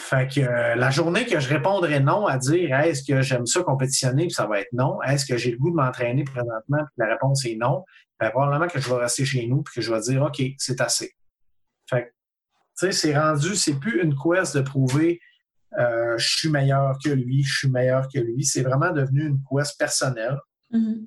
Fait 0.09 0.27
que 0.27 0.41
euh, 0.41 0.75
la 0.75 0.89
journée 0.89 1.27
que 1.27 1.39
je 1.39 1.49
répondrai 1.51 2.01
non 2.01 2.27
à 2.27 2.39
dire 2.39 2.75
est-ce 2.81 3.03
que 3.05 3.21
j'aime 3.21 3.45
ça 3.45 3.63
compétitionner, 3.63 4.23
puis 4.23 4.33
ça 4.33 4.47
va 4.47 4.61
être 4.61 4.73
non, 4.73 5.03
est-ce 5.03 5.27
que 5.27 5.37
j'ai 5.37 5.51
le 5.51 5.59
goût 5.59 5.71
de 5.71 5.77
m'entraîner 5.77 6.25
présentement, 6.25 6.79
puis 6.79 6.95
la 6.97 7.09
réponse 7.09 7.45
est 7.45 7.57
non, 7.57 7.85
bien, 8.19 8.31
probablement 8.31 8.69
que 8.69 8.81
je 8.81 8.89
vais 8.89 9.01
rester 9.01 9.27
chez 9.27 9.47
nous, 9.47 9.63
puis 9.63 9.75
que 9.75 9.81
je 9.83 9.93
vais 9.93 10.01
dire 10.01 10.23
OK, 10.23 10.41
c'est 10.57 10.81
assez. 10.81 11.13
Fait 11.91 12.05
que, 12.05 12.09
tu 12.09 12.87
sais, 12.87 12.93
c'est 12.93 13.19
rendu, 13.19 13.55
c'est 13.55 13.79
plus 13.79 14.03
une 14.03 14.15
quest 14.15 14.57
de 14.57 14.63
prouver 14.63 15.21
euh, 15.79 16.17
je 16.17 16.37
suis 16.39 16.49
meilleur 16.49 16.97
que 17.05 17.11
lui, 17.11 17.45
je 17.45 17.59
suis 17.59 17.69
meilleur 17.69 18.09
que 18.09 18.19
lui. 18.19 18.45
C'est 18.45 18.63
vraiment 18.63 18.91
devenu 18.91 19.27
une 19.27 19.41
quest 19.51 19.79
personnelle. 19.79 20.39
Mm-hmm. 20.73 21.05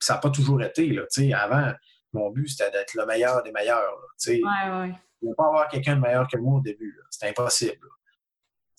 Ça 0.00 0.14
n'a 0.14 0.18
pas 0.18 0.30
toujours 0.30 0.60
été, 0.60 0.88
là. 0.88 1.02
Tu 1.12 1.28
sais, 1.28 1.32
avant, 1.32 1.72
mon 2.12 2.30
but, 2.30 2.48
c'était 2.48 2.72
d'être 2.72 2.94
le 2.94 3.06
meilleur 3.06 3.42
des 3.44 3.52
meilleurs. 3.52 3.96
Ouais, 4.26 4.42
ouais. 4.42 4.94
Il 5.22 5.28
ne 5.28 5.34
pas 5.34 5.46
avoir 5.46 5.68
quelqu'un 5.68 5.94
de 5.94 6.00
meilleur 6.00 6.26
que 6.26 6.36
moi 6.36 6.58
au 6.58 6.60
début. 6.60 6.98
C'était 7.10 7.28
impossible. 7.28 7.86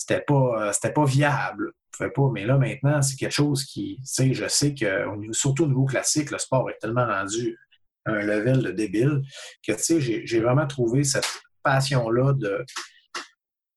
C'était 0.07 0.21
pas, 0.21 0.69
euh, 0.69 0.91
pas 0.93 1.05
viable. 1.05 1.71
Pas, 1.97 2.29
mais 2.33 2.45
là, 2.45 2.57
maintenant, 2.57 3.01
c'est 3.01 3.15
quelque 3.15 3.31
chose 3.31 3.63
qui, 3.63 4.01
je 4.03 4.47
sais 4.49 4.73
que, 4.73 5.05
surtout 5.31 5.63
au 5.63 5.67
niveau 5.67 5.85
classique, 5.85 6.29
le 6.29 6.37
sport 6.37 6.69
est 6.69 6.77
tellement 6.79 7.07
rendu 7.07 7.57
un 8.05 8.19
level 8.19 8.61
de 8.61 8.71
débile 8.71 9.21
que, 9.65 9.73
j'ai 9.77 10.39
vraiment 10.41 10.67
trouvé 10.67 11.05
cette 11.05 11.27
passion-là 11.63 12.33
de 12.33 12.65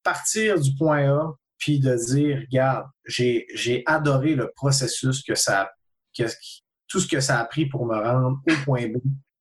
partir 0.03 0.61
du 0.61 0.75
point 0.75 1.09
A 1.09 1.33
puis 1.59 1.79
de 1.79 1.95
dire, 1.95 2.41
regarde, 2.41 2.89
j'ai 3.07 3.83
adoré 3.87 4.35
le 4.35 4.51
processus 4.55 5.23
que 5.23 5.37
ça, 5.37 5.71
que, 6.17 6.25
tout 6.89 6.99
ce 6.99 7.07
que 7.07 7.21
ça 7.21 7.39
a 7.39 7.45
pris 7.45 7.67
pour 7.67 7.87
me 7.87 7.97
rendre 7.97 8.41
au 8.49 8.65
point 8.65 8.89
B 8.89 8.97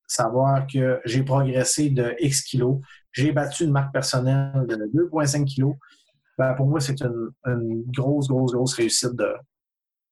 savoir 0.07 0.65
que 0.67 1.01
j'ai 1.05 1.23
progressé 1.23 1.89
de 1.89 2.15
X 2.19 2.41
kilos, 2.43 2.79
j'ai 3.11 3.31
battu 3.31 3.65
une 3.65 3.71
marque 3.71 3.91
personnelle 3.91 4.65
de 4.67 4.75
2,5 4.75 5.45
kilos. 5.45 5.75
Ben, 6.38 6.53
pour 6.53 6.67
moi, 6.67 6.79
c'est 6.79 7.01
une, 7.01 7.83
grosse, 7.91 8.27
grosse, 8.27 8.53
grosse 8.53 8.73
réussite 8.75 9.15
de 9.15 9.33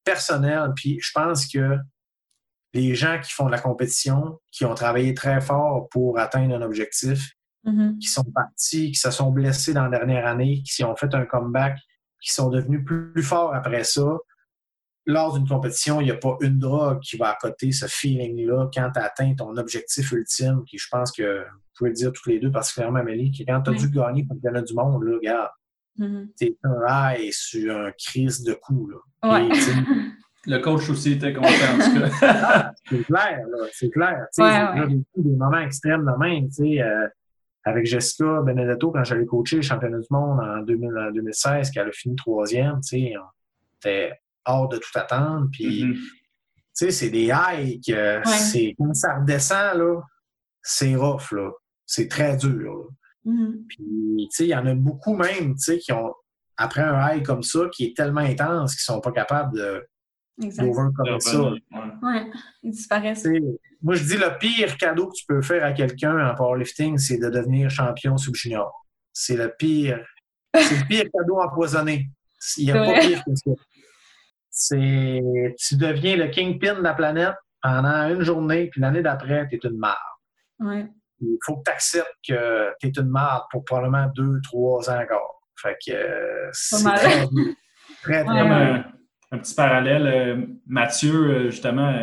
personnelle. 0.03 0.71
Puis 0.75 0.99
je 1.01 1.11
pense 1.13 1.47
que 1.47 1.77
les 2.73 2.95
gens 2.95 3.19
qui 3.21 3.31
font 3.31 3.45
de 3.45 3.51
la 3.51 3.59
compétition, 3.59 4.39
qui 4.51 4.65
ont 4.65 4.75
travaillé 4.75 5.13
très 5.13 5.39
fort 5.39 5.87
pour 5.89 6.19
atteindre 6.19 6.55
un 6.55 6.61
objectif, 6.61 7.31
mm-hmm. 7.65 7.97
qui 7.99 8.07
sont 8.07 8.25
partis, 8.33 8.91
qui 8.91 8.99
se 8.99 9.11
sont 9.11 9.31
blessés 9.31 9.73
dans 9.73 9.87
la 9.87 9.97
dernière 9.97 10.27
année, 10.27 10.61
qui 10.63 10.83
ont 10.83 10.95
fait 10.95 11.13
un 11.13 11.25
comeback, 11.25 11.77
qui 12.21 12.33
sont 12.33 12.49
devenus 12.49 12.83
plus 12.83 13.23
forts 13.23 13.53
après 13.53 13.83
ça, 13.83 14.17
lors 15.05 15.33
d'une 15.33 15.47
compétition, 15.47 16.01
il 16.01 16.05
n'y 16.05 16.11
a 16.11 16.17
pas 16.17 16.35
une 16.41 16.57
drogue 16.57 16.99
qui 17.01 17.17
va 17.17 17.29
accoter 17.29 17.71
ce 17.71 17.85
feeling-là 17.85 18.69
quand 18.73 18.91
tu 18.91 18.99
atteint 18.99 19.35
ton 19.35 19.55
objectif 19.57 20.11
ultime, 20.11 20.63
qui 20.65 20.77
je 20.77 20.87
pense 20.89 21.11
que 21.11 21.43
vous 21.43 21.59
pouvez 21.77 21.91
le 21.91 21.95
dire 21.95 22.11
tous 22.11 22.29
les 22.29 22.39
deux, 22.39 22.51
particulièrement 22.51 22.99
Amélie, 22.99 23.31
que 23.31 23.43
quand 23.43 23.61
tu 23.61 23.69
as 23.69 23.73
dû 23.73 23.89
gagner 23.89 24.23
pour 24.23 24.37
le 24.41 24.61
du 24.63 24.73
monde, 24.73 25.03
là, 25.03 25.15
regarde, 25.15 25.49
t'es 26.37 26.57
un 26.63 26.81
high 26.87 27.31
sur 27.31 27.75
un 27.77 27.91
crise 27.91 28.43
de 28.43 28.53
coups. 28.53 28.93
le 30.47 30.57
coach 30.59 30.89
aussi 30.89 31.13
était 31.13 31.33
content, 31.33 31.47
en 31.47 31.77
tout 31.79 31.99
cas. 31.99 32.73
c'est 32.89 33.03
clair, 33.03 33.39
là, 33.49 33.67
c'est 33.71 33.89
clair. 33.89 34.27
Ouais, 34.37 34.81
ouais. 34.81 35.01
des 35.15 35.35
moments 35.35 35.59
extrêmes 35.59 36.05
de 36.05 36.17
même. 36.17 36.49
Euh, 36.59 37.07
avec 37.67 37.87
Jessica 37.87 38.41
Benedetto, 38.41 38.91
quand 38.91 39.03
j'allais 39.03 39.25
coacher 39.25 39.55
le 39.57 39.61
championnat 39.63 39.97
du 39.97 40.07
monde 40.11 40.39
en, 40.39 40.61
2016, 40.61 41.71
qui 41.71 41.79
a 41.79 41.91
fini 41.91 42.15
troisième, 42.15 42.79
tu 42.81 43.11
sais, 43.81 44.11
hors 44.45 44.69
de 44.69 44.77
tout 44.77 44.99
attendre. 44.99 45.47
Puis, 45.51 45.85
mm-hmm. 45.85 45.93
tu 45.93 46.09
sais, 46.73 46.91
c'est 46.91 47.09
des 47.09 47.31
highs 47.31 47.79
que 47.85 48.21
c'est, 48.25 48.75
quand 48.77 48.93
ça 48.93 49.17
redescend, 49.19 49.79
là, 49.79 50.01
c'est 50.61 50.95
rough, 50.95 51.31
là. 51.31 51.51
C'est 51.87 52.07
très 52.07 52.37
dur, 52.37 52.89
mm-hmm. 53.25 53.65
Puis, 53.67 54.27
tu 54.29 54.35
sais, 54.35 54.43
il 54.45 54.49
y 54.49 54.55
en 54.55 54.65
a 54.65 54.73
beaucoup 54.73 55.15
même, 55.15 55.55
tu 55.55 55.63
sais, 55.63 55.77
qui 55.79 55.91
ont, 55.91 56.13
après 56.57 56.81
un 56.81 57.09
high 57.09 57.23
comme 57.23 57.43
ça, 57.43 57.61
qui 57.71 57.85
est 57.85 57.95
tellement 57.95 58.21
intense 58.21 58.75
qu'ils 58.75 58.83
sont 58.83 59.01
pas 59.01 59.11
capables 59.11 59.55
de 59.57 59.85
comme 60.37 61.19
ça. 61.19 61.41
Ouais, 61.41 62.29
ils 62.61 62.71
disparaissent. 62.71 63.25
moi, 63.81 63.95
je 63.95 64.03
dis 64.03 64.17
le 64.17 64.37
pire 64.37 64.77
cadeau 64.77 65.07
que 65.07 65.15
tu 65.15 65.25
peux 65.25 65.41
faire 65.41 65.63
à 65.63 65.71
quelqu'un 65.71 66.29
en 66.29 66.35
powerlifting, 66.35 66.97
c'est 66.97 67.17
de 67.17 67.29
devenir 67.29 67.69
champion 67.69 68.17
sub-junior. 68.17 68.85
C'est 69.13 69.37
le 69.37 69.53
pire. 69.57 70.05
C'est 70.53 70.77
le 70.77 70.87
pire 70.87 71.05
cadeau 71.13 71.39
empoisonné. 71.39 72.09
Il 72.57 72.65
n'y 72.65 72.71
a 72.71 72.83
pas 72.83 72.99
pire 72.99 73.23
que 73.23 73.33
ça 73.33 73.51
c'est 74.55 75.21
tu 75.59 75.75
deviens 75.75 76.15
le 76.15 76.29
kingpin 76.29 76.75
de 76.75 76.81
la 76.81 76.93
planète 76.93 77.35
pendant 77.61 78.07
une 78.07 78.21
journée, 78.21 78.69
puis 78.69 78.79
l'année 78.79 79.01
d'après, 79.01 79.47
tu 79.49 79.55
es 79.55 79.59
une 79.63 79.77
marde. 79.77 79.97
Il 81.25 81.37
faut 81.43 81.57
que 81.57 81.63
tu 81.65 81.71
acceptes 81.71 82.15
que 82.27 82.71
tu 82.79 82.87
es 82.87 82.91
une 82.97 83.09
marde 83.09 83.43
pour 83.51 83.63
probablement 83.65 84.07
deux, 84.15 84.39
trois 84.43 84.89
ans 84.89 85.01
encore. 85.01 85.35
Fait 85.61 85.77
que 85.85 85.91
euh, 85.91 86.49
c'est 86.51 86.83
très, 86.83 87.27
très, 88.03 88.23
très, 88.23 88.39
un, 88.39 89.37
petit 89.37 89.55
parallèle. 89.55 90.07
Euh, 90.07 90.45
Mathieu, 90.67 91.13
euh, 91.13 91.49
justement, 91.49 91.93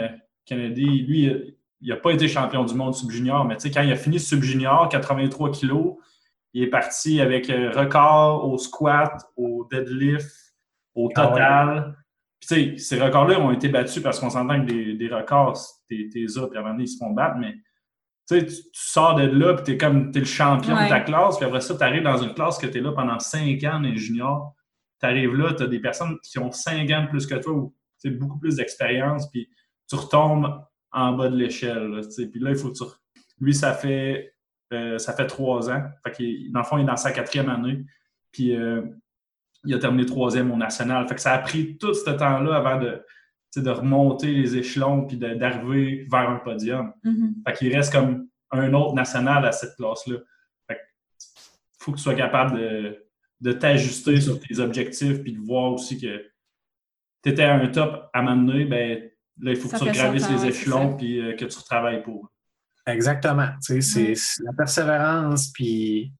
Kennedy, 0.46 1.02
lui, 1.02 1.56
il 1.80 1.88
n'a 1.88 1.96
pas 1.96 2.12
été 2.12 2.28
champion 2.28 2.64
du 2.64 2.74
monde 2.74 2.94
sub-junior, 2.94 3.44
mais 3.44 3.56
tu 3.56 3.62
sais, 3.62 3.70
quand 3.70 3.82
il 3.82 3.92
a 3.92 3.96
fini 3.96 4.18
sub-junior, 4.18 4.88
83 4.88 5.50
kilos, 5.52 5.96
il 6.54 6.62
est 6.62 6.70
parti 6.70 7.20
avec 7.20 7.46
record 7.48 8.48
au 8.50 8.58
squat, 8.58 9.12
au 9.36 9.66
deadlift, 9.70 10.30
au 10.94 11.08
ah 11.14 11.26
total. 11.26 11.96
Puis, 12.40 12.48
tu 12.48 12.54
sais, 12.54 12.78
ces 12.78 13.02
records-là 13.02 13.38
ont 13.40 13.52
été 13.52 13.68
battus 13.68 14.02
parce 14.02 14.18
qu'on 14.18 14.30
s'entend 14.30 14.60
que 14.60 14.70
des, 14.70 14.94
des 14.94 15.08
records, 15.08 15.58
t'es 15.88 16.08
là, 16.14 16.46
puis 16.48 16.56
à 16.56 16.60
un 16.60 16.62
moment 16.62 16.74
donné, 16.74 16.84
ils 16.84 16.88
se 16.88 16.98
font 16.98 17.10
battre, 17.10 17.36
mais 17.38 17.54
tu, 18.28 18.46
tu 18.46 18.62
sors 18.72 19.14
de 19.16 19.24
là, 19.24 19.54
puis 19.54 19.64
t'es 19.64 19.76
comme, 19.76 20.10
t'es 20.10 20.20
le 20.20 20.24
champion 20.24 20.74
de 20.74 20.88
ta 20.88 21.00
classe, 21.00 21.36
puis 21.36 21.46
après 21.46 21.60
ça, 21.60 21.74
tu 21.74 21.82
arrives 21.82 22.02
dans 22.02 22.18
une 22.18 22.34
classe 22.34 22.58
que 22.58 22.66
tu 22.66 22.78
es 22.78 22.80
là 22.80 22.92
pendant 22.92 23.18
cinq 23.18 23.62
ans, 23.64 23.80
les 23.80 23.96
juniors. 23.96 24.54
Tu 25.00 25.06
arrives 25.06 25.34
là, 25.34 25.52
tu 25.54 25.64
as 25.64 25.66
des 25.66 25.80
personnes 25.80 26.18
qui 26.22 26.38
ont 26.38 26.52
cinq 26.52 26.90
ans 26.90 27.02
de 27.02 27.08
plus 27.08 27.26
que 27.26 27.34
toi, 27.34 27.52
ou 27.52 27.74
beaucoup 28.10 28.38
plus 28.38 28.56
d'expérience, 28.56 29.30
puis 29.30 29.48
tu 29.88 29.96
retombes 29.96 30.64
en 30.92 31.12
bas 31.12 31.28
de 31.28 31.36
l'échelle. 31.36 32.00
Puis 32.16 32.40
là, 32.40 32.50
il 32.50 32.56
faut 32.56 32.70
que 32.70 32.78
tu... 32.78 32.84
Lui, 33.40 33.54
ça 33.54 33.72
fait, 33.74 34.34
euh, 34.72 34.98
ça 34.98 35.12
fait 35.14 35.26
trois 35.26 35.70
ans. 35.70 35.82
Fait 36.04 36.50
dans 36.50 36.60
le 36.60 36.64
fond, 36.64 36.78
il 36.78 36.82
est 36.82 36.86
dans 36.86 36.96
sa 36.96 37.12
quatrième 37.12 37.48
année. 37.48 37.84
Puis 38.30 38.54
euh, 38.56 38.82
il 39.64 39.74
a 39.74 39.78
terminé 39.78 40.06
troisième 40.06 40.50
au 40.50 40.56
national. 40.56 41.06
Fait 41.08 41.14
que 41.14 41.20
ça 41.20 41.32
a 41.32 41.38
pris 41.38 41.76
tout 41.76 41.94
ce 41.94 42.10
temps-là 42.10 42.56
avant 42.56 42.80
de, 42.80 43.02
de 43.60 43.70
remonter 43.70 44.32
les 44.32 44.56
échelons 44.56 45.06
puis 45.06 45.16
d'arriver 45.16 46.06
vers 46.10 46.30
un 46.30 46.38
podium. 46.38 46.92
Mm-hmm. 47.04 47.32
Fait 47.46 47.52
qu'il 47.54 47.74
reste 47.74 47.92
comme 47.92 48.28
un 48.50 48.72
autre 48.74 48.94
national 48.94 49.44
à 49.44 49.52
cette 49.52 49.76
classe-là. 49.76 50.16
Fait 50.68 50.78
faut 51.78 51.92
que 51.92 51.96
tu 51.96 52.02
sois 52.02 52.14
capable 52.14 52.58
de, 52.58 53.06
de 53.40 53.52
t'ajuster 53.52 54.20
sur 54.20 54.40
tes 54.40 54.58
objectifs 54.58 55.22
puis 55.22 55.32
de 55.32 55.40
voir 55.40 55.72
aussi 55.72 56.00
que 56.00 56.24
tu 57.22 57.30
étais 57.30 57.42
à 57.42 57.54
un 57.54 57.66
top 57.68 58.08
à 58.12 58.22
m'amener, 58.22 58.64
ben 58.64 59.10
là, 59.40 59.50
il 59.50 59.56
faut 59.56 59.68
que 59.68 59.84
tu 59.84 59.90
gravisses 59.90 60.30
les 60.30 60.46
échelons 60.46 60.96
puis 60.96 61.20
euh, 61.20 61.36
que 61.36 61.44
tu 61.44 61.58
retravailles 61.58 62.02
pour. 62.02 62.32
Exactement. 62.86 63.48
C'est 63.60 64.14
la 64.40 64.52
persévérance 64.56 65.52
puis 65.52 66.12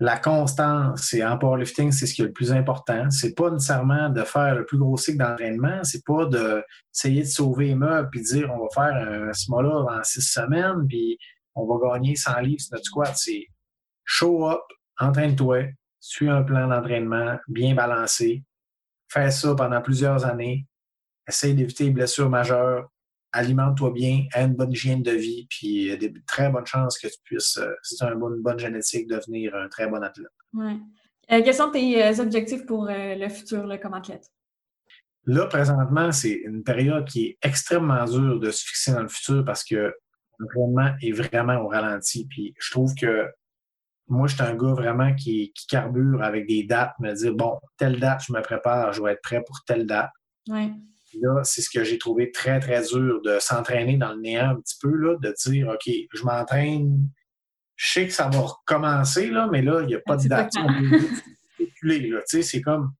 la 0.00 0.18
constance 0.18 1.12
et 1.12 1.24
en 1.24 1.36
powerlifting, 1.38 1.90
c'est 1.90 2.06
ce 2.06 2.14
qui 2.14 2.22
est 2.22 2.26
le 2.26 2.32
plus 2.32 2.52
important. 2.52 3.10
C'est 3.10 3.34
pas 3.34 3.50
nécessairement 3.50 4.10
de 4.10 4.22
faire 4.22 4.54
le 4.54 4.64
plus 4.64 4.78
gros 4.78 4.96
cycle 4.96 5.18
d'entraînement, 5.18 5.82
c'est 5.82 6.04
pas 6.04 6.26
d'essayer 6.26 7.22
de, 7.22 7.26
sauver 7.26 7.66
les 7.68 7.74
meubles 7.74 8.08
puis 8.10 8.20
de 8.20 8.26
dire 8.26 8.50
on 8.52 8.62
va 8.62 8.68
faire 8.72 8.94
un 8.94 9.32
small 9.32 9.66
en 9.66 10.02
six 10.04 10.22
semaines 10.22 10.86
puis 10.88 11.18
on 11.54 11.66
va 11.66 11.94
gagner 11.94 12.14
100 12.14 12.40
livres 12.40 12.60
sur 12.60 12.74
notre 12.74 12.84
squat. 12.84 13.16
C'est 13.16 13.46
show 14.04 14.48
up, 14.48 14.60
entraîne-toi, 14.98 15.64
suis 16.00 16.28
un 16.28 16.42
plan 16.42 16.68
d'entraînement 16.68 17.38
bien 17.48 17.74
balancé, 17.74 18.42
fais 19.08 19.30
ça 19.30 19.54
pendant 19.54 19.80
plusieurs 19.82 20.24
années, 20.24 20.66
essaye 21.26 21.54
d'éviter 21.54 21.84
les 21.84 21.90
blessures 21.90 22.30
majeures, 22.30 22.88
alimente-toi 23.32 23.90
bien, 23.92 24.26
aie 24.34 24.44
une 24.44 24.54
bonne 24.54 24.72
hygiène 24.72 25.02
de 25.02 25.12
vie, 25.12 25.46
puis 25.50 25.66
il 25.66 25.86
y 25.88 25.92
a 25.92 25.96
des 25.96 26.12
très 26.26 26.50
bonnes 26.50 26.66
chances 26.66 26.98
que 26.98 27.08
tu 27.08 27.16
puisses, 27.24 27.58
euh, 27.58 27.72
si 27.82 27.96
tu 27.96 28.04
as 28.04 28.12
une 28.12 28.42
bonne, 28.42 28.58
génétique, 28.58 29.08
devenir 29.08 29.54
un 29.54 29.68
très 29.68 29.88
bon 29.88 30.02
athlète. 30.02 30.28
Ouais. 30.54 30.76
Euh, 31.30 31.42
quels 31.42 31.54
sont 31.54 31.70
tes 31.70 32.02
euh, 32.02 32.22
objectifs 32.22 32.64
pour 32.64 32.86
le 32.88 33.28
futur 33.28 33.68
comme 33.80 33.94
athlète? 33.94 34.26
Là, 35.26 35.46
présentement, 35.46 36.10
c'est 36.10 36.32
une 36.32 36.64
période 36.64 37.06
qui 37.06 37.26
est 37.26 37.38
extrêmement 37.42 38.04
dure 38.06 38.40
de 38.40 38.50
se 38.50 38.64
fixer 38.64 38.92
dans 38.92 39.02
le 39.02 39.08
futur 39.08 39.44
parce 39.44 39.62
que 39.62 39.92
l'entraînement 40.38 40.94
est 41.02 41.12
vraiment 41.12 41.60
au 41.60 41.68
ralenti. 41.68 42.26
Puis 42.26 42.54
je 42.58 42.70
trouve 42.70 42.94
que 42.94 43.26
moi, 44.06 44.26
je 44.26 44.36
suis 44.36 44.42
un 44.42 44.56
gars 44.56 44.72
vraiment 44.72 45.14
qui, 45.14 45.52
qui, 45.54 45.66
carbure 45.66 46.22
avec 46.22 46.46
des 46.46 46.62
dates, 46.62 46.94
me 46.98 47.12
dire, 47.12 47.34
bon, 47.34 47.58
telle 47.76 48.00
date, 48.00 48.22
je 48.26 48.32
me 48.32 48.40
prépare, 48.40 48.94
je 48.94 49.02
vais 49.02 49.12
être 49.12 49.20
prêt 49.20 49.42
pour 49.46 49.62
telle 49.66 49.84
date. 49.84 50.10
Ouais 50.48 50.70
là, 51.20 51.42
c'est 51.44 51.62
ce 51.62 51.70
que 51.70 51.84
j'ai 51.84 51.98
trouvé 51.98 52.30
très, 52.30 52.60
très 52.60 52.82
dur 52.82 53.20
de 53.22 53.38
s'entraîner 53.38 53.96
dans 53.96 54.12
le 54.12 54.20
néant 54.20 54.50
un 54.50 54.60
petit 54.60 54.76
peu, 54.80 54.94
là, 54.94 55.16
de 55.20 55.34
dire, 55.44 55.68
OK, 55.68 55.92
je 56.12 56.24
m'entraîne, 56.24 57.08
je 57.76 57.92
sais 57.92 58.06
que 58.06 58.12
ça 58.12 58.28
va 58.28 58.40
recommencer, 58.40 59.30
là, 59.30 59.48
mais 59.50 59.62
là, 59.62 59.82
il 59.82 59.86
n'y 59.86 59.94
a 59.94 60.00
pas 60.00 60.16
de 60.16 60.28
date. 60.28 60.52
C'est 62.26 62.60
comme. 62.60 62.92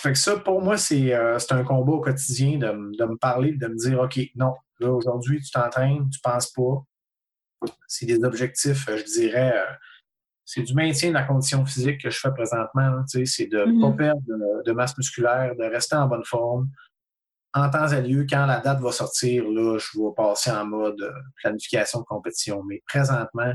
Fait 0.00 0.12
que 0.12 0.18
ça, 0.18 0.36
pour 0.36 0.60
moi, 0.60 0.74
euh, 0.74 1.38
c'est 1.38 1.52
un 1.52 1.64
combat 1.64 1.92
au 1.92 2.00
quotidien 2.00 2.58
de, 2.58 2.96
de, 2.96 3.04
me 3.04 3.16
parler, 3.16 3.52
de 3.52 3.68
me 3.68 3.76
dire, 3.76 4.00
OK, 4.00 4.18
non, 4.34 4.54
là, 4.80 4.90
aujourd'hui, 4.90 5.40
tu 5.40 5.50
t'entraînes, 5.50 6.10
tu 6.10 6.18
ne 6.18 6.30
penses 6.30 6.50
pas. 6.50 6.84
C'est 7.86 8.06
des 8.06 8.24
objectifs, 8.24 8.88
je 8.88 9.04
dirais, 9.04 9.54
euh, 9.56 9.72
c'est 10.44 10.62
du 10.62 10.74
maintien 10.74 11.10
de 11.10 11.14
la 11.14 11.22
condition 11.22 11.64
physique 11.64 12.02
que 12.02 12.10
je 12.10 12.18
fais 12.18 12.32
présentement. 12.32 13.02
C'est 13.06 13.46
de 13.46 13.58
ne 13.58 13.80
pas 13.80 13.88
mm-hmm. 13.88 13.96
perdre 13.96 14.22
de, 14.64 14.72
masse 14.72 14.98
musculaire, 14.98 15.54
de 15.56 15.64
rester 15.64 15.96
en 15.96 16.06
bonne 16.06 16.24
forme, 16.24 16.68
en 17.54 17.70
temps 17.70 17.88
et 17.88 18.00
lieu, 18.02 18.26
quand 18.28 18.46
la 18.46 18.60
date 18.60 18.80
va 18.80 18.92
sortir, 18.92 19.44
là, 19.44 19.78
je 19.78 19.98
vais 19.98 20.14
passer 20.16 20.50
en 20.50 20.66
mode 20.66 21.00
euh, 21.00 21.12
planification 21.42 22.00
de 22.00 22.04
compétition. 22.04 22.62
Mais 22.64 22.82
présentement, 22.86 23.52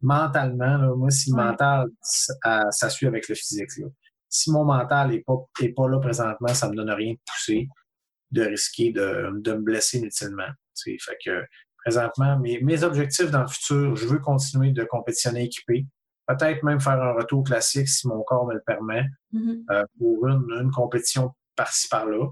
mentalement, 0.00 0.96
moi, 0.96 1.10
si 1.10 1.30
le 1.30 1.36
mental, 1.36 1.86
ça, 2.02 2.90
suit 2.90 3.06
avec 3.06 3.28
le 3.28 3.34
physique. 3.34 3.70
Si 4.28 4.50
mon 4.50 4.64
mental 4.64 5.10
n'est 5.10 5.20
pas, 5.20 5.36
est 5.60 5.68
pas 5.70 5.88
là 5.88 5.98
présentement, 6.00 6.48
ça 6.48 6.66
ne 6.66 6.72
me 6.72 6.76
donne 6.76 6.90
rien 6.90 7.12
de 7.12 7.18
pousser, 7.26 7.68
de 8.32 8.42
risquer 8.42 8.92
de, 8.92 9.30
de 9.40 9.52
me 9.52 9.60
blesser 9.60 9.98
inutilement. 9.98 10.48
Fait 10.84 11.18
que 11.24 11.44
présentement, 11.84 12.38
mes, 12.38 12.60
mes 12.60 12.82
objectifs 12.82 13.30
dans 13.30 13.42
le 13.42 13.48
futur, 13.48 13.96
je 13.96 14.06
veux 14.06 14.18
continuer 14.18 14.72
de 14.72 14.84
compétitionner 14.84 15.44
équipé. 15.44 15.86
Peut-être 16.26 16.62
même 16.62 16.80
faire 16.80 17.00
un 17.02 17.12
retour 17.12 17.42
classique 17.42 17.88
si 17.88 18.06
mon 18.06 18.22
corps 18.22 18.46
me 18.46 18.54
le 18.54 18.60
permet, 18.60 19.06
mm-hmm. 19.32 19.64
euh, 19.70 19.84
pour 19.98 20.26
une, 20.26 20.44
une 20.60 20.70
compétition 20.70 21.32
par-ci 21.56 21.88
par-là. 21.88 22.26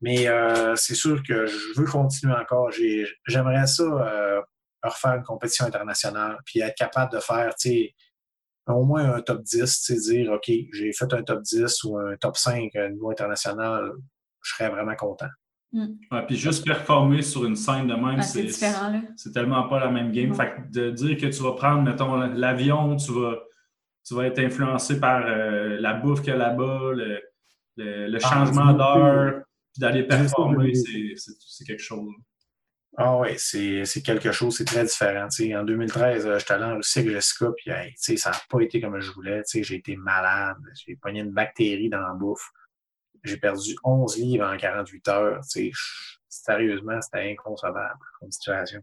Mais 0.00 0.28
euh, 0.28 0.76
c'est 0.76 0.94
sûr 0.94 1.22
que 1.22 1.46
je 1.46 1.80
veux 1.80 1.86
continuer 1.86 2.34
encore. 2.34 2.70
J'aimerais 3.26 3.66
ça 3.66 3.82
euh, 3.82 4.40
refaire 4.82 5.14
une 5.14 5.24
compétition 5.24 5.66
internationale, 5.66 6.38
puis 6.44 6.60
être 6.60 6.76
capable 6.76 7.12
de 7.12 7.20
faire 7.20 7.52
au 8.68 8.84
moins 8.84 9.14
un 9.14 9.20
top 9.22 9.42
10, 9.42 9.90
dire 9.92 10.32
OK, 10.32 10.50
j'ai 10.72 10.92
fait 10.92 11.12
un 11.12 11.22
top 11.22 11.42
10 11.42 11.84
ou 11.84 11.98
un 11.98 12.16
top 12.16 12.36
5 12.36 12.74
à 12.76 12.88
niveau 12.88 13.10
international, 13.10 13.92
je 14.42 14.54
serais 14.54 14.68
vraiment 14.70 14.94
content. 14.94 15.28
Mm. 15.70 15.96
puis 16.26 16.36
juste 16.36 16.64
performer 16.64 17.20
sur 17.20 17.44
une 17.44 17.54
scène 17.54 17.88
de 17.88 17.94
même, 17.94 18.22
c'est 18.22 19.32
tellement 19.32 19.68
pas 19.68 19.80
la 19.80 19.90
même 19.90 20.12
game. 20.12 20.32
Fait 20.34 20.54
de 20.70 20.90
dire 20.90 21.16
que 21.18 21.26
tu 21.26 21.42
vas 21.42 21.52
prendre, 21.52 21.82
mettons, 21.82 22.16
l'avion, 22.16 22.96
tu 22.96 23.12
vas, 23.12 23.36
tu 24.06 24.14
vas 24.14 24.26
être 24.26 24.38
influencé 24.38 24.98
par 24.98 25.22
euh, 25.26 25.78
la 25.80 25.94
bouffe 25.94 26.20
qu'il 26.20 26.30
y 26.30 26.36
a 26.36 26.36
là-bas, 26.36 26.92
le, 26.94 27.20
le, 27.76 28.16
ah, 28.16 28.28
changement 28.28 28.72
d'heure, 28.72 29.42
d'aller 29.76 30.04
performer, 30.04 30.72
c'est 30.74 31.64
quelque 31.64 31.82
chose. 31.82 32.10
Ah 32.96 33.16
oui, 33.18 33.34
c'est 33.36 34.02
quelque 34.02 34.32
chose, 34.32 34.56
c'est 34.56 34.64
très 34.64 34.84
différent. 34.84 35.28
en 35.28 35.64
2013, 35.64 36.26
euh, 36.26 36.38
j'étais 36.38 36.52
allé 36.54 36.64
en 36.64 36.76
Russie 36.76 36.98
avec 36.98 37.12
Jessica, 37.12 37.46
puis 37.56 38.18
ça 38.18 38.30
n'a 38.30 38.36
pas 38.50 38.60
été 38.60 38.80
comme 38.80 38.98
je 38.98 39.12
voulais. 39.12 39.42
J'ai 39.54 39.76
été 39.76 39.94
malade, 39.96 40.56
j'ai 40.74 40.96
pogné 40.96 41.20
une 41.20 41.30
bactérie 41.30 41.88
dans 41.88 42.00
la 42.00 42.14
bouffe. 42.14 42.50
J'ai 43.22 43.36
perdu 43.36 43.76
11 43.84 44.18
livres 44.18 44.46
en 44.46 44.56
48 44.56 45.08
heures. 45.08 45.40
Sérieusement, 46.28 47.00
c'était 47.00 47.30
inconcevable 47.30 47.98
comme 48.18 48.30
situation. 48.32 48.80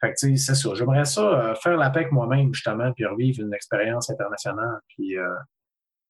Fait 0.00 0.12
que, 0.12 0.36
c'est 0.36 0.54
ça. 0.54 0.74
J'aimerais 0.74 1.04
ça 1.04 1.22
euh, 1.22 1.54
faire 1.56 1.76
la 1.76 1.90
paix 1.90 2.00
avec 2.00 2.12
moi-même, 2.12 2.54
justement, 2.54 2.92
puis 2.92 3.04
revivre 3.04 3.42
une 3.44 3.52
expérience 3.52 4.10
internationale. 4.10 4.80
Puis, 4.88 5.18
euh, 5.18 5.28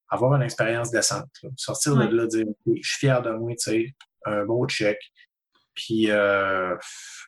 avoir 0.09 0.35
une 0.35 0.41
expérience 0.41 0.91
décente. 0.91 1.29
Sortir 1.55 1.95
de 1.95 2.03
là, 2.03 2.27
dire 2.27 2.45
je 2.65 2.71
suis 2.81 3.07
fier 3.07 3.21
de 3.21 3.31
moi, 3.31 3.51
tu 3.51 3.71
sais, 3.71 3.95
un 4.25 4.45
beau 4.45 4.65
check. 4.67 4.97
Puis 5.75 6.11
euh, 6.11 6.75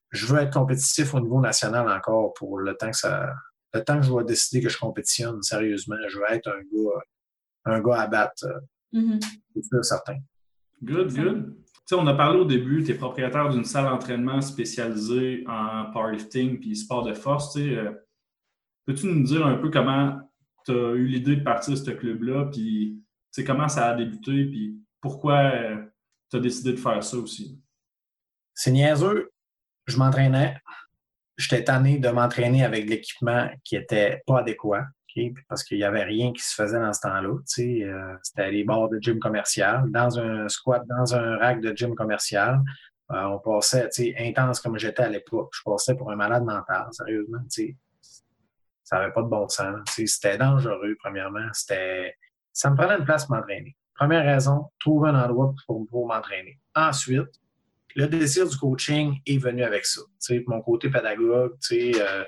je 0.09 0.25
veux 0.25 0.39
être 0.39 0.53
compétitif 0.53 1.13
au 1.13 1.19
niveau 1.19 1.39
national 1.39 1.89
encore 1.89 2.33
pour 2.33 2.59
le 2.59 2.75
temps 2.75 2.91
que 2.91 2.97
ça. 2.97 3.33
Le 3.73 3.83
temps 3.83 3.99
que 3.99 4.05
je 4.05 4.13
vais 4.13 4.25
décider 4.25 4.61
que 4.61 4.69
je 4.69 4.77
compétitionne 4.77 5.41
sérieusement, 5.41 5.95
je 6.09 6.17
veux 6.17 6.25
être 6.29 6.47
un 6.47 6.59
gars, 6.59 7.01
un 7.65 7.79
gars 7.79 8.01
à 8.01 8.07
battre. 8.07 8.45
Mm-hmm. 8.93 9.23
C'est 9.55 9.83
certain. 9.83 10.17
Good, 10.83 11.15
good. 11.15 11.55
sais, 11.85 11.95
on 11.95 12.07
a 12.07 12.13
parlé 12.13 12.39
au 12.39 12.45
début, 12.45 12.83
tu 12.83 12.91
es 12.91 12.95
propriétaire 12.95 13.49
d'une 13.49 13.63
salle 13.63 13.85
d'entraînement 13.85 14.41
spécialisée 14.41 15.45
en 15.47 15.91
powerlifting 15.91 16.59
puis 16.59 16.75
sport 16.75 17.03
de 17.03 17.13
force. 17.13 17.55
Euh, 17.57 17.91
peux-tu 18.85 19.07
nous 19.07 19.23
dire 19.23 19.45
un 19.45 19.55
peu 19.55 19.69
comment 19.69 20.19
tu 20.65 20.71
as 20.71 20.91
eu 20.93 21.05
l'idée 21.05 21.35
de 21.35 21.43
partir 21.43 21.73
de 21.73 21.79
ce 21.79 21.91
club-là, 21.91 22.45
puis 22.51 23.01
comment 23.45 23.67
ça 23.67 23.87
a 23.87 23.95
débuté, 23.95 24.45
puis 24.45 24.77
pourquoi 24.99 25.39
euh, 25.39 25.77
tu 26.29 26.37
as 26.37 26.39
décidé 26.39 26.71
de 26.71 26.77
faire 26.77 27.03
ça 27.03 27.17
aussi? 27.17 27.59
C'est 28.53 28.71
niaiseux. 28.71 29.31
Je 29.87 29.97
m'entraînais. 29.97 30.57
J'étais 31.37 31.63
tanné 31.63 31.97
de 31.97 32.09
m'entraîner 32.09 32.63
avec 32.63 32.87
l'équipement 32.87 33.49
qui 33.63 33.75
n'était 33.75 34.21
pas 34.27 34.39
adéquat. 34.39 34.85
parce 35.47 35.63
qu'il 35.63 35.77
n'y 35.77 35.83
avait 35.83 36.03
rien 36.03 36.31
qui 36.33 36.43
se 36.43 36.53
faisait 36.53 36.79
dans 36.79 36.93
ce 36.93 37.01
temps-là. 37.01 37.33
Euh, 37.59 38.17
c'était 38.21 38.51
les 38.51 38.63
bords 38.63 38.89
de 38.89 38.99
gym 38.99 39.19
commercial. 39.19 39.89
Dans 39.89 40.19
un 40.19 40.47
squat, 40.49 40.85
dans 40.87 41.15
un 41.15 41.37
rack 41.37 41.61
de 41.61 41.75
gym 41.75 41.95
commercial, 41.95 42.61
euh, 43.11 43.23
on 43.23 43.39
passait, 43.39 43.89
intense 44.19 44.59
comme 44.59 44.77
j'étais 44.77 45.03
à 45.03 45.09
l'époque. 45.09 45.51
Je 45.53 45.61
passais 45.65 45.95
pour 45.95 46.11
un 46.11 46.15
malade 46.15 46.43
mental, 46.43 46.87
sérieusement. 46.91 47.39
Ça 48.91 48.99
n'avait 48.99 49.13
pas 49.13 49.21
de 49.21 49.27
bon 49.27 49.47
sens. 49.47 49.79
C'était 49.87 50.37
dangereux, 50.37 50.95
premièrement. 50.99 51.47
C'était. 51.53 52.15
Ça 52.51 52.69
me 52.69 52.75
prenait 52.75 52.97
une 52.97 53.05
place 53.05 53.25
pour 53.25 53.37
m'entraîner. 53.37 53.77
Première 53.95 54.25
raison, 54.25 54.65
trouver 54.79 55.09
un 55.09 55.23
endroit 55.23 55.53
pour, 55.65 56.07
m'entraîner. 56.07 56.59
Ensuite, 56.75 57.29
le 57.95 58.07
désir 58.07 58.49
du 58.49 58.57
coaching 58.57 59.19
est 59.25 59.37
venu 59.37 59.63
avec 59.63 59.85
ça. 59.85 60.01
mon 60.47 60.61
côté 60.61 60.89
pédagogue, 60.89 61.53
euh, 61.71 62.25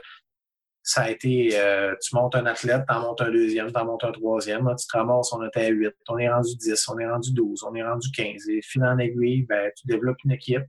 ça 0.83 1.01
a 1.01 1.09
été, 1.09 1.49
euh, 1.53 1.95
tu 2.01 2.15
montes 2.15 2.35
un 2.35 2.45
athlète, 2.45 2.83
tu 2.87 2.95
en 2.95 3.01
montes 3.01 3.21
un 3.21 3.31
deuxième, 3.31 3.71
tu 3.71 3.79
en 3.79 3.85
montes 3.85 4.03
un 4.03 4.11
troisième, 4.11 4.69
tu 4.77 4.87
te 4.87 4.97
ramasses, 4.97 5.33
on 5.33 5.45
était 5.45 5.65
à 5.65 5.69
8, 5.69 5.93
on 6.09 6.17
est 6.19 6.29
rendu 6.29 6.55
10, 6.55 6.87
on 6.89 6.99
est 6.99 7.09
rendu 7.09 7.33
12, 7.33 7.63
on 7.63 7.75
est 7.75 7.83
rendu 7.83 8.09
15. 8.11 8.49
Et 8.49 8.61
fil 8.61 8.83
en 8.83 8.97
aiguille, 8.99 9.43
ben, 9.43 9.71
tu 9.75 9.87
développes 9.87 10.23
une 10.23 10.31
équipe. 10.31 10.63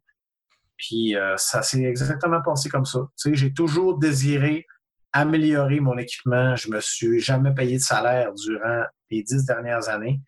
Puis 0.77 1.17
euh, 1.17 1.37
ça 1.37 1.63
s'est 1.63 1.83
exactement 1.83 2.41
passé 2.43 2.69
comme 2.69 2.85
ça. 2.85 3.01
J'ai 3.27 3.53
toujours 3.53 3.99
désiré 3.99 4.67
améliorer 5.15 5.81
mon 5.81 5.97
équipement. 5.97 6.57
Je 6.57 6.69
me 6.71 6.81
suis 6.81 7.21
jamais 7.21 7.55
payé 7.55 7.77
de 7.77 7.83
salaire 7.83 8.35
durant 8.35 8.83
les 9.11 9.23
dix 9.23 9.47
dernières 9.47 9.89
années. 9.89 10.21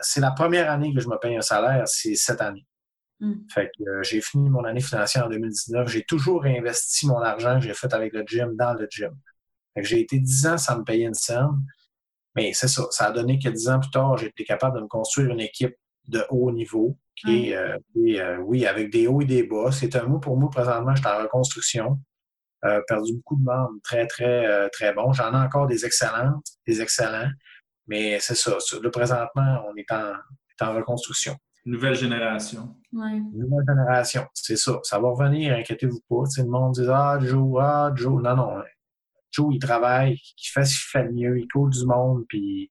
C'est 0.00 0.20
la 0.20 0.30
première 0.30 0.70
année 0.70 0.94
que 0.94 1.00
je 1.00 1.08
me 1.08 1.18
paye 1.18 1.36
un 1.36 1.42
salaire, 1.42 1.82
c'est 1.86 2.14
cette 2.14 2.40
année. 2.40 2.64
Hmm. 3.18 3.34
Fait 3.52 3.70
que 3.76 3.82
euh, 3.82 4.02
j'ai 4.02 4.20
fini 4.20 4.48
mon 4.48 4.64
année 4.64 4.80
financière 4.80 5.26
en 5.26 5.28
2019. 5.28 5.88
J'ai 5.88 6.04
toujours 6.04 6.42
réinvesti 6.42 7.06
mon 7.06 7.20
argent 7.20 7.58
que 7.58 7.66
j'ai 7.66 7.74
fait 7.74 7.92
avec 7.92 8.12
le 8.12 8.22
gym 8.24 8.54
dans 8.56 8.74
le 8.74 8.86
gym. 8.88 9.12
Fait 9.74 9.82
que 9.82 9.88
j'ai 9.88 10.00
été 10.00 10.18
dix 10.20 10.46
ans 10.46 10.58
sans 10.58 10.78
me 10.78 10.84
payer 10.84 11.06
une 11.06 11.14
scène. 11.14 11.50
Mais 12.36 12.52
c'est 12.54 12.68
ça. 12.68 12.84
Ça 12.90 13.06
a 13.06 13.12
donné 13.12 13.38
que 13.40 13.48
dix 13.48 13.68
ans 13.68 13.80
plus 13.80 13.90
tard, 13.90 14.16
j'ai 14.18 14.28
été 14.28 14.44
capable 14.44 14.76
de 14.76 14.82
me 14.82 14.88
construire 14.88 15.30
une 15.30 15.40
équipe 15.40 15.74
de 16.08 16.24
haut 16.30 16.50
niveau 16.52 16.96
qui 17.16 17.50
est, 17.50 17.56
euh, 17.56 17.76
euh, 17.96 18.38
oui, 18.38 18.66
avec 18.66 18.90
des 18.90 19.06
hauts 19.08 19.20
et 19.20 19.24
des 19.24 19.42
bas. 19.42 19.70
C'est 19.72 19.94
un 19.96 20.06
mot 20.06 20.18
pour 20.18 20.36
moi, 20.36 20.48
présentement, 20.50 20.94
je 20.94 21.00
suis 21.00 21.10
en 21.10 21.22
reconstruction. 21.22 22.00
Perdu 22.86 23.14
beaucoup 23.14 23.36
de 23.36 23.44
membres 23.44 23.78
très, 23.82 24.06
très, 24.06 24.68
très 24.70 24.92
bons. 24.92 25.12
J'en 25.12 25.32
ai 25.32 25.44
encore 25.44 25.66
des 25.66 25.84
excellentes, 25.84 26.46
des 26.66 26.80
excellents. 26.80 27.30
Mais 27.86 28.18
c'est 28.20 28.36
ça. 28.36 28.56
Là, 28.82 28.90
présentement, 28.90 29.64
on 29.68 29.76
est 29.76 29.90
en, 29.90 30.12
est 30.14 30.64
en 30.64 30.74
reconstruction. 30.74 31.36
Nouvelle 31.64 31.94
génération. 31.94 32.76
Nouvelle 32.92 33.64
génération, 33.68 34.26
c'est 34.34 34.56
ça. 34.56 34.80
Ça 34.82 34.98
va 34.98 35.08
revenir, 35.08 35.54
inquiétez-vous 35.54 36.00
pas. 36.08 36.24
le 36.36 36.44
monde 36.44 36.72
dit 36.74 36.86
Ah, 36.88 37.18
Joe, 37.20 37.58
ah, 37.60 37.92
Joe. 37.94 38.22
Non, 38.22 38.36
non. 38.36 38.62
Joe, 39.30 39.54
il 39.54 39.58
travaille, 39.58 40.14
il 40.14 40.46
fait 40.52 40.64
ce 40.64 40.74
qu'il 40.74 40.90
fait 40.90 41.08
mieux, 41.08 41.38
il 41.38 41.48
coule 41.48 41.70
du 41.70 41.86
monde, 41.86 42.24
puis 42.28 42.70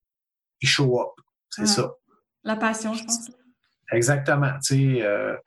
il 0.62 0.68
show 0.68 1.02
up. 1.02 1.14
C'est 1.50 1.66
ça. 1.66 1.92
La 2.44 2.56
passion, 2.56 2.94
je 2.94 3.04
pense. 3.04 3.32
Exactement. 3.92 4.54
Euh, 4.72 5.38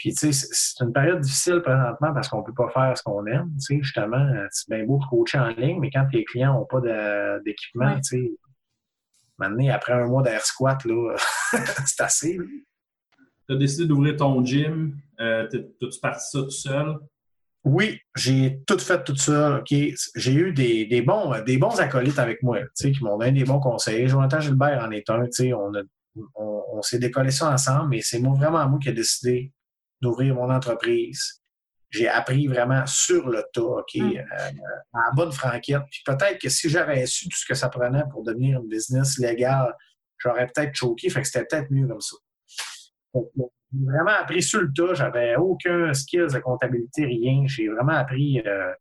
puis, 0.00 0.14
tu 0.14 0.32
sais, 0.32 0.48
c'est 0.50 0.82
une 0.82 0.94
période 0.94 1.20
difficile 1.20 1.60
présentement 1.60 2.14
parce 2.14 2.26
qu'on 2.28 2.38
ne 2.38 2.44
peut 2.44 2.54
pas 2.54 2.70
faire 2.70 2.96
ce 2.96 3.02
qu'on 3.02 3.26
aime. 3.26 3.50
Tu 3.58 3.76
sais, 3.76 3.82
justement, 3.82 4.26
c'est 4.50 4.66
bien 4.70 4.86
beau 4.86 4.98
de 4.98 5.04
coacher 5.04 5.38
en 5.38 5.48
ligne, 5.48 5.78
mais 5.78 5.90
quand 5.90 6.06
tes 6.10 6.24
clients 6.24 6.54
n'ont 6.54 6.64
pas 6.64 6.80
d'équipement, 7.44 7.96
tu 7.96 8.02
sais, 8.02 8.32
maintenant, 9.36 9.68
après 9.70 9.92
un 9.92 10.06
mois 10.06 10.22
d'air 10.22 10.40
squat, 10.40 10.82
là, 10.86 11.16
c'est 11.84 12.00
assez 12.00 12.38
tu 13.46 13.56
as 13.56 13.58
décidé 13.58 13.86
d'ouvrir 13.86 14.16
ton 14.16 14.42
gym. 14.42 14.96
Euh, 15.20 15.46
T'as-tu 15.48 16.00
parti 16.00 16.24
ça 16.30 16.38
tout 16.38 16.50
seul? 16.50 16.96
Oui, 17.64 17.98
j'ai 18.16 18.62
tout 18.66 18.78
fait 18.78 19.04
tout 19.04 19.16
seul. 19.16 19.62
J'ai 19.66 20.32
eu 20.32 20.52
des, 20.52 21.02
bons, 21.02 21.34
des 21.44 21.58
bons 21.58 21.78
acolytes 21.78 22.18
avec 22.18 22.42
moi 22.42 22.60
qui 22.74 22.96
m'ont 23.02 23.18
donné 23.18 23.32
des 23.32 23.44
bons 23.44 23.60
conseils. 23.60 24.08
Jonathan 24.08 24.40
Gilbert 24.40 24.82
en 24.82 24.90
est 24.92 25.10
un. 25.10 25.26
On, 25.52 25.72
on, 26.72 26.82
s'est 26.82 26.98
décollé 26.98 27.30
ça 27.30 27.52
ensemble, 27.52 27.90
mais 27.90 28.00
c'est 28.00 28.20
vraiment 28.20 28.66
moi 28.68 28.78
qui 28.80 28.88
ai 28.88 28.92
décidé 28.92 29.52
d'ouvrir 30.00 30.34
mon 30.34 30.50
entreprise. 30.50 31.42
J'ai 31.90 32.08
appris 32.08 32.46
vraiment 32.46 32.86
sur 32.86 33.28
le 33.28 33.44
tas, 33.52 33.62
OK, 33.62 33.94
mm. 33.96 34.16
euh, 34.16 34.50
en 34.92 35.14
bonne 35.14 35.32
franquette. 35.32 35.82
Puis 35.90 36.02
peut-être 36.04 36.38
que 36.40 36.48
si 36.48 36.68
j'avais 36.68 37.04
su 37.06 37.28
tout 37.28 37.36
ce 37.36 37.46
que 37.46 37.54
ça 37.54 37.68
prenait 37.68 38.04
pour 38.10 38.22
devenir 38.22 38.60
une 38.60 38.68
business 38.68 39.18
légale, 39.18 39.74
j'aurais 40.18 40.46
peut-être 40.46 40.74
choqué. 40.74 41.10
Fait 41.10 41.22
que 41.22 41.26
c'était 41.26 41.46
peut-être 41.46 41.70
mieux 41.70 41.88
comme 41.88 42.00
ça. 42.00 42.16
J'ai 43.14 43.84
vraiment 43.84 44.10
appris 44.10 44.42
sur 44.42 44.62
le 44.62 44.72
tas. 44.72 44.94
J'avais 44.94 45.36
aucun 45.36 45.92
skills 45.92 46.32
de 46.32 46.38
comptabilité, 46.38 47.04
rien. 47.04 47.44
J'ai 47.46 47.68
vraiment 47.68 47.92
appris. 47.92 48.40
Euh, 48.46 48.72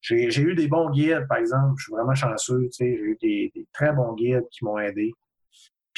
j'ai 0.00 0.40
eu 0.40 0.54
des 0.54 0.68
bons 0.68 0.90
guides, 0.90 1.26
par 1.28 1.38
exemple. 1.38 1.74
Je 1.78 1.84
suis 1.84 1.92
vraiment 1.92 2.14
chanceux. 2.14 2.68
J'ai 2.78 2.86
eu 2.86 3.18
des, 3.20 3.52
très 3.72 3.92
bons 3.92 4.14
guides 4.14 4.46
qui 4.50 4.64
m'ont 4.64 4.78
aidé. 4.78 5.12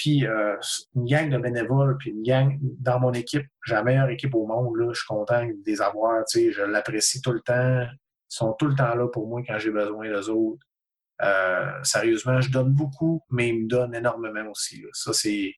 Puis 0.01 0.27
euh, 0.27 0.57
une 0.97 1.05
gang 1.05 1.29
de 1.29 1.37
bénévoles, 1.37 1.99
puis 1.99 2.09
une 2.09 2.23
gang 2.23 2.59
dans 2.63 2.99
mon 2.99 3.13
équipe. 3.13 3.45
J'ai 3.67 3.75
la 3.75 3.83
meilleure 3.83 4.09
équipe 4.09 4.35
au 4.35 4.47
monde. 4.47 4.75
Là. 4.77 4.91
Je 4.95 4.99
suis 4.99 5.07
content 5.07 5.45
de 5.45 5.53
les 5.67 5.83
avoir. 5.83 6.25
Je 6.35 6.63
l'apprécie 6.63 7.21
tout 7.21 7.33
le 7.33 7.41
temps. 7.41 7.83
Ils 7.83 8.35
sont 8.35 8.55
tout 8.55 8.67
le 8.67 8.75
temps 8.75 8.95
là 8.95 9.09
pour 9.09 9.29
moi 9.29 9.43
quand 9.47 9.59
j'ai 9.59 9.71
besoin 9.71 10.09
d'eux 10.09 10.31
autres. 10.31 10.65
Euh, 11.21 11.71
sérieusement, 11.83 12.41
je 12.41 12.51
donne 12.51 12.73
beaucoup, 12.73 13.21
mais 13.29 13.51
ils 13.51 13.65
me 13.65 13.69
donnent 13.69 13.95
énormément 13.95 14.51
aussi. 14.51 14.83
Ça, 14.95 15.13
c'est 15.13 15.53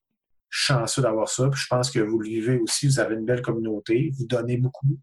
chanceux 0.49 1.01
d'avoir 1.01 1.29
ça. 1.29 1.47
Puis 1.49 1.61
je 1.61 1.67
pense 1.69 1.89
que 1.89 1.99
vous 1.99 2.19
le 2.19 2.27
vivez 2.27 2.57
aussi, 2.57 2.87
vous 2.87 2.99
avez 2.99 3.15
une 3.15 3.23
belle 3.23 3.41
communauté, 3.41 4.11
vous 4.19 4.27
donnez 4.27 4.57
beaucoup. 4.57 4.99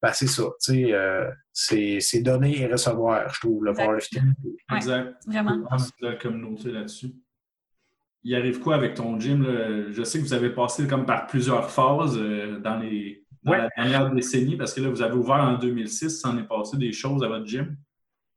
Ben, 0.00 0.12
c'est 0.12 0.28
ça, 0.28 0.44
tu 0.62 0.74
sais, 0.74 0.92
euh, 0.92 1.28
c'est 1.52 2.20
donner 2.20 2.60
et 2.60 2.66
recevoir, 2.68 3.28
je 3.34 3.40
trouve, 3.40 3.64
le 3.64 3.72
powerlifting. 3.72 4.32
Exact. 4.76 5.16
Vraiment. 5.26 5.66
la 6.00 6.14
communauté 6.14 6.70
là-dessus. 6.70 7.12
Il 8.26 8.34
arrive 8.34 8.58
quoi 8.58 8.74
avec 8.74 8.94
ton 8.94 9.20
gym? 9.20 9.46
Je 9.92 10.02
sais 10.02 10.18
que 10.18 10.24
vous 10.24 10.34
avez 10.34 10.50
passé 10.50 10.88
comme 10.88 11.06
par 11.06 11.28
plusieurs 11.28 11.70
phases 11.70 12.18
euh, 12.18 12.58
dans, 12.58 12.76
les, 12.76 13.24
dans 13.44 13.52
la 13.52 13.68
dernière 13.76 14.12
décennie, 14.12 14.56
parce 14.56 14.74
que 14.74 14.80
là, 14.80 14.88
vous 14.88 15.00
avez 15.00 15.14
ouvert 15.14 15.36
en 15.36 15.58
2006, 15.58 16.10
ça 16.10 16.30
en 16.30 16.38
est 16.38 16.48
passé 16.48 16.76
des 16.76 16.90
choses 16.90 17.22
à 17.22 17.28
votre 17.28 17.46
gym? 17.46 17.76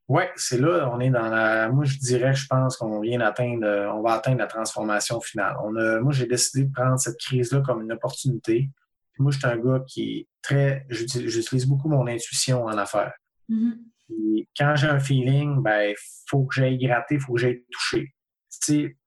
Oui, 0.08 0.22
c'est 0.36 0.62
là, 0.62 0.92
on 0.94 1.00
est 1.00 1.10
dans 1.10 1.28
la. 1.28 1.70
Moi, 1.70 1.86
je 1.86 1.98
dirais, 1.98 2.36
je 2.36 2.46
pense 2.46 2.78
qu'on 2.78 3.00
vient 3.00 3.18
d'atteindre, 3.18 3.66
on 3.96 4.04
va 4.04 4.14
atteindre 4.14 4.38
la 4.38 4.46
transformation 4.46 5.20
finale. 5.22 5.56
On 5.64 5.76
a, 5.76 6.00
moi, 6.02 6.14
j'ai 6.14 6.28
décidé 6.28 6.66
de 6.66 6.72
prendre 6.72 7.00
cette 7.00 7.18
crise-là 7.18 7.62
comme 7.62 7.82
une 7.82 7.92
opportunité. 7.92 8.70
moi, 9.18 9.32
je 9.32 9.40
suis 9.40 9.48
un 9.48 9.58
gars 9.58 9.84
qui 9.88 10.20
est 10.20 10.28
très. 10.44 10.86
J'utilise 10.90 11.66
beaucoup 11.66 11.90
mon 11.90 12.06
intuition 12.06 12.66
en 12.66 12.78
affaires. 12.78 13.14
Mm-hmm. 13.50 14.46
quand 14.56 14.76
j'ai 14.76 14.88
un 14.88 15.00
feeling, 15.00 15.64
ben, 15.64 15.90
il 15.90 15.96
faut 16.28 16.44
que 16.46 16.54
j'aille 16.54 16.78
gratter, 16.78 17.16
il 17.16 17.22
faut 17.22 17.34
que 17.34 17.40
j'aille 17.40 17.64
toucher. 17.72 18.14
Tu 18.52 18.58
sais, 18.62 18.98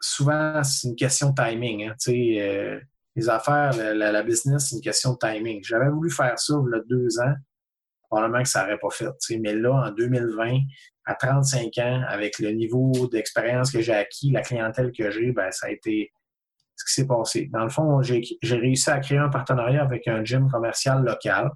souvent, 0.00 0.62
c'est 0.64 0.88
une 0.88 0.96
question 0.96 1.30
de 1.30 1.34
timing. 1.34 1.88
Hein, 1.88 1.94
euh, 2.08 2.80
les 3.16 3.28
affaires, 3.28 3.72
la, 3.76 4.12
la 4.12 4.22
business, 4.22 4.68
c'est 4.68 4.76
une 4.76 4.82
question 4.82 5.12
de 5.12 5.18
timing. 5.18 5.62
J'avais 5.64 5.88
voulu 5.88 6.10
faire 6.10 6.38
ça 6.38 6.54
il 6.54 6.70
y 6.72 6.78
a 6.78 6.82
deux 6.88 7.20
ans 7.20 7.34
probablement 8.10 8.42
que 8.42 8.48
ça 8.48 8.62
n'aurait 8.62 8.78
pas 8.78 8.90
fait. 8.90 9.38
Mais 9.38 9.54
là, 9.54 9.72
en 9.72 9.90
2020, 9.92 10.58
à 11.06 11.14
35 11.14 11.78
ans, 11.78 12.02
avec 12.08 12.38
le 12.40 12.50
niveau 12.50 12.92
d'expérience 13.10 13.70
que 13.70 13.80
j'ai 13.80 13.94
acquis, 13.94 14.32
la 14.32 14.42
clientèle 14.42 14.92
que 14.92 15.10
j'ai, 15.10 15.32
ben, 15.32 15.50
ça 15.52 15.68
a 15.68 15.70
été 15.70 16.12
ce 16.76 16.84
qui 16.84 16.92
s'est 16.92 17.06
passé. 17.06 17.48
Dans 17.52 17.62
le 17.62 17.70
fond, 17.70 18.02
j'ai 18.02 18.22
réussi 18.42 18.90
à 18.90 18.98
créer 18.98 19.18
un 19.18 19.28
partenariat 19.28 19.82
avec 19.82 20.08
un 20.08 20.24
gym 20.24 20.50
commercial 20.50 21.04
local 21.04 21.50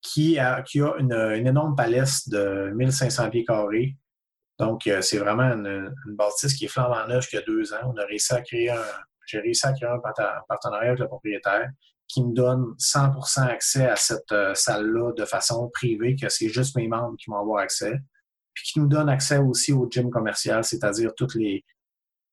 qui 0.00 0.38
a, 0.38 0.62
qui 0.62 0.80
a 0.80 0.94
une, 0.98 1.12
énorme 1.46 1.74
palette 1.74 2.28
de 2.28 2.70
1500 2.74 3.30
pieds 3.30 3.44
carrés. 3.44 3.96
Donc, 4.58 4.86
euh, 4.86 5.02
c'est 5.02 5.18
vraiment 5.18 5.52
une, 5.52 5.92
une, 6.06 6.14
bâtisse 6.14 6.54
qui 6.54 6.66
est 6.66 6.68
flambant 6.68 7.06
neuve 7.08 7.26
il 7.32 7.36
y 7.36 7.38
a 7.38 7.42
deux 7.42 7.72
ans. 7.72 7.92
On 7.92 7.96
a 7.96 8.04
réussi 8.04 8.32
à 8.32 8.40
créer 8.40 8.70
un, 8.70 8.84
j'ai 9.26 9.40
réussi 9.40 9.66
à 9.66 9.72
créer 9.72 9.88
un 9.88 10.00
partenariat 10.48 10.90
avec 10.90 11.00
le 11.00 11.08
propriétaire 11.08 11.68
qui 12.06 12.22
me 12.22 12.34
donne 12.34 12.74
100% 12.78 13.48
accès 13.48 13.88
à 13.88 13.96
cette 13.96 14.30
euh, 14.32 14.54
salle-là 14.54 15.12
de 15.12 15.24
façon 15.24 15.70
privée, 15.70 16.16
que 16.16 16.28
c'est 16.28 16.48
juste 16.48 16.76
mes 16.76 16.86
membres 16.86 17.16
qui 17.16 17.30
vont 17.30 17.38
avoir 17.38 17.62
accès, 17.62 17.98
puis 18.52 18.64
qui 18.64 18.80
nous 18.80 18.88
donne 18.88 19.08
accès 19.08 19.38
aussi 19.38 19.72
au 19.72 19.88
gym 19.90 20.10
commercial, 20.10 20.62
c'est-à-dire 20.64 21.14
toutes 21.16 21.34
les, 21.34 21.64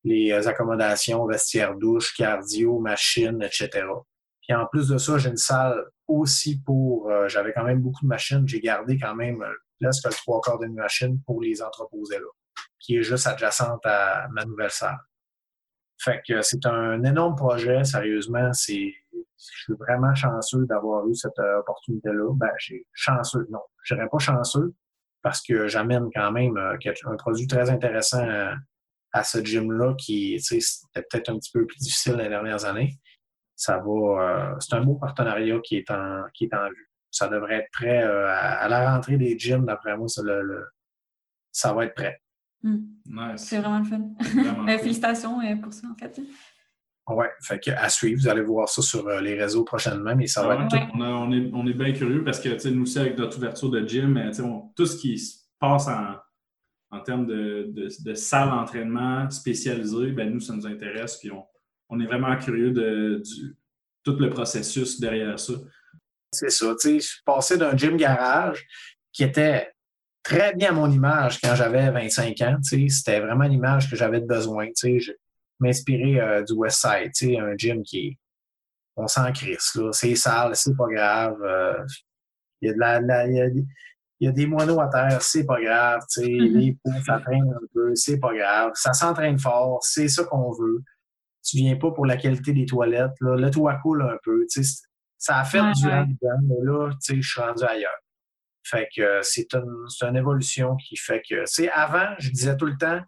les 0.03 0.31
euh, 0.31 0.47
accommodations, 0.47 1.25
vestiaires 1.25 1.75
douche, 1.75 2.13
cardio, 2.15 2.79
machines, 2.79 3.41
etc. 3.41 3.87
Puis 4.41 4.53
en 4.53 4.65
plus 4.65 4.89
de 4.89 4.97
ça, 4.97 5.17
j'ai 5.17 5.29
une 5.29 5.37
salle 5.37 5.85
aussi 6.07 6.61
pour, 6.61 7.09
euh, 7.09 7.29
j'avais 7.29 7.53
quand 7.53 7.63
même 7.63 7.79
beaucoup 7.79 8.03
de 8.03 8.09
machines, 8.09 8.45
j'ai 8.45 8.59
gardé 8.59 8.99
quand 8.99 9.15
même 9.15 9.41
presque 9.81 10.05
le 10.05 10.13
trois 10.13 10.41
quarts 10.41 10.59
de 10.59 10.67
mes 10.67 10.81
machines 10.81 11.19
pour 11.25 11.41
les 11.41 11.61
entreposer 11.61 12.19
là, 12.19 12.27
qui 12.79 12.97
est 12.97 13.03
juste 13.03 13.27
adjacente 13.27 13.85
à 13.85 14.27
ma 14.31 14.45
nouvelle 14.45 14.71
salle. 14.71 14.99
Fait 15.99 16.21
que 16.27 16.41
c'est 16.41 16.65
un 16.65 17.03
énorme 17.03 17.35
projet, 17.35 17.83
sérieusement, 17.83 18.51
c'est 18.53 18.93
je 19.49 19.63
suis 19.63 19.73
vraiment 19.73 20.13
chanceux 20.13 20.65
d'avoir 20.65 21.07
eu 21.07 21.15
cette 21.15 21.39
euh, 21.39 21.59
opportunité-là. 21.59 22.33
Ben, 22.35 22.51
j'ai 22.59 22.85
chanceux, 22.93 23.47
non, 23.49 23.61
je 23.83 23.95
dirais 23.95 24.07
pas 24.11 24.19
chanceux 24.19 24.73
parce 25.21 25.41
que 25.41 25.67
j'amène 25.67 26.09
quand 26.13 26.31
même 26.31 26.57
euh, 26.57 26.77
un 27.05 27.15
produit 27.15 27.47
très 27.47 27.69
intéressant 27.69 28.27
à, 29.13 29.23
ce 29.23 29.43
gym-là 29.43 29.93
qui, 29.97 30.37
tu 30.47 30.61
sais, 30.61 30.87
peut-être 30.93 31.29
un 31.29 31.37
petit 31.37 31.51
peu 31.51 31.65
plus 31.65 31.77
difficile 31.77 32.15
les 32.15 32.29
dernières 32.29 32.65
années. 32.65 32.97
Ça 33.55 33.77
va, 33.77 34.53
euh, 34.53 34.55
c'est 34.59 34.75
un 34.75 34.81
beau 34.81 34.95
partenariat 34.95 35.59
qui 35.63 35.77
est 35.77 35.91
en, 35.91 36.23
qui 36.33 36.45
est 36.45 36.53
en 36.53 36.69
vue. 36.69 36.90
Ça 37.11 37.27
devrait 37.27 37.55
être 37.55 37.71
prêt 37.71 38.01
à, 38.01 38.67
la 38.67 38.93
rentrée 38.93 39.17
des 39.17 39.37
gyms, 39.37 39.65
d'après 39.65 39.97
moi, 39.97 40.07
ça, 40.07 40.21
ça 41.51 41.73
va 41.73 41.85
être 41.85 41.93
prêt. 41.93 42.21
Hmm. 42.63 42.79
C'est 43.37 43.59
vraiment 43.59 43.79
le 43.79 43.85
fun. 43.85 44.77
félicitations 44.79 45.39
pour 45.61 45.73
ça, 45.73 45.87
en 45.87 45.95
fait. 45.95 46.21
Oui, 47.09 47.25
fait 47.41 47.59
que 47.59 47.71
à 47.71 47.89
suivre, 47.89 48.21
vous 48.21 48.27
allez 48.27 48.43
voir 48.43 48.69
ça 48.69 48.81
sur 48.81 49.07
euh, 49.07 49.19
les 49.21 49.33
réseaux 49.33 49.63
prochainement, 49.63 50.15
mais 50.15 50.27
ça 50.27 50.47
va 50.47 50.63
être 50.63 50.75
on, 50.93 51.31
est, 51.31 51.49
on 51.51 51.67
est 51.67 51.73
bien 51.73 51.91
curieux 51.93 52.23
parce 52.23 52.39
que 52.39 52.69
nous 52.69 52.83
aussi, 52.83 52.99
avec 52.99 53.17
notre 53.17 53.37
ouverture 53.37 53.69
de 53.69 53.85
gym, 53.85 54.31
tout 54.75 54.85
ce 54.85 54.95
qui 54.95 55.17
se 55.17 55.39
passe 55.59 55.87
en, 55.87 56.15
en 56.91 56.99
termes 57.01 57.25
de, 57.25 57.73
de, 57.73 58.13
salle 58.13 58.49
d'entraînement 58.49 59.29
spécialisée, 59.29 60.11
ben, 60.11 60.31
nous, 60.31 60.39
ça 60.39 60.53
nous 60.53 60.67
intéresse. 60.67 61.17
Puis 61.17 61.31
on, 61.31 61.43
on 61.89 61.99
est 61.99 62.05
vraiment 62.05 62.35
curieux 62.37 62.71
de 62.71 63.21
tout 64.03 64.15
le 64.17 64.29
processus 64.29 64.99
derrière 64.99 65.39
ça. 65.39 65.53
C'est 66.31 66.49
ça. 66.49 66.73
Tu 66.79 66.99
sais, 66.99 66.99
je 66.99 67.23
passais 67.25 67.57
d'un 67.57 67.75
gym 67.75 67.97
garage 67.97 68.65
qui 69.11 69.23
était 69.23 69.71
très 70.23 70.53
bien 70.53 70.71
mon 70.71 70.89
image 70.89 71.39
quand 71.41 71.55
j'avais 71.55 71.91
25 71.91 72.41
ans. 72.41 72.57
C'était 72.61 73.19
vraiment 73.19 73.45
l'image 73.45 73.89
que 73.89 73.95
j'avais 73.95 74.21
de 74.21 74.25
besoin. 74.25 74.67
Je 74.81 75.11
m'inspirais 75.59 76.19
euh, 76.19 76.43
du 76.43 76.53
West 76.53 76.81
Side, 76.81 77.39
un 77.39 77.55
gym 77.57 77.83
qui 77.83 78.07
est. 78.07 78.17
On 78.97 79.07
s'en 79.07 79.31
crisse, 79.31 79.75
là. 79.75 79.91
C'est 79.93 80.15
sale, 80.15 80.55
c'est 80.55 80.75
pas 80.75 80.87
grave. 80.87 81.41
Euh, 81.43 81.83
il 82.61 82.67
y 82.67 82.71
a 82.71 82.73
de 82.73 82.79
la, 82.79 83.27
il 83.27 83.65
y 84.19 84.27
a, 84.27 84.31
des 84.31 84.45
moineaux 84.45 84.79
à 84.81 84.87
terre, 84.87 85.21
c'est 85.21 85.45
pas 85.45 85.59
grave. 85.59 86.01
Mm-hmm. 86.17 86.59
Les 86.59 86.77
poux, 86.83 87.03
ça 87.05 87.19
traîne 87.19 87.49
un 87.49 87.67
peu, 87.73 87.95
c'est 87.95 88.19
pas 88.19 88.35
grave. 88.35 88.71
Ça 88.75 88.93
s'entraîne 88.93 89.39
fort, 89.39 89.79
c'est 89.81 90.09
ça 90.09 90.25
qu'on 90.25 90.51
veut. 90.51 90.83
Tu 91.43 91.57
viens 91.57 91.75
pas 91.77 91.91
pour 91.91 92.05
la 92.05 92.17
qualité 92.17 92.53
des 92.53 92.65
toilettes. 92.65 93.19
Là. 93.21 93.35
Le 93.35 93.49
toit 93.49 93.79
coule 93.81 94.03
un 94.03 94.17
peu. 94.23 94.45
Ça 95.21 95.37
a 95.37 95.43
fait 95.43 95.59
du 95.59 95.85
ouais. 95.85 96.03
mais 96.19 96.55
là, 96.63 96.89
je 97.07 97.21
suis 97.21 97.39
rendu 97.39 97.63
ailleurs. 97.63 97.91
Fait 98.63 98.89
que 98.95 99.01
euh, 99.01 99.19
c'est 99.21 99.53
une, 99.53 99.85
une, 100.01 100.15
évolution 100.15 100.75
qui 100.77 100.97
fait 100.97 101.21
que, 101.29 101.45
c'est 101.45 101.69
avant, 101.69 102.15
je 102.17 102.31
disais 102.31 102.57
tout 102.57 102.65
le 102.65 102.75
temps, 102.75 103.01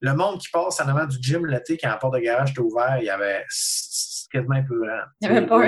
le 0.00 0.14
monde 0.14 0.38
qui 0.40 0.48
passe 0.48 0.80
en 0.80 0.88
avant 0.88 1.04
du 1.04 1.18
gym 1.20 1.44
l'été, 1.44 1.76
quand 1.76 1.90
la 1.90 1.98
porte 1.98 2.14
de 2.14 2.20
garage 2.20 2.52
était 2.52 2.60
ouverte, 2.60 3.00
il 3.00 3.04
y 3.04 3.10
avait 3.10 3.44
quasiment 4.32 4.56
un 4.56 4.62
peu 4.62 4.86
Il 5.20 5.28
y 5.28 5.30
avait 5.30 5.46
peur. 5.46 5.64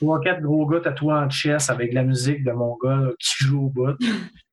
Trois, 0.00 0.20
quatre 0.20 0.40
gros 0.40 0.66
gars 0.66 0.80
tatoués 0.80 1.12
en 1.12 1.28
chess 1.28 1.68
avec 1.68 1.90
de 1.90 1.94
la 1.94 2.04
musique 2.04 2.42
de 2.42 2.52
mon 2.52 2.74
gars 2.82 3.10
qui 3.18 3.44
joue 3.44 3.66
au 3.66 3.68
bout. 3.68 3.96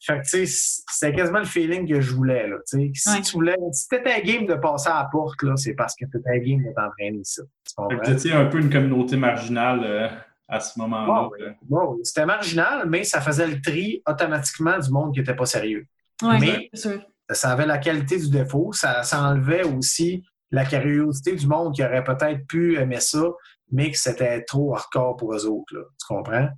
Fait 0.00 0.20
que, 0.20 0.24
tu 0.24 0.46
sais, 0.46 0.82
c'était 0.90 1.16
quasiment 1.16 1.40
le 1.40 1.44
feeling 1.44 1.88
que 1.88 2.00
je 2.00 2.14
voulais, 2.14 2.48
là. 2.48 2.56
Si 2.64 2.92
tu 3.22 3.32
voulais, 3.32 3.56
si 3.72 3.88
t'étais 3.88 4.22
game 4.22 4.46
de 4.46 4.54
passer 4.54 4.88
à 4.88 5.02
la 5.02 5.08
porte, 5.10 5.42
là, 5.42 5.56
c'est 5.56 5.74
parce 5.74 5.94
que 5.96 6.04
t'étais 6.04 6.40
game 6.40 6.62
de 6.62 6.72
t'entraîner 6.74 7.18
ici. 7.18 7.40
Fait 7.90 8.14
que 8.14 8.32
un 8.32 8.46
peu 8.46 8.60
une 8.60 8.70
communauté 8.70 9.16
marginale. 9.16 9.80
Euh, 9.84 10.08
à 10.48 10.60
ce 10.60 10.78
moment-là. 10.78 11.28
Bon, 11.62 11.98
C'était 12.02 12.26
marginal, 12.26 12.88
mais 12.88 13.04
ça 13.04 13.20
faisait 13.20 13.46
le 13.46 13.60
tri 13.60 14.02
automatiquement 14.06 14.78
du 14.78 14.90
monde 14.90 15.12
qui 15.12 15.20
n'était 15.20 15.36
pas 15.36 15.46
sérieux. 15.46 15.86
mais 16.22 16.70
ça 17.30 17.50
avait 17.50 17.66
la 17.66 17.78
qualité 17.78 18.16
du 18.16 18.30
défaut, 18.30 18.72
ça, 18.72 19.02
enlevait 19.12 19.64
aussi 19.64 20.24
la 20.50 20.64
curiosité 20.64 21.34
du 21.36 21.46
monde 21.46 21.74
qui 21.74 21.84
aurait 21.84 22.02
peut-être 22.02 22.46
pu 22.46 22.78
aimer 22.78 23.00
ça, 23.00 23.22
mais 23.70 23.90
que 23.90 23.98
c'était 23.98 24.44
trop 24.44 24.74
hardcore 24.74 25.16
pour 25.16 25.34
eux 25.34 25.46
autres. 25.46 25.72
tu 25.72 26.06
comprends? 26.06 26.48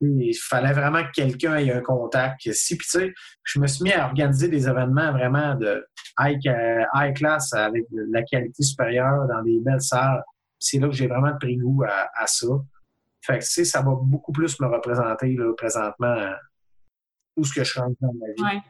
Il 0.00 0.34
fallait 0.34 0.72
vraiment 0.72 1.02
que 1.04 1.12
quelqu'un 1.12 1.56
ait 1.56 1.72
un 1.72 1.80
contact. 1.80 2.52
Si, 2.52 2.76
puis 2.76 2.86
tu 2.90 2.98
sais, 2.98 3.14
je 3.44 3.58
me 3.58 3.66
suis 3.66 3.84
mis 3.84 3.92
à 3.92 4.06
organiser 4.06 4.48
des 4.48 4.68
événements 4.68 5.12
vraiment 5.12 5.54
de 5.54 5.86
high, 6.18 6.40
high 6.94 7.16
class 7.16 7.52
avec 7.54 7.84
la 7.90 8.22
qualité 8.22 8.62
supérieure 8.62 9.26
dans 9.28 9.42
des 9.42 9.60
belles 9.60 9.80
salles. 9.80 10.22
C'est 10.58 10.78
là 10.78 10.88
que 10.88 10.94
j'ai 10.94 11.06
vraiment 11.06 11.36
pris 11.38 11.56
goût 11.56 11.84
à 11.84 12.26
ça. 12.26 12.46
Fait 13.20 13.38
que, 13.38 13.44
ça 13.44 13.82
va 13.82 13.92
beaucoup 14.00 14.32
plus 14.32 14.58
me 14.60 14.66
représenter 14.66 15.34
là, 15.34 15.52
présentement 15.54 16.32
où 17.36 17.44
ce 17.44 17.54
que 17.54 17.64
je 17.64 17.78
rendu 17.78 17.96
dans 18.00 18.12
ma 18.14 18.50
vie. 18.52 18.60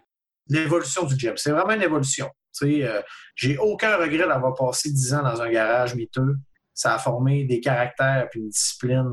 L'évolution 0.49 1.05
du 1.05 1.19
gym. 1.19 1.35
C'est 1.37 1.51
vraiment 1.51 1.73
une 1.73 1.83
évolution. 1.83 2.31
Euh, 2.63 3.03
j'ai 3.37 3.57
aucun 3.59 3.97
regret 3.97 4.27
d'avoir 4.27 4.55
passé 4.55 4.91
10 4.91 5.15
ans 5.15 5.23
dans 5.23 5.41
un 5.41 5.51
garage 5.51 5.95
miteux. 5.95 6.37
Ça 6.79 6.95
a 6.95 6.99
formé 6.99 7.45
des 7.45 7.61
caractères 7.61 8.29
et 8.33 8.39
une 8.39 8.51
discipline 8.51 9.13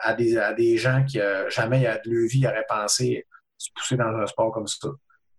à, 0.00 0.14
des, 0.14 0.38
à 0.38 0.54
des 0.54 0.78
gens 0.78 1.04
qui 1.04 1.20
euh, 1.20 1.50
jamais 1.50 1.82
de 2.04 2.10
leur 2.10 2.28
vie 2.28 2.46
auraient 2.46 2.64
pensé 2.66 3.26
se 3.58 3.68
pousser 3.74 3.96
dans 3.96 4.16
un 4.16 4.26
sport 4.26 4.52
comme 4.52 4.66
ça. 4.66 4.88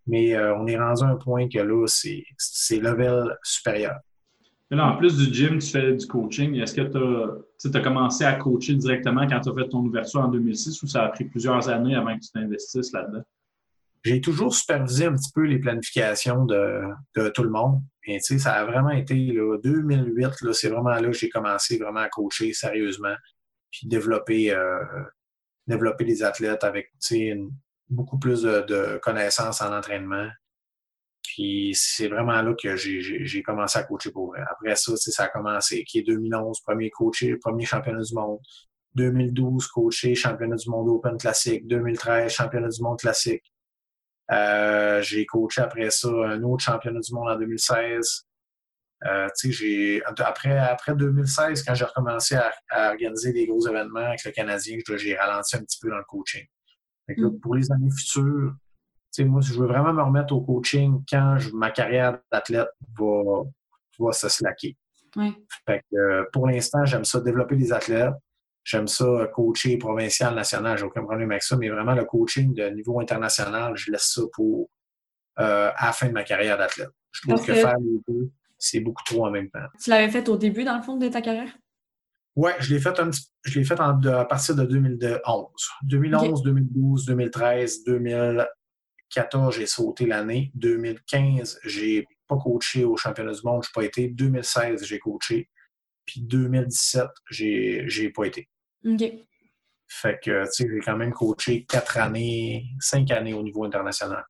Mais 0.05 0.35
euh, 0.35 0.55
on 0.55 0.67
est 0.67 0.77
rendu 0.77 1.03
à 1.03 1.07
un 1.07 1.15
point 1.15 1.49
que 1.49 1.57
là, 1.57 1.85
c'est 1.87 2.79
level 2.79 3.35
supérieur 3.41 3.95
en 4.73 4.97
plus 4.97 5.15
du 5.15 5.33
gym, 5.33 5.59
tu 5.59 5.69
fais 5.69 5.93
du 5.93 6.05
coaching. 6.07 6.55
Est-ce 6.55 6.73
que 6.73 6.81
tu 7.61 7.77
as, 7.77 7.81
commencé 7.81 8.23
à 8.23 8.33
coacher 8.33 8.75
directement 8.75 9.27
quand 9.27 9.39
tu 9.39 9.49
as 9.49 9.53
fait 9.53 9.69
ton 9.69 9.79
ouverture 9.79 10.21
en 10.21 10.27
2006 10.27 10.81
ou 10.83 10.87
ça 10.87 11.03
a 11.03 11.09
pris 11.09 11.25
plusieurs 11.25 11.69
années 11.69 11.95
avant 11.95 12.15
que 12.15 12.21
tu 12.21 12.31
t'investisses 12.31 12.91
là-dedans? 12.91 13.23
J'ai 14.05 14.21
toujours 14.21 14.53
supervisé 14.53 15.05
un 15.05 15.15
petit 15.15 15.31
peu 15.33 15.41
les 15.41 15.57
planifications 15.57 16.45
de, 16.45 17.29
tout 17.33 17.41
le 17.41 17.49
monde. 17.49 17.81
Et 18.05 18.19
ça 18.19 18.53
a 18.53 18.63
vraiment 18.63 18.91
été 18.91 19.15
là, 19.15 19.57
2008, 19.63 20.53
c'est 20.53 20.69
vraiment 20.69 20.91
là 20.91 21.01
que 21.01 21.13
j'ai 21.13 21.29
commencé 21.29 21.79
vraiment 21.79 22.01
à 22.01 22.09
coacher 22.09 22.53
sérieusement, 22.53 23.15
puis 23.71 23.87
développer, 23.87 24.53
euh, 24.53 24.83
développer 25.65 26.05
des 26.05 26.21
athlètes 26.21 26.63
avec 26.63 26.91
beaucoup 27.89 28.19
plus 28.19 28.43
de 28.43 28.99
connaissances 29.01 29.61
en 29.61 29.75
entraînement. 29.75 30.29
Puis 31.23 31.71
c'est 31.73 32.07
vraiment 32.07 32.39
là 32.43 32.53
que 32.53 32.75
j'ai 32.75 33.41
commencé 33.41 33.79
à 33.79 33.83
coacher 33.85 34.11
pour 34.11 34.27
vrai. 34.27 34.41
Après 34.51 34.75
ça, 34.75 34.95
ça 34.95 35.23
a 35.23 35.27
commencé. 35.29 35.83
Qui 35.83 35.99
est 35.99 36.03
2011, 36.03 36.61
premier 36.61 36.91
coaché, 36.91 37.37
premier 37.37 37.65
championnat 37.65 38.03
du 38.03 38.13
monde. 38.13 38.37
2012, 38.93 39.65
coaché, 39.65 40.13
championnat 40.13 40.57
du 40.57 40.69
monde 40.69 40.89
Open 40.89 41.17
classique. 41.17 41.65
2013, 41.65 42.31
championnat 42.31 42.69
du 42.69 42.83
monde 42.83 42.99
classique. 42.99 43.43
Euh, 44.31 45.01
j'ai 45.01 45.25
coaché 45.25 45.61
après 45.61 45.89
ça 45.91 46.07
un 46.07 46.41
autre 46.43 46.63
championnat 46.63 46.99
du 46.99 47.13
monde 47.13 47.29
en 47.29 47.37
2016. 47.37 48.25
Euh, 49.05 49.27
après, 50.19 50.57
après 50.57 50.95
2016, 50.95 51.63
quand 51.63 51.75
j'ai 51.75 51.85
recommencé 51.85 52.35
à, 52.71 52.89
organiser 52.89 53.33
des 53.33 53.45
gros 53.45 53.67
événements 53.67 53.99
avec 53.99 54.23
le 54.23 54.31
Canadien, 54.31 54.77
j'ai 54.95 55.15
ralenti 55.15 55.55
un 55.55 55.59
petit 55.59 55.77
peu 55.79 55.89
dans 55.89 55.97
le 55.97 56.03
coaching. 56.05 56.45
Mm. 57.09 57.39
Pour 57.39 57.55
les 57.55 57.71
années 57.71 57.91
futures, 57.91 58.53
moi, 59.19 59.41
je 59.41 59.53
veux 59.53 59.67
vraiment 59.67 59.93
me 59.93 60.01
remettre 60.01 60.33
au 60.33 60.41
coaching 60.41 61.03
quand 61.09 61.37
ma 61.53 61.71
carrière 61.71 62.19
d'athlète 62.31 62.69
va, 62.97 63.43
va 63.99 64.11
se 64.11 64.27
slacker. 64.27 64.75
Euh, 65.17 66.25
pour 66.33 66.47
l'instant, 66.47 66.83
j'aime 66.85 67.05
ça 67.05 67.21
développer 67.21 67.55
des 67.55 67.71
athlètes. 67.71 68.13
J'aime 68.65 68.87
ça 68.87 69.29
coacher 69.31 69.77
provincial, 69.77 70.35
national, 70.35 70.77
j'ai 70.77 70.83
aucun 70.83 71.03
problème 71.03 71.31
avec 71.31 71.43
ça, 71.43 71.55
mais 71.55 71.69
vraiment 71.69 71.93
le 71.93 72.03
coaching 72.03 72.53
de 72.53 72.67
niveau 72.69 72.99
international, 72.99 73.77
je 73.77 73.91
laisse 73.91 74.11
ça 74.13 74.23
pour 74.33 74.69
euh, 75.39 75.71
à 75.75 75.85
la 75.85 75.93
fin 75.93 76.07
de 76.07 76.13
ma 76.13 76.23
carrière 76.23 76.57
d'athlète. 76.57 76.89
Je 77.11 77.21
trouve 77.21 77.45
que, 77.45 77.53
faire 77.53 77.77
les 77.77 77.99
deux, 78.07 78.31
c'est 78.57 78.79
beaucoup 78.79 79.03
trop 79.03 79.27
en 79.27 79.31
même 79.31 79.49
temps. 79.51 79.67
Tu 79.81 79.89
l'avais 79.89 80.09
fait 80.09 80.27
au 80.27 80.35
début, 80.35 80.63
dans 80.63 80.75
le 80.75 80.83
fond, 80.83 80.97
de 80.97 81.07
ta 81.07 81.21
carrière? 81.21 81.55
Oui, 82.35 82.51
je 82.59 82.73
l'ai 82.73 82.81
fait, 82.81 82.99
je 83.43 83.59
l'ai 83.59 83.65
fait 83.65 83.79
à 83.79 84.25
partir 84.25 84.55
de 84.55 84.65
2011. 84.65 85.47
2011, 85.83 86.43
2012, 86.43 87.05
2013, 87.05 87.83
2000, 87.85 88.47
2014, 89.15 89.55
j'ai 89.55 89.65
sauté 89.65 90.05
l'année. 90.05 90.51
2015, 90.55 91.59
j'ai 91.63 92.07
pas 92.27 92.37
coaché 92.37 92.83
au 92.83 92.97
championnat 92.97 93.31
du 93.31 93.41
monde, 93.43 93.63
je 93.63 93.69
n'ai 93.69 93.73
pas 93.73 93.85
été. 93.85 94.07
2016, 94.09 94.83
j'ai 94.83 94.99
coaché. 94.99 95.49
Puis 96.05 96.21
2017, 96.21 97.07
j'ai, 97.29 97.83
j'ai 97.87 98.09
pas 98.09 98.25
été. 98.25 98.49
OK. 98.85 99.03
Fait 99.87 100.19
que, 100.23 100.43
tu 100.45 100.51
sais, 100.51 100.67
j'ai 100.69 100.79
quand 100.79 100.97
même 100.97 101.13
coaché 101.13 101.65
quatre 101.65 101.97
années, 101.97 102.65
cinq 102.79 103.11
années 103.11 103.33
au 103.33 103.43
niveau 103.43 103.63
international. 103.65 104.25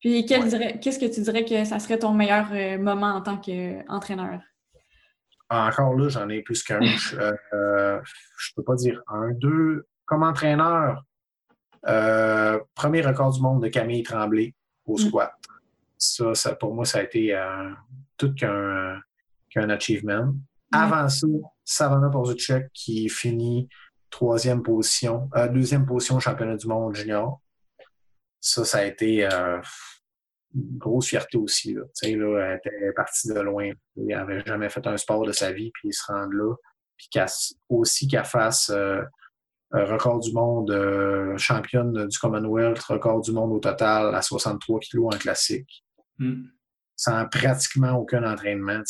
Puis, 0.00 0.24
qu'est-ce 0.26 0.98
que 0.98 1.12
tu 1.12 1.20
dirais 1.22 1.44
que 1.44 1.64
ça 1.64 1.78
serait 1.78 1.98
ton 1.98 2.12
meilleur 2.12 2.48
euh, 2.52 2.78
moment 2.78 3.14
en 3.14 3.22
tant 3.22 3.38
qu'entraîneur? 3.38 4.40
Encore 5.50 5.94
là, 5.94 6.08
j'en 6.08 6.28
ai 6.28 6.42
plus 6.42 6.62
qu'un. 6.62 6.80
je, 6.82 7.16
euh, 7.16 8.00
je 8.38 8.52
peux 8.54 8.62
pas 8.62 8.74
dire 8.74 9.00
un, 9.08 9.32
deux. 9.32 9.86
Comme 10.06 10.22
entraîneur, 10.22 11.02
euh, 11.86 12.58
premier 12.74 13.02
record 13.02 13.32
du 13.32 13.40
monde 13.40 13.62
de 13.62 13.68
Camille 13.68 14.02
Tremblay 14.02 14.54
au 14.86 14.94
mm. 14.94 14.98
squat. 14.98 15.32
Ça, 15.98 16.34
ça, 16.34 16.54
pour 16.54 16.74
moi, 16.74 16.84
ça 16.84 16.98
a 16.98 17.02
été 17.02 17.34
euh, 17.34 17.70
tout 18.16 18.34
qu'un 18.34 19.00
achievement. 19.70 20.34
Avant 20.72 21.08
ça, 21.08 21.26
Savannah 21.64 22.10
Porzuchek 22.10 22.66
qui 22.72 23.08
finit 23.08 23.68
troisième 24.14 24.62
position, 24.62 25.28
euh, 25.34 25.48
deuxième 25.48 25.86
position 25.86 26.16
au 26.16 26.20
championnat 26.20 26.56
du 26.56 26.68
monde 26.68 26.94
junior. 26.94 27.40
Ça, 28.40 28.64
ça 28.64 28.78
a 28.78 28.84
été 28.84 29.24
une 29.24 30.78
grosse 30.78 31.08
fierté 31.08 31.36
aussi. 31.36 31.74
Là. 31.74 31.82
Là, 31.82 32.40
elle 32.40 32.58
était 32.58 32.92
partie 32.94 33.28
de 33.28 33.40
loin. 33.40 33.70
Elle 33.96 34.06
n'avait 34.06 34.44
jamais 34.46 34.68
fait 34.68 34.86
un 34.86 34.96
sport 34.96 35.26
de 35.26 35.32
sa 35.32 35.50
vie, 35.50 35.72
puis 35.74 35.88
il 35.88 35.92
se 35.92 36.04
rend 36.06 36.26
là. 36.26 36.54
Puis 36.96 37.08
aussi 37.68 38.06
qu'elle 38.06 38.24
fasse 38.24 38.70
euh, 38.70 39.02
record 39.72 40.20
du 40.20 40.32
monde, 40.32 40.70
euh, 40.70 41.36
championne 41.36 42.06
du 42.06 42.16
Commonwealth, 42.16 42.78
record 42.78 43.20
du 43.20 43.32
monde 43.32 43.52
au 43.52 43.58
total 43.58 44.14
à 44.14 44.22
63 44.22 44.78
kilos 44.78 45.12
en 45.12 45.18
classique. 45.18 45.84
Hmm. 46.18 46.44
Sans 46.94 47.26
pratiquement 47.26 47.94
aucun 47.94 48.22
entraînement. 48.22 48.82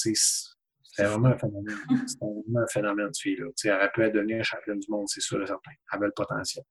C'était 0.95 1.09
vraiment 1.09 1.29
un 1.29 1.39
phénomène. 1.39 1.77
C'était 2.07 2.25
vraiment 2.25 2.61
un 2.61 2.67
phénomène 2.67 3.07
de 3.09 3.17
fille. 3.17 3.37
Là. 3.37 3.47
Elle 3.65 3.73
aurait 3.73 3.91
pu 3.93 4.11
devenir 4.13 4.45
championne 4.45 4.79
du 4.79 4.91
monde, 4.91 5.09
c'est 5.09 5.21
sûr 5.21 5.43
et 5.43 5.47
certain. 5.47 5.71
Elle 5.71 5.97
avait 5.97 6.07
le 6.07 6.13
potentiel. 6.13 6.65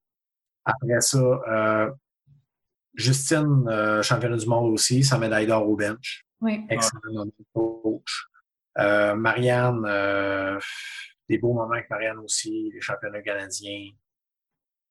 Après 0.66 1.02
ça, 1.02 1.18
euh, 1.18 1.91
Justine, 2.94 3.66
championne 4.02 4.38
du 4.38 4.48
monde 4.48 4.72
aussi, 4.72 5.04
sa 5.04 5.18
médaille 5.18 5.48
d'or 5.48 5.68
au 5.68 5.76
bench. 5.76 6.26
Oui. 6.40 6.66
Excellent 6.70 7.26
coach. 7.54 8.28
Marianne, 8.78 9.84
des 11.28 11.38
beaux 11.38 11.54
moments 11.54 11.74
avec 11.74 11.90
Marianne 11.90 12.20
aussi, 12.20 12.72
les 12.74 12.82
championnats 12.82 13.22
canadiens. 13.22 13.90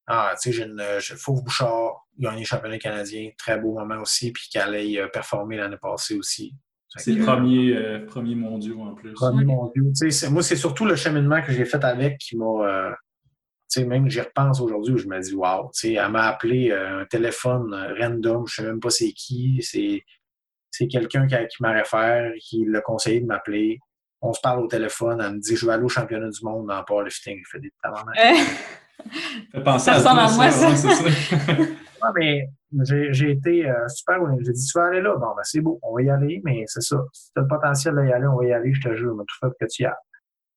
Ah, 0.06 0.34
tu 0.34 0.52
sais, 0.52 0.52
j'ai 0.52 0.64
une 0.64 1.16
Fauve 1.16 1.44
Bouchard, 1.44 2.09
gagné 2.18 2.40
le 2.40 2.46
championnat 2.46 2.78
canadien, 2.78 3.30
très 3.38 3.59
beau 3.59 3.78
moment 3.78 4.00
aussi, 4.00 4.32
puis 4.32 4.48
qu'elle 4.50 4.74
ait 4.74 5.00
euh, 5.00 5.09
performé 5.09 5.56
l'année 5.56 5.76
passée 5.76 6.16
aussi. 6.16 6.54
C'est 6.97 7.12
le 7.12 7.24
premier, 7.24 7.77
euh, 7.77 8.05
premier 8.06 8.35
mondiaux 8.35 8.81
en 8.81 8.94
plus. 8.94 9.12
Premier 9.12 9.44
mondiaux. 9.44 9.93
Moi, 10.31 10.43
c'est 10.43 10.56
surtout 10.56 10.85
le 10.85 10.97
cheminement 10.97 11.40
que 11.43 11.52
j'ai 11.52 11.64
fait 11.64 11.82
avec 11.85 12.19
qui 12.19 12.36
m'a. 12.36 12.44
Euh, 12.44 12.90
sais, 13.73 13.85
même 13.85 14.09
j'y 14.09 14.20
repense 14.20 14.60
aujourd'hui 14.60 14.94
où 14.94 14.98
je 14.98 15.06
me 15.06 15.19
dis, 15.20 15.35
wow, 15.35 15.70
tu 15.73 15.81
sais, 15.81 15.93
elle 15.94 16.10
m'a 16.10 16.24
appelé 16.24 16.70
euh, 16.70 17.01
un 17.01 17.05
téléphone 17.06 17.74
random, 17.98 18.47
je 18.47 18.56
sais 18.56 18.62
même 18.62 18.81
pas 18.81 18.90
c'est 18.90 19.12
qui, 19.12 19.60
c'est, 19.62 20.02
c'est 20.70 20.89
quelqu'un 20.89 21.27
qui, 21.27 21.35
qui 21.35 21.62
m'a 21.62 21.73
référé, 21.73 22.35
qui 22.39 22.64
l'a 22.66 22.81
conseillé 22.81 23.20
de 23.20 23.27
m'appeler. 23.27 23.78
On 24.20 24.32
se 24.32 24.40
parle 24.40 24.60
au 24.60 24.69
téléphone, 24.69 25.20
elle 25.24 25.35
me 25.35 25.40
dit, 25.40 25.56
je 25.56 25.66
vais 25.66 25.73
aller 25.73 25.85
au 25.85 25.89
championnat 25.89 26.28
du 26.28 26.44
monde 26.44 26.70
en 26.70 26.85
powerlifting. 26.85 27.40
Je 27.44 27.51
fais 27.51 27.60
des 27.60 27.73
penser 29.64 29.86
ça 29.86 29.94
ressemble 29.94 30.20
à, 30.20 30.31
moi, 30.31 30.51
ça. 30.51 30.69
ça. 32.02 32.08
non, 32.08 32.12
mais 32.18 32.48
j'ai 33.12 33.30
été 33.30 33.68
euh, 33.68 33.88
super. 33.88 34.18
J'ai 34.40 34.52
dit, 34.52 34.66
tu 34.66 34.78
vas 34.78 34.86
aller 34.86 35.00
là? 35.00 35.14
Bon, 35.16 35.34
ben, 35.36 35.42
c'est 35.44 35.60
beau, 35.60 35.78
on 35.82 35.94
va 35.94 36.02
y 36.02 36.10
aller, 36.10 36.40
mais 36.44 36.64
c'est 36.66 36.80
ça. 36.80 36.96
Si 37.12 37.32
tu 37.32 37.38
as 37.38 37.42
le 37.42 37.48
potentiel 37.48 37.94
d'y 37.94 38.12
aller, 38.12 38.26
on 38.26 38.36
va 38.36 38.46
y 38.46 38.52
aller, 38.52 38.72
je 38.72 38.80
te 38.80 38.94
jure, 38.96 39.14
mais 39.14 39.24
tout 39.26 39.36
fait 39.40 39.52
que 39.58 39.70
tu 39.70 39.82
y 39.82 39.86
ailles. 39.86 39.92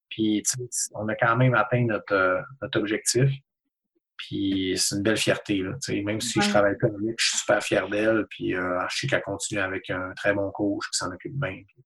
Puis, 0.09 0.43
on 0.93 1.07
a 1.09 1.15
quand 1.15 1.35
même 1.35 1.55
atteint 1.55 1.83
notre, 1.85 2.13
euh, 2.13 2.41
notre 2.61 2.79
objectif. 2.79 3.29
Puis, 4.17 4.75
c'est 4.77 4.95
une 4.95 5.03
belle 5.03 5.17
fierté, 5.17 5.61
là, 5.61 5.73
même 5.89 6.21
si 6.21 6.39
je 6.41 6.49
travaille 6.49 6.77
pas 6.77 6.87
avec, 6.87 7.15
je 7.17 7.25
suis 7.25 7.37
super 7.39 7.61
fier 7.61 7.89
d'elle. 7.89 8.25
Puis, 8.29 8.55
euh, 8.55 8.79
je 8.89 8.99
sais 8.99 9.07
qu'elle 9.07 9.21
continue 9.23 9.59
avec 9.59 9.89
un 9.89 10.13
très 10.15 10.33
bon 10.33 10.51
coach 10.51 10.85
qui 10.89 10.97
s'en 10.97 11.11
occupe 11.11 11.37
bien. 11.37 11.61
Puis, 11.67 11.83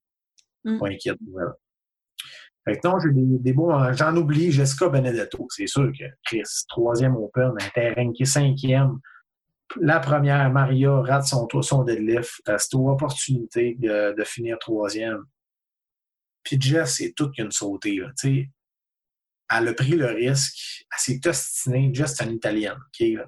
mm. 0.65 0.79
Pas 0.79 0.87
inquiète 0.89 1.17
Fait 2.65 2.77
que 2.77 2.87
non, 2.87 2.99
j'ai 2.99 3.11
des, 3.11 3.39
des 3.39 3.53
bons. 3.53 3.93
J'en 3.93 4.15
oublie 4.15 4.51
Jessica 4.51 4.89
Benedetto. 4.89 5.47
C'est 5.49 5.65
sûr 5.65 5.91
que 5.91 6.05
Chris, 6.23 6.43
troisième 6.67 7.15
Open, 7.15 7.53
elle 7.59 7.67
était 7.67 7.93
rankée 7.99 8.25
cinquième 8.25 8.99
la 9.77 9.99
première, 9.99 10.51
Maria 10.51 11.01
rate 11.01 11.25
son, 11.25 11.47
son 11.61 11.83
deadlift. 11.83 12.41
Elle 12.45 12.59
cette 12.59 12.75
opportunité 12.75 13.75
de, 13.79 14.15
de, 14.17 14.23
finir 14.23 14.57
troisième. 14.59 15.23
Puis 16.43 16.59
Jess, 16.59 16.95
c'est 16.97 17.13
tout 17.15 17.29
qu'une 17.31 17.51
sautée. 17.51 17.97
Là, 17.97 18.11
elle 19.51 19.67
a 19.67 19.73
pris 19.73 19.95
le 19.95 20.07
risque. 20.07 20.85
Elle 20.91 20.99
s'est 20.99 21.27
ostinée. 21.27 21.91
Jess, 21.93 22.15
c'est 22.15 22.25
une 22.25 22.35
Italienne. 22.35 22.79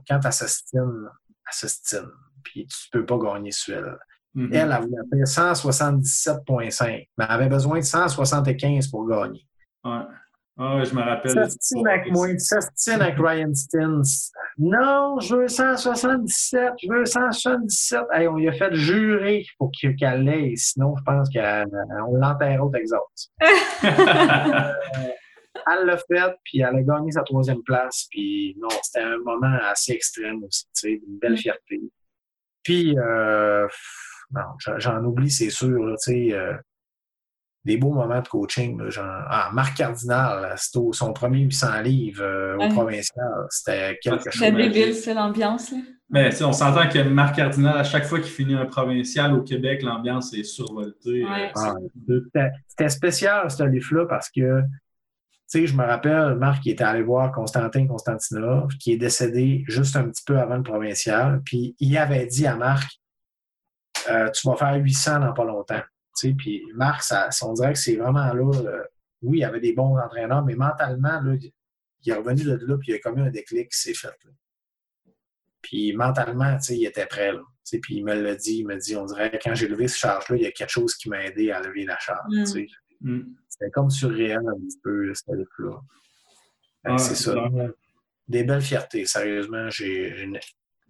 Quand 0.08 0.20
elle 0.24 0.34
s'ostine, 0.34 1.10
elle 1.48 1.54
s'ostine. 1.54 2.10
Puis 2.44 2.66
tu 2.68 2.90
peux 2.92 3.06
pas 3.06 3.18
gagner 3.18 3.52
sur 3.52 3.78
elle. 3.78 3.98
Mm-hmm. 4.36 4.50
Elle, 4.54 4.72
elle 4.72 4.82
voulait 4.82 5.26
faire 5.26 5.54
177,5. 5.54 7.10
Mais 7.18 7.26
elle 7.26 7.32
avait 7.32 7.50
besoin 7.50 7.80
de 7.80 7.86
175 7.86 8.88
pour 8.88 9.08
gagner. 9.08 9.46
Ouais. 9.84 10.06
Ah, 10.58 10.84
je 10.84 10.94
me 10.94 11.02
rappelle. 11.02 11.32
Sestine 11.32 11.88
avec 11.88 12.12
moi, 12.12 12.28
avec 12.28 13.16
Ryan 13.18 13.54
Stins. 13.54 14.02
Non, 14.58 15.20
je 15.20 15.36
veux 15.36 15.48
177, 15.48 16.74
je 16.84 16.92
veux 16.92 17.06
177. 17.06 18.02
Hey, 18.12 18.28
on 18.28 18.36
lui 18.36 18.50
a 18.50 18.54
fait 18.54 18.74
jurer 18.76 19.46
pour 19.58 19.72
qu'elle 19.72 20.24
l'ait, 20.24 20.54
sinon 20.56 20.96
je 20.98 21.04
pense 21.04 21.30
qu'on 21.30 22.16
l'enterre 22.16 22.64
au 22.64 22.70
Texas. 22.70 23.32
elle 25.68 25.86
l'a 25.86 25.98
fait, 25.98 26.36
puis 26.44 26.60
elle 26.60 26.76
a 26.76 26.82
gagné 26.82 27.12
sa 27.12 27.24
troisième 27.24 27.64
place. 27.64 28.08
Puis 28.12 28.56
non, 28.60 28.70
c'était 28.84 29.06
un 29.06 29.18
moment 29.20 29.58
assez 29.70 29.94
extrême 29.94 30.44
aussi, 30.44 30.66
tu 30.66 30.72
sais, 30.74 30.92
une 30.92 31.18
belle 31.20 31.34
mm. 31.34 31.38
fierté. 31.38 31.82
Puis, 32.64 32.96
euh, 33.00 33.68
j'en 34.78 35.04
oublie, 35.04 35.32
c'est 35.32 35.50
sûr, 35.50 35.96
tu 36.04 36.12
sais. 36.12 36.34
Euh, 36.34 36.54
des 37.64 37.78
beaux 37.78 37.94
moments 37.94 38.22
de 38.22 38.28
coaching. 38.28 38.90
genre, 38.90 39.24
ah, 39.30 39.50
Marc 39.54 39.78
Cardinal, 39.78 40.56
c'était 40.58 40.80
son 40.94 41.14
premier 41.14 41.42
800 41.42 41.82
livres 41.82 42.24
euh, 42.24 42.58
au 42.58 42.70
provincial. 42.70 43.46
C'était 43.50 44.00
quelque 44.02 44.32
chose. 44.32 44.34
C'était 44.34 44.52
débile, 44.52 44.96
c'est 44.96 45.14
l'ambiance. 45.14 45.74
Mais 46.10 46.30
on 46.44 46.52
s'entend 46.52 46.90
que 46.90 47.00
Marc 47.04 47.36
Cardinal, 47.36 47.78
à 47.78 47.84
chaque 47.84 48.06
fois 48.06 48.20
qu'il 48.20 48.32
finit 48.32 48.56
un 48.56 48.66
provincial 48.66 49.34
au 49.34 49.44
Québec, 49.44 49.82
l'ambiance 49.84 50.34
est 50.34 50.44
survoltée. 50.44 51.24
Euh, 51.24 51.48
ah, 51.56 51.74
c'était 52.68 52.90
spécial, 52.90 53.50
ce 53.50 53.64
livre-là, 53.64 54.06
parce 54.08 54.30
que 54.30 54.62
tu 55.52 55.60
sais, 55.60 55.68
je 55.68 55.76
me 55.76 55.84
rappelle, 55.84 56.36
Marc 56.36 56.64
qui 56.64 56.72
était 56.72 56.86
allé 56.86 57.04
voir 57.04 57.30
Constantin 57.34 57.86
Constantinov, 57.86 58.70
qui 58.78 58.94
est 58.94 58.98
décédé 58.98 59.66
juste 59.68 59.98
un 59.98 60.08
petit 60.10 60.24
peu 60.26 60.40
avant 60.40 60.56
le 60.56 60.64
provincial, 60.64 61.42
puis 61.44 61.76
il 61.80 61.98
avait 61.98 62.26
dit 62.26 62.48
à 62.48 62.56
Marc, 62.56 62.90
euh, 64.10 64.30
tu 64.32 64.48
vas 64.48 64.56
faire 64.56 64.76
800 64.76 65.20
dans 65.20 65.34
pas 65.34 65.44
longtemps. 65.44 65.82
Puis 66.38 66.64
Marc, 66.76 67.04
ça, 67.04 67.30
on 67.44 67.54
dirait 67.54 67.74
que 67.74 67.80
c'est 67.80 67.96
vraiment 67.96 68.34
là. 68.34 68.52
Euh, 68.56 68.84
oui, 69.22 69.40
il 69.40 69.42
y 69.42 69.46
avait 69.46 69.60
des 69.60 69.74
bons 69.74 69.98
entraîneurs, 69.98 70.44
mais 70.44 70.56
mentalement, 70.56 71.22
là, 71.22 71.36
il 71.36 72.12
est 72.12 72.16
revenu 72.16 72.44
de 72.44 72.60
là, 72.66 72.78
puis 72.78 72.92
il 72.92 72.96
a 72.96 73.00
commis 73.00 73.22
un 73.22 73.30
déclic 73.30 73.70
qui 73.72 73.80
s'est 73.80 73.94
fait. 73.94 74.10
Puis 75.62 75.94
mentalement, 75.94 76.58
il 76.70 76.86
était 76.86 77.06
prêt. 77.06 77.32
Là, 77.34 77.42
puis 77.82 77.98
il 77.98 78.04
me 78.04 78.20
l'a 78.20 78.36
dit, 78.36 78.60
il 78.60 78.68
me 78.68 78.78
dit, 78.78 78.96
on 78.96 79.06
dirait 79.06 79.40
quand 79.42 79.54
j'ai 79.54 79.68
levé 79.68 79.88
ce 79.88 79.98
charge-là, 79.98 80.38
il 80.38 80.44
y 80.44 80.48
a 80.48 80.52
quelque 80.52 80.72
chose 80.72 80.96
qui 80.96 81.10
m'a 81.10 81.24
aidé 81.24 81.52
à 81.52 81.62
lever 81.62 81.86
la 81.86 82.00
charge. 82.00 82.34
Mm. 82.34 82.66
Mm. 83.02 83.36
C'était 83.48 83.72
comme 83.72 83.90
surréel 83.90 84.40
un 84.40 84.60
petit 84.60 84.80
peu, 84.84 85.14
ce 85.14 85.24
là 85.60 86.98
c'est 86.98 87.16
ça. 87.16 87.36
Des 88.28 88.44
belles 88.44 88.62
fiertés, 88.62 89.06
sérieusement. 89.06 89.70
J'ai 89.70 90.28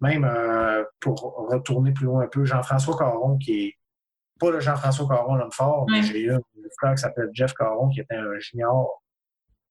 même 0.00 0.24
euh, 0.24 0.84
pour 1.00 1.48
retourner 1.50 1.92
plus 1.92 2.06
loin 2.06 2.24
un 2.24 2.28
peu, 2.28 2.44
Jean-François 2.44 2.96
Caron, 2.96 3.38
qui 3.38 3.66
est 3.66 3.78
pas 4.42 4.50
le 4.50 4.60
Jean-François 4.60 5.06
Caron, 5.08 5.36
l'homme 5.36 5.52
fort, 5.52 5.86
mais 5.88 6.02
j'ai 6.02 6.20
eu 6.20 6.32
un 6.32 6.40
frère 6.78 6.94
qui 6.94 7.00
s'appelle 7.00 7.30
Jeff 7.32 7.54
Caron, 7.54 7.88
qui 7.88 8.00
était 8.00 8.16
un 8.16 8.38
junior, 8.38 9.02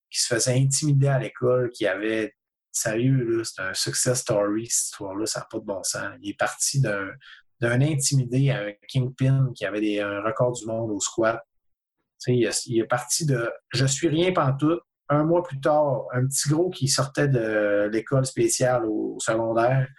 qui 0.09 0.21
se 0.21 0.33
faisait 0.33 0.55
intimider 0.55 1.07
à 1.07 1.19
l'école, 1.19 1.69
qui 1.69 1.85
avait. 1.85 2.33
Sérieux, 2.73 3.43
c'est 3.43 3.61
un 3.61 3.73
success 3.73 4.21
story, 4.21 4.65
cette 4.67 4.85
histoire-là, 4.85 5.25
ça 5.25 5.41
n'a 5.41 5.47
pas 5.51 5.59
de 5.59 5.65
bon 5.65 5.83
sens. 5.83 6.09
Il 6.21 6.29
est 6.29 6.39
parti 6.39 6.79
d'un 6.79 7.11
intimidé 7.81 8.49
à 8.49 8.61
un 8.61 8.71
kingpin 8.87 9.51
qui 9.53 9.65
avait 9.65 9.81
des, 9.81 9.99
un 9.99 10.21
record 10.21 10.53
du 10.53 10.65
monde 10.65 10.89
au 10.89 11.01
squat. 11.01 11.45
Il, 12.27 12.49
il 12.67 12.79
est 12.79 12.87
parti 12.87 13.25
de 13.25 13.51
je 13.73 13.85
suis 13.85 14.07
rien 14.07 14.31
pantoute. 14.31 14.79
Un 15.09 15.25
mois 15.25 15.43
plus 15.43 15.59
tard, 15.59 16.05
un 16.13 16.25
petit 16.25 16.47
gros 16.47 16.69
qui 16.69 16.87
sortait 16.87 17.27
de 17.27 17.89
l'école 17.91 18.25
spéciale 18.25 18.85
au 18.85 19.17
secondaire. 19.19 19.89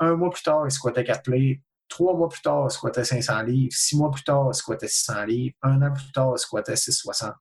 Un 0.00 0.16
mois 0.16 0.30
plus 0.30 0.42
tard, 0.42 0.62
il 0.64 0.72
squattait 0.72 1.04
quatre 1.04 1.22
plays. 1.22 1.62
Trois 1.90 2.16
mois 2.16 2.28
plus 2.28 2.40
tard, 2.40 2.68
il 2.68 2.70
squattait 2.70 3.04
500 3.04 3.42
livres. 3.42 3.72
Six 3.74 3.96
mois 3.96 4.10
plus 4.10 4.22
tard, 4.22 4.48
il 4.48 4.54
squattait 4.54 4.88
600 4.88 5.24
livres. 5.24 5.54
Un 5.60 5.82
an 5.82 5.92
plus 5.92 6.10
tard, 6.12 6.32
il 6.34 6.38
squattait 6.38 6.76
660. 6.76 7.34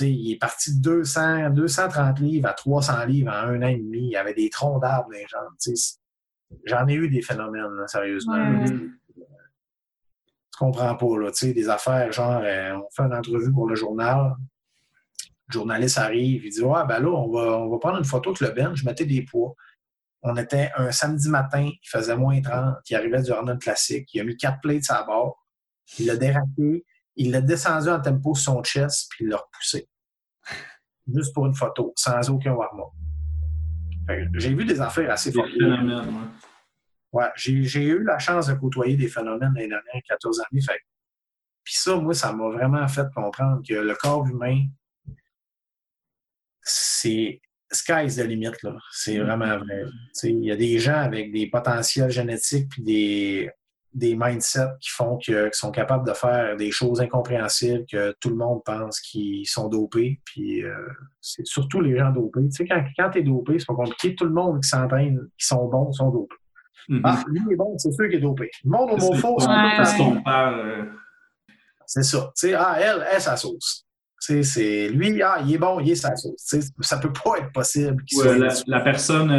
il 0.00 0.32
est 0.32 0.38
parti 0.38 0.76
de 0.76 0.82
200, 0.82 1.50
230 1.50 2.18
livres 2.18 2.48
à 2.48 2.52
300 2.52 3.06
livres 3.06 3.30
en 3.30 3.48
un 3.48 3.62
an 3.62 3.68
et 3.68 3.78
demi. 3.78 4.00
Il 4.00 4.10
y 4.10 4.16
avait 4.16 4.34
des 4.34 4.50
troncs 4.50 4.82
d'arbres 4.82 5.08
dans 5.10 5.16
les 5.16 5.26
jambes. 5.28 5.54
J'en 6.64 6.86
ai 6.88 6.94
eu 6.94 7.08
des 7.08 7.22
phénomènes, 7.22 7.86
sérieusement. 7.86 8.64
Tu 8.66 10.58
comprends 10.58 10.96
pas, 10.96 11.18
là, 11.18 11.30
des 11.40 11.68
affaires 11.68 12.10
genre, 12.12 12.40
euh, 12.42 12.76
on 12.76 12.88
fait 12.90 13.02
une 13.02 13.14
entrevue 13.14 13.52
pour 13.52 13.68
le 13.68 13.76
journal, 13.76 14.34
le 15.48 15.52
journaliste 15.52 15.98
arrive, 15.98 16.44
il 16.44 16.50
dit 16.50 16.62
Ouais, 16.62 16.84
ben 16.88 16.98
là, 16.98 17.10
on 17.10 17.30
va, 17.30 17.58
on 17.58 17.70
va 17.70 17.78
prendre 17.78 17.98
une 17.98 18.04
photo 18.04 18.30
avec 18.30 18.40
le 18.40 18.50
Ben, 18.50 18.74
je 18.74 18.84
mettais 18.84 19.04
des 19.04 19.22
poids. 19.22 19.54
On 20.28 20.36
était 20.36 20.72
un 20.76 20.90
samedi 20.90 21.28
matin, 21.28 21.70
il 21.70 21.88
faisait 21.88 22.16
moins 22.16 22.40
30, 22.40 22.78
il 22.90 22.96
arrivait 22.96 23.22
du 23.22 23.30
Arnold 23.30 23.60
classique. 23.60 24.12
Il 24.12 24.20
a 24.20 24.24
mis 24.24 24.36
quatre 24.36 24.60
plates 24.60 24.90
à 24.90 25.04
bord, 25.04 25.46
il 26.00 26.06
l'a 26.06 26.16
déraqué, 26.16 26.84
il 27.14 27.30
l'a 27.30 27.40
descendu 27.40 27.88
en 27.90 28.00
tempo 28.00 28.34
sur 28.34 28.54
son 28.54 28.64
chest, 28.64 29.08
puis 29.08 29.24
il 29.24 29.28
l'a 29.28 29.36
repoussé. 29.36 29.88
Juste 31.14 31.32
pour 31.32 31.46
une 31.46 31.54
photo, 31.54 31.92
sans 31.96 32.28
aucun 32.28 32.54
warm 32.54 32.82
J'ai 34.34 34.52
vu 34.52 34.64
des 34.64 34.80
affaires 34.80 35.12
assez 35.12 35.30
fortes. 35.30 35.48
Ouais, 37.12 37.30
j'ai 37.36 37.84
eu 37.84 38.02
la 38.02 38.18
chance 38.18 38.48
de 38.48 38.54
côtoyer 38.54 38.96
des 38.96 39.06
phénomènes 39.06 39.54
les 39.54 39.68
dernières 39.68 40.02
14 40.08 40.42
années. 40.50 40.60
Fait. 40.60 40.80
Puis 41.62 41.74
ça, 41.76 41.94
moi, 41.94 42.14
ça 42.14 42.32
m'a 42.32 42.48
vraiment 42.48 42.88
fait 42.88 43.06
comprendre 43.14 43.62
que 43.66 43.74
le 43.74 43.94
corps 43.94 44.26
humain, 44.26 44.66
c'est 46.62 47.40
sky's 47.76 48.16
the 48.16 48.24
limit, 48.24 48.52
là. 48.62 48.76
C'est 48.90 49.18
mm. 49.18 49.22
vraiment 49.22 49.58
vrai. 49.58 49.84
Il 50.24 50.44
y 50.44 50.50
a 50.50 50.56
des 50.56 50.78
gens 50.78 50.98
avec 50.98 51.32
des 51.32 51.46
potentiels 51.48 52.10
génétiques 52.10 52.68
puis 52.70 52.82
des, 52.82 53.50
des 53.96 54.14
mindsets 54.14 54.76
qui 54.80 54.90
font 54.90 55.18
que, 55.18 55.48
qui 55.48 55.58
sont 55.58 55.70
capables 55.70 56.06
de 56.06 56.12
faire 56.12 56.56
des 56.56 56.70
choses 56.70 57.00
incompréhensibles 57.00 57.86
que 57.90 58.14
tout 58.20 58.28
le 58.28 58.36
monde 58.36 58.60
pense 58.64 59.00
qu'ils 59.00 59.46
sont 59.46 59.68
dopés. 59.68 60.20
Puis 60.24 60.62
euh, 60.62 60.74
c'est 61.20 61.46
surtout 61.46 61.80
les 61.80 61.96
gens 61.96 62.10
dopés. 62.10 62.48
Tu 62.48 62.56
sais, 62.56 62.66
quand, 62.66 62.84
quand 62.96 63.10
tu 63.10 63.18
es 63.18 63.22
dopé, 63.22 63.58
c'est 63.58 63.66
pas 63.66 63.74
compliqué. 63.74 64.14
Tout 64.14 64.26
le 64.26 64.32
monde 64.32 64.62
qui 64.62 64.68
s'entraîne, 64.68 65.18
qui 65.38 65.46
sont 65.46 65.66
bons, 65.68 65.92
sont 65.92 66.10
dopés. 66.10 66.36
Mm-hmm. 66.88 67.00
Ah, 67.04 67.24
lui 67.28 67.52
est 67.52 67.56
bon, 67.56 67.76
c'est 67.78 67.92
sûr 67.92 68.06
qu'il 68.06 68.18
est 68.18 68.20
dopé. 68.20 68.50
Le 68.64 68.70
monde 68.70 68.90
au 68.92 69.14
faux, 69.14 69.38
c'est 69.40 69.48
euh, 69.48 70.84
C'est 71.86 72.02
ça. 72.02 72.32
Tu 72.36 72.48
sais, 72.48 72.54
ah, 72.54 72.76
elle, 72.78 73.04
elle, 73.10 73.20
sa 73.20 73.36
sauce. 73.36 73.85
C'est 74.18 74.88
lui, 74.88 75.22
ah, 75.22 75.38
il 75.44 75.54
est 75.54 75.58
bon, 75.58 75.78
il 75.80 75.90
est 75.90 75.94
sa 75.94 76.16
sauce. 76.16 76.54
Ça 76.80 76.98
peut 76.98 77.12
pas 77.12 77.38
être 77.38 77.52
possible. 77.52 78.02
la, 78.66 78.80
personne 78.80 79.30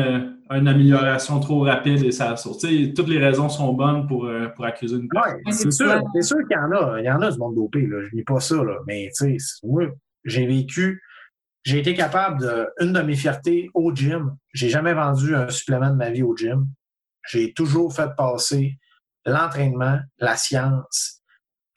a 0.49 0.57
une 0.57 0.67
amélioration 0.67 1.39
trop 1.39 1.61
rapide 1.61 2.03
et 2.03 2.11
sa 2.11 2.35
sauce. 2.35 2.65
toutes 2.95 3.07
les 3.07 3.17
raisons 3.17 3.49
sont 3.49 3.73
bonnes 3.73 4.07
pour, 4.07 4.25
euh, 4.25 4.47
pour 4.49 4.65
accuser 4.65 4.95
une 4.95 5.09
personne. 5.09 5.41
c'est 5.49 5.71
sûr, 5.71 6.01
sûr 6.21 6.37
qu'il 6.47 6.55
y 6.55 6.59
en 6.59 6.71
a. 6.71 6.99
Il 6.99 7.05
y 7.05 7.11
en 7.11 7.21
a 7.21 7.31
du 7.31 7.37
monde 7.37 7.55
dopé. 7.55 7.85
Là. 7.85 8.01
Je 8.03 8.15
dis 8.15 8.23
pas 8.23 8.39
ça. 8.39 8.55
Là. 8.55 8.77
Mais 8.85 9.09
moi, 9.63 9.83
j'ai 10.23 10.45
vécu, 10.45 11.01
j'ai 11.63 11.79
été 11.79 11.93
capable 11.93 12.41
de. 12.41 12.67
Une 12.79 12.93
de 12.93 13.01
mes 13.01 13.15
fiertés 13.15 13.69
au 13.73 13.93
gym, 13.93 14.37
j'ai 14.53 14.69
jamais 14.69 14.93
vendu 14.93 15.35
un 15.35 15.49
supplément 15.49 15.89
de 15.89 15.95
ma 15.95 16.11
vie 16.11 16.23
au 16.23 16.35
gym. 16.35 16.67
J'ai 17.29 17.51
toujours 17.53 17.93
fait 17.93 18.15
passer 18.15 18.77
l'entraînement, 19.25 19.99
la 20.19 20.37
science, 20.37 21.16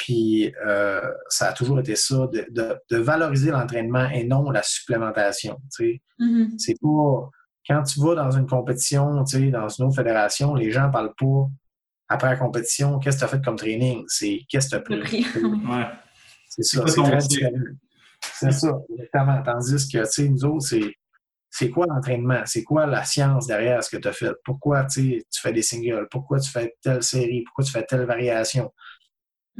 Puis 0.00 0.50
euh, 0.66 1.02
ça 1.28 1.48
a 1.48 1.52
toujours 1.52 1.78
été 1.78 1.94
ça, 1.94 2.26
de, 2.26 2.96
valoriser 2.96 3.50
l'entraînement 3.50 4.08
et 4.08 4.24
non 4.24 4.50
la 4.50 4.62
supplémentation. 4.62 5.60
Mm-hmm. 5.78 6.54
C'est 6.56 6.76
pas. 6.80 7.28
Quand 7.68 7.82
tu 7.82 8.00
vas 8.00 8.14
dans 8.14 8.30
une 8.30 8.46
compétition, 8.46 9.14
dans 9.14 9.24
une 9.26 9.54
autre 9.54 9.94
fédération, 9.94 10.54
les 10.54 10.70
gens 10.70 10.86
ne 10.86 10.92
parlent 10.92 11.14
pas 11.14 11.46
après 12.08 12.30
la 12.30 12.36
compétition, 12.36 12.98
qu'est-ce 12.98 13.18
que 13.18 13.20
tu 13.20 13.24
as 13.26 13.28
fait 13.28 13.44
comme 13.44 13.56
training? 13.56 14.04
C'est 14.08 14.40
qu'est-ce 14.48 14.70
que 14.70 14.82
tu 14.82 14.94
as 14.94 14.98
pris? 15.00 15.26
C'est 16.48 16.62
ça, 16.62 16.84
c'est 16.86 17.02
très 17.02 17.18
différent. 17.18 17.52
C'est 18.20 18.52
ça, 18.52 18.72
exactement. 18.90 19.42
Tandis 19.42 19.88
que, 19.88 19.98
tu 19.98 20.04
sais, 20.06 20.28
nous 20.28 20.44
autres, 20.46 20.66
c'est 20.66 20.94
c'est 21.50 21.68
quoi 21.68 21.84
l'entraînement? 21.88 22.42
C'est 22.46 22.62
quoi 22.62 22.86
la 22.86 23.04
science 23.04 23.46
derrière 23.46 23.82
ce 23.82 23.90
que 23.90 24.00
tu 24.00 24.08
as 24.08 24.12
fait? 24.12 24.32
Pourquoi 24.44 24.84
tu 24.84 25.22
fais 25.32 25.52
des 25.52 25.62
singles? 25.62 26.06
Pourquoi 26.10 26.38
tu 26.38 26.50
fais 26.50 26.74
telle 26.80 27.02
série? 27.02 27.42
Pourquoi 27.44 27.64
tu 27.64 27.72
fais 27.72 27.84
telle 27.84 28.04
variation? 28.04 28.72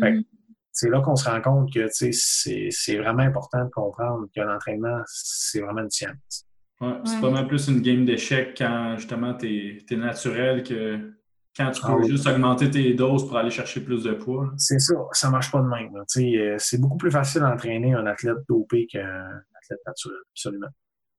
Mm-hmm. 0.01 0.25
C'est 0.73 0.89
là 0.89 1.01
qu'on 1.01 1.17
se 1.17 1.29
rend 1.29 1.41
compte 1.41 1.73
que 1.73 1.89
c'est 1.91 2.97
vraiment 2.97 3.23
important 3.23 3.65
de 3.65 3.71
comprendre 3.71 4.27
que 4.35 4.41
l'entraînement, 4.41 5.01
c'est 5.07 5.61
vraiment 5.61 5.83
une 5.83 5.91
science. 5.91 6.47
Ouais, 6.81 6.95
c'est 7.05 7.21
pas 7.21 7.31
mal 7.31 7.47
plus 7.47 7.69
une 7.69 7.83
game 7.83 8.07
d'échecs 8.07 8.55
quand 8.57 8.97
justement 8.97 9.35
tu 9.35 9.85
es, 9.91 9.97
naturel 9.97 10.63
que 10.63 11.13
quand 11.55 11.71
tu 11.73 11.83
ah 11.85 11.95
peux 11.95 12.05
juste 12.05 12.27
augmenter 12.27 12.71
tes 12.71 12.95
doses 12.95 13.27
pour 13.27 13.37
aller 13.37 13.51
chercher 13.51 13.83
plus 13.83 14.05
de 14.05 14.13
poids. 14.13 14.51
C'est 14.57 14.79
ça, 14.79 14.95
ça 15.13 15.29
marche 15.29 15.51
pas 15.51 15.61
de 15.61 15.67
même. 15.67 15.91
Euh, 15.95 16.55
c'est 16.59 16.81
beaucoup 16.81 16.97
plus 16.97 17.11
facile 17.11 17.43
d'entraîner 17.43 17.93
un 17.93 18.07
athlète 18.07 18.39
dopé 18.49 18.87
qu'un 18.87 19.43
athlète 19.61 19.81
naturel, 19.87 20.19
absolument. 20.33 20.69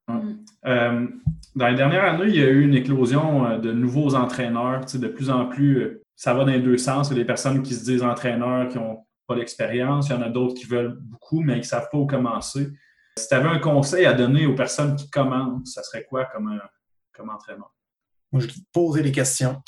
Mm. 0.08 0.46
Euh, 0.66 1.08
dans 1.56 1.68
les 1.68 1.76
dernières 1.76 2.06
années, 2.06 2.30
il 2.30 2.36
y 2.36 2.44
a 2.44 2.50
eu 2.50 2.64
une 2.64 2.74
éclosion 2.74 3.46
euh, 3.46 3.58
de 3.60 3.72
nouveaux 3.72 4.16
entraîneurs. 4.16 4.86
De 4.86 5.08
plus 5.08 5.30
en 5.30 5.46
plus, 5.48 6.02
ça 6.22 6.36
va 6.36 6.46
dans 6.46 6.52
les 6.52 6.62
deux 6.62 6.78
sens. 6.78 7.08
Il 7.10 7.14
y 7.14 7.16
a 7.16 7.24
des 7.24 7.26
personnes 7.26 7.64
qui 7.64 7.74
se 7.74 7.84
disent 7.84 8.04
entraîneurs 8.04 8.68
qui 8.68 8.78
n'ont 8.78 9.08
pas 9.26 9.34
d'expérience. 9.34 10.10
Il 10.10 10.12
y 10.12 10.16
en 10.16 10.22
a 10.22 10.30
d'autres 10.30 10.54
qui 10.54 10.68
veulent 10.68 11.00
beaucoup, 11.02 11.42
mais 11.42 11.54
qui 11.54 11.62
ne 11.62 11.66
savent 11.66 11.90
pas 11.92 11.98
où 11.98 12.06
commencer. 12.06 12.70
Si 13.18 13.28
tu 13.28 13.34
avais 13.34 13.50
un 13.50 13.58
conseil 13.58 14.06
à 14.06 14.14
donner 14.14 14.46
aux 14.46 14.54
personnes 14.54 14.96
qui 14.96 15.10
commencent, 15.10 15.74
ça 15.74 15.82
serait 15.82 16.04
quoi 16.04 16.26
comme, 16.26 16.62
comme 17.12 17.32
entraîneur? 17.32 17.74
Moi, 18.32 18.40
je 18.40 18.46
vais 18.46 18.54
te 18.54 18.60
poser 18.72 19.02
des 19.02 19.12
questions. 19.12 19.64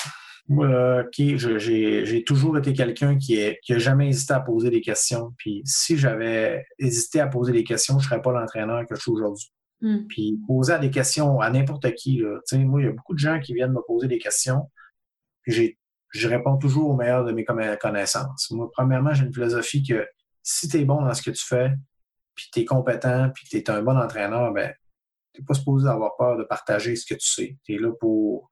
Moi, 0.47 1.03
j'ai 1.17 2.23
toujours 2.23 2.55
été 2.59 2.73
quelqu'un 2.73 3.17
qui 3.17 3.35
n'a 3.67 3.77
jamais 3.79 4.09
hésité 4.09 4.35
à 4.35 4.39
poser 4.39 4.69
des 4.69 4.81
questions. 4.81 5.33
Puis 5.39 5.63
si 5.65 5.97
j'avais 5.97 6.67
hésité 6.77 7.19
à 7.19 7.25
poser 7.25 7.51
des 7.51 7.63
questions, 7.63 7.97
je 7.97 8.05
ne 8.05 8.09
serais 8.11 8.21
pas 8.21 8.31
l'entraîneur 8.31 8.85
que 8.85 8.93
je 8.93 9.01
suis 9.01 9.11
aujourd'hui. 9.11 9.51
Mm. 9.81 10.05
Puis 10.07 10.39
poser 10.45 10.77
des 10.77 10.91
questions 10.91 11.39
à 11.39 11.49
n'importe 11.49 11.91
qui. 11.95 12.19
Là. 12.19 12.37
Moi, 12.59 12.81
il 12.81 12.85
y 12.85 12.89
a 12.89 12.91
beaucoup 12.91 13.15
de 13.15 13.19
gens 13.19 13.39
qui 13.39 13.55
viennent 13.55 13.73
me 13.73 13.81
poser 13.87 14.07
des 14.07 14.19
questions. 14.19 14.69
Puis 15.41 15.79
je 16.13 16.27
réponds 16.27 16.57
toujours 16.57 16.91
au 16.91 16.95
meilleur 16.95 17.25
de 17.25 17.31
mes 17.31 17.45
connaissances. 17.45 18.51
Moi, 18.51 18.69
premièrement, 18.71 19.13
j'ai 19.13 19.25
une 19.25 19.33
philosophie 19.33 19.83
que 19.83 20.07
si 20.41 20.67
tu 20.67 20.77
es 20.77 20.85
bon 20.85 21.01
dans 21.01 21.13
ce 21.13 21.21
que 21.21 21.31
tu 21.31 21.43
fais, 21.45 21.71
puis 22.35 22.49
tu 22.53 22.61
es 22.61 22.65
compétent, 22.65 23.29
puis 23.33 23.47
tu 23.47 23.57
es 23.57 23.69
un 23.69 23.81
bon 23.81 23.97
entraîneur, 23.97 24.51
ben, 24.53 24.73
tu 25.33 25.41
n'es 25.41 25.45
pas 25.45 25.53
supposé 25.53 25.87
avoir 25.87 26.15
peur 26.17 26.37
de 26.37 26.43
partager 26.43 26.95
ce 26.95 27.05
que 27.05 27.15
tu 27.15 27.27
sais. 27.27 27.57
Tu 27.63 27.75
es 27.75 27.77
là 27.77 27.91
pour 27.99 28.49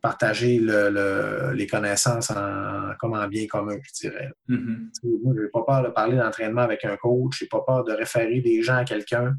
partager 0.00 0.58
les 0.58 1.66
connaissances 1.66 2.30
en, 2.30 2.92
comme 2.98 3.14
en 3.14 3.26
bien 3.26 3.46
commun, 3.46 3.76
je 3.82 3.92
dirais. 4.08 4.30
Mm-hmm. 4.48 4.90
Moi, 5.22 5.34
je 5.36 5.42
n'ai 5.42 5.48
pas 5.48 5.62
peur 5.64 5.82
de 5.82 5.88
parler 5.88 6.16
d'entraînement 6.16 6.62
avec 6.62 6.84
un 6.84 6.96
coach, 6.96 7.38
je 7.38 7.44
n'ai 7.44 7.48
pas 7.48 7.62
peur 7.62 7.84
de 7.84 7.92
référer 7.92 8.40
des 8.40 8.62
gens 8.62 8.76
à 8.76 8.84
quelqu'un 8.84 9.34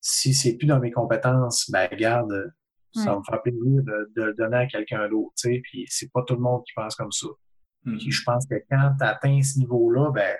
si 0.00 0.34
c'est 0.34 0.56
plus 0.56 0.66
dans 0.66 0.80
mes 0.80 0.90
compétences, 0.90 1.70
ben 1.70 1.88
garde, 1.92 2.52
ça 2.92 3.16
me 3.16 3.22
fera 3.22 3.42
plaisir 3.42 3.82
de, 3.82 4.22
le 4.22 4.34
donner 4.34 4.56
à 4.58 4.66
quelqu'un 4.66 5.08
d'autre. 5.08 5.32
Puis 5.42 5.86
c'est 5.88 6.10
pas 6.12 6.22
tout 6.22 6.34
le 6.34 6.40
monde 6.40 6.62
qui 6.66 6.72
pense 6.74 6.94
comme 6.94 7.12
ça. 7.12 7.28
Mm-hmm. 7.86 8.10
je 8.10 8.22
pense 8.24 8.46
que 8.46 8.56
quand 8.70 8.92
tu 8.98 9.04
atteins 9.04 9.42
ce 9.42 9.58
niveau-là, 9.58 10.10
ben 10.10 10.36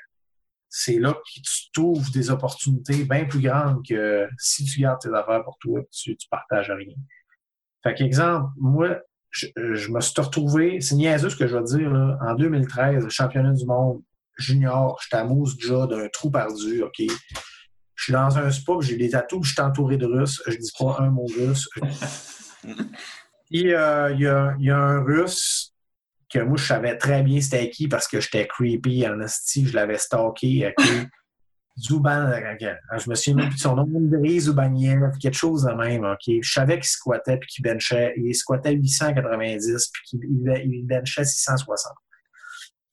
c'est 0.69 0.99
là 0.99 1.15
que 1.15 1.41
tu 1.41 1.73
trouves 1.73 2.11
des 2.13 2.31
opportunités 2.31 3.05
bien 3.05 3.25
plus 3.25 3.41
grandes 3.41 3.85
que 3.87 4.29
si 4.39 4.65
tu 4.65 4.81
gardes 4.81 5.01
tes 5.01 5.09
affaires 5.09 5.43
pour 5.43 5.57
toi 5.59 5.81
et 5.81 5.89
tu, 5.91 6.17
tu 6.17 6.29
partages 6.29 6.71
rien. 6.71 6.95
Fait 7.83 7.95
qu'exemple, 7.95 8.51
moi, 8.57 9.01
je, 9.31 9.91
me 9.91 10.01
suis 10.01 10.21
retrouvé, 10.21 10.81
c'est 10.81 10.95
niaiseux 10.95 11.31
ce 11.31 11.37
que 11.37 11.47
je 11.47 11.57
vais 11.57 11.65
dire, 11.65 11.91
là, 11.91 12.19
en 12.21 12.35
2013, 12.35 13.09
championnat 13.09 13.53
du 13.53 13.65
monde 13.65 14.03
junior, 14.37 14.99
j'étais 15.03 15.17
à 15.17 15.25
Mousse 15.25 15.57
déjà 15.57 15.87
d'un 15.87 16.09
trou 16.09 16.31
perdu, 16.31 16.83
OK? 16.83 17.03
Je 18.01 18.05
suis 18.05 18.13
dans 18.15 18.39
un 18.39 18.51
spa, 18.51 18.73
j'ai 18.81 18.97
des 18.97 19.11
tatous, 19.11 19.47
je 19.47 19.53
suis 19.53 19.61
entouré 19.61 19.99
de 19.99 20.07
Russes. 20.07 20.43
Je 20.47 20.57
dis 20.57 20.73
pas 20.79 20.97
un 21.01 21.11
mot 21.11 21.27
russe. 21.27 21.69
Et 23.51 23.75
euh, 23.75 24.11
il 24.15 24.21
y, 24.21 24.71
a, 24.71 24.77
un 24.79 25.03
Russe 25.03 25.75
que 26.33 26.39
moi, 26.39 26.57
je 26.57 26.65
savais 26.65 26.97
très 26.97 27.23
bien 27.23 27.43
c'était 27.43 27.69
qui 27.69 27.89
parce 27.89 28.09
que 28.09 28.19
j'étais 28.19 28.47
creepy 28.47 29.07
en 29.07 29.21
esti, 29.21 29.67
je 29.67 29.75
l'avais 29.75 29.99
stalké. 29.99 30.73
Zuban, 31.79 32.33
je 32.97 33.11
me 33.11 33.15
souviens 33.15 33.35
même 33.35 33.49
plus 33.49 33.57
de 33.57 33.61
son 33.61 33.77
nom, 33.77 33.83
André 33.83 34.41
Zoubaniev, 34.41 35.19
quelque 35.21 35.37
chose 35.37 35.65
de 35.65 35.73
même. 35.73 36.07
Je 36.27 36.51
savais 36.51 36.77
qu'il 36.77 36.85
squattait 36.85 37.37
puis 37.37 37.51
qu'il 37.51 37.65
benchait. 37.65 38.15
Il 38.17 38.35
squattait 38.35 38.73
890 38.73 39.91
puis 39.93 40.03
qu'il 40.07 40.87
benchait 40.87 41.25
660. 41.25 41.93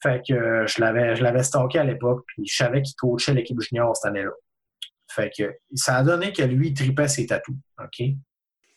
Fait 0.04 0.22
que 0.28 0.66
je 0.68 0.82
l'avais, 0.82 1.16
je 1.16 1.24
l'avais 1.24 1.44
stalké 1.44 1.80
à 1.80 1.86
l'époque, 1.86 2.26
puis 2.28 2.46
je 2.46 2.58
savais 2.58 2.82
qu'il 2.82 2.96
coachait 2.98 3.34
l'équipe 3.34 3.60
junior 3.62 3.96
cette 3.96 4.10
année-là. 4.10 4.32
Fait 5.18 5.31
que 5.35 5.52
ça 5.73 5.98
a 5.98 6.03
donné 6.03 6.31
que 6.31 6.44
lui, 6.44 6.68
il 6.68 6.73
tripait 6.76 7.07
ses 7.07 7.26
tatous. 7.26 7.56
OK? 7.84 8.07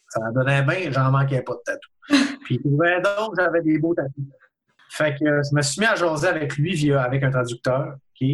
Ça 0.08 0.20
a 0.26 0.32
donné 0.32 0.62
bien, 0.62 0.90
j'en 0.90 1.10
manquais 1.10 1.42
pas 1.42 1.52
de 1.52 1.60
tatous. 1.66 2.38
Puis 2.44 2.54
il 2.54 2.60
trouvait 2.60 2.98
donc 3.02 3.34
j'avais 3.38 3.60
des 3.60 3.78
beaux 3.78 3.94
tatous. 3.94 4.24
Fait 4.90 5.12
que 5.12 5.26
je 5.26 5.54
me 5.54 5.60
suis 5.60 5.80
mis 5.80 5.86
à 5.86 5.94
jaser 5.96 6.28
avec 6.28 6.56
lui 6.56 6.74
via, 6.74 7.02
avec 7.02 7.22
un 7.22 7.30
traducteur. 7.30 7.94
OK? 7.94 8.28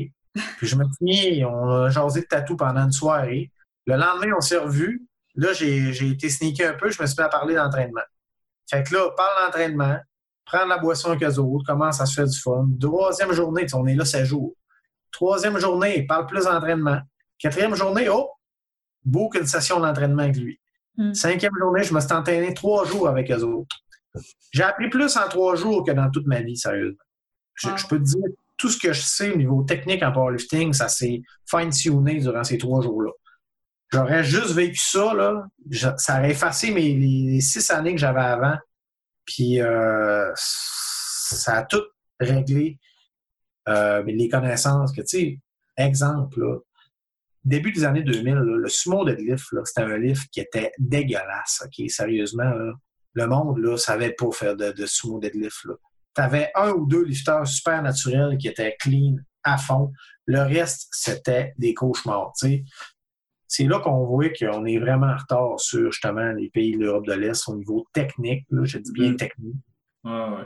Puis 0.58 0.66
je 0.68 0.76
me 0.76 0.84
suis 0.84 1.04
mis, 1.04 1.44
on 1.44 1.68
a 1.68 1.90
jasé 1.90 2.20
de 2.20 2.26
tatous 2.26 2.56
pendant 2.56 2.82
une 2.82 2.92
soirée. 2.92 3.50
Le 3.86 3.96
lendemain, 3.96 4.34
on 4.36 4.40
s'est 4.40 4.56
revus. 4.56 5.04
Là, 5.34 5.52
j'ai 5.52 6.08
été 6.08 6.28
sneaké 6.28 6.64
un 6.64 6.74
peu, 6.74 6.88
je 6.90 7.02
me 7.02 7.06
suis 7.06 7.16
mis 7.18 7.24
à 7.24 7.28
parler 7.28 7.56
d'entraînement. 7.56 8.02
Fait 8.70 8.84
que 8.84 8.94
là, 8.94 9.10
parle 9.16 9.46
d'entraînement, 9.46 9.98
prendre 10.44 10.68
la 10.68 10.78
boisson 10.78 11.10
avec 11.10 11.24
eux 11.24 11.38
autres, 11.38 11.66
commence 11.66 12.00
à 12.00 12.06
se 12.06 12.14
faire 12.14 12.26
du 12.26 12.38
fun. 12.38 12.68
Troisième 12.80 13.32
journée, 13.32 13.66
on 13.74 13.86
est 13.86 13.96
là 13.96 14.04
16 14.04 14.28
jours. 14.28 14.54
Troisième 15.10 15.58
journée, 15.58 16.06
parle 16.06 16.26
plus 16.26 16.44
d'entraînement. 16.44 17.00
Quatrième 17.38 17.74
journée, 17.74 18.08
oh, 18.08 18.30
beau 19.04 19.28
qu'une 19.28 19.46
session 19.46 19.80
d'entraînement 19.80 20.22
avec 20.22 20.36
lui. 20.36 20.60
Hmm. 20.96 21.12
Cinquième 21.14 21.52
journée, 21.58 21.82
je 21.82 21.94
me 21.94 22.00
suis 22.00 22.12
entraîné 22.12 22.54
trois 22.54 22.84
jours 22.84 23.08
avec 23.08 23.30
eux 23.30 23.42
autres. 23.42 23.76
J'ai 24.52 24.62
appris 24.62 24.88
plus 24.88 25.16
en 25.16 25.28
trois 25.28 25.56
jours 25.56 25.84
que 25.84 25.92
dans 25.92 26.10
toute 26.10 26.26
ma 26.26 26.40
vie, 26.40 26.56
sérieusement. 26.56 26.96
Je, 27.54 27.86
peux 27.86 27.98
te 27.98 28.04
dire, 28.04 28.24
tout 28.56 28.68
ce 28.68 28.78
que 28.78 28.92
je 28.92 29.00
sais 29.00 29.30
au 29.30 29.36
niveau 29.36 29.62
technique 29.62 30.02
en 30.02 30.12
powerlifting, 30.12 30.72
ça 30.72 30.88
s'est 30.88 31.22
fine-tuné 31.46 32.20
durant 32.20 32.44
ces 32.44 32.58
trois 32.58 32.82
jours-là. 32.82 33.10
J'aurais 33.92 34.24
juste 34.24 34.52
vécu 34.52 34.78
ça, 34.78 35.14
là, 35.14 35.46
ça 35.96 36.18
aurait 36.18 36.30
effacé 36.30 36.70
mes, 36.70 36.94
les, 36.94 37.40
six 37.40 37.70
années 37.70 37.92
que 37.92 38.00
j'avais 38.00 38.20
avant. 38.20 38.56
Puis 39.24 39.60
euh, 39.60 40.30
ça 40.34 41.58
a 41.58 41.62
tout 41.64 41.82
réglé 42.18 42.78
euh, 43.68 44.02
les 44.02 44.28
connaissances 44.28 44.92
que, 44.92 45.02
tu 45.02 45.06
sais, 45.06 45.40
exemple, 45.76 46.40
là, 46.40 46.58
début 47.47 47.73
des 47.73 47.85
années 47.85 48.02
2000, 48.02 48.35
le 48.35 48.68
sumo 48.68 49.05
deadlift, 49.05 49.47
c'était 49.64 49.82
un 49.82 49.97
lift 49.97 50.28
qui 50.31 50.40
était 50.40 50.73
dégueulasse. 50.78 51.64
Sérieusement, 51.89 52.52
le 53.14 53.27
monde 53.27 53.59
ne 53.59 53.77
savait 53.77 54.12
pas 54.12 54.31
faire 54.32 54.56
de, 54.56 54.73
de 54.73 54.86
sumo 54.86 55.18
deadlift. 55.18 55.66
Tu 56.14 56.20
avais 56.20 56.51
un 56.55 56.73
ou 56.73 56.86
deux 56.86 57.05
lifteurs 57.05 57.47
super 57.47 57.82
naturels 57.82 58.36
qui 58.39 58.48
étaient 58.48 58.77
clean 58.78 59.16
à 59.44 59.56
fond. 59.56 59.93
Le 60.27 60.40
reste, 60.40 60.89
c'était 60.90 61.55
des 61.56 61.73
cauchemars. 61.73 62.32
C'est 63.48 63.64
là 63.64 63.78
qu'on 63.78 64.05
voit 64.05 64.28
qu'on 64.31 64.64
est 64.64 64.78
vraiment 64.78 65.06
en 65.06 65.16
retard 65.16 65.60
sur 65.60 65.90
justement 65.93 66.32
les 66.32 66.51
pays 66.51 66.73
de 66.73 66.81
l'Europe 66.81 67.06
de 67.06 67.12
l'Est 67.12 67.48
au 67.48 67.56
niveau 67.56 67.86
technique. 67.93 68.44
je 68.51 68.78
dis 68.78 68.93
bien 68.93 69.12
mm. 69.12 69.16
technique. 69.16 69.56
Euh, 70.06 70.44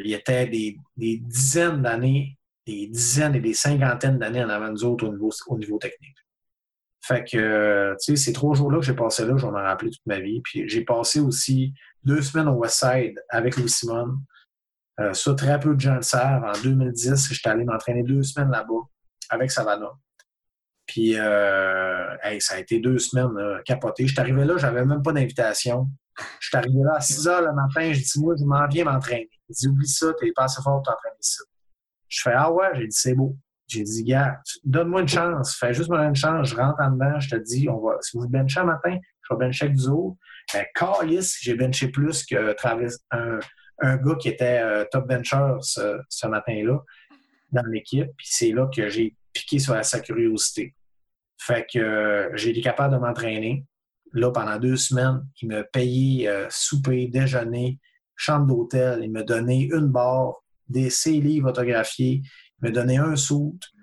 il 0.00 0.10
y 0.10 0.14
était 0.14 0.46
des, 0.46 0.78
dizaines 0.96 1.82
d'années, 1.82 2.38
des 2.66 2.86
dizaines 2.86 3.34
et 3.34 3.40
des 3.40 3.54
cinquantaines 3.54 4.18
d'années 4.18 4.44
en 4.44 4.48
avant 4.48 4.70
nous 4.70 4.84
autres 4.84 5.06
au 5.06 5.12
niveau, 5.12 5.30
au 5.48 5.58
niveau 5.58 5.78
technique. 5.78 6.16
Fait 7.06 7.22
que, 7.22 7.92
tu 8.02 8.16
sais, 8.16 8.16
ces 8.16 8.32
trois 8.32 8.54
jours-là 8.54 8.78
que 8.78 8.86
j'ai 8.86 8.94
passé 8.94 9.26
là, 9.26 9.36
j'en 9.36 9.54
ai 9.54 9.60
rappelé 9.60 9.90
toute 9.90 10.06
ma 10.06 10.20
vie. 10.20 10.40
Puis 10.40 10.66
j'ai 10.70 10.84
passé 10.84 11.20
aussi 11.20 11.74
deux 12.02 12.22
semaines 12.22 12.48
au 12.48 12.58
Westside 12.62 13.22
avec 13.28 13.58
Louis 13.58 13.68
Simon. 13.68 14.16
Euh, 15.00 15.12
ça, 15.12 15.34
très 15.34 15.60
peu 15.60 15.74
de 15.74 15.80
gens 15.80 15.96
le 15.96 16.02
savent. 16.02 16.44
En 16.44 16.58
2010, 16.62 17.30
j'étais 17.30 17.48
allé 17.50 17.64
m'entraîner 17.64 18.04
deux 18.04 18.22
semaines 18.22 18.50
là-bas 18.50 18.88
avec 19.28 19.50
Savannah. 19.50 19.92
Puis, 20.86 21.18
euh, 21.18 22.16
ça 22.40 22.54
a 22.54 22.58
été 22.58 22.78
deux 22.78 22.98
semaines 22.98 23.36
capotées. 23.66 24.06
Je 24.06 24.12
suis 24.12 24.20
arrivé 24.20 24.46
là, 24.46 24.56
j'avais 24.56 24.86
même 24.86 25.02
pas 25.02 25.12
d'invitation. 25.12 25.90
Je 26.40 26.48
suis 26.48 26.56
arrivé 26.56 26.80
là 26.84 26.94
à 26.96 27.00
6 27.02 27.28
heures 27.28 27.42
le 27.42 27.52
matin. 27.52 27.92
J'ai 27.92 28.00
dit, 28.00 28.20
moi, 28.20 28.34
je 28.38 28.44
m'en 28.44 28.66
viens 28.66 28.84
m'entraîner. 28.84 29.28
Il 29.50 29.54
dit, 29.54 29.68
oublie 29.68 29.88
ça, 29.88 30.06
t'es 30.18 30.32
pas 30.32 30.44
assez 30.44 30.62
fort 30.62 30.76
pour 30.76 30.84
t'entraîner 30.84 31.16
ici. 31.20 31.42
Je 32.08 32.22
fais, 32.22 32.32
ah 32.34 32.50
ouais, 32.50 32.68
j'ai 32.76 32.86
dit, 32.86 32.96
c'est 32.96 33.14
beau. 33.14 33.36
J'ai 33.74 33.82
dit, 33.82 34.04
gars, 34.04 34.40
donne-moi 34.64 35.02
une 35.02 35.08
chance. 35.08 35.56
Fais 35.56 35.74
juste 35.74 35.90
moi 35.90 36.04
une 36.04 36.14
chance. 36.14 36.48
Je 36.48 36.56
rentre 36.56 36.80
en 36.80 36.90
dedans. 36.92 37.18
Je 37.20 37.30
te 37.30 37.36
dis, 37.36 37.68
on 37.68 37.80
va, 37.80 37.96
si 38.00 38.16
vous 38.16 38.28
benchez 38.28 38.60
un 38.60 38.64
matin, 38.64 38.96
je 39.22 39.34
vais 39.34 39.38
bencher 39.38 39.64
avec 39.66 39.76
vous 39.76 39.88
autres. 39.88 40.16
Ben, 40.52 40.64
Carlis, 40.74 41.36
j'ai 41.40 41.54
benché 41.54 41.88
plus 41.88 42.24
que 42.24 42.54
un, 43.10 43.38
un 43.80 43.96
gars 43.96 44.14
qui 44.16 44.28
était 44.28 44.60
euh, 44.62 44.84
top 44.90 45.08
bencher 45.08 45.56
ce, 45.60 46.26
matin-là. 46.26 46.78
dans 47.52 47.66
l'équipe. 47.66 48.10
Puis 48.16 48.26
c'est 48.30 48.52
là 48.52 48.68
que 48.74 48.88
j'ai 48.88 49.16
piqué 49.32 49.58
sur 49.58 49.82
sa 49.84 50.00
curiosité. 50.00 50.74
Fait 51.38 51.66
que 51.70 51.78
euh, 51.78 52.36
j'ai 52.36 52.50
été 52.50 52.60
capable 52.60 52.94
de 52.94 53.00
m'entraîner. 53.00 53.66
Là, 54.12 54.30
pendant 54.30 54.58
deux 54.58 54.76
semaines, 54.76 55.26
il 55.42 55.48
me 55.48 55.62
payait 55.62 56.28
euh, 56.28 56.46
souper, 56.48 57.08
déjeuner, 57.08 57.80
chambre 58.16 58.46
d'hôtel. 58.46 59.00
Il 59.02 59.10
me 59.10 59.24
donnait 59.24 59.64
une 59.64 59.88
barre, 59.88 60.36
des 60.68 60.88
ses 60.88 61.20
livres 61.20 61.50
autographiés. 61.50 62.22
Me 62.64 62.70
donnait 62.70 62.96
un. 62.96 63.14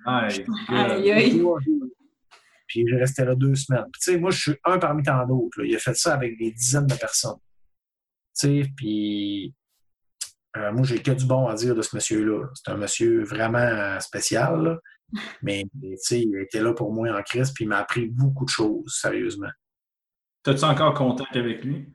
Aïe, 0.05 1.11
aïe. 1.11 1.43
Puis 2.67 2.85
je 2.87 2.95
restais 2.95 3.25
là 3.25 3.35
deux 3.35 3.55
semaines. 3.55 3.85
tu 3.93 3.99
sais, 3.99 4.17
moi, 4.17 4.31
je 4.31 4.39
suis 4.39 4.55
un 4.63 4.79
parmi 4.79 5.03
tant 5.03 5.25
d'autres. 5.27 5.63
Il 5.63 5.75
a 5.75 5.79
fait 5.79 5.95
ça 5.95 6.13
avec 6.13 6.37
des 6.37 6.51
dizaines 6.51 6.87
de 6.87 6.95
personnes. 6.95 7.39
Tu 8.39 8.63
sais, 8.63 8.71
puis 8.75 9.53
euh, 10.57 10.71
moi, 10.71 10.83
j'ai 10.83 11.01
que 11.01 11.11
du 11.11 11.25
bon 11.25 11.47
à 11.47 11.55
dire 11.55 11.75
de 11.75 11.81
ce 11.81 11.95
monsieur-là. 11.95 12.47
C'est 12.53 12.71
un 12.71 12.77
monsieur 12.77 13.23
vraiment 13.23 13.99
spécial, 13.99 14.79
mais 15.41 15.65
tu 15.81 15.95
sais, 15.97 16.21
il 16.21 16.35
était 16.41 16.61
là 16.61 16.73
pour 16.73 16.93
moi 16.93 17.09
en 17.15 17.21
crise, 17.21 17.51
puis 17.51 17.65
il 17.65 17.67
m'a 17.67 17.77
appris 17.79 18.07
beaucoup 18.07 18.45
de 18.45 18.49
choses, 18.49 18.97
sérieusement. 18.99 19.51
T'as-tu 20.43 20.63
encore 20.63 20.93
contact 20.93 21.35
avec 21.35 21.63
lui? 21.63 21.91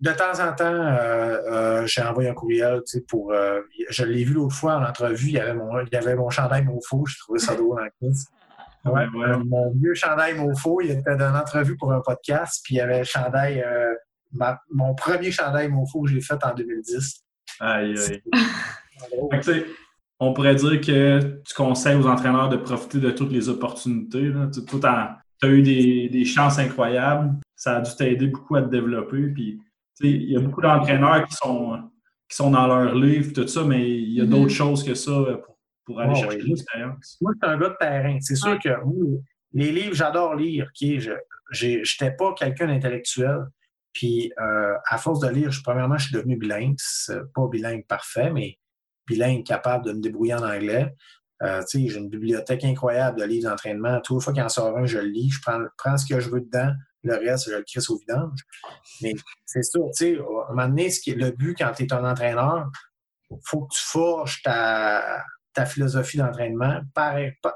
De 0.00 0.12
temps 0.12 0.40
en 0.40 0.52
temps, 0.52 0.64
euh, 0.64 1.38
euh, 1.50 1.86
j'ai 1.86 2.02
envoyé 2.02 2.28
un 2.28 2.34
courriel 2.34 2.82
pour. 3.08 3.32
je 3.90 4.04
l'ai 4.04 4.24
vu 4.24 4.34
l'autre 4.34 4.54
fois 4.54 4.76
en 4.76 4.84
entrevue, 4.84 5.28
il 5.28 5.34
y 5.34 5.40
avait 5.40 5.54
mon, 5.54 5.80
il 5.80 5.88
y 5.92 5.96
avait 5.96 6.14
mon 6.14 6.30
chandail 6.30 6.64
Mofo, 6.64 7.04
j'ai 7.06 7.16
trouvé 7.18 7.38
ça 7.40 7.54
drôle 7.56 7.82
en 7.82 7.88
crise. 8.00 8.28
Ouais, 8.84 9.06
Mon 9.44 9.72
vieux 9.72 9.94
chandail 9.94 10.34
Mofo, 10.34 10.80
il 10.80 10.92
était 10.92 11.16
dans 11.16 11.30
une 11.30 11.36
entrevue 11.36 11.76
pour 11.76 11.92
un 11.92 12.00
podcast, 12.00 12.60
puis 12.64 12.76
il 12.76 12.78
y 12.78 12.80
avait 12.80 13.00
le 13.00 13.04
chandail, 13.04 13.64
mon 14.70 14.94
premier 14.94 15.32
chandail 15.32 15.68
Mofo 15.68 16.02
que 16.02 16.10
j'ai 16.10 16.20
fait 16.20 16.42
en 16.44 16.54
2010. 16.54 17.24
Aïe, 17.60 17.94
aïe. 17.98 18.22
on 20.20 20.32
pourrait 20.32 20.54
dire 20.54 20.80
que 20.80 21.40
tu 21.46 21.54
conseilles 21.54 21.96
aux 21.96 22.06
entraîneurs 22.06 22.48
de 22.48 22.56
profiter 22.56 22.98
de 22.98 23.10
toutes 23.10 23.32
les 23.32 23.48
opportunités. 23.48 24.32
Tu 24.52 25.46
as 25.46 25.48
eu 25.48 25.62
des, 25.62 26.24
chances 26.24 26.58
incroyables. 26.58 27.34
Ça 27.54 27.76
a 27.76 27.80
dû 27.80 27.90
t'aider 27.96 28.26
beaucoup 28.26 28.56
à 28.56 28.62
te 28.62 28.68
développer. 28.68 29.28
Puis, 29.28 29.60
il 30.00 30.30
y 30.30 30.36
a 30.36 30.40
beaucoup 30.40 30.60
d'entraîneurs 30.60 31.24
qui 31.26 31.34
sont, 31.34 31.90
qui 32.28 32.36
sont 32.36 32.50
dans 32.50 32.66
leur 32.66 32.94
livre, 32.94 33.32
tout 33.32 33.46
ça, 33.46 33.64
mais 33.64 33.88
il 33.88 34.12
y 34.12 34.20
a 34.20 34.24
d'autres 34.24 34.52
choses 34.52 34.84
que 34.84 34.94
ça 34.94 35.12
pour, 35.84 36.00
aller 36.00 36.14
chercher 36.14 36.42
l'expérience. 36.42 37.16
Moi, 37.20 37.32
je 37.34 37.46
suis 37.46 37.54
un 37.54 37.58
gars 37.58 37.68
de 37.70 37.76
terrain. 37.80 38.18
C'est 38.20 38.36
sûr 38.36 38.58
que 38.58 38.68
les 39.52 39.72
livres, 39.72 39.94
j'adore 39.94 40.34
lire. 40.34 40.70
je 40.74 41.76
n'étais 41.76 42.14
pas 42.16 42.34
quelqu'un 42.34 42.66
d'intellectuel. 42.66 43.46
Puis, 43.94 44.30
euh, 44.40 44.74
à 44.86 44.98
force 44.98 45.20
de 45.20 45.28
lire, 45.28 45.50
je, 45.50 45.62
premièrement, 45.62 45.96
je 45.96 46.08
suis 46.08 46.14
devenu 46.14 46.36
bilingue. 46.36 46.76
Pas 47.34 47.48
bilingue 47.48 47.86
parfait, 47.86 48.30
mais 48.30 48.58
bilingue 49.06 49.44
capable 49.44 49.86
de 49.86 49.92
me 49.92 50.00
débrouiller 50.00 50.34
en 50.34 50.44
anglais. 50.44 50.94
Euh, 51.42 51.62
j'ai 51.72 51.96
une 51.96 52.08
bibliothèque 52.08 52.64
incroyable 52.64 53.20
de 53.20 53.24
livres 53.24 53.48
d'entraînement. 53.48 54.00
Toute 54.00 54.22
fois 54.22 54.32
qu'il 54.32 54.42
en 54.42 54.48
sort 54.48 54.76
un, 54.76 54.86
je 54.86 54.98
le 54.98 55.08
lis. 55.08 55.30
Je 55.30 55.40
prends, 55.40 55.96
ce 55.96 56.06
que 56.06 56.20
je 56.20 56.30
veux 56.30 56.40
dedans. 56.40 56.72
Le 57.04 57.14
reste, 57.14 57.50
je 57.50 57.56
le 57.56 57.62
crisse 57.62 57.88
au 57.90 57.98
vidange. 57.98 58.40
Mais 59.02 59.14
c'est 59.46 59.62
ça, 59.62 59.78
tu 59.78 59.92
sais, 59.92 60.18
à 60.18 60.50
un 60.50 60.54
moment 60.54 60.68
donné, 60.68 60.90
ce 60.90 61.00
qui 61.00 61.12
le 61.14 61.30
but 61.30 61.56
quand 61.56 61.72
tu 61.72 61.84
es 61.84 61.92
un 61.92 62.04
entraîneur, 62.04 62.68
faut 63.44 63.66
que 63.66 63.74
tu 63.74 63.82
forges 63.84 64.42
ta, 64.42 65.22
ta 65.52 65.66
philosophie 65.66 66.18
d'entraînement 66.18 66.80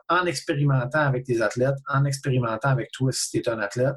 en 0.09 0.27
expérimentant 0.27 1.01
avec 1.01 1.25
tes 1.25 1.41
athlètes, 1.41 1.77
en 1.89 2.05
expérimentant 2.05 2.69
avec 2.69 2.91
toi 2.93 3.13
si 3.13 3.31
tu 3.31 3.39
es 3.39 3.49
un 3.49 3.61
athlète, 3.61 3.97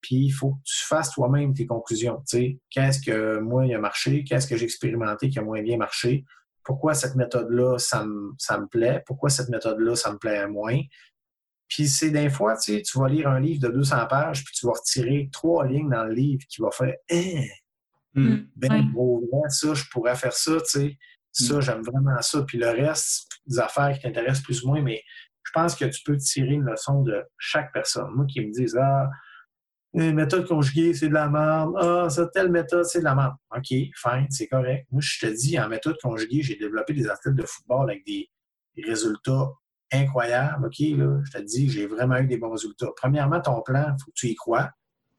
puis 0.00 0.26
il 0.26 0.30
faut 0.30 0.52
que 0.52 0.62
tu 0.64 0.84
fasses 0.84 1.10
toi-même 1.12 1.54
tes 1.54 1.66
conclusions. 1.66 2.22
Qu'est-ce 2.70 3.00
que 3.00 3.38
moi, 3.38 3.66
il 3.66 3.74
a 3.74 3.78
marché? 3.78 4.22
Qu'est-ce 4.24 4.46
que 4.46 4.56
j'ai 4.56 4.64
expérimenté 4.64 5.28
qui 5.28 5.38
a 5.38 5.42
moins 5.42 5.62
bien 5.62 5.76
marché? 5.76 6.24
Pourquoi 6.62 6.94
cette 6.94 7.16
méthode-là, 7.16 7.78
ça 7.78 8.04
me, 8.04 8.66
plaît? 8.66 9.02
Pourquoi 9.06 9.30
cette 9.30 9.48
méthode-là, 9.48 9.96
ça 9.96 10.12
me 10.12 10.18
plaît 10.18 10.46
moins? 10.46 10.78
Puis 11.68 11.88
c'est 11.88 12.10
des 12.10 12.30
fois, 12.30 12.56
tu 12.56 12.82
vas 12.94 13.08
lire 13.08 13.28
un 13.28 13.40
livre 13.40 13.60
de 13.60 13.68
200 13.68 14.06
pages, 14.06 14.44
puis 14.44 14.54
tu 14.54 14.66
vas 14.66 14.72
retirer 14.72 15.28
trois 15.32 15.66
lignes 15.66 15.90
dans 15.90 16.04
le 16.04 16.14
livre 16.14 16.42
qui 16.48 16.62
va 16.62 16.70
faire 16.70 16.94
hein, 17.10 17.44
ben 18.14 18.92
ça, 19.48 19.74
je 19.74 19.84
pourrais 19.90 20.16
faire 20.16 20.32
ça, 20.32 20.56
tu 20.60 20.64
sais. 20.66 20.98
Ça, 21.30 21.58
mm. 21.58 21.60
j'aime 21.60 21.82
vraiment 21.82 22.20
ça. 22.20 22.42
Puis 22.42 22.58
le 22.58 22.68
reste, 22.68 23.28
des 23.46 23.58
affaires 23.58 23.94
qui 23.94 24.02
t'intéressent 24.02 24.42
plus 24.42 24.64
ou 24.64 24.68
moins, 24.68 24.82
mais 24.82 25.02
je 25.44 25.52
pense 25.52 25.74
que 25.74 25.84
tu 25.84 26.02
peux 26.04 26.16
tirer 26.16 26.54
une 26.54 26.64
leçon 26.64 27.02
de 27.02 27.22
chaque 27.38 27.72
personne. 27.72 28.10
Moi 28.14 28.26
qui 28.26 28.40
me 28.40 28.52
dis, 28.52 28.66
ah, 28.78 29.08
une 29.94 30.14
méthode 30.14 30.46
conjuguée, 30.46 30.92
c'est 30.94 31.08
de 31.08 31.14
la 31.14 31.28
merde. 31.28 31.72
Ah, 31.78 32.08
ça, 32.10 32.26
telle 32.26 32.50
méthode, 32.50 32.84
c'est 32.84 33.00
de 33.00 33.04
la 33.04 33.14
merde. 33.14 33.34
OK, 33.56 33.68
fine, 33.68 34.26
c'est 34.30 34.48
correct. 34.48 34.86
Moi, 34.90 35.00
je 35.02 35.18
te 35.18 35.26
dis, 35.26 35.58
en 35.58 35.68
méthode 35.68 35.96
conjuguée, 36.02 36.42
j'ai 36.42 36.56
développé 36.56 36.92
des 36.92 37.08
athlètes 37.08 37.34
de 37.34 37.44
football 37.46 37.90
avec 37.90 38.04
des, 38.04 38.28
résultats 38.86 39.48
incroyables. 39.92 40.66
OK, 40.66 40.78
là, 40.78 41.20
je 41.24 41.30
te 41.32 41.42
dis, 41.42 41.70
j'ai 41.70 41.86
vraiment 41.86 42.16
eu 42.16 42.26
des 42.26 42.36
bons 42.36 42.50
résultats. 42.50 42.88
Premièrement, 42.96 43.40
ton 43.40 43.60
plan, 43.62 43.94
il 43.96 44.02
faut 44.02 44.10
que 44.10 44.16
tu 44.16 44.28
y 44.28 44.34
crois. 44.34 44.70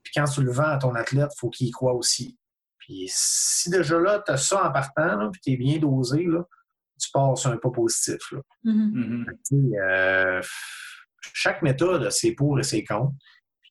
Puis 0.04 0.14
quand 0.16 0.26
tu 0.26 0.44
le 0.44 0.52
vends 0.52 0.64
à 0.64 0.78
ton 0.78 0.96
athlète, 0.96 1.32
il 1.36 1.40
faut 1.40 1.50
qu'il 1.50 1.68
y 1.68 1.72
croit 1.72 1.94
aussi. 1.94 2.38
Puis 2.78 3.06
si 3.08 3.70
déjà 3.70 4.00
là, 4.00 4.22
tu 4.26 4.32
as 4.32 4.38
ça 4.38 4.68
en 4.68 4.72
partant, 4.72 5.30
puis 5.32 5.42
tu 5.42 5.52
es 5.52 5.58
bien 5.58 5.78
dosé, 5.78 6.26
là, 6.26 6.44
tu 7.00 7.10
pars 7.12 7.38
sur 7.38 7.52
un 7.52 7.58
pas 7.58 7.70
positif. 7.70 8.20
Là. 8.32 8.40
Mm-hmm. 8.66 9.26
Mm-hmm. 9.52 9.80
Euh, 9.82 10.42
chaque 11.34 11.62
méthode 11.62 12.10
c'est 12.10 12.32
pour 12.32 12.60
et 12.60 12.64
c'est 12.64 12.84
contre 12.84 13.14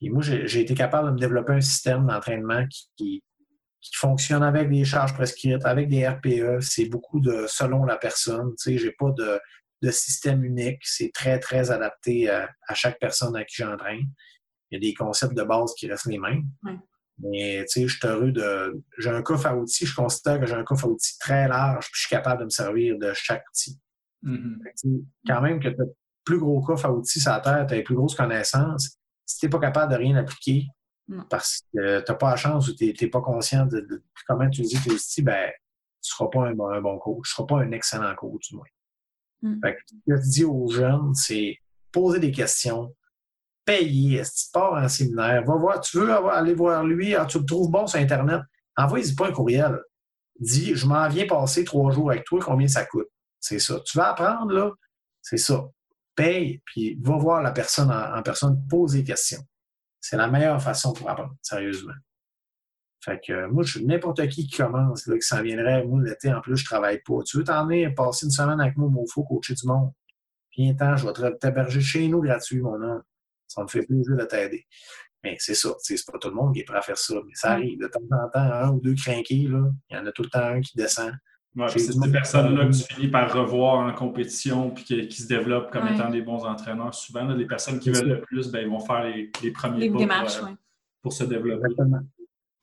moi, 0.02 0.22
j'ai 0.22 0.60
été 0.60 0.74
capable 0.74 1.08
de 1.08 1.12
me 1.14 1.18
développer 1.18 1.52
un 1.52 1.60
système 1.60 2.06
d'entraînement 2.06 2.64
qui, 2.96 3.22
fonctionne 3.94 4.42
avec 4.42 4.68
des 4.68 4.84
charges 4.84 5.14
prescrites, 5.14 5.64
avec 5.64 5.88
des 5.88 6.06
RPE. 6.06 6.60
C'est 6.60 6.86
beaucoup 6.86 7.20
de 7.20 7.46
selon 7.48 7.84
la 7.84 7.96
personne. 7.96 8.50
Tu 8.50 8.72
sais, 8.72 8.78
j'ai 8.78 8.92
pas 8.92 9.10
de, 9.16 9.40
système 9.90 10.44
unique. 10.44 10.80
C'est 10.82 11.10
très, 11.12 11.38
très 11.38 11.70
adapté 11.70 12.30
à, 12.30 12.48
chaque 12.74 12.98
personne 12.98 13.36
à 13.36 13.44
qui 13.44 13.56
j'entraîne. 13.56 14.06
Il 14.70 14.74
y 14.74 14.76
a 14.76 14.90
des 14.90 14.94
concepts 14.94 15.34
de 15.34 15.42
base 15.42 15.72
qui 15.74 15.88
restent 15.88 16.06
les 16.06 16.18
mêmes. 16.18 16.44
Mais 17.20 17.64
tu 17.68 17.80
sais, 17.80 17.88
je 17.88 17.98
suis 17.98 18.06
heureux 18.06 18.30
de. 18.30 18.80
J'ai 18.98 19.10
un 19.10 19.22
coffre 19.22 19.46
à 19.46 19.56
outils, 19.56 19.86
je 19.86 19.94
considère 19.94 20.38
que 20.38 20.46
j'ai 20.46 20.54
un 20.54 20.62
coffre 20.62 20.84
à 20.84 20.88
outils 20.88 21.18
très 21.18 21.48
large, 21.48 21.86
puis 21.86 21.94
je 21.94 22.00
suis 22.00 22.10
capable 22.10 22.40
de 22.40 22.44
me 22.44 22.50
servir 22.50 22.96
de 22.96 23.12
chaque 23.12 23.44
outil. 23.48 23.80
Mm-hmm. 24.22 25.04
Quand 25.26 25.40
même 25.40 25.58
que 25.58 25.68
tu 25.68 25.80
as 25.80 25.86
plus 26.24 26.38
gros 26.38 26.60
coffre 26.60 26.86
à 26.86 26.92
outils 26.92 27.20
sur 27.20 27.32
la 27.32 27.40
Terre, 27.40 27.66
tu 27.66 27.74
as 27.74 27.76
les 27.78 27.82
plus 27.82 27.96
grosses 27.96 28.14
connaissances, 28.14 28.98
si 29.26 29.38
tu 29.38 29.46
n'es 29.46 29.50
pas 29.50 29.58
capable 29.58 29.92
de 29.92 29.98
rien 29.98 30.16
appliquer, 30.16 30.68
parce 31.30 31.62
que 31.74 32.00
tu 32.00 32.12
n'as 32.12 32.18
pas 32.18 32.30
la 32.30 32.36
chance 32.36 32.68
ou 32.68 32.74
tu 32.74 32.94
n'es 33.00 33.08
pas 33.08 33.20
conscient 33.20 33.66
de, 33.66 34.02
comment 34.26 34.44
utiliser 34.44 34.78
tes 34.78 34.92
outils, 34.92 35.22
ben, 35.22 35.50
tu 36.02 36.10
ne 36.12 36.16
seras 36.16 36.28
pas 36.28 36.48
un, 36.48 36.80
bon 36.80 36.98
coach, 36.98 37.16
tu 37.16 37.20
ne 37.20 37.34
seras 37.34 37.46
pas 37.46 37.62
un 37.62 37.72
excellent 37.72 38.14
coach, 38.14 38.50
du 38.50 38.56
moins. 38.56 38.66
Mm. 39.42 39.60
ce 39.62 39.94
que 39.94 40.16
je 40.16 40.30
dis 40.30 40.44
aux 40.44 40.68
jeunes, 40.68 41.14
c'est 41.14 41.56
poser 41.92 42.18
des 42.18 42.32
questions, 42.32 42.94
payer, 43.64 44.24
si 44.24 44.46
tu 44.46 44.52
pars 44.52 44.74
en 44.74 44.88
séminaire, 44.88 45.44
va 45.44 45.56
voir, 45.56 45.80
tu 45.80 45.98
veux 45.98 46.12
aller 46.12 46.54
voir 46.54 46.84
lui, 46.84 47.14
ah, 47.14 47.26
tu 47.26 47.38
le 47.38 47.44
trouves 47.44 47.70
bon 47.70 47.86
sur 47.86 48.00
Internet, 48.00 48.40
envoie-y 48.76 49.14
pas 49.14 49.28
un 49.28 49.32
courriel. 49.32 49.78
Dis, 50.40 50.74
je 50.74 50.86
m'en 50.86 51.08
viens 51.08 51.26
passer 51.26 51.64
trois 51.64 51.90
jours 51.92 52.10
avec 52.10 52.24
toi, 52.24 52.40
combien 52.40 52.68
ça 52.68 52.84
coûte? 52.84 53.08
C'est 53.40 53.58
ça. 53.58 53.80
Tu 53.84 53.96
vas 53.98 54.10
apprendre, 54.10 54.52
là, 54.52 54.70
c'est 55.20 55.36
ça 55.36 55.64
paye, 56.18 56.60
puis 56.64 56.98
va 57.00 57.16
voir 57.16 57.42
la 57.42 57.52
personne 57.52 57.92
en, 57.92 58.20
personne, 58.22 58.60
pose 58.68 58.92
des 58.92 59.04
questions. 59.04 59.40
C'est 60.00 60.16
la 60.16 60.26
meilleure 60.26 60.60
façon 60.60 60.92
pour 60.92 61.08
apprendre, 61.08 61.34
sérieusement. 61.40 61.94
Fait 63.08 63.20
que 63.26 63.46
moi, 63.46 63.62
je 63.64 63.78
n'importe 63.78 64.26
qui 64.28 64.46
qui 64.46 64.56
commence, 64.58 65.06
là, 65.06 65.14
qui 65.14 65.26
s'en 65.26 65.42
viendrait, 65.42 65.82
moi, 65.82 66.02
l'été, 66.02 66.30
en 66.30 66.42
plus, 66.42 66.58
je 66.58 66.64
travaille 66.66 67.00
pas. 67.00 67.22
Tu 67.24 67.38
veux 67.38 67.44
t'en 67.44 67.66
venir 67.66 67.94
passer 67.94 68.26
une 68.26 68.32
semaine 68.32 68.60
avec 68.60 68.76
moi 68.76 68.90
au 68.94 69.06
faux 69.06 69.24
coacher 69.24 69.54
du 69.54 69.66
monde? 69.66 69.92
Viens 70.54 70.74
temps, 70.74 70.94
je 70.94 71.06
vais 71.06 71.38
t'héberger 71.38 71.80
chez 71.80 72.06
nous 72.06 72.20
gratuit, 72.20 72.60
mon 72.60 72.74
homme. 72.74 73.02
Ça 73.46 73.62
me 73.62 73.68
fait 73.68 73.86
plaisir 73.86 74.14
de 74.14 74.24
t'aider. 74.24 74.66
Mais 75.24 75.36
c'est 75.38 75.54
ça, 75.54 75.70
c'est 75.78 75.96
pas 76.04 76.18
tout 76.18 76.28
le 76.28 76.34
monde 76.34 76.52
qui 76.52 76.60
est 76.60 76.64
prêt 76.64 76.76
à 76.76 76.82
faire 76.82 76.98
ça. 76.98 77.14
Mais 77.26 77.32
ça 77.34 77.52
arrive 77.52 77.78
de 77.78 77.86
temps 77.86 78.00
en 78.10 78.28
temps, 78.28 78.40
un 78.40 78.70
ou 78.72 78.80
deux 78.80 78.94
crinqués, 78.94 79.48
là. 79.48 79.70
Il 79.88 79.96
y 79.96 79.98
en 79.98 80.04
a 80.04 80.12
tout 80.12 80.22
le 80.22 80.28
temps 80.28 80.44
un 80.44 80.60
qui 80.60 80.76
descend. 80.76 81.12
c'est 81.68 81.78
ces 81.78 82.12
personnes-là 82.12 82.66
que 82.66 82.76
tu 82.76 82.94
finis 82.94 83.08
par 83.08 83.32
revoir 83.32 83.86
en 83.86 83.94
compétition 83.94 84.70
puis 84.70 84.84
qui, 84.84 85.12
se 85.22 85.28
développent 85.28 85.72
comme 85.72 85.88
étant 85.88 86.10
des 86.10 86.20
bons 86.20 86.44
entraîneurs. 86.44 86.92
Souvent, 86.92 87.24
les 87.24 87.46
personnes 87.46 87.78
qui 87.78 87.88
veulent 87.90 88.08
le 88.08 88.20
plus, 88.20 88.52
ben, 88.52 88.60
ils 88.60 88.68
vont 88.68 88.80
faire 88.80 89.04
les, 89.04 89.50
premiers 89.50 89.90
pas 89.90 90.26
pour, 91.00 91.12
se 91.14 91.24
développer. 91.24 91.74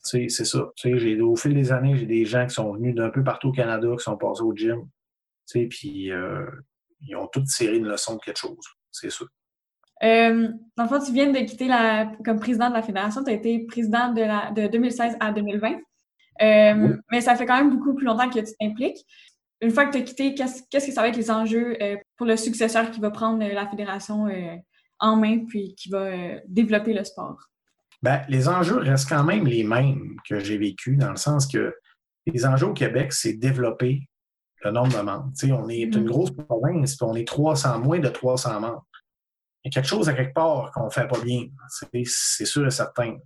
C'est 0.05 0.29
ça. 0.29 0.59
Au 0.59 1.35
fil 1.35 1.53
des 1.53 1.71
années, 1.71 1.95
j'ai 1.97 2.05
des 2.05 2.25
gens 2.25 2.45
qui 2.45 2.53
sont 2.53 2.73
venus 2.73 2.95
d'un 2.95 3.09
peu 3.09 3.23
partout 3.23 3.49
au 3.49 3.51
Canada, 3.51 3.87
qui 3.97 4.03
sont 4.03 4.17
passés 4.17 4.43
au 4.43 4.55
gym. 4.55 4.87
Puis 5.69 6.11
euh, 6.11 6.45
ils 7.01 7.15
ont 7.15 7.27
toutes 7.27 7.47
tiré 7.47 7.77
une 7.77 7.87
leçon 7.87 8.15
de 8.15 8.21
quelque 8.21 8.39
chose. 8.39 8.65
C'est 8.91 9.09
sûr. 9.09 9.27
Euh, 10.03 10.49
dans 10.75 10.83
le 10.83 10.89
fond, 10.89 10.99
tu 10.99 11.11
viens 11.13 11.31
de 11.31 11.39
quitter 11.39 11.67
la, 11.67 12.11
comme 12.23 12.39
président 12.39 12.69
de 12.69 12.73
la 12.73 12.81
fédération. 12.81 13.23
Tu 13.23 13.31
as 13.31 13.33
été 13.33 13.65
président 13.65 14.11
de, 14.11 14.21
la, 14.21 14.51
de 14.51 14.67
2016 14.67 15.17
à 15.19 15.31
2020. 15.31 15.77
Euh, 16.41 16.97
mais 17.11 17.21
ça 17.21 17.35
fait 17.35 17.45
quand 17.45 17.57
même 17.57 17.69
beaucoup 17.69 17.95
plus 17.95 18.05
longtemps 18.05 18.29
que 18.29 18.39
tu 18.39 18.53
t'impliques. 18.59 19.05
Une 19.61 19.71
fois 19.71 19.85
que 19.85 19.93
tu 19.93 19.97
as 19.99 20.01
quitté, 20.01 20.35
qu'est-ce 20.35 20.63
que 20.87 20.91
ça 20.93 21.01
va 21.01 21.07
être 21.07 21.15
les 21.15 21.31
enjeux 21.31 21.81
euh, 21.81 21.95
pour 22.17 22.27
le 22.27 22.35
successeur 22.35 22.91
qui 22.91 22.99
va 22.99 23.09
prendre 23.09 23.39
la 23.39 23.67
fédération 23.67 24.27
en 24.99 25.15
main 25.15 25.45
puis 25.45 25.75
qui 25.75 25.89
va 25.89 26.39
développer 26.47 26.93
le 26.93 27.03
sport? 27.05 27.37
Bien, 28.05 28.21
les 28.29 28.47
enjeux 28.47 28.77
restent 28.77 29.09
quand 29.09 29.23
même 29.23 29.47
les 29.47 29.63
mêmes 29.63 30.17
que 30.29 30.37
j'ai 30.39 30.59
vécu, 30.59 30.95
dans 30.95 31.09
le 31.09 31.15
sens 31.15 31.47
que 31.47 31.73
les 32.27 32.45
enjeux 32.45 32.67
au 32.67 32.73
Québec, 32.73 33.11
c'est 33.11 33.33
développer 33.33 34.07
le 34.63 34.69
nombre 34.69 34.95
de 34.95 35.01
membres. 35.01 35.31
on 35.45 35.69
est 35.69 35.81
une 35.81 36.03
mm. 36.03 36.05
grosse 36.05 36.29
province, 36.29 36.97
puis 36.97 37.07
on 37.07 37.15
est 37.15 37.27
300, 37.27 37.79
moins 37.79 37.97
de 37.97 38.07
300 38.07 38.59
membres. 38.59 38.85
Il 39.63 39.69
y 39.69 39.69
a 39.69 39.71
quelque 39.71 39.89
chose 39.89 40.07
à 40.07 40.13
quelque 40.13 40.35
part 40.35 40.71
qu'on 40.71 40.85
ne 40.85 40.89
fait 40.91 41.07
pas 41.07 41.19
bien. 41.19 41.47
C'est 42.05 42.45
sûr 42.45 42.67
et 42.67 42.69
certain. 42.69 43.17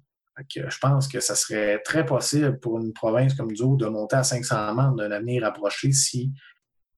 je 0.49 0.77
pense 0.80 1.10
que 1.10 1.19
ça 1.19 1.35
serait 1.35 1.81
très 1.84 2.06
possible 2.06 2.57
pour 2.61 2.80
une 2.80 2.93
province 2.93 3.34
comme 3.34 3.51
nous 3.51 3.76
de 3.76 3.85
monter 3.85 4.15
à 4.15 4.23
500 4.23 4.76
membres 4.76 4.95
d'un 4.95 5.11
avenir 5.11 5.43
approché 5.43 5.91
si 5.91 6.31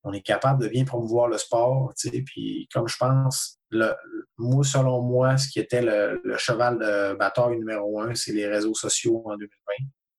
on 0.03 0.13
est 0.13 0.21
capable 0.21 0.61
de 0.61 0.67
bien 0.67 0.85
promouvoir 0.85 1.29
le 1.29 1.39
sport. 1.39 1.91
Puis 2.27 2.69
comme 2.71 2.87
je 2.87 2.97
pense, 2.97 3.59
le, 3.72 3.93
moi, 4.38 4.64
selon 4.64 5.02
moi, 5.02 5.38
ce 5.38 5.49
qui 5.49 5.60
était 5.60 5.81
le, 5.81 6.22
cheval 6.38 6.77
de 6.77 7.18
bataille 7.18 7.57
numéro 7.57 8.02
un, 8.02 8.14
c'est 8.15 8.34
les 8.34 8.48
réseaux 8.48 8.73
sociaux 8.73 9.23
en 9.26 9.38
2020. 9.38 9.49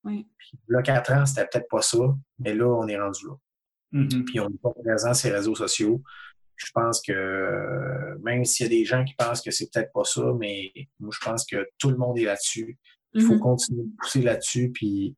Oui. 0.05 0.27
Puis 0.37 0.59
là, 0.69 0.83
quatre 0.83 1.13
ans, 1.13 1.27
c'était 1.27 1.47
peut-être 1.47 1.69
pas 1.69 1.83
ça, 1.83 1.99
mais 2.39 2.55
là, 2.55 2.67
on 2.67 2.87
est 2.89 2.99
rendu 2.99 3.27
là. 3.27 3.35
Mm-hmm. 3.93 4.25
Puis 4.25 4.41
on 4.41 4.49
n'est 4.49 4.59
pas 4.59 4.73
présent 4.73 5.15
sur 5.15 5.29
les 5.29 5.37
réseaux 5.37 5.55
sociaux. 5.55 6.03
Je 6.57 6.71
pense 6.75 7.03
que 7.03 8.19
même 8.23 8.45
s'il 8.45 8.67
y 8.67 8.69
a 8.69 8.71
des 8.71 8.85
gens 8.85 9.05
qui 9.05 9.15
pensent 9.15 9.43
que 9.43 9.51
c'est 9.51 9.71
peut-être 9.73 9.93
pas 9.93 10.05
ça, 10.05 10.23
mais 10.39 10.73
moi, 10.99 11.11
je 11.13 11.25
pense 11.25 11.45
que 11.45 11.69
tout 11.79 11.91
le 11.91 11.97
monde 11.97 12.19
est 12.19 12.25
là-dessus. 12.25 12.79
Il 13.15 13.23
faut 13.23 13.35
mm-hmm. 13.35 13.39
continuer 13.41 13.83
de 13.85 13.97
pousser 13.99 14.23
là-dessus. 14.23 14.71
Puis 14.73 15.17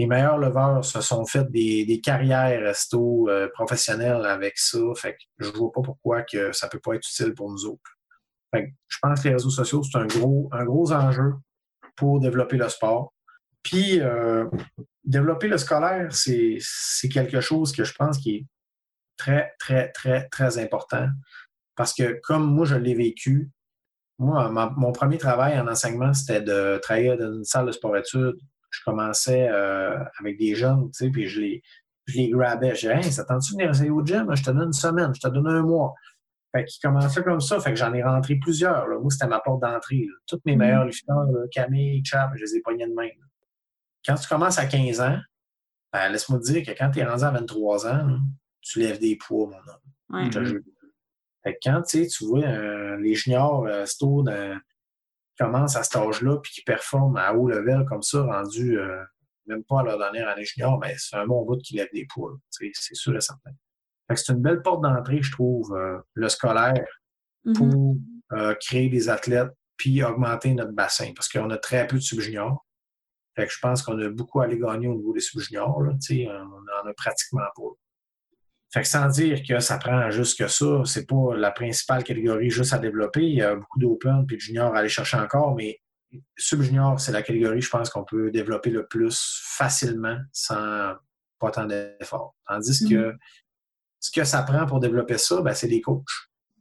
les 0.00 0.06
meilleurs 0.06 0.38
leveurs 0.38 0.82
se 0.82 1.02
sont 1.02 1.26
fait 1.26 1.50
des, 1.50 2.00
carrières 2.02 2.62
resto 2.62 3.28
euh, 3.28 3.48
professionnelles 3.52 4.24
avec 4.24 4.56
ça. 4.56 4.78
Fait 4.96 5.12
que 5.12 5.44
je 5.44 5.50
vois 5.50 5.70
pas 5.72 5.82
pourquoi 5.82 6.22
que 6.22 6.52
ça 6.52 6.68
peut 6.68 6.80
pas 6.80 6.94
être 6.94 7.06
utile 7.06 7.34
pour 7.34 7.50
nous 7.50 7.66
autres. 7.66 7.98
je 8.54 8.98
pense 9.02 9.20
que 9.20 9.28
les 9.28 9.34
réseaux 9.34 9.50
sociaux, 9.50 9.82
c'est 9.82 9.98
un 9.98 10.06
gros, 10.06 10.48
un 10.52 10.64
gros 10.64 10.90
enjeu 10.90 11.34
pour 11.96 12.18
développer 12.18 12.56
le 12.56 12.70
sport. 12.70 13.12
Puis, 13.62 14.00
euh, 14.00 14.46
développer 15.04 15.48
le 15.48 15.58
scolaire, 15.58 16.08
c'est 16.10 16.58
quelque 17.12 17.42
chose 17.42 17.70
que 17.72 17.84
je 17.84 17.92
pense 17.92 18.16
qui 18.16 18.36
est 18.36 18.46
très, 19.18 19.52
très, 19.58 19.92
très, 19.92 20.28
très 20.28 20.56
important. 20.56 21.08
Parce 21.76 21.92
que 21.92 22.18
comme 22.22 22.54
moi, 22.54 22.64
je 22.64 22.76
l'ai 22.76 22.94
vécu, 22.94 23.50
moi, 24.18 24.50
mon 24.50 24.92
premier 24.92 25.18
travail 25.18 25.60
en 25.60 25.68
enseignement, 25.68 26.14
c'était 26.14 26.40
de 26.40 26.78
travailler 26.78 27.18
dans 27.18 27.34
une 27.34 27.44
salle 27.44 27.66
de 27.66 27.72
sport-études. 27.72 28.40
Je 28.70 28.80
commençais 28.84 29.48
euh, 29.48 29.98
avec 30.18 30.38
des 30.38 30.54
jeunes, 30.54 30.90
tu 30.92 31.04
sais, 31.04 31.10
puis 31.10 31.26
je 31.26 31.40
les, 31.40 31.62
je 32.06 32.16
les 32.16 32.30
grabais. 32.30 32.74
Je 32.74 32.88
disais, 32.88 32.96
hey, 32.96 33.12
ça 33.12 33.24
tente-tu 33.24 33.52
de 33.52 33.58
venir 33.58 33.70
essayer 33.70 33.90
au 33.90 34.04
gym? 34.04 34.34
Je 34.34 34.42
te 34.42 34.50
donne 34.50 34.68
une 34.68 34.72
semaine, 34.72 35.12
je 35.14 35.20
te 35.20 35.28
donne 35.28 35.48
un 35.48 35.62
mois. 35.62 35.94
Fait 36.52 36.64
qu'ils 36.64 36.80
commençaient 36.82 37.22
comme 37.22 37.40
ça. 37.40 37.60
Fait 37.60 37.70
que 37.70 37.76
j'en 37.76 37.92
ai 37.92 38.02
rentré 38.02 38.36
plusieurs. 38.36 38.86
Moi, 38.88 39.10
c'était 39.10 39.28
ma 39.28 39.40
porte 39.40 39.62
d'entrée. 39.62 40.06
Toutes 40.26 40.44
mes 40.44 40.54
mm-hmm. 40.54 40.58
meilleurs 40.58 40.84
lifteurs, 40.84 41.26
Camille, 41.52 42.02
Chap, 42.04 42.30
je 42.34 42.42
les 42.42 42.56
ai 42.56 42.60
pognés 42.60 42.86
de 42.86 42.94
main 42.94 43.08
quand 44.06 44.14
tu 44.14 44.28
commences 44.28 44.58
à 44.58 44.66
15 44.66 45.00
ans, 45.00 45.18
ben, 45.92 46.08
laisse-moi 46.10 46.38
te 46.38 46.44
dire 46.44 46.64
que 46.64 46.72
quand 46.72 46.90
tu 46.90 47.00
es 47.00 47.04
rendu 47.04 47.24
à 47.24 47.30
23 47.30 47.86
ans, 47.86 48.18
tu 48.60 48.78
lèves 48.78 48.98
des 48.98 49.16
poids, 49.16 49.48
mon 49.48 49.56
homme. 49.56 50.30
Fait 51.42 51.54
que 51.54 51.58
quand 51.62 51.82
tu 51.82 52.06
vois 52.20 52.44
euh, 52.44 52.98
les 52.98 53.14
juniors 53.14 53.66
euh, 53.66 53.84
qui 53.84 54.04
commencent 55.40 55.76
à 55.76 55.82
cet 55.82 55.96
âge-là 55.96 56.38
puis 56.38 56.52
qui 56.52 56.62
performent 56.62 57.16
à 57.16 57.32
haut 57.34 57.48
level 57.48 57.84
comme 57.86 58.02
ça, 58.02 58.22
rendu 58.22 58.78
euh, 58.78 59.02
même 59.46 59.64
pas 59.64 59.80
à 59.80 59.82
leur 59.82 59.98
dernière 59.98 60.28
année 60.28 60.44
junior, 60.44 60.78
ben, 60.78 60.94
c'est 60.96 61.16
un 61.16 61.26
bon 61.26 61.44
bout 61.44 61.58
qui 61.58 61.74
lève 61.76 61.88
des 61.92 62.06
poids. 62.06 62.36
C'est 62.50 62.94
sûr 62.94 63.16
et 63.16 63.20
certain. 63.20 63.50
c'est 64.14 64.32
une 64.32 64.40
belle 64.40 64.62
porte 64.62 64.82
d'entrée, 64.82 65.22
je 65.22 65.32
trouve, 65.32 65.74
euh, 65.74 65.98
le 66.14 66.28
scolaire, 66.28 66.86
mm-hmm. 67.46 67.54
pour 67.54 67.96
créer 68.60 68.88
des 68.88 69.08
athlètes 69.08 69.50
puis 69.76 70.04
augmenter 70.04 70.54
notre 70.54 70.72
bassin. 70.72 71.12
Parce 71.16 71.28
qu'on 71.28 71.50
a 71.50 71.58
très 71.58 71.86
peu 71.86 71.96
de 71.96 72.02
sub-juniors 72.02 72.64
je 73.48 73.58
pense 73.60 73.82
qu'on 73.82 73.98
a 73.98 74.08
beaucoup 74.08 74.40
à 74.40 74.44
aller 74.44 74.58
gagner 74.58 74.88
au 74.88 74.94
niveau 74.94 75.12
des 75.12 75.20
sous-juniors. 75.20 75.76
On 75.78 75.84
en 75.84 76.88
a 76.88 76.94
pratiquement 76.94 77.46
pas. 77.54 77.62
Fait 78.72 78.82
que 78.82 78.88
sans 78.88 79.08
dire 79.08 79.42
que 79.42 79.58
ça 79.58 79.78
prend 79.78 80.10
juste 80.10 80.38
que 80.38 80.46
ça, 80.46 80.82
c'est 80.84 81.06
pas 81.06 81.34
la 81.36 81.50
principale 81.50 82.04
catégorie 82.04 82.50
juste 82.50 82.72
à 82.72 82.78
développer. 82.78 83.22
Il 83.22 83.34
y 83.34 83.42
a 83.42 83.56
beaucoup 83.56 83.78
d'open 83.78 84.24
puis 84.26 84.36
de 84.36 84.40
juniors 84.40 84.74
à 84.74 84.78
aller 84.78 84.88
chercher 84.88 85.16
encore, 85.16 85.54
mais 85.56 85.80
sub-junior, 86.36 87.00
c'est 87.00 87.12
la 87.12 87.22
catégorie, 87.22 87.60
je 87.60 87.70
pense, 87.70 87.90
qu'on 87.90 88.04
peut 88.04 88.30
développer 88.30 88.70
le 88.70 88.86
plus 88.86 89.40
facilement 89.44 90.18
sans 90.32 90.94
pas 91.38 91.50
tant 91.50 91.66
d'efforts. 91.66 92.36
Tandis 92.46 92.88
que 92.88 92.94
mm-hmm. 92.94 93.16
ce 93.98 94.10
que 94.10 94.24
ça 94.24 94.42
prend 94.42 94.66
pour 94.66 94.78
développer 94.78 95.18
ça, 95.18 95.40
ben, 95.42 95.54
c'est 95.54 95.68
des 95.68 95.80
coachs. 95.80 96.04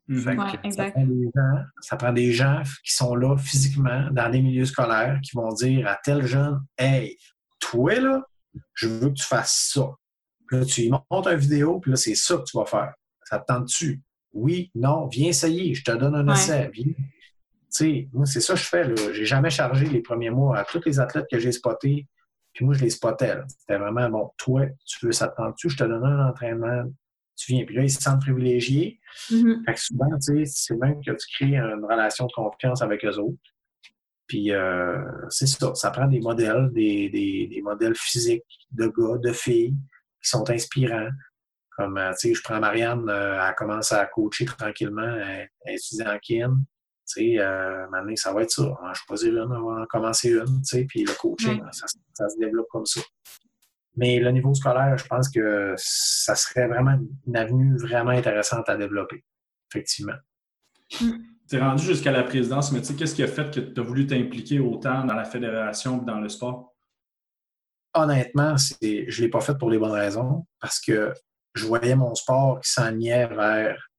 Mhm. 0.09 0.71
ça, 0.71 1.95
prend 1.95 2.11
des 2.11 2.33
gens, 2.33 2.63
qui 2.83 2.93
sont 2.93 3.13
là 3.13 3.37
physiquement 3.37 4.09
dans 4.11 4.29
des 4.29 4.41
milieux 4.41 4.65
scolaires 4.65 5.19
qui 5.21 5.35
vont 5.35 5.49
dire 5.49 5.87
à 5.87 5.99
tel 6.03 6.25
jeune 6.25 6.59
Hey, 6.79 7.15
toi 7.59 7.99
là, 7.99 8.23
je 8.73 8.87
veux 8.87 9.09
que 9.09 9.13
tu 9.13 9.25
fasses 9.25 9.69
ça. 9.71 9.85
Là, 10.57 10.65
tu 10.65 10.81
lui 10.81 10.89
montres 10.89 11.29
une 11.29 11.37
vidéo, 11.37 11.79
puis 11.79 11.91
là, 11.91 11.97
c'est 11.97 12.15
ça 12.15 12.37
que 12.37 12.43
tu 12.43 12.57
vas 12.57 12.65
faire. 12.65 12.93
Ça 13.23 13.39
te 13.39 13.45
tente-tu? 13.45 14.01
Oui, 14.33 14.71
non, 14.75 15.07
viens 15.07 15.29
essayer, 15.29 15.73
je 15.73 15.83
te 15.83 15.91
donne 15.91 16.15
un 16.15 16.33
essai. 16.33 16.69
Viens. 16.73 16.93
Tu 16.93 16.95
sais, 17.69 18.09
moi, 18.13 18.25
c'est 18.25 18.41
ça 18.41 18.53
que 18.53 18.59
je 18.59 18.65
fais. 18.65 18.83
Là. 18.83 18.95
J'ai 19.13 19.25
jamais 19.25 19.49
chargé 19.49 19.85
les 19.85 20.01
premiers 20.01 20.29
mois 20.29 20.57
à 20.57 20.65
tous 20.65 20.81
les 20.85 20.99
athlètes 20.99 21.27
que 21.29 21.39
j'ai 21.39 21.51
spotés. 21.51 22.07
Puis 22.53 22.65
moi, 22.65 22.73
je 22.73 22.81
les 22.81 22.89
spottais. 22.89 23.37
C'était 23.47 23.77
vraiment, 23.77 24.09
bon, 24.09 24.31
toi, 24.37 24.65
tu 24.85 25.05
veux 25.05 25.11
ça 25.11 25.27
te 25.27 25.35
tente-tu? 25.35 25.69
Je 25.69 25.77
te 25.77 25.83
donne 25.83 26.03
un 26.03 26.29
entraînement 26.29 26.83
tu 27.39 27.53
viens. 27.53 27.65
Puis 27.65 27.75
là, 27.75 27.83
ils 27.83 27.91
se 27.91 28.01
sentent 28.01 28.21
privilégiés. 28.21 28.99
Mm-hmm. 29.29 29.65
Fait 29.65 29.73
que 29.73 29.79
souvent, 29.79 30.09
tu 30.17 30.45
sais, 30.45 30.45
c'est 30.45 30.75
même 30.75 31.01
que 31.03 31.11
tu 31.11 31.27
crées 31.35 31.55
une 31.55 31.85
relation 31.85 32.25
de 32.25 32.31
confiance 32.31 32.81
avec 32.81 33.03
eux 33.05 33.17
autres. 33.17 33.37
Puis 34.27 34.51
euh, 34.51 35.01
c'est 35.29 35.47
ça, 35.47 35.73
ça 35.73 35.89
prend 35.89 36.07
des 36.07 36.19
modèles, 36.19 36.69
des, 36.71 37.09
des, 37.09 37.61
modèles 37.63 37.95
physiques 37.95 38.43
de 38.71 38.85
gars, 38.85 39.17
de 39.17 39.31
filles 39.33 39.75
qui 40.21 40.29
sont 40.29 40.49
inspirants. 40.49 41.09
Comme, 41.77 41.97
euh, 41.97 42.11
tu 42.11 42.29
sais, 42.29 42.33
je 42.33 42.41
prends 42.43 42.59
Marianne, 42.59 43.09
euh, 43.09 43.41
elle 43.41 43.55
commence 43.55 43.91
à 43.91 44.05
coacher 44.05 44.45
tranquillement, 44.45 45.01
elle, 45.01 45.49
étudie 45.67 46.03
en 46.03 46.17
kin. 46.19 46.57
Tu 47.11 47.37
sais, 47.37 47.37
maintenant, 47.89 48.15
ça 48.15 48.33
va 48.33 48.43
être 48.43 48.51
ça. 48.51 48.63
On 48.63 48.85
va 48.85 48.93
choisir 48.93 49.33
une, 49.33 49.51
on 49.51 49.73
va 49.73 49.81
en 49.81 49.85
commencer 49.85 50.29
une, 50.29 50.61
tu 50.61 50.65
sais, 50.65 50.85
puis 50.85 51.03
le 51.03 51.13
coaching, 51.13 51.59
ça, 51.71 51.87
ça, 52.13 52.29
se 52.29 52.37
développe 52.37 52.67
comme 52.69 52.85
ça. 52.85 53.01
Mais 53.95 54.19
le 54.19 54.31
niveau 54.31 54.53
scolaire, 54.53 54.95
je 54.97 55.05
pense 55.07 55.27
que 55.29 55.73
ça 55.77 56.35
serait 56.35 56.67
vraiment 56.67 56.99
une 57.25 57.35
avenue 57.35 57.77
vraiment 57.77 58.11
intéressante 58.11 58.69
à 58.69 58.77
développer, 58.77 59.25
effectivement. 59.71 60.17
Mm. 61.01 61.11
Tu 61.49 61.55
es 61.55 61.59
rendu 61.59 61.83
jusqu'à 61.83 62.11
la 62.11 62.23
présidence, 62.23 62.71
mais 62.71 62.79
tu 62.81 62.87
sais, 62.87 62.95
qu'est-ce 62.95 63.15
qui 63.15 63.23
a 63.23 63.27
fait 63.27 63.51
que 63.51 63.59
tu 63.59 63.79
as 63.79 63.83
voulu 63.83 64.05
t'impliquer 64.05 64.59
autant 64.59 65.03
dans 65.03 65.15
la 65.15 65.25
fédération 65.25 65.99
que 65.99 66.05
dans 66.05 66.19
le 66.19 66.29
sport? 66.29 66.68
Honnêtement, 67.93 68.55
je 68.57 68.75
ne 68.81 69.21
l'ai 69.21 69.29
pas 69.29 69.41
fait 69.41 69.57
pour 69.57 69.69
les 69.71 69.77
bonnes 69.77 69.91
raisons, 69.91 70.45
parce 70.59 70.79
que 70.79 71.13
je 71.55 71.65
voyais 71.65 71.95
mon 71.95 72.13
sport 72.15 72.59
qui 72.61 72.71
s'enlignait 72.71 73.27
vers. 73.27 73.89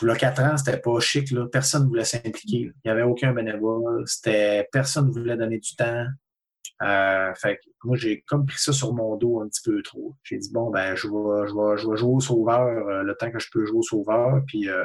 Le 0.00 0.14
4 0.16 0.42
ans, 0.42 0.56
c'était 0.56 0.80
pas 0.80 0.98
chic. 0.98 1.30
Là. 1.30 1.46
Personne 1.46 1.84
ne 1.84 1.88
voulait 1.88 2.04
s'impliquer. 2.04 2.72
Il 2.74 2.74
n'y 2.84 2.90
avait 2.90 3.02
aucun 3.02 3.32
bénévole. 3.32 4.04
Personne 4.72 5.08
ne 5.08 5.12
voulait 5.12 5.36
donner 5.36 5.58
du 5.58 5.76
temps. 5.76 6.06
Euh, 6.82 7.32
fait 7.34 7.56
que 7.56 7.70
moi, 7.84 7.96
j'ai 7.96 8.22
comme 8.22 8.44
pris 8.44 8.58
ça 8.58 8.72
sur 8.72 8.92
mon 8.92 9.16
dos 9.16 9.40
un 9.40 9.48
petit 9.48 9.62
peu 9.64 9.80
trop. 9.82 10.16
J'ai 10.24 10.38
dit, 10.38 10.50
bon, 10.52 10.70
ben, 10.70 10.96
je 10.96 11.06
vais, 11.06 11.48
je 11.48 11.54
vais, 11.54 11.76
je 11.76 11.88
vais 11.88 11.96
jouer 11.96 12.14
au 12.14 12.20
sauveur 12.20 12.88
euh, 12.88 13.02
le 13.02 13.14
temps 13.14 13.30
que 13.30 13.38
je 13.38 13.48
peux 13.52 13.64
jouer 13.64 13.78
au 13.78 13.82
sauveur, 13.82 14.42
puis 14.46 14.68
euh, 14.68 14.84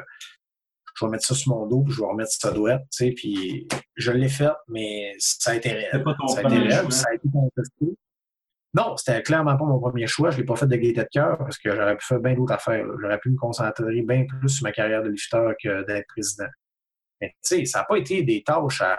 je 0.98 1.06
vais 1.06 1.12
mettre 1.12 1.26
ça 1.26 1.36
sur 1.36 1.56
mon 1.56 1.68
dos, 1.68 1.84
puis 1.84 1.94
je 1.94 2.02
vais 2.02 2.08
remettre 2.08 2.32
sa 2.32 2.52
douette, 2.52 2.82
tu 2.92 3.06
sais, 3.06 3.12
puis 3.12 3.68
je 3.96 4.12
l'ai 4.12 4.30
fait, 4.30 4.52
mais 4.68 5.14
ça 5.20 5.52
a 5.52 5.56
été 5.56 5.70
réel. 5.70 6.04
ça 6.28 6.40
a 6.40 6.42
été 6.42 6.58
réel, 6.58 6.92
ça 6.92 7.06
a 7.10 7.14
été 7.14 7.30
contesté. 7.32 7.86
Non, 8.74 8.96
c'était 8.98 9.24
clairement 9.24 9.58
pas 9.58 9.66
mon 9.66 9.80
premier 9.80 10.08
choix. 10.08 10.30
Je 10.30 10.38
l'ai 10.38 10.44
pas 10.44 10.56
fait 10.56 10.68
de 10.68 10.76
gaieté 10.76 11.02
de 11.02 11.08
cœur 11.12 11.38
parce 11.38 11.58
que 11.58 11.76
j'aurais 11.76 11.98
pu 11.98 12.06
faire 12.06 12.20
bien 12.20 12.36
d'autres 12.36 12.54
affaires. 12.54 12.86
J'aurais 13.02 13.18
pu 13.18 13.32
me 13.32 13.38
concentrer 13.38 14.02
bien 14.02 14.26
plus 14.26 14.50
sur 14.50 14.64
ma 14.64 14.72
carrière 14.72 15.02
de 15.02 15.10
lifteur 15.10 15.54
que 15.64 15.86
d'être 15.86 16.06
président. 16.08 16.50
Mais 17.22 17.30
tu 17.30 17.58
sais, 17.58 17.66
ça 17.66 17.80
n'a 17.80 17.86
pas 17.86 17.98
été 17.98 18.22
des 18.24 18.44
tâches 18.44 18.82
à, 18.82 18.98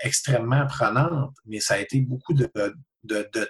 extrêmement 0.00 0.66
prenante, 0.66 1.34
mais 1.46 1.60
ça 1.60 1.74
a 1.74 1.78
été 1.78 2.00
beaucoup 2.00 2.34
de, 2.34 2.46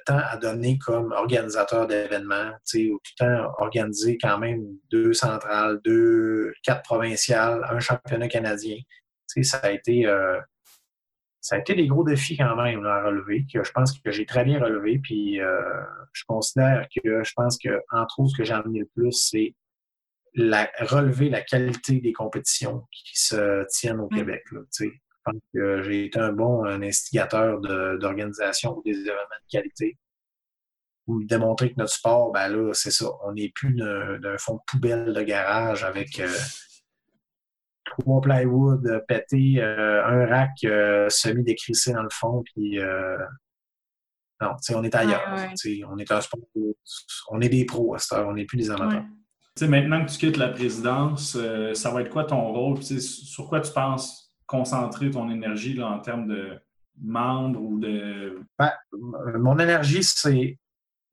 temps 0.06 0.20
à 0.22 0.36
donner 0.36 0.78
comme 0.78 1.12
organisateur 1.12 1.86
d'événements, 1.86 2.52
tu 2.66 2.88
tout 2.88 2.98
le 3.20 3.24
temps 3.24 3.52
organisé 3.58 4.18
quand 4.20 4.38
même 4.38 4.62
deux 4.90 5.12
centrales, 5.12 5.80
deux, 5.84 6.52
quatre 6.62 6.82
provinciales, 6.82 7.64
un 7.70 7.80
championnat 7.80 8.28
canadien. 8.28 8.76
ça 9.42 9.58
a 9.58 9.70
été 9.70 10.06
euh, 10.06 10.38
ça 11.40 11.56
a 11.56 11.58
été 11.58 11.74
des 11.74 11.86
gros 11.86 12.04
défis 12.04 12.36
quand 12.36 12.54
même 12.56 12.84
à 12.84 13.02
relever, 13.02 13.46
que 13.52 13.64
je 13.64 13.72
pense 13.72 13.98
que 13.98 14.10
j'ai 14.10 14.26
très 14.26 14.44
bien 14.44 14.60
relevé. 14.60 14.98
Puis 14.98 15.40
euh, 15.40 15.60
je 16.12 16.24
considère 16.26 16.86
que 16.94 17.24
je 17.24 17.32
pense 17.34 17.58
que, 17.58 17.80
entre 17.90 18.20
autres, 18.20 18.32
ce 18.32 18.36
que 18.36 18.44
j'ai 18.44 18.52
amené 18.52 18.80
le 18.80 18.88
plus, 18.94 19.12
c'est 19.12 19.54
la, 20.34 20.70
relever 20.80 21.28
la 21.28 21.40
qualité 21.40 22.00
des 22.00 22.12
compétitions 22.12 22.86
qui 22.92 23.18
se 23.18 23.64
tiennent 23.70 24.00
au 24.00 24.08
mmh. 24.10 24.16
Québec. 24.16 24.42
Là, 24.52 24.60
je 25.26 25.30
pense 25.30 25.40
que 25.52 25.82
j'ai 25.82 26.06
été 26.06 26.18
un 26.18 26.32
bon 26.32 26.64
instigateur 26.64 27.60
d'organisation 27.60 28.78
ou 28.78 28.82
des 28.82 28.98
événements 28.98 29.14
de 29.14 29.50
qualité. 29.50 29.98
Ou 31.06 31.24
démontrer 31.24 31.70
que 31.70 31.76
notre 31.78 31.92
sport, 31.92 32.30
ben 32.32 32.48
là, 32.48 32.72
c'est 32.72 32.90
ça. 32.90 33.06
On 33.24 33.32
n'est 33.32 33.50
plus 33.54 33.74
d'un 33.74 34.38
fond 34.38 34.54
de 34.54 34.60
poubelle 34.66 35.12
de 35.12 35.22
garage 35.22 35.82
avec 35.84 36.20
euh, 36.20 36.28
trois 37.98 38.20
plywood 38.20 39.04
pétés, 39.08 39.60
euh, 39.60 40.04
un 40.04 40.26
rack 40.26 40.64
euh, 40.64 41.08
semi-décrissé 41.08 41.92
dans 41.92 42.02
le 42.02 42.10
fond, 42.10 42.42
puis 42.54 42.78
Non, 44.40 44.52
on 44.74 44.84
est 44.84 44.94
ailleurs. 44.94 45.48
On 45.88 45.98
est 45.98 46.12
un 46.12 46.20
sport, 46.20 46.40
on 47.28 47.40
est 47.40 47.48
des 47.48 47.64
pros 47.64 47.94
à 47.94 47.98
cette 47.98 48.18
heure, 48.18 48.28
on 48.28 48.34
n'est 48.34 48.46
plus 48.46 48.58
des 48.58 48.70
amateurs. 48.70 49.04
maintenant 49.62 50.04
que 50.04 50.10
tu 50.10 50.18
quittes 50.18 50.36
la 50.36 50.48
présidence, 50.48 51.36
euh, 51.38 51.74
ça 51.74 51.90
va 51.90 52.02
être 52.02 52.10
quoi 52.10 52.24
ton 52.24 52.52
rôle? 52.52 52.82
sur 52.82 53.48
quoi 53.48 53.60
tu 53.60 53.72
penses 53.72 54.29
concentrer 54.50 55.12
ton 55.12 55.30
énergie 55.30 55.74
là, 55.74 55.86
en 55.86 56.00
termes 56.00 56.26
de 56.26 56.60
membres 57.00 57.60
ou 57.60 57.78
de. 57.78 58.40
Ben, 58.58 58.72
mon 59.38 59.58
énergie, 59.58 60.02
c'est 60.02 60.58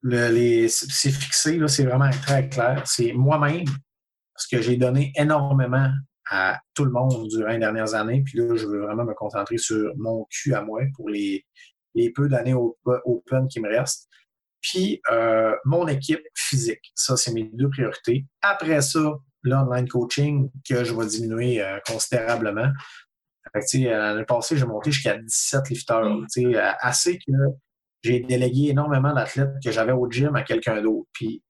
c'est 0.04 1.12
fixé, 1.12 1.60
c'est 1.68 1.86
vraiment 1.86 2.10
très 2.10 2.50
clair. 2.50 2.82
C'est 2.86 3.14
moi-même, 3.14 3.66
parce 4.34 4.48
que 4.48 4.62
j'ai 4.62 4.78
donné 4.78 5.12
énormément 5.16 5.92
à 6.30 6.60
tout 6.74 6.86
le 6.86 6.92
monde 6.92 7.28
durant 7.28 7.50
les 7.50 7.60
dernières 7.60 7.94
années. 7.94 8.24
Puis 8.24 8.40
là, 8.40 8.56
je 8.56 8.66
veux 8.66 8.82
vraiment 8.82 9.06
me 9.06 9.14
concentrer 9.14 9.58
sur 9.58 9.94
mon 9.98 10.26
cul 10.30 10.54
à 10.54 10.62
moi 10.62 10.82
pour 10.96 11.10
les, 11.10 11.46
les 11.96 12.12
peu 12.12 12.28
d'années 12.28 12.56
open 12.56 13.48
qui 13.48 13.60
me 13.60 13.70
restent. 13.70 14.08
Puis 14.62 15.02
euh, 15.12 15.56
mon 15.66 15.88
équipe 15.88 16.24
physique. 16.36 16.92
Ça, 16.96 17.18
c'est 17.18 17.34
mes 17.34 17.50
deux 17.54 17.70
priorités. 17.70 18.26
Après 18.42 18.82
ça, 18.82 19.18
l'online 19.44 19.88
coaching 19.88 20.50
que 20.68 20.84
je 20.84 20.94
vais 20.94 21.06
diminuer 21.06 21.62
euh, 21.62 21.80
considérablement. 21.86 22.72
L'année 23.54 24.26
passée, 24.26 24.58
j'ai 24.58 24.66
monté 24.66 24.92
jusqu'à 24.92 25.18
17 25.18 25.70
lifters. 25.70 26.18
Assez 26.80 27.18
que 27.18 27.32
j'ai 28.04 28.20
délégué 28.22 28.70
énormément 28.70 29.14
d'athlètes 29.14 29.54
que 29.64 29.72
j'avais 29.72 29.92
au 29.92 30.10
gym 30.10 30.36
à 30.36 30.44
quelqu'un 30.44 30.82
d'autre. 30.82 31.08
Puis 31.14 31.44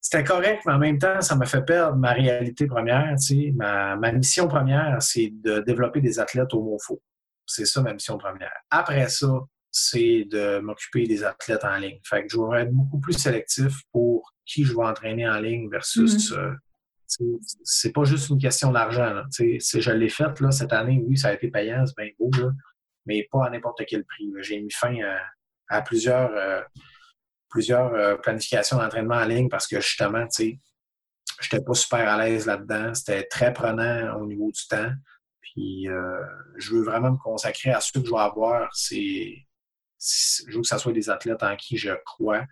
c'était 0.00 0.24
correct, 0.24 0.62
mais 0.66 0.72
en 0.72 0.78
même 0.78 0.98
temps, 0.98 1.20
ça 1.20 1.36
m'a 1.36 1.46
fait 1.46 1.62
perdre 1.62 1.96
ma 1.96 2.12
réalité 2.12 2.66
première. 2.66 3.14
Ma, 3.54 3.96
ma 3.96 4.12
mission 4.12 4.48
première, 4.48 5.00
c'est 5.00 5.30
de 5.32 5.60
développer 5.60 6.00
des 6.00 6.18
athlètes 6.18 6.52
homophones. 6.52 6.98
C'est 7.46 7.64
ça 7.64 7.82
ma 7.82 7.92
mission 7.92 8.18
première. 8.18 8.52
Après 8.70 9.08
ça, 9.08 9.28
c'est 9.70 10.26
de 10.30 10.58
m'occuper 10.58 11.06
des 11.06 11.24
athlètes 11.24 11.64
en 11.64 11.76
ligne. 11.76 11.98
Fait 12.04 12.26
que 12.26 12.28
je 12.30 12.38
vais 12.38 12.62
être 12.62 12.72
beaucoup 12.72 13.00
plus 13.00 13.14
sélectif 13.14 13.72
pour 13.90 14.34
qui 14.44 14.64
je 14.64 14.74
vais 14.74 14.84
entraîner 14.84 15.26
en 15.28 15.40
ligne 15.40 15.70
versus. 15.70 16.30
Mm-hmm. 16.30 16.38
Euh, 16.38 16.52
c'est 17.64 17.92
pas 17.92 18.04
juste 18.04 18.28
une 18.28 18.38
question 18.38 18.70
d'argent. 18.72 19.22
Je 19.38 19.90
l'ai 19.90 20.08
fait 20.08 20.40
là, 20.40 20.50
cette 20.50 20.72
année, 20.72 21.02
oui, 21.06 21.16
ça 21.16 21.28
a 21.28 21.32
été 21.32 21.48
payant, 21.48 21.84
c'est 21.86 21.96
bien 21.96 22.10
beau, 22.18 22.30
mais 23.06 23.28
pas 23.30 23.46
à 23.46 23.50
n'importe 23.50 23.82
quel 23.86 24.04
prix. 24.04 24.32
J'ai 24.40 24.60
mis 24.60 24.70
fin 24.70 24.94
à, 25.68 25.82
plusieurs, 25.82 26.30
euh, 26.32 26.62
plusieurs 27.48 27.92
euh, 27.94 28.16
planifications 28.16 28.78
d'entraînement 28.78 29.16
en 29.16 29.24
ligne 29.24 29.48
parce 29.48 29.66
que 29.66 29.80
justement, 29.80 30.26
sais, 30.28 30.58
j'étais 31.40 31.62
pas 31.62 31.74
super 31.74 32.08
à 32.08 32.24
l'aise 32.24 32.46
là-dedans. 32.46 32.94
C'était 32.94 33.24
très 33.24 33.52
prenant 33.52 34.20
au 34.20 34.26
niveau 34.26 34.50
du 34.50 34.66
temps. 34.68 34.92
Puis 35.40 35.88
euh, 35.88 36.20
je 36.56 36.74
veux 36.74 36.82
vraiment 36.82 37.12
me 37.12 37.18
consacrer 37.18 37.72
à 37.72 37.80
ce 37.80 37.92
que 37.92 38.04
je 38.04 38.10
vais 38.10 38.18
avoir. 38.18 38.74
C'est, 38.74 39.36
je 39.98 40.54
veux 40.54 40.62
que 40.62 40.66
ce 40.66 40.78
soit 40.78 40.92
des 40.92 41.10
athlètes 41.10 41.42
en 41.42 41.56
qui 41.56 41.76
je 41.76 41.92
crois, 42.04 42.44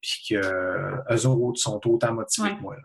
puis 0.00 0.24
qu'eux 0.28 1.26
autres 1.26 1.60
sont 1.60 1.80
autant 1.86 2.12
motivés 2.12 2.56
que 2.56 2.60
moi. 2.60 2.76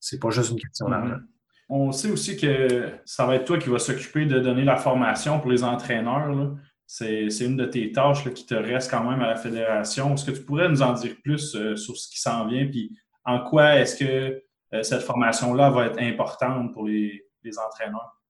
C'est 0.00 0.20
pas 0.20 0.30
juste 0.30 0.50
une 0.50 0.60
question 0.60 0.88
d'argent. 0.88 1.14
Mm-hmm. 1.14 1.34
On 1.68 1.92
sait 1.92 2.10
aussi 2.10 2.36
que 2.36 2.90
ça 3.04 3.24
va 3.26 3.36
être 3.36 3.46
toi 3.46 3.58
qui 3.58 3.70
vas 3.70 3.78
s'occuper 3.78 4.26
de 4.26 4.38
donner 4.38 4.64
la 4.64 4.76
formation 4.76 5.40
pour 5.40 5.50
les 5.50 5.64
entraîneurs. 5.64 6.54
C'est 6.86 7.28
une 7.40 7.56
de 7.56 7.64
tes 7.64 7.90
tâches 7.90 8.28
qui 8.34 8.44
te 8.44 8.54
reste 8.54 8.90
quand 8.90 9.08
même 9.08 9.22
à 9.22 9.28
la 9.28 9.36
fédération. 9.36 10.14
Est-ce 10.14 10.26
que 10.26 10.30
tu 10.32 10.42
pourrais 10.42 10.68
nous 10.68 10.82
en 10.82 10.92
dire 10.92 11.16
plus 11.22 11.56
euh, 11.56 11.76
sur 11.76 11.96
ce 11.96 12.08
qui 12.08 12.20
s'en 12.20 12.46
vient, 12.46 12.66
puis 12.66 12.96
en 13.24 13.40
quoi 13.42 13.76
est-ce 13.76 13.96
que 13.96 14.42
euh, 14.74 14.82
cette 14.82 15.02
formation-là 15.02 15.70
va 15.70 15.86
être 15.86 16.00
importante 16.00 16.72
pour 16.74 16.86
les, 16.86 17.22
entraîneurs? 17.66 18.20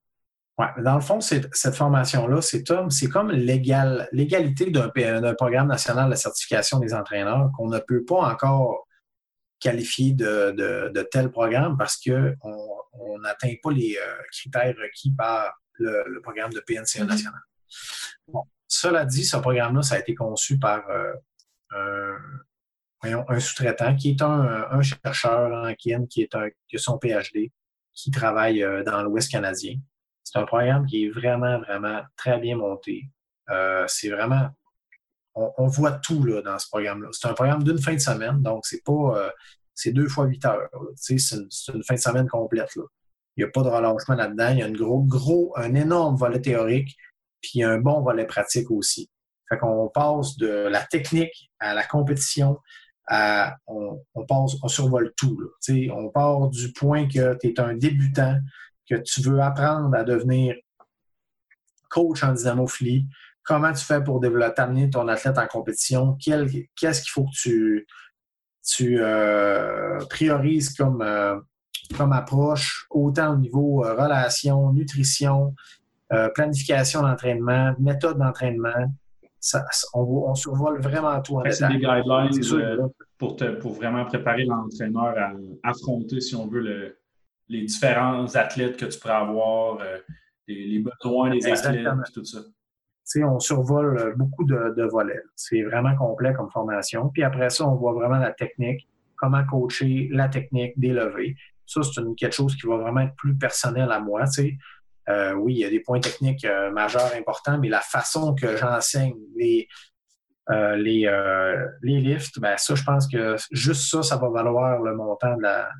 Oui, 0.56 0.66
dans 0.84 0.94
le 0.94 1.00
fond, 1.00 1.20
cette 1.20 1.74
formation-là, 1.74 2.40
c'est 2.40 3.08
comme 3.08 3.32
l'égalité 3.32 4.70
d'un 4.70 5.34
programme 5.34 5.66
national 5.66 6.10
de 6.10 6.14
certification 6.14 6.78
des 6.78 6.94
entraîneurs 6.94 7.50
qu'on 7.56 7.68
ne 7.68 7.80
peut 7.80 8.04
pas 8.04 8.32
encore 8.32 8.83
qualifier 9.60 10.12
de, 10.12 10.90
de, 10.92 11.02
tel 11.10 11.30
programme 11.30 11.76
parce 11.76 11.96
qu'on 11.96 13.18
n'atteint 13.20 13.54
pas 13.62 13.72
les 13.72 13.96
euh, 13.96 14.22
critères 14.30 14.74
requis 14.76 15.12
par 15.12 15.54
le, 15.74 16.20
programme 16.20 16.52
de 16.52 16.60
PNCA 16.60 17.04
mm-hmm. 17.04 17.06
national. 17.06 17.40
cela 18.68 19.04
dit, 19.04 19.24
ce 19.24 19.36
programme-là, 19.38 19.82
ça 19.82 19.96
a 19.96 19.98
été 19.98 20.14
conçu 20.14 20.58
par 20.58 20.84
euh, 20.90 22.16
un, 23.02 23.40
sous-traitant 23.40 23.96
qui 23.96 24.10
est 24.10 24.22
un, 24.22 24.82
chercheur 24.82 25.52
en 25.52 25.74
KIN, 25.74 26.06
qui, 26.06 26.22
est 26.22 26.34
un, 26.34 26.48
qui 26.68 26.76
a 26.76 26.78
son 26.78 26.98
PhD, 26.98 27.50
qui 27.92 28.10
travaille 28.10 28.62
euh, 28.62 28.82
dans 28.84 29.02
l'Ouest 29.02 29.30
canadien. 29.30 29.76
C'est 30.22 30.38
un 30.38 30.44
programme 30.44 30.86
qui 30.86 31.04
est 31.04 31.10
vraiment, 31.10 31.58
vraiment 31.60 32.02
très 32.16 32.38
bien 32.38 32.56
monté. 32.56 33.10
c'est 33.86 34.08
vraiment 34.08 34.48
on, 35.34 35.66
voit 35.66 35.92
tout 35.92 36.22
là, 36.24 36.42
dans 36.42 36.58
ce 36.58 36.68
programme-là. 36.68 37.08
C'est 37.12 37.28
un 37.28 37.34
programme 37.34 37.64
d'une 37.64 37.78
fin 37.78 37.94
de 37.94 37.98
semaine, 37.98 38.40
donc 38.40 38.66
c'est 38.66 38.84
pas 38.84 39.16
euh, 39.16 39.30
c'est 39.74 39.92
deux 39.92 40.08
fois 40.08 40.26
huit 40.26 40.44
heures. 40.44 40.68
C'est 40.96 41.14
une, 41.14 41.48
une, 41.74 41.82
fin 41.82 41.94
de 41.94 42.00
semaine 42.00 42.28
complète. 42.28 42.74
Là. 42.76 42.84
Il 43.36 43.44
n'y 43.44 43.48
a 43.48 43.50
pas 43.52 43.62
de 43.62 43.68
relâchement 43.68 44.14
là-dedans. 44.14 44.50
Il 44.50 44.58
y 44.58 44.62
a 44.62 44.66
un 44.66 44.72
gros, 44.72 45.02
gros, 45.02 45.52
un 45.56 45.74
énorme 45.74 46.16
volet 46.16 46.40
théorique, 46.40 46.96
puis 47.40 47.62
un 47.62 47.78
bon 47.78 48.00
volet 48.00 48.26
pratique 48.26 48.70
aussi. 48.70 49.10
Fait 49.48 49.58
qu'on 49.58 49.90
passe 49.92 50.36
de 50.36 50.48
la 50.48 50.82
technique 50.84 51.50
à 51.58 51.74
la 51.74 51.84
compétition, 51.84 52.58
à, 53.06 53.56
on, 53.66 54.00
passe, 54.26 54.52
on 54.62 54.68
survole 54.68 55.12
tout. 55.16 55.38
Là. 55.40 55.48
On 55.94 56.08
part 56.10 56.48
du 56.48 56.72
point 56.72 57.06
que 57.06 57.36
tu 57.38 57.48
es 57.48 57.60
un 57.60 57.74
débutant, 57.74 58.38
que 58.88 58.96
tu 58.96 59.20
veux 59.22 59.40
apprendre 59.40 59.94
à 59.94 60.04
devenir 60.04 60.54
coach 61.90 62.22
en 62.24 62.32
dynamophilie, 62.32 63.06
comment 63.44 63.72
tu 63.72 63.84
fais 63.84 64.02
pour 64.02 64.20
développer, 64.20 64.62
amener 64.62 64.90
ton 64.90 65.06
athlète 65.08 65.38
en 65.38 65.46
compétition, 65.46 66.16
qu'est-ce 66.18 67.02
qu'il 67.02 67.10
faut 67.10 67.24
que 67.24 67.34
tu, 67.34 67.86
tu 68.66 68.98
euh, 69.00 69.98
priorises 70.08 70.74
comme, 70.74 71.02
euh, 71.02 71.36
comme 71.96 72.12
approche, 72.12 72.86
autant 72.90 73.34
au 73.34 73.36
niveau 73.36 73.84
euh, 73.84 73.94
relation, 73.94 74.72
nutrition, 74.72 75.54
planification 76.34 77.02
d'entraînement, 77.02 77.74
méthode 77.80 78.18
d'entraînement? 78.18 78.94
On, 79.92 80.00
on, 80.00 80.34
survole 80.34 80.80
vraiment 80.80 81.20
tout 81.20 81.36
en 81.36 81.42
C'est 81.50 81.68
des 81.68 81.74
guidelines 81.74 82.80
pour, 83.18 83.36
pour 83.60 83.72
vraiment 83.74 84.04
préparer 84.06 84.44
l'entraîneur 84.44 85.14
à 85.18 85.32
affronter, 85.68 86.20
si 86.20 86.34
on 86.36 86.46
veut, 86.46 86.96
les 87.48 87.62
différents 87.62 88.26
athlètes 88.36 88.76
que 88.76 88.86
tu 88.86 88.98
pourrais 88.98 89.14
avoir, 89.14 89.78
les, 90.46 90.78
besoins 90.78 91.30
des 91.30 91.46
athlètes, 91.46 91.88
tout 92.14 92.24
ça 92.24 92.38
on 93.16 93.38
survole 93.38 93.98
euh, 93.98 94.12
beaucoup 94.16 94.44
de, 94.44 94.82
volets. 94.90 95.20
C'est 95.36 95.62
vraiment 95.62 95.94
complet 95.96 96.32
comme 96.34 96.50
formation. 96.50 97.08
Puis 97.10 97.22
après 97.22 97.50
ça, 97.50 97.66
on 97.68 97.74
voit 97.74 97.92
vraiment 97.92 98.18
la 98.18 98.32
technique, 98.32 98.88
comment 99.16 99.44
coacher 99.44 100.08
la 100.12 100.28
technique 100.28 100.78
des 100.78 100.92
levées. 100.92 101.36
Ça, 101.66 101.80
c'est 101.82 102.02
quelque 102.16 102.34
chose 102.34 102.56
qui 102.56 102.66
va 102.66 102.76
vraiment 102.76 103.00
être 103.00 103.16
plus 103.16 103.36
personnel 103.36 103.90
à 103.90 104.00
moi. 104.00 104.24
Euh, 105.08 105.32
oui, 105.34 105.54
il 105.54 105.58
y 105.58 105.64
a 105.64 105.70
des 105.70 105.80
points 105.80 106.00
techniques 106.00 106.44
euh, 106.44 106.70
majeurs 106.70 107.12
importants, 107.14 107.58
mais 107.58 107.68
la 107.68 107.80
façon 107.80 108.34
que 108.34 108.56
j'enseigne 108.56 109.16
les, 109.36 109.68
les, 110.48 111.10
les 111.82 112.00
lifts, 112.00 112.38
ben 112.38 112.56
ça, 112.58 112.74
je 112.74 112.84
pense 112.84 113.08
que 113.08 113.36
juste 113.50 113.90
ça, 113.90 114.02
ça 114.02 114.16
va 114.16 114.28
valoir 114.28 114.82
le 114.82 114.94
montant 114.94 115.36
de 115.36 115.42
la, 115.42 115.70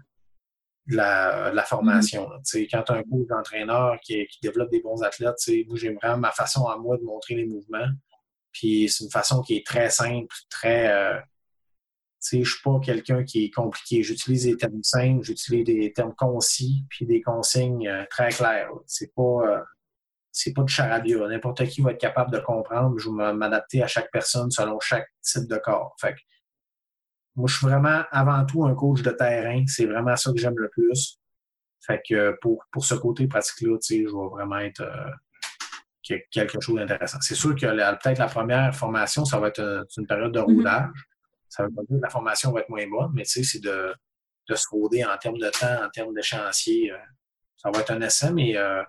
de 0.86 0.96
la, 0.96 1.64
formation. 1.66 2.28
Mm-hmm. 2.28 2.68
Quand 2.70 2.82
tu 2.82 2.92
as 2.92 2.96
un 2.96 3.02
coach 3.02 3.26
d'entraîneur 3.28 3.98
qui, 4.02 4.26
développe 4.42 4.70
des 4.70 4.80
bons 4.80 5.02
athlètes, 5.02 5.36
moi, 5.66 5.76
j'ai 5.76 5.92
vraiment 5.94 6.18
ma 6.18 6.30
façon 6.30 6.66
à 6.66 6.76
moi 6.76 6.96
de 6.98 7.02
montrer 7.02 7.34
les 7.34 7.46
mouvements. 7.46 7.88
Puis 8.52 8.88
c'est 8.88 9.04
une 9.04 9.10
façon 9.10 9.42
qui 9.42 9.56
est 9.56 9.66
très 9.66 9.90
simple, 9.90 10.34
très. 10.48 10.92
Euh, 10.92 11.18
je 12.30 12.38
ne 12.38 12.44
suis 12.44 12.62
pas 12.62 12.80
quelqu'un 12.80 13.24
qui 13.24 13.44
est 13.44 13.50
compliqué. 13.50 14.02
J'utilise 14.02 14.44
des 14.44 14.56
termes 14.56 14.82
simples, 14.82 15.24
j'utilise 15.24 15.64
des 15.64 15.92
termes 15.92 16.14
concis, 16.14 16.86
puis 16.88 17.04
des 17.04 17.20
consignes 17.20 17.86
euh, 17.88 18.04
très 18.08 18.30
claires. 18.30 18.70
C'est 18.86 19.12
pas. 19.14 19.22
Euh, 19.22 19.60
c'est 20.36 20.52
pas 20.52 20.62
de 20.62 20.68
charabia. 20.68 21.28
N'importe 21.28 21.64
qui 21.66 21.80
va 21.80 21.92
être 21.92 22.00
capable 22.00 22.32
de 22.32 22.40
comprendre. 22.40 22.98
Je 22.98 23.08
vais 23.08 23.32
m'adapter 23.34 23.82
à 23.82 23.86
chaque 23.86 24.10
personne 24.10 24.50
selon 24.50 24.80
chaque 24.80 25.06
type 25.22 25.48
de 25.48 25.56
corps. 25.58 25.94
Fait 26.00 26.16
moi, 27.36 27.48
je 27.48 27.56
suis 27.56 27.66
vraiment 27.66 28.02
avant 28.10 28.44
tout 28.44 28.64
un 28.64 28.74
coach 28.74 29.02
de 29.02 29.10
terrain. 29.10 29.64
C'est 29.66 29.86
vraiment 29.86 30.16
ça 30.16 30.32
que 30.32 30.38
j'aime 30.38 30.56
le 30.56 30.68
plus. 30.68 31.18
Fait 31.84 32.00
que 32.08 32.36
pour, 32.40 32.64
pour 32.70 32.84
ce 32.84 32.94
côté 32.94 33.26
pratique-là, 33.26 33.76
je 33.88 33.94
vais 33.96 34.30
vraiment 34.30 34.58
être 34.58 34.80
euh, 34.80 36.16
quelque 36.30 36.60
chose 36.60 36.76
d'intéressant. 36.76 37.18
C'est 37.20 37.34
sûr 37.34 37.54
que 37.54 37.66
peut-être 37.66 38.18
la 38.18 38.26
première 38.26 38.74
formation, 38.74 39.24
ça 39.24 39.38
va 39.38 39.48
être 39.48 39.86
une, 39.96 40.06
période 40.06 40.32
de 40.32 40.40
mm-hmm. 40.40 40.56
rodage. 40.56 41.08
Ça 41.48 41.64
veut 41.64 41.70
pas 41.70 41.82
dire 41.82 41.98
que 41.98 42.02
la 42.02 42.10
formation 42.10 42.52
va 42.52 42.60
être 42.60 42.70
moins 42.70 42.86
bonne, 42.88 43.10
mais 43.14 43.24
c'est 43.24 43.60
de, 43.60 43.94
de 44.48 44.54
se 44.54 44.68
roder 44.70 45.04
en 45.04 45.16
termes 45.18 45.38
de 45.38 45.50
temps, 45.50 45.84
en 45.84 45.90
termes 45.90 46.14
d'échéancier. 46.14 46.92
Euh, 46.92 46.96
ça 47.56 47.70
va 47.70 47.80
être 47.80 47.90
un 47.90 48.00
essai, 48.00 48.32
mais 48.32 48.56
euh, 48.56 48.82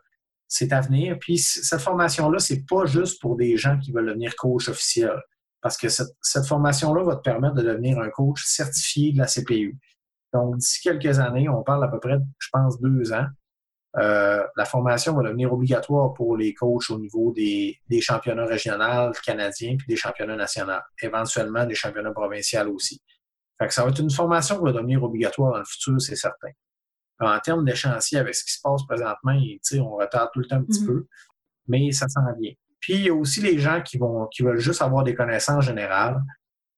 c'est 0.47 0.71
à 0.71 0.81
venir. 0.81 1.17
Puis 1.19 1.37
cette 1.37 1.81
formation-là, 1.81 2.39
c'est 2.39 2.65
pas 2.65 2.85
juste 2.85 3.21
pour 3.21 3.35
des 3.35 3.57
gens 3.57 3.77
qui 3.79 3.91
veulent 3.91 4.07
devenir 4.07 4.35
coach 4.35 4.69
officiel 4.69 5.19
parce 5.61 5.77
que 5.77 5.89
cette, 5.89 6.45
formation-là 6.45 7.03
va 7.03 7.15
te 7.15 7.21
permettre 7.21 7.55
de 7.55 7.63
devenir 7.63 7.99
un 7.99 8.09
coach 8.09 8.43
certifié 8.45 9.13
de 9.13 9.17
la 9.17 9.25
CPU. 9.25 9.77
Donc, 10.33 10.57
d'ici 10.57 10.81
quelques 10.81 11.19
années, 11.19 11.49
on 11.49 11.63
parle 11.63 11.83
à 11.83 11.87
peu 11.87 11.99
près, 11.99 12.17
je 12.39 12.49
pense, 12.51 12.79
deux 12.79 13.13
ans, 13.13 13.25
euh, 13.97 14.45
la 14.57 14.65
formation 14.65 15.13
va 15.13 15.23
devenir 15.23 15.53
obligatoire 15.53 16.13
pour 16.13 16.35
les 16.35 16.53
coachs 16.53 16.89
au 16.89 16.99
niveau 16.99 17.31
des, 17.31 17.79
championnats 18.01 18.45
régionaux 18.45 19.13
canadiens 19.25 19.77
puis 19.77 19.87
des 19.87 19.95
championnats 19.95 20.35
nationaux, 20.35 20.81
éventuellement 21.01 21.65
des 21.65 21.75
championnats 21.75 22.11
provinciaux 22.11 22.73
aussi. 22.73 23.01
Fait 23.57 23.67
que 23.67 23.73
ça 23.73 23.83
va 23.83 23.89
être 23.89 23.99
une 23.99 24.11
formation 24.11 24.57
qui 24.57 24.65
va 24.65 24.73
devenir 24.73 25.01
obligatoire 25.01 25.53
dans 25.53 25.59
le 25.59 25.65
futur, 25.65 26.01
c'est 26.01 26.17
certain. 26.17 26.49
En 27.21 27.39
termes 27.39 27.63
d'échéancier, 27.63 28.17
avec 28.17 28.35
ce 28.35 28.43
qui 28.43 28.51
se 28.51 28.59
passe 28.61 28.85
présentement, 28.85 29.39
on 29.79 29.95
retarde 29.95 30.29
tout 30.33 30.41
le 30.41 30.47
temps 30.47 30.57
un 30.57 30.63
petit 30.63 30.83
mm-hmm. 30.83 30.87
peu, 30.87 31.07
mais 31.69 31.91
ça 31.93 32.09
s'en 32.09 32.21
vient. 32.37 32.51
Puis 32.85 32.93
il 32.93 33.01
y 33.01 33.09
a 33.09 33.15
aussi 33.15 33.41
les 33.41 33.57
gens 33.57 33.81
qui 33.81 33.97
vont 33.97 34.27
qui 34.27 34.43
veulent 34.43 34.59
juste 34.59 34.83
avoir 34.83 35.03
des 35.03 35.15
connaissances 35.15 35.65
générales, 35.65 36.21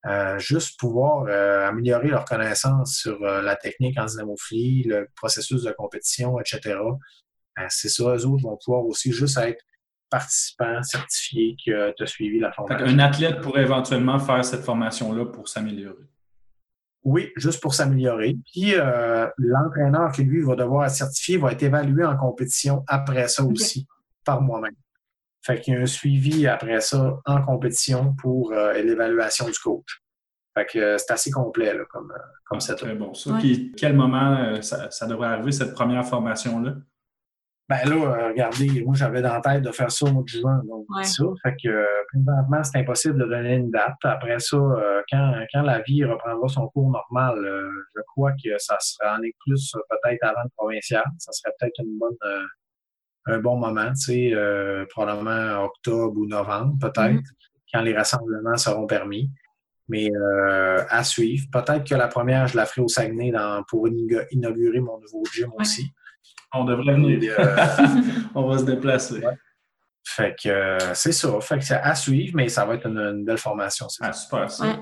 euh, 0.06 0.40
juste 0.40 0.80
pouvoir 0.80 1.26
euh, 1.28 1.68
améliorer 1.68 2.08
leurs 2.08 2.24
connaissances 2.24 2.96
sur 2.96 3.22
euh, 3.24 3.42
la 3.42 3.58
technique 3.58 4.00
en 4.00 4.06
dynamophilie, 4.06 4.84
le 4.84 5.10
processus 5.18 5.64
de 5.64 5.72
compétition, 5.74 6.40
etc. 6.40 6.80
Ben, 7.58 7.66
c'est 7.68 7.90
ça, 7.90 8.16
eux 8.16 8.26
autres 8.26 8.42
vont 8.42 8.58
pouvoir 8.64 8.86
aussi 8.86 9.12
juste 9.12 9.38
être 9.38 9.62
participants 10.10 10.82
certifiés 10.82 11.58
qui 11.62 11.74
ont 11.74 12.06
suivi 12.06 12.40
la 12.40 12.54
formation. 12.54 12.88
Un 12.88 13.00
athlète 13.00 13.42
pourrait 13.42 13.64
éventuellement 13.64 14.18
faire 14.18 14.46
cette 14.46 14.64
formation-là 14.64 15.26
pour 15.26 15.50
s'améliorer. 15.50 16.06
Oui, 17.04 17.34
juste 17.36 17.62
pour 17.62 17.74
s'améliorer. 17.74 18.38
Puis 18.54 18.76
l'entraîneur 19.38 20.14
qui, 20.14 20.24
lui, 20.24 20.42
va 20.42 20.56
devoir 20.56 20.86
être 20.86 20.96
certifié 20.96 21.36
va 21.36 21.52
être 21.52 21.64
évalué 21.64 22.06
en 22.06 22.16
compétition 22.16 22.86
après 22.88 23.28
ça 23.28 23.44
aussi, 23.44 23.86
par 24.24 24.42
moi-même. 24.42 24.76
Fait 25.48 25.62
qu'il 25.62 25.76
y 25.76 25.78
a 25.78 25.80
un 25.80 25.86
suivi 25.86 26.46
après 26.46 26.82
ça 26.82 27.22
en 27.26 27.42
compétition 27.42 28.14
pour 28.22 28.52
euh, 28.52 28.74
l'évaluation 28.74 29.46
du 29.46 29.58
coach. 29.58 30.04
Fait 30.54 30.66
que 30.66 30.78
euh, 30.78 30.98
c'est 30.98 31.14
assez 31.14 31.32
complet 31.32 31.74
là, 31.74 31.86
comme, 31.90 32.12
euh, 32.12 32.20
comme 32.44 32.60
ah, 32.68 32.74
Très 32.74 32.96
bon. 32.96 33.14
Ça. 33.14 33.34
Puis 33.40 33.72
quel 33.78 33.96
moment 33.96 34.62
ça, 34.62 35.08
devrait 35.08 35.28
arriver, 35.28 35.54
cette 35.54 35.74
première 35.74 36.06
formation-là? 36.06 36.74
Ben 37.70 37.84
là, 37.86 38.28
regardez, 38.30 38.84
moi 38.86 38.96
j'avais 38.96 39.22
dans 39.22 39.34
la 39.34 39.42
tête 39.42 39.62
de 39.62 39.72
faire 39.72 39.90
ça 39.90 40.06
au 40.06 40.12
mois 40.12 40.24
de 40.24 40.28
juin. 40.28 40.62
Donc, 40.68 40.86
ça. 41.06 41.24
Fait 41.44 41.56
que 41.64 41.86
présentement, 42.12 42.64
c'est 42.64 42.80
impossible 42.80 43.18
de 43.18 43.26
donner 43.26 43.56
une 43.56 43.72
date. 43.72 43.96
Après 44.04 44.40
ça, 44.40 44.58
quand, 45.10 45.34
quand 45.54 45.62
la 45.62 45.82
vie 45.82 46.04
reprendra 46.04 46.48
son 46.50 46.68
cours 46.70 46.92
normal, 46.92 47.36
je 47.96 48.02
crois 48.08 48.32
que 48.32 48.58
ça 48.58 48.78
sera 48.80 49.18
en 49.18 49.24
est 49.24 49.36
plus 49.46 49.74
peut-être 49.90 50.24
avant 50.24 50.44
le 50.44 50.50
provincial. 50.58 51.04
Ça 51.20 51.32
serait 51.34 51.54
peut-être 51.60 51.80
une 51.80 51.98
bonne 51.98 52.16
un 53.28 53.40
bon 53.40 53.58
moment, 53.58 53.90
tu 53.90 54.00
sais, 54.00 54.32
euh, 54.34 54.86
probablement 54.90 55.66
octobre 55.66 56.18
ou 56.18 56.26
novembre, 56.26 56.76
peut-être, 56.80 57.14
mm-hmm. 57.14 57.74
quand 57.74 57.82
les 57.82 57.96
rassemblements 57.96 58.58
seront 58.58 58.88
permis. 58.88 59.30
Mais 59.90 60.10
euh, 60.14 60.84
à 60.90 61.06
suivre. 61.06 61.46
Peut-être 61.50 61.86
que 61.86 61.96
la 61.96 62.10
première, 62.10 62.48
je 62.48 62.58
la 62.58 62.66
ferai 62.66 62.82
au 62.82 62.90
Saguenay 62.90 63.32
pour 63.70 63.88
inaugurer 63.88 64.82
mon 64.82 65.00
nouveau 65.00 65.24
gym 65.34 65.50
aussi. 65.58 65.94
On 66.54 66.66
devrait 66.66 66.94
venir. 66.94 67.34
Euh, 67.40 67.56
On 68.36 68.48
va 68.50 68.58
se 68.58 68.66
déplacer. 68.66 69.22
Fait 70.04 70.36
que 70.42 70.78
c'est 70.94 71.14
ça. 71.14 71.40
Fait 71.40 71.60
que 71.60 71.64
c'est 71.64 71.76
à 71.76 71.96
suivre, 71.96 72.34
mais 72.36 72.50
ça 72.50 72.66
va 72.66 72.76
être 72.76 72.86
une, 72.88 73.24
belle 73.24 73.38
formation. 73.38 73.88
Ah, 74.02 74.12
super, 74.12 74.52
ça. 74.52 74.78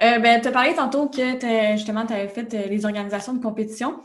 ben, 0.00 0.40
tu 0.40 0.48
as 0.48 0.52
parlé 0.52 0.74
tantôt 0.74 1.10
que 1.10 1.32
justement, 1.72 2.06
tu 2.06 2.14
avais 2.14 2.28
fait 2.28 2.50
les 2.50 2.86
organisations 2.86 3.34
de 3.34 3.42
compétition. 3.42 4.00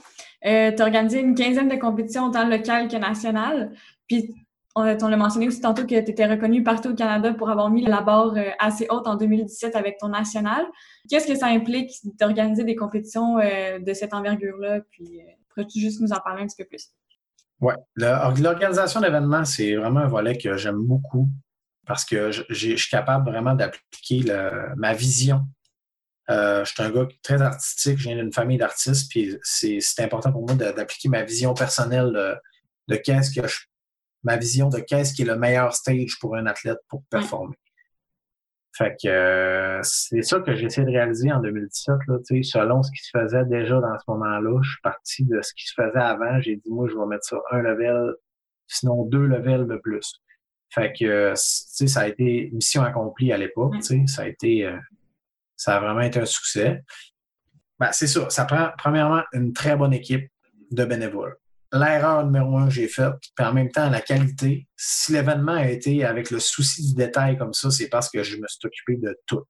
Euh, 0.45 0.71
tu 0.71 0.81
as 0.81 0.85
organisé 0.85 1.21
une 1.21 1.35
quinzaine 1.35 1.69
de 1.69 1.75
compétitions 1.75 2.27
autant 2.27 2.47
locales 2.47 2.87
que 2.87 2.97
nationales. 2.97 3.71
Puis, 4.07 4.33
on, 4.75 4.83
l'a 4.83 5.17
mentionné 5.17 5.47
aussi 5.47 5.61
tantôt 5.61 5.83
que 5.83 5.87
tu 5.87 5.95
étais 5.95 6.25
reconnu 6.25 6.61
partout 6.61 6.89
au 6.89 6.95
Canada 6.95 7.33
pour 7.33 7.49
avoir 7.49 7.69
mis 7.69 7.85
la 7.85 8.01
barre 8.01 8.35
euh, 8.35 8.49
assez 8.59 8.87
haute 8.89 9.07
en 9.07 9.15
2017 9.15 9.75
avec 9.75 9.97
ton 9.97 10.09
national. 10.09 10.65
Qu'est-ce 11.09 11.27
que 11.27 11.35
ça 11.35 11.47
implique 11.47 11.91
d'organiser 12.19 12.65
des 12.65 12.75
compétitions 12.75 13.39
euh, 13.39 13.79
de 13.79 13.93
cette 13.93 14.13
envergure-là? 14.13 14.81
Puis, 14.91 15.21
pourrais-tu 15.49 15.79
juste 15.79 16.01
nous 16.01 16.11
en 16.11 16.19
parler 16.19 16.43
un 16.43 16.47
petit 16.47 16.61
peu 16.61 16.65
plus? 16.65 16.89
Oui. 17.61 17.73
L'organisation 17.95 18.99
d'événements, 18.99 19.45
c'est 19.45 19.75
vraiment 19.75 20.01
un 20.01 20.07
volet 20.07 20.37
que 20.37 20.57
j'aime 20.57 20.81
beaucoup 20.81 21.29
parce 21.87 22.03
que 22.03 22.31
je 22.31 22.75
suis 22.75 22.89
capable 22.89 23.29
vraiment 23.29 23.53
d'appliquer 23.53 24.25
ma 24.75 24.93
vision 24.93 25.45
euh, 26.29 26.65
je 26.65 26.73
suis 26.73 26.83
un 26.83 26.89
gars 26.89 27.07
très 27.21 27.41
artistique, 27.41 27.97
je 27.97 28.03
viens 28.09 28.15
d'une 28.15 28.33
famille 28.33 28.57
d'artistes, 28.57 29.09
puis 29.09 29.37
c'est 29.43 29.79
important 29.99 30.31
pour 30.31 30.45
moi 30.45 30.55
d'appliquer 30.55 31.09
ma 31.09 31.23
vision 31.23 31.53
personnelle 31.53 32.39
de, 32.87 32.95
qu'est-ce 32.95 33.39
que 33.39 33.47
je, 33.47 33.59
ma 34.23 34.37
vision 34.37 34.69
de 34.69 34.79
qu'est-ce 34.79 35.13
qui 35.13 35.21
est 35.21 35.25
le 35.25 35.37
meilleur 35.37 35.73
stage 35.73 36.17
pour 36.19 36.35
un 36.35 36.47
athlète 36.47 36.79
pour 36.87 37.03
performer. 37.09 37.55
Fait 38.77 38.93
que 39.01 39.07
euh, 39.07 39.79
c'est 39.83 40.21
ça 40.21 40.41
que 40.41 40.53
j'ai 40.53 40.65
essayé 40.65 40.85
de 40.85 40.91
réaliser 40.91 41.31
en 41.31 41.39
2017. 41.39 41.95
Là, 42.07 42.17
selon 42.43 42.83
ce 42.83 42.91
qui 42.91 43.03
se 43.05 43.17
faisait 43.17 43.45
déjà 43.45 43.79
dans 43.79 43.97
ce 43.97 44.03
moment-là, 44.09 44.59
je 44.61 44.69
suis 44.69 44.81
parti 44.81 45.23
de 45.23 45.41
ce 45.41 45.53
qui 45.53 45.65
se 45.65 45.73
faisait 45.75 45.97
avant. 45.97 46.41
J'ai 46.41 46.57
dit, 46.57 46.69
moi, 46.69 46.89
je 46.89 46.97
vais 46.97 47.05
mettre 47.05 47.23
ça 47.23 47.37
un 47.51 47.59
level, 47.59 48.15
sinon 48.67 49.05
deux 49.05 49.27
levels 49.27 49.65
de 49.67 49.77
plus. 49.77 50.15
Fait 50.73 50.91
que, 50.91 51.31
ça 51.35 52.01
a 52.01 52.07
été 52.09 52.49
mission 52.51 52.83
accomplie 52.83 53.31
à 53.31 53.37
l'époque. 53.37 53.75
Ça 54.07 54.23
a 54.23 54.27
été 54.27 54.65
euh, 54.65 54.75
ça 55.57 55.77
a 55.77 55.79
vraiment 55.79 56.01
été 56.01 56.19
un 56.19 56.25
succès. 56.25 56.83
Ben, 57.79 57.91
c'est 57.91 58.07
ça. 58.07 58.29
Ça 58.29 58.45
prend, 58.45 58.69
premièrement, 58.77 59.23
une 59.33 59.53
très 59.53 59.75
bonne 59.75 59.93
équipe 59.93 60.29
de 60.71 60.85
bénévoles. 60.85 61.35
L'erreur 61.73 62.25
numéro 62.25 62.57
un 62.57 62.65
que 62.65 62.73
j'ai 62.73 62.87
faite, 62.87 63.15
puis 63.35 63.45
en 63.45 63.53
même 63.53 63.69
temps, 63.69 63.89
la 63.89 63.99
qualité, 63.99 64.67
si 64.77 65.11
l'événement 65.11 65.55
a 65.55 65.67
été 65.67 66.05
avec 66.05 66.31
le 66.31 66.39
souci 66.39 66.87
du 66.87 66.93
détail 66.93 67.37
comme 67.37 67.53
ça, 67.53 67.69
c'est 67.69 67.89
parce 67.89 68.09
que 68.09 68.23
je 68.23 68.37
me 68.37 68.47
suis 68.47 68.65
occupé 68.65 68.97
de 68.97 69.17
tout. 69.25 69.43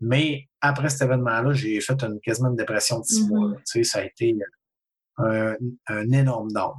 Mais 0.00 0.48
après 0.60 0.88
cet 0.88 1.02
événement-là, 1.02 1.52
j'ai 1.52 1.80
fait 1.80 2.02
une, 2.02 2.20
quasiment 2.20 2.50
une 2.50 2.56
dépression 2.56 3.00
de 3.00 3.04
six 3.04 3.28
mois. 3.28 3.50
Mm-hmm. 3.50 3.84
ça 3.84 3.98
a 3.98 4.04
été 4.04 4.34
un, 5.18 5.54
un 5.88 6.10
énorme 6.10 6.50
don 6.52 6.72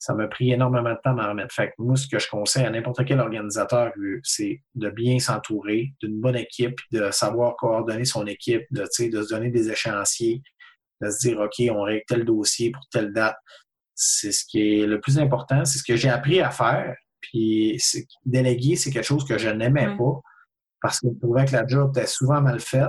ça 0.00 0.14
m'a 0.14 0.26
pris 0.28 0.50
énormément 0.50 0.92
de 0.94 0.98
temps 1.04 1.16
à 1.18 1.28
remettre. 1.28 1.54
Fait 1.54 1.68
que 1.68 1.74
moi, 1.78 1.94
ce 1.94 2.08
que 2.08 2.18
je 2.18 2.26
conseille 2.26 2.64
à 2.64 2.70
n'importe 2.70 3.04
quel 3.04 3.20
organisateur, 3.20 3.92
c'est 4.22 4.62
de 4.74 4.88
bien 4.88 5.18
s'entourer 5.18 5.92
d'une 6.02 6.18
bonne 6.18 6.36
équipe, 6.36 6.78
de 6.90 7.10
savoir 7.10 7.54
coordonner 7.56 8.06
son 8.06 8.26
équipe, 8.26 8.62
de, 8.70 8.80
de 8.80 9.22
se 9.22 9.28
donner 9.28 9.50
des 9.50 9.70
échéanciers, 9.70 10.42
de 11.02 11.10
se 11.10 11.18
dire, 11.18 11.38
OK, 11.38 11.62
on 11.70 11.82
règle 11.82 12.02
tel 12.08 12.24
dossier 12.24 12.70
pour 12.70 12.82
telle 12.90 13.12
date. 13.12 13.36
C'est 13.94 14.32
ce 14.32 14.46
qui 14.46 14.80
est 14.80 14.86
le 14.86 15.02
plus 15.02 15.18
important. 15.18 15.66
C'est 15.66 15.78
ce 15.78 15.84
que 15.84 15.96
j'ai 15.96 16.08
appris 16.08 16.40
à 16.40 16.50
faire. 16.50 16.96
Puis 17.20 17.78
déléguer, 18.24 18.76
c'est 18.76 18.90
quelque 18.90 19.04
chose 19.04 19.26
que 19.26 19.36
je 19.36 19.50
n'aimais 19.50 19.94
pas 19.98 20.20
parce 20.80 21.00
que 21.00 21.08
je 21.12 21.18
trouvais 21.18 21.44
que 21.44 21.52
la 21.52 21.66
job 21.66 21.92
était 21.94 22.06
souvent 22.06 22.40
mal 22.40 22.58
faite. 22.58 22.88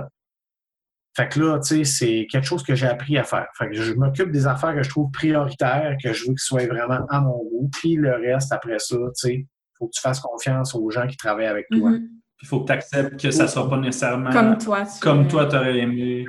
Fait 1.14 1.28
que 1.28 1.40
là, 1.40 1.58
tu 1.58 1.76
sais, 1.76 1.84
c'est 1.84 2.26
quelque 2.30 2.46
chose 2.46 2.62
que 2.62 2.74
j'ai 2.74 2.86
appris 2.86 3.18
à 3.18 3.24
faire. 3.24 3.46
Fait 3.58 3.68
que 3.68 3.74
je 3.74 3.92
m'occupe 3.92 4.30
des 4.30 4.46
affaires 4.46 4.74
que 4.74 4.82
je 4.82 4.88
trouve 4.88 5.10
prioritaires, 5.10 5.96
que 6.02 6.12
je 6.12 6.22
veux 6.22 6.28
qu'ils 6.28 6.38
soient 6.38 6.66
vraiment 6.66 7.06
à 7.10 7.20
mon 7.20 7.36
goût. 7.36 7.70
Puis 7.70 7.96
le 7.96 8.12
reste, 8.12 8.52
après 8.52 8.78
ça, 8.78 8.96
tu 8.96 9.10
sais, 9.14 9.46
faut 9.78 9.86
que 9.88 9.92
tu 9.94 10.00
fasses 10.00 10.20
confiance 10.20 10.74
aux 10.74 10.90
gens 10.90 11.06
qui 11.06 11.16
travaillent 11.16 11.46
avec 11.46 11.66
toi. 11.70 11.90
Mm-hmm. 11.90 12.08
Il 12.42 12.48
faut 12.48 12.60
que 12.60 12.66
tu 12.66 12.72
acceptes 12.72 13.20
que 13.20 13.30
ça 13.30 13.44
ne 13.44 13.48
soit 13.48 13.68
pas 13.68 13.78
nécessairement 13.78 14.30
comme 14.30 14.58
toi. 14.58 14.84
Tu 14.84 15.00
comme 15.00 15.28
toi, 15.28 15.46
tu 15.46 15.56
aurais 15.56 15.78
aimé. 15.78 16.24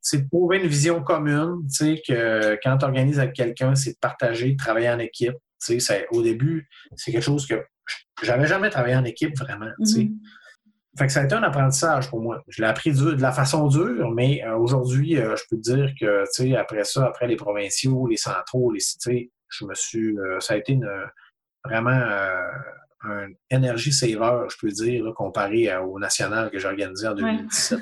C'est 0.00 0.24
de 0.24 0.28
trouver 0.28 0.58
une 0.58 0.66
vision 0.66 1.02
commune, 1.02 1.58
tu 1.68 1.76
sais, 1.76 2.02
que 2.06 2.58
quand 2.62 2.78
tu 2.78 2.84
organises 2.84 3.18
avec 3.18 3.34
quelqu'un, 3.34 3.74
c'est 3.74 3.92
de 3.92 3.98
partager, 4.00 4.52
de 4.52 4.56
travailler 4.56 4.88
en 4.88 4.98
équipe. 4.98 5.34
Tu 5.64 5.78
sais, 5.78 6.06
au 6.10 6.22
début, 6.22 6.68
c'est 6.96 7.12
quelque 7.12 7.22
chose 7.22 7.46
que 7.46 7.62
j'avais 8.22 8.46
jamais 8.46 8.70
travaillé 8.70 8.96
en 8.96 9.04
équipe 9.04 9.36
vraiment, 9.36 9.70
tu 9.80 9.86
sais. 9.86 10.10
Fait 10.98 11.06
que 11.06 11.12
ça 11.12 11.20
a 11.20 11.24
été 11.24 11.34
un 11.36 11.44
apprentissage 11.44 12.10
pour 12.10 12.20
moi. 12.20 12.42
Je 12.48 12.60
l'ai 12.60 12.66
appris 12.66 12.90
de 12.90 13.22
la 13.22 13.30
façon 13.30 13.68
dure, 13.68 14.10
mais 14.10 14.42
euh, 14.44 14.56
aujourd'hui, 14.56 15.16
euh, 15.16 15.36
je 15.36 15.44
peux 15.48 15.56
te 15.56 15.62
dire 15.62 15.92
que, 15.98 16.24
tu 16.24 16.50
sais, 16.50 16.56
après 16.56 16.82
ça, 16.82 17.06
après 17.06 17.28
les 17.28 17.36
provinciaux, 17.36 18.08
les 18.08 18.16
centraux, 18.16 18.72
les 18.72 18.80
cités, 18.80 19.30
je 19.48 19.64
me 19.64 19.74
suis, 19.74 20.18
euh, 20.18 20.40
ça 20.40 20.54
a 20.54 20.56
été 20.56 20.76
vraiment 21.64 22.02
un 23.02 23.28
energy 23.52 23.92
saver, 23.92 24.46
je 24.50 24.56
peux 24.60 24.72
dire, 24.72 25.04
comparé 25.14 25.76
au 25.76 26.00
national 26.00 26.50
que 26.50 26.58
j'ai 26.58 26.66
organisé 26.66 27.06
en 27.06 27.14
2017. 27.14 27.78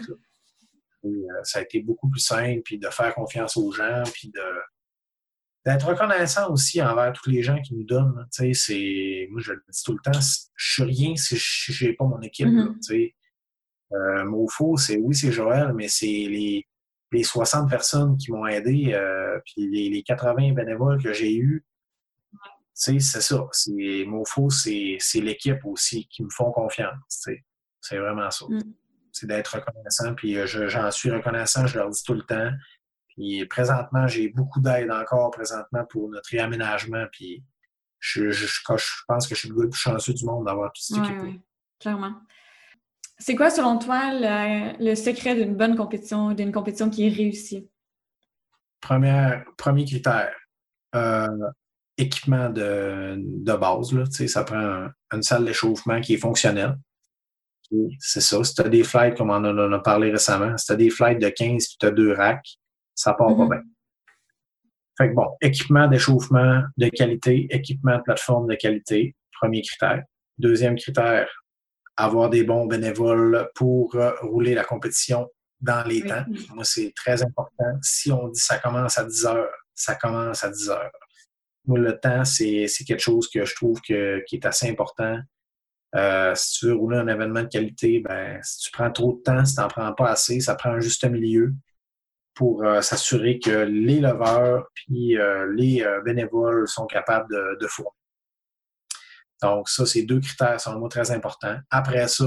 ça 1.42 1.60
a 1.60 1.62
été 1.62 1.80
beaucoup 1.80 2.10
plus 2.10 2.20
simple, 2.20 2.60
puis 2.66 2.78
de 2.78 2.88
faire 2.90 3.14
confiance 3.14 3.56
aux 3.56 3.72
gens, 3.72 4.02
puis 4.12 4.30
de 4.30 4.42
d'être 5.66 5.88
reconnaissant 5.88 6.52
aussi 6.52 6.80
envers 6.80 7.12
tous 7.12 7.28
les 7.28 7.42
gens 7.42 7.60
qui 7.60 7.74
nous 7.74 7.84
donnent. 7.84 8.24
C'est, 8.30 9.28
moi, 9.30 9.40
je 9.42 9.52
le 9.52 9.62
dis 9.68 9.82
tout 9.84 9.92
le 9.92 9.98
temps, 9.98 10.18
je 10.54 10.72
suis 10.72 10.84
rien 10.84 11.16
si 11.16 11.36
je 11.36 11.86
n'ai 11.86 11.92
pas 11.92 12.04
mon 12.04 12.20
équipe. 12.20 12.46
Mm-hmm. 12.46 13.12
Euh, 13.92 14.24
Mofo, 14.24 14.76
c'est 14.76 14.96
oui, 14.96 15.14
c'est 15.14 15.32
Joël, 15.32 15.72
mais 15.74 15.88
c'est 15.88 16.06
les, 16.06 16.66
les 17.10 17.22
60 17.24 17.68
personnes 17.68 18.16
qui 18.16 18.30
m'ont 18.30 18.46
aidé, 18.46 18.92
euh, 18.94 19.40
puis 19.44 19.68
les, 19.68 20.02
80 20.04 20.52
bénévoles 20.52 21.02
que 21.02 21.12
j'ai 21.12 21.34
eus. 21.34 21.64
C'est 22.72 23.00
ça. 23.00 23.48
Mofo, 24.06 24.50
c'est 24.50 24.98
l'équipe 25.16 25.64
aussi 25.64 26.06
qui 26.08 26.22
me 26.22 26.30
font 26.30 26.52
confiance. 26.52 27.26
C'est 27.80 27.98
vraiment 27.98 28.30
ça. 28.30 28.46
Mm. 28.48 28.60
C'est 29.10 29.26
d'être 29.26 29.56
reconnaissant, 29.56 30.14
puis 30.14 30.36
euh, 30.36 30.46
j'en 30.46 30.90
suis 30.92 31.10
reconnaissant, 31.10 31.66
je 31.66 31.78
leur 31.78 31.90
dis 31.90 32.02
tout 32.04 32.14
le 32.14 32.22
temps. 32.22 32.50
Puis 33.16 33.44
présentement, 33.46 34.06
j'ai 34.06 34.28
beaucoup 34.28 34.60
d'aide 34.60 34.90
encore 34.90 35.30
présentement 35.30 35.84
pour 35.88 36.10
notre 36.10 36.28
réaménagement. 36.30 37.06
Puis 37.10 37.42
je, 37.98 38.28
pense 39.08 39.26
que 39.26 39.34
je 39.34 39.40
suis 39.40 39.48
le 39.48 39.54
gars 39.54 39.62
le 39.62 39.70
plus 39.70 39.80
chanceux 39.80 40.12
du 40.12 40.24
monde 40.24 40.46
d'avoir 40.46 40.72
tout 40.72 40.82
cette 40.82 40.98
équipe. 40.98 41.40
clairement. 41.80 42.14
C'est 43.18 43.34
quoi, 43.34 43.48
selon 43.48 43.78
toi, 43.78 44.10
le, 44.12 44.94
secret 44.94 45.34
d'une 45.34 45.56
bonne 45.56 45.74
compétition, 45.74 46.32
d'une 46.32 46.52
compétition 46.52 46.90
qui 46.90 47.06
est 47.06 47.10
réussie? 47.10 47.70
Premier, 48.80 49.38
premier 49.56 49.86
critère, 49.86 50.34
équipement 51.96 52.50
de, 52.50 53.56
base. 53.56 53.94
Là, 53.94 54.04
ça 54.10 54.44
prend 54.44 54.88
une 55.12 55.22
salle 55.22 55.46
d'échauffement 55.46 56.00
qui 56.02 56.14
est 56.14 56.18
fonctionnelle. 56.18 56.76
C'est 57.98 58.20
ça. 58.20 58.44
Si 58.44 58.54
tu 58.54 58.60
as 58.60 58.68
des 58.68 58.84
flights, 58.84 59.16
comme 59.16 59.30
on 59.30 59.44
en 59.44 59.72
a 59.72 59.78
parlé 59.78 60.10
récemment, 60.10 60.56
si 60.58 60.66
tu 60.66 60.72
as 60.72 60.76
des 60.76 60.90
flights 60.90 61.20
de 61.20 61.30
15 61.30 61.64
et 61.64 61.66
tu 61.80 61.86
as 61.86 61.90
deux 61.90 62.12
racks, 62.12 62.58
ça 62.96 63.14
part 63.14 63.28
pas 63.28 63.44
mm-hmm. 63.44 63.50
bien. 63.50 63.62
Fait 64.98 65.10
que 65.10 65.14
bon, 65.14 65.28
équipement 65.40 65.86
d'échauffement 65.86 66.62
de 66.76 66.88
qualité, 66.88 67.46
équipement 67.50 67.98
de 67.98 68.02
plateforme 68.02 68.48
de 68.48 68.54
qualité, 68.54 69.14
premier 69.32 69.62
critère. 69.62 70.02
Deuxième 70.38 70.76
critère, 70.76 71.28
avoir 71.96 72.30
des 72.30 72.44
bons 72.44 72.66
bénévoles 72.66 73.48
pour 73.54 73.94
euh, 73.94 74.12
rouler 74.22 74.54
la 74.54 74.64
compétition 74.64 75.28
dans 75.60 75.86
les 75.86 76.02
temps. 76.02 76.24
Moi, 76.54 76.64
c'est 76.64 76.92
très 76.94 77.22
important. 77.22 77.78
Si 77.82 78.10
on 78.12 78.28
dit 78.28 78.40
ça 78.40 78.58
commence 78.58 78.98
à 78.98 79.04
10 79.04 79.26
heures, 79.26 79.50
ça 79.74 79.94
commence 79.94 80.44
à 80.44 80.50
10 80.50 80.70
heures. 80.70 80.92
Moi, 81.66 81.78
le 81.78 81.98
temps, 81.98 82.24
c'est 82.24 82.66
quelque 82.86 83.00
chose 83.00 83.28
que 83.28 83.44
je 83.44 83.54
trouve 83.54 83.80
que, 83.80 84.22
qui 84.26 84.36
est 84.36 84.46
assez 84.46 84.68
important. 84.68 85.18
Euh, 85.94 86.34
si 86.34 86.58
tu 86.58 86.66
veux 86.66 86.74
rouler 86.74 86.98
un 86.98 87.08
événement 87.08 87.42
de 87.42 87.48
qualité, 87.48 88.00
ben, 88.00 88.38
si 88.42 88.58
tu 88.58 88.70
prends 88.70 88.90
trop 88.90 89.14
de 89.14 89.22
temps, 89.22 89.44
si 89.44 89.54
tu 89.54 89.60
n'en 89.60 89.68
prends 89.68 89.92
pas 89.94 90.10
assez, 90.10 90.40
ça 90.40 90.54
prend 90.54 90.70
un 90.70 90.80
juste 90.80 91.04
milieu 91.06 91.54
pour 92.36 92.62
euh, 92.62 92.80
s'assurer 92.82 93.40
que 93.40 93.64
les 93.64 93.98
leveurs 93.98 94.68
puis 94.74 95.18
euh, 95.18 95.52
les 95.56 95.84
bénévoles 96.04 96.68
sont 96.68 96.86
capables 96.86 97.28
de, 97.28 97.58
de 97.60 97.66
fournir. 97.66 97.90
Donc, 99.42 99.68
ça, 99.68 99.84
c'est 99.84 100.02
deux 100.02 100.20
critères, 100.20 100.60
selon 100.60 100.78
moi, 100.78 100.88
très 100.88 101.10
importants. 101.10 101.58
Après 101.70 102.06
ça, 102.08 102.24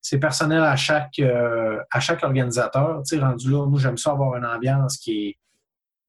c'est 0.00 0.18
personnel 0.18 0.62
à 0.62 0.76
chaque, 0.76 1.20
à 1.20 2.00
chaque 2.00 2.24
organisateur. 2.24 3.02
Tu 3.06 3.16
sais, 3.16 3.22
rendu 3.22 3.50
là, 3.50 3.66
moi, 3.66 3.78
j'aime 3.80 3.96
ça 3.96 4.10
avoir 4.10 4.36
une 4.36 4.44
ambiance 4.44 4.98
qui 4.98 5.28
est, 5.28 5.38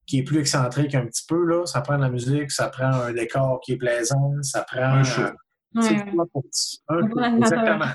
qui 0.06 0.20
est 0.20 0.24
plus 0.24 0.40
excentrique 0.40 0.96
un 0.96 1.06
petit 1.06 1.24
peu. 1.28 1.46
Là. 1.46 1.66
Ça 1.66 1.82
prend 1.82 1.98
de 1.98 2.02
la 2.02 2.10
musique, 2.10 2.52
ça 2.52 2.70
prend 2.70 2.92
un 2.92 3.14
décor 3.14 3.62
qui 3.62 3.74
est 3.74 3.78
plaisant, 3.78 4.34
ça 4.42 4.64
prend. 4.64 4.82
Un 4.82 5.04
show. 5.04 5.22
exactement. 7.38 7.86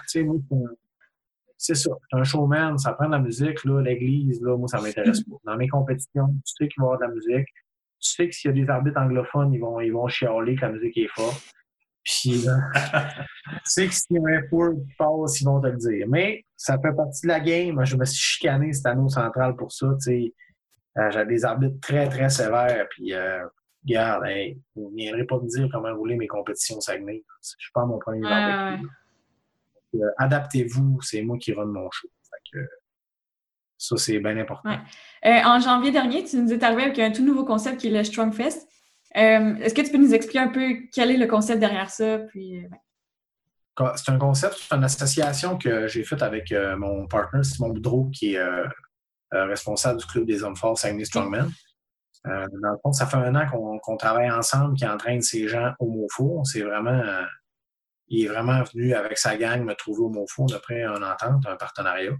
C'est 1.59 1.74
ça. 1.74 1.90
Un 2.12 2.22
showman, 2.22 2.78
ça 2.78 2.93
prend 2.93 3.06
de 3.06 3.12
la 3.12 3.18
musique. 3.18 3.64
L'église, 3.64 4.40
là, 4.40 4.56
moi, 4.56 4.68
ça 4.68 4.80
m'intéresse 4.80 5.22
pas. 5.24 5.36
Dans 5.44 5.56
mes 5.56 5.68
compétitions, 5.68 6.28
tu 6.28 6.52
sais 6.56 6.68
qu'il 6.68 6.80
va 6.80 6.85
y 6.85 6.86
avoir 6.86 6.98
de 7.01 7.05
la 7.05 7.10
musique. 7.10 7.48
Tu 8.01 8.10
sais 8.10 8.28
que 8.28 8.35
s'il 8.35 8.51
y 8.51 8.60
a 8.60 8.64
des 8.64 8.70
arbitres 8.70 9.01
anglophones, 9.01 9.52
ils 9.52 9.59
vont, 9.59 9.80
ils 9.80 9.93
vont 9.93 10.06
chialer 10.06 10.55
que 10.55 10.60
la 10.60 10.70
musique 10.70 10.97
est 10.97 11.09
forte. 11.09 11.43
Puis, 12.05 12.44
tu 12.44 13.60
sais 13.64 13.89
que 13.89 13.93
s'il 13.93 14.16
y 14.16 14.18
a 14.18 14.39
un 14.39 14.43
pour 14.48 14.70
qui 14.70 14.94
passe, 14.97 15.40
ils 15.40 15.44
vont 15.44 15.60
te 15.60 15.66
le 15.66 15.76
dire. 15.76 16.06
Mais 16.09 16.44
ça 16.56 16.78
fait 16.78 16.94
partie 16.94 17.22
de 17.22 17.28
la 17.28 17.40
game. 17.40 17.85
Je 17.85 17.97
me 17.97 18.05
suis 18.05 18.20
chicané 18.20 18.72
cette 18.72 18.86
année 18.86 19.09
central 19.09 19.56
pour 19.56 19.72
ça. 19.72 19.89
sais 19.98 20.32
euh, 20.97 21.10
J'avais 21.10 21.35
des 21.35 21.44
arbitres 21.44 21.80
très, 21.80 22.09
très 22.09 22.28
sévères. 22.30 22.86
Puis, 22.90 23.12
euh, 23.12 23.44
regarde, 23.85 24.22
vous 24.76 24.90
ne 24.90 24.97
viendrez 24.97 25.24
pas 25.24 25.40
me 25.40 25.48
dire 25.48 25.68
comment 25.72 25.93
rouler 25.93 26.16
mes 26.16 26.28
compétitions 26.28 26.80
Saguenay. 26.80 27.24
Je 27.43 27.48
ne 27.48 27.59
suis 27.59 27.72
pas 27.74 27.85
mon 27.85 27.98
premier 27.98 28.24
arbitre. 28.30 28.89
Euh, 29.94 30.10
adaptez-vous, 30.19 31.01
c'est 31.02 31.23
moi 31.23 31.39
qui 31.39 31.52
run 31.52 31.66
mon 31.66 31.90
show. 31.90 32.09
ça, 33.77 33.97
c'est 33.97 34.19
bien 34.19 34.36
important. 34.36 34.77
en 35.24 35.60
janvier 35.60 35.90
dernier, 35.90 36.24
tu 36.24 36.36
nous 36.36 36.52
es 36.52 36.62
arrivé 36.62 36.82
avec 36.82 36.98
un 36.98 37.10
tout 37.10 37.24
nouveau 37.24 37.44
concept 37.44 37.78
qui 37.78 37.89
est 37.89 37.90
le 37.90 38.05
Strong 38.05 38.32
Fest. 38.32 38.69
Est-ce 39.15 39.74
que 39.74 39.82
tu 39.82 39.90
peux 39.90 39.98
nous 39.98 40.15
expliquer 40.15 40.40
un 40.40 40.48
peu 40.48 40.77
quel 40.93 41.10
est 41.10 41.16
le 41.16 41.27
concept 41.27 41.60
derrière 41.60 41.90
ça? 41.90 42.19
Puis, 42.19 42.66
C'est 43.97 44.10
un 44.10 44.19
concept, 44.19 44.56
c'est 44.59 44.74
une 44.74 44.85
association 44.85 45.56
que 45.56 45.89
j'ai 45.89 46.05
faite 46.05 46.23
avec 46.23 46.52
mon 46.77 47.06
partner 47.06 47.43
Simon 47.43 47.70
Boudreau, 47.70 48.10
qui 48.12 48.35
est 48.35 48.69
euh, 49.35 49.44
responsable 49.44 50.01
du 50.01 50.06
club 50.06 50.24
des 50.24 50.43
hommes 50.43 50.56
forts 50.56 50.78
Saguenay 50.78 51.05
Strongman. 51.05 51.51
Euh, 52.27 52.47
dans 52.62 52.70
le 52.70 52.78
fond, 52.82 52.93
ça 52.93 53.06
fait 53.06 53.19
un 53.19 53.35
an 53.35 53.47
qu'on 53.82 53.97
travaille 53.98 54.31
ensemble, 54.31 54.74
qui 54.74 54.86
entraîne 54.86 55.20
ces 55.20 55.48
gens 55.48 55.73
au 55.78 55.90
MOFO. 55.90 56.43
C'est 56.44 56.62
vraiment, 56.62 56.90
euh, 56.90 57.23
il 58.09 58.24
est 58.24 58.28
vraiment 58.28 58.62
venu 58.62 58.94
avec 58.94 59.18
sa 59.18 59.36
gang 59.36 59.64
me 59.64 59.74
trouver 59.74 60.02
au 60.02 60.09
MOFO. 60.09 60.44
On 60.44 60.55
a 60.55 60.59
pris 60.59 60.82
une 60.82 61.05
entente, 61.05 61.47
un 61.47 61.56
partenariat. 61.56 62.12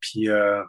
Puis, 0.00 0.28
euh, 0.28 0.62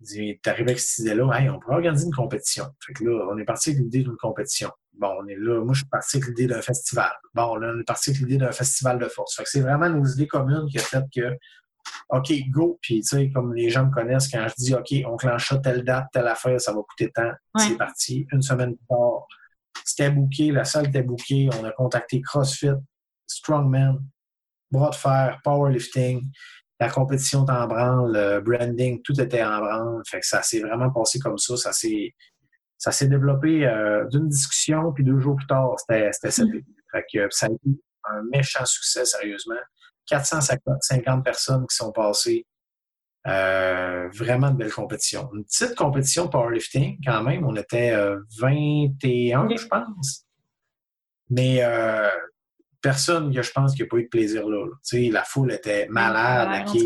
il 0.00 0.30
est 0.30 0.46
arrivé 0.48 0.72
avec 0.72 0.80
cette 0.80 1.04
idée-là, 1.04 1.30
hey, 1.38 1.48
on 1.48 1.60
pourrait 1.60 1.76
organiser 1.76 2.06
une 2.06 2.14
compétition. 2.14 2.66
Fait 2.84 2.92
que 2.92 3.04
là, 3.04 3.28
on 3.30 3.38
est 3.38 3.44
parti 3.44 3.70
avec 3.70 3.82
l'idée 3.82 4.02
d'une 4.02 4.16
compétition. 4.16 4.70
Bon, 4.94 5.14
on 5.20 5.26
est 5.28 5.36
là, 5.36 5.64
moi, 5.64 5.74
je 5.74 5.80
suis 5.80 5.88
parti 5.88 6.16
avec 6.16 6.28
l'idée 6.28 6.46
d'un 6.46 6.62
festival. 6.62 7.12
Bon, 7.34 7.56
là, 7.56 7.72
on 7.74 7.80
est 7.80 7.84
parti 7.84 8.10
avec 8.10 8.20
l'idée 8.20 8.36
d'un 8.36 8.52
festival 8.52 8.98
de 8.98 9.08
force. 9.08 9.36
Fait 9.36 9.44
que 9.44 9.48
c'est 9.48 9.60
vraiment 9.60 9.88
nos 9.88 10.04
idées 10.04 10.26
communes 10.26 10.66
qui 10.70 10.78
a 10.78 10.82
fait 10.82 11.04
que 11.14 11.36
OK, 12.08 12.32
go. 12.50 12.78
Puis, 12.82 13.00
tu 13.00 13.06
sais, 13.06 13.30
comme 13.30 13.54
les 13.54 13.70
gens 13.70 13.86
me 13.86 13.90
connaissent, 13.90 14.28
quand 14.28 14.46
je 14.48 14.54
dis, 14.56 14.74
OK, 14.74 14.94
on 15.06 15.16
clenche 15.16 15.48
ça 15.48 15.58
telle 15.58 15.84
date, 15.84 16.06
telle 16.12 16.26
affaire, 16.26 16.60
ça 16.60 16.72
va 16.72 16.80
coûter 16.82 17.10
tant, 17.10 17.32
c'est 17.56 17.76
parti. 17.76 18.26
Une 18.32 18.42
semaine 18.42 18.76
plus 18.76 18.86
tard, 18.88 19.26
c'était 19.84 20.10
booké, 20.10 20.52
la 20.52 20.64
salle 20.64 20.88
était 20.88 21.02
bookée. 21.02 21.48
On 21.60 21.64
a 21.64 21.72
contacté 21.72 22.20
CrossFit, 22.20 22.74
Strongman, 23.26 23.98
bras 24.70 24.90
de 24.90 24.94
fer, 24.94 25.40
powerlifting. 25.44 26.30
La 26.80 26.90
compétition 26.90 27.40
en 27.40 27.66
branle, 27.66 28.12
le 28.12 28.40
branding, 28.40 29.00
tout 29.02 29.20
était 29.20 29.42
en 29.42 29.60
branle. 29.60 30.02
Fait 30.06 30.20
que 30.20 30.26
ça 30.26 30.42
s'est 30.42 30.60
vraiment 30.60 30.90
passé 30.90 31.18
comme 31.20 31.38
ça. 31.38 31.56
Ça 31.56 31.72
s'est, 31.72 32.12
ça 32.76 32.90
s'est 32.90 33.06
développé 33.06 33.66
euh, 33.66 34.04
d'une 34.08 34.28
discussion, 34.28 34.92
puis 34.92 35.04
deux 35.04 35.20
jours 35.20 35.36
plus 35.36 35.46
tard, 35.46 35.76
c'était, 35.78 36.10
c'était 36.12 36.44
mm. 36.44 36.62
Fait 36.90 37.04
que 37.12 37.26
ça 37.30 37.46
a 37.46 37.50
été 37.50 37.80
un 38.04 38.22
méchant 38.30 38.64
succès, 38.66 39.04
sérieusement. 39.04 39.54
450 40.06 41.24
personnes 41.24 41.66
qui 41.68 41.76
sont 41.76 41.92
passées. 41.92 42.46
Euh, 43.28 44.08
vraiment 44.12 44.50
de 44.50 44.56
belles 44.56 44.72
compétitions. 44.72 45.30
Une 45.32 45.44
petite 45.44 45.76
compétition 45.76 46.28
powerlifting, 46.28 46.98
quand 47.06 47.22
même. 47.22 47.46
On 47.46 47.54
était 47.54 47.96
21, 48.40 49.44
euh, 49.48 49.56
je 49.56 49.66
pense. 49.68 50.26
Mais 51.30 51.62
euh, 51.62 52.08
personne, 52.82 53.32
je 53.32 53.50
pense, 53.52 53.74
qui 53.74 53.82
n'a 53.82 53.88
pas 53.88 53.96
eu 53.96 54.04
de 54.04 54.08
plaisir 54.08 54.48
là. 54.48 54.66
La 54.92 55.24
foule 55.24 55.52
était 55.52 55.86
malade. 55.88 56.66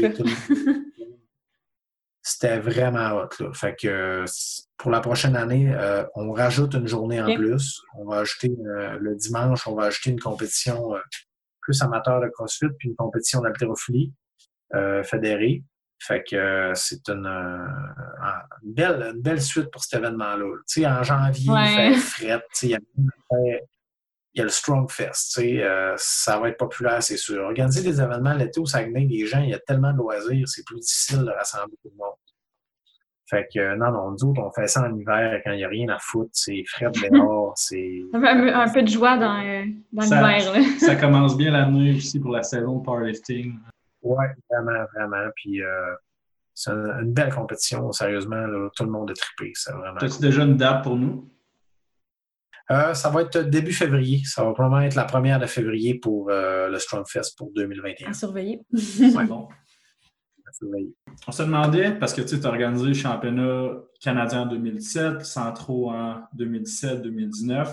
C'était 2.23 2.59
vraiment 2.59 3.13
hot. 3.13 3.29
Là. 3.39 3.53
Fait 3.53 3.77
que 3.81 4.25
pour 4.77 4.91
la 4.91 5.01
prochaine 5.01 5.37
année, 5.37 5.73
on 6.15 6.33
rajoute 6.33 6.75
une 6.75 6.89
journée 6.89 7.21
en 7.21 7.35
plus. 7.35 7.81
On 7.97 8.05
va 8.05 8.19
ajouter 8.19 8.53
le 8.59 9.15
dimanche, 9.15 9.67
on 9.67 9.75
va 9.75 9.85
ajouter 9.85 10.11
une 10.11 10.21
compétition 10.21 10.93
plus 11.67 11.83
amateur 11.83 12.21
de 12.21 12.29
CrossFit, 12.29 12.69
puis 12.79 12.91
une 12.91 12.97
compétition 12.97 13.41
d'haltérophilie 13.41 14.13
euh, 14.75 15.03
fédérée. 15.03 15.65
Fait 15.99 16.23
que 16.23 16.37
euh, 16.37 16.75
c'est 16.75 17.09
une, 17.09 17.27
euh, 17.27 17.67
une, 18.63 18.73
belle, 18.73 19.13
une 19.15 19.21
belle 19.21 19.41
suite 19.41 19.71
pour 19.73 19.83
cet 19.83 19.99
événement-là. 19.99 20.59
Tu 20.69 20.81
sais, 20.81 20.87
en 20.87 21.03
janvier, 21.03 21.51
il 21.51 21.69
fait 21.69 21.95
fret. 21.95 22.43
Il 22.63 22.69
y, 22.71 22.75
a, 22.75 22.79
il 24.37 24.41
y 24.41 24.43
a 24.43 24.45
le 24.45 24.51
Strong 24.51 24.91
Fest. 24.91 25.33
Tu 25.35 25.41
sais, 25.41 25.65
ça 25.97 26.39
va 26.39 26.51
être 26.51 26.59
populaire, 26.59 27.03
c'est 27.03 27.17
sûr. 27.17 27.43
Organiser 27.43 27.83
des 27.83 28.03
événements 28.03 28.35
l'été 28.35 28.61
au 28.61 28.67
Saguenay, 28.67 29.07
les 29.07 29.27
gens, 29.27 29.41
il 29.41 29.49
y 29.49 29.55
a 29.55 29.59
tellement 29.59 29.93
de 29.93 29.97
loisirs, 29.97 30.47
c'est 30.47 30.63
plus 30.65 30.79
difficile 30.79 31.21
de 31.21 31.31
rassembler 31.31 31.75
tout 31.83 31.91
le 31.91 31.97
monde. 31.97 32.15
Fait 33.29 33.49
que 33.53 33.75
non, 33.77 33.91
non, 33.91 34.11
nous 34.13 34.25
autres, 34.25 34.41
on 34.41 34.53
fait 34.53 34.69
ça 34.69 34.83
en 34.83 34.95
hiver 34.95 35.41
quand 35.43 35.51
il 35.51 35.57
n'y 35.57 35.65
a 35.65 35.69
rien 35.69 35.89
à 35.89 35.99
foutre, 35.99 36.31
c'est 36.33 36.63
frais 36.69 36.91
dehors, 37.11 37.55
c'est. 37.57 38.03
Un, 38.13 38.73
peu 38.73 38.83
de 38.83 38.89
joie 38.89 39.17
dans, 39.17 39.41
euh, 39.41 39.65
dans 39.93 40.03
l'hiver. 40.03 40.79
ça 40.79 40.95
commence 40.95 41.37
bien 41.37 41.51
l'année 41.51 41.97
aussi 41.97 42.21
pour 42.21 42.31
la 42.31 42.43
saison 42.43 42.79
de 42.79 42.85
powerlifting. 42.85 43.59
Oui, 44.03 44.27
vraiment, 44.49 44.85
vraiment. 44.95 45.29
Puis 45.35 45.61
euh, 45.61 45.95
c'est 46.55 46.71
une, 46.71 47.13
belle 47.13 47.35
compétition, 47.35 47.91
sérieusement. 47.91 48.47
tout 48.77 48.85
le 48.85 48.91
monde 48.91 49.11
est 49.11 49.15
trippé. 49.15 49.53
Vraiment... 49.73 49.99
As-tu 49.99 50.21
déjà 50.21 50.45
une 50.45 50.57
date 50.57 50.85
pour 50.85 50.97
nous? 50.97 51.29
Euh, 52.71 52.95
ça 52.95 53.11
va 53.11 53.23
être 53.23 53.39
début 53.39 53.73
février. 53.73 54.23
Ça 54.25 54.45
va 54.45 54.53
probablement 54.53 54.83
être 54.83 54.97
la 54.97 55.05
première 55.05 55.39
de 55.39 55.47
février 55.47 55.95
pour 55.95 56.31
le 56.31 56.79
Strong 56.79 57.05
Fest 57.09 57.37
pour 57.39 57.53
2021. 57.55 58.11
À 58.11 58.13
surveiller. 58.13 58.63
ouais, 58.73 59.25
bon. 59.25 59.49
On 61.27 61.33
se 61.33 61.43
demandait, 61.43 61.93
parce 61.93 62.15
que 62.15 62.23
tu 62.23 62.35
as 62.35 62.49
organisé 62.49 62.87
le 62.87 62.95
championnat 62.95 63.71
canadien 64.01 64.43
en 64.43 64.47
2017, 64.47 65.25
Centro 65.25 65.91
en 65.91 66.23
2017-2019, 66.37 67.69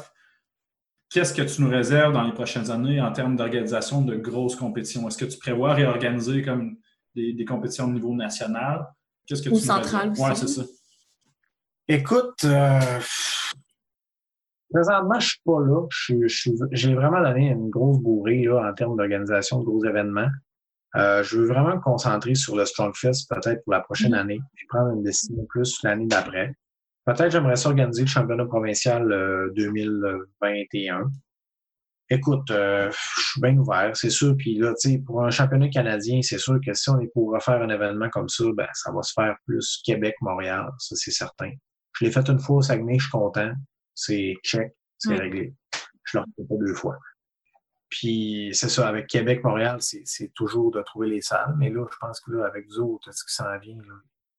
qu'est-ce 1.09 1.33
que 1.33 1.41
tu 1.43 1.61
nous 1.61 1.69
réserves 1.69 2.13
dans 2.13 2.23
les 2.23 2.33
prochaines 2.33 2.71
années 2.71 2.99
en 2.99 3.11
termes 3.11 3.35
d'organisation 3.35 4.01
de 4.01 4.15
grosses 4.15 4.55
compétitions? 4.55 5.07
Est-ce 5.07 5.17
que 5.17 5.25
tu 5.25 5.37
prévois 5.37 5.73
réorganiser 5.73 6.41
comme 6.41 6.77
des, 7.15 7.45
compétitions 7.45 7.87
de 7.87 7.93
niveau 7.93 8.13
national? 8.13 8.87
Qu'est-ce 9.27 9.43
que 9.43 9.49
Ou 9.49 9.59
central 9.59 10.11
aussi. 10.11 10.21
Oui, 10.21 10.35
c'est 10.35 10.47
ça. 10.47 10.63
Écoute, 11.87 12.43
euh, 12.45 12.99
présentement, 14.73 15.19
je 15.19 15.25
ne 15.25 15.29
suis 15.29 15.41
pas 15.45 15.59
là. 15.59 16.67
J'ai 16.71 16.95
vraiment 16.95 17.21
donné 17.21 17.49
une 17.49 17.69
grosse 17.69 17.99
bourrée 17.99 18.47
en 18.49 18.73
termes 18.73 18.97
d'organisation 18.97 19.59
de 19.59 19.65
gros 19.65 19.85
événements. 19.85 20.29
Euh, 20.95 21.23
je 21.23 21.39
veux 21.39 21.47
vraiment 21.47 21.75
me 21.75 21.81
concentrer 21.81 22.35
sur 22.35 22.55
le 22.55 22.65
Strongfest 22.65 23.27
peut-être 23.29 23.63
pour 23.63 23.73
la 23.73 23.81
prochaine 23.81 24.11
mm-hmm. 24.11 24.19
année, 24.19 24.39
puis 24.53 24.67
prendre 24.67 24.91
une 24.93 25.03
décision 25.03 25.45
plus 25.49 25.81
l'année 25.83 26.05
d'après. 26.05 26.53
Peut-être 27.05 27.31
j'aimerais 27.31 27.55
s'organiser 27.55 28.03
le 28.03 28.07
championnat 28.07 28.45
provincial 28.45 29.51
2021. 29.55 30.99
Euh, 30.99 31.03
Écoute, 32.09 32.51
euh, 32.51 32.91
je 32.91 33.21
suis 33.31 33.41
bien 33.41 33.57
ouvert, 33.57 33.95
c'est 33.95 34.09
sûr. 34.09 34.35
Puis 34.37 34.55
là, 34.55 34.73
tu 34.79 34.91
sais, 34.91 34.97
pour 34.99 35.23
un 35.23 35.31
championnat 35.31 35.69
canadien, 35.69 36.19
c'est 36.21 36.37
sûr 36.37 36.59
que 36.63 36.73
si 36.73 36.89
on 36.89 36.99
est 36.99 37.07
pour 37.07 37.33
refaire 37.33 37.61
un 37.61 37.69
événement 37.69 38.09
comme 38.09 38.29
ça, 38.29 38.43
ben, 38.55 38.67
ça 38.73 38.91
va 38.91 39.01
se 39.01 39.13
faire 39.13 39.35
plus 39.47 39.81
Québec-Montréal, 39.83 40.69
ça 40.77 40.95
c'est 40.95 41.11
certain. 41.11 41.51
Je 41.93 42.05
l'ai 42.05 42.11
fait 42.11 42.27
une 42.29 42.39
fois 42.39 42.57
au 42.57 42.61
Saguenay, 42.61 42.99
je 42.99 43.03
suis 43.03 43.11
content. 43.11 43.51
C'est 43.95 44.35
check, 44.43 44.73
c'est 44.97 45.15
réglé. 45.15 45.53
Je 46.03 46.17
ne 46.17 46.23
le 46.23 46.27
refais 46.37 46.47
pas 46.47 46.65
deux 46.65 46.73
fois. 46.73 46.97
Puis 47.89 48.49
c'est 48.53 48.69
ça, 48.69 48.87
avec 48.87 49.07
Québec, 49.07 49.43
Montréal, 49.43 49.77
c'est 49.79 50.33
toujours 50.33 50.71
de 50.71 50.81
trouver 50.81 51.09
les 51.09 51.21
salles. 51.21 51.53
Mais 51.57 51.69
là, 51.69 51.85
je 51.91 51.97
pense 51.99 52.19
que 52.21 52.31
là, 52.31 52.45
avec 52.45 52.65
vous 52.67 52.79
autres, 52.79 53.13
ce 53.13 53.23
qui 53.23 53.33
s'en 53.33 53.57
vient, 53.59 53.77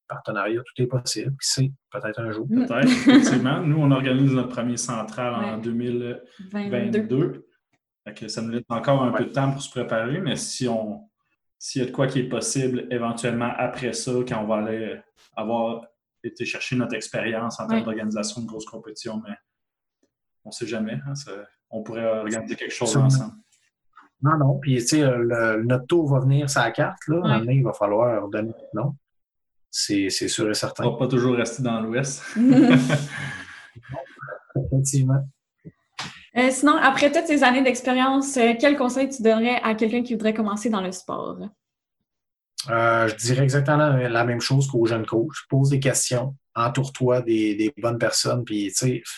partenariat, 0.07 0.61
tout 0.61 0.81
est 0.81 0.87
possible. 0.87 1.31
Puis 1.37 1.47
c'est 1.49 1.71
peut-être 1.91 2.19
un 2.19 2.31
jour. 2.31 2.47
Peut-être, 2.47 2.85
effectivement. 2.85 3.61
Nous, 3.61 3.77
on 3.77 3.91
organise 3.91 4.31
notre 4.31 4.49
premier 4.49 4.77
central 4.77 5.33
en 5.33 5.57
2022. 5.57 7.47
ça 8.27 8.41
nous 8.41 8.49
laisse 8.49 8.63
encore 8.69 9.03
un 9.03 9.11
peu 9.11 9.25
de 9.25 9.31
temps 9.31 9.51
pour 9.51 9.61
se 9.61 9.69
préparer, 9.69 10.19
mais 10.19 10.35
si 10.35 10.67
on 10.67 11.09
s'il 11.57 11.81
y 11.81 11.85
a 11.85 11.87
de 11.87 11.91
quoi 11.91 12.05
qui 12.07 12.19
est 12.19 12.29
possible 12.29 12.85
éventuellement 12.91 13.51
après 13.57 13.93
ça, 13.93 14.11
quand 14.27 14.43
on 14.43 14.47
va 14.47 14.57
aller 14.57 14.99
avoir 15.35 15.85
été 16.23 16.45
chercher 16.45 16.75
notre 16.75 16.93
expérience 16.95 17.59
en 17.59 17.67
termes 17.67 17.83
d'organisation 17.83 18.41
de 18.41 18.45
grosses 18.45 18.65
compétitions, 18.65 19.21
mais 19.25 19.35
on 20.45 20.49
ne 20.49 20.53
sait 20.53 20.67
jamais. 20.67 20.99
Hein, 21.05 21.13
on 21.69 21.83
pourrait 21.83 22.05
organiser 22.05 22.55
quelque 22.55 22.73
chose 22.73 22.95
ensemble. 22.95 23.33
Non, 24.21 24.37
non. 24.37 24.59
Puis, 24.59 24.77
tu 24.77 24.87
sais, 24.87 25.03
notre 25.63 25.87
tour 25.87 26.09
va 26.09 26.19
venir 26.19 26.49
sur 26.49 26.61
la 26.61 26.71
carte. 26.71 27.05
Là. 27.07 27.41
il 27.47 27.63
va 27.63 27.73
falloir 27.73 28.27
donner 28.29 28.53
non. 28.73 28.95
C'est 29.69 30.09
sûr 30.09 30.49
et 30.49 30.53
certain. 30.53 30.85
On 30.85 30.87
ne 30.87 30.91
va 30.93 30.99
pas 30.99 31.07
toujours 31.07 31.35
rester 31.35 31.61
dans 31.61 31.81
l'Ouest. 31.81 32.23
Effectivement. 34.55 35.27
Euh, 36.37 36.49
sinon, 36.51 36.75
après 36.75 37.11
toutes 37.11 37.27
ces 37.27 37.43
années 37.43 37.63
d'expérience, 37.63 38.35
euh, 38.37 38.53
quel 38.59 38.77
conseil 38.77 39.09
tu 39.09 39.21
donnerais 39.21 39.61
à 39.63 39.73
quelqu'un 39.73 40.03
qui 40.03 40.13
voudrait 40.13 40.33
commencer 40.33 40.69
dans 40.69 40.81
le 40.81 40.91
sport? 40.91 41.39
Euh, 42.69 43.07
je 43.07 43.15
dirais 43.15 43.43
exactement 43.43 43.77
la, 43.77 44.25
même 44.25 44.41
chose 44.41 44.67
qu'aux 44.67 44.85
jeunes 44.85 45.05
coachs. 45.05 45.35
Pose 45.49 45.69
des 45.69 45.79
questions, 45.79 46.35
entoure-toi 46.55 47.21
des, 47.21 47.73
bonnes 47.77 47.97
personnes, 47.97 48.43
puis 48.45 48.73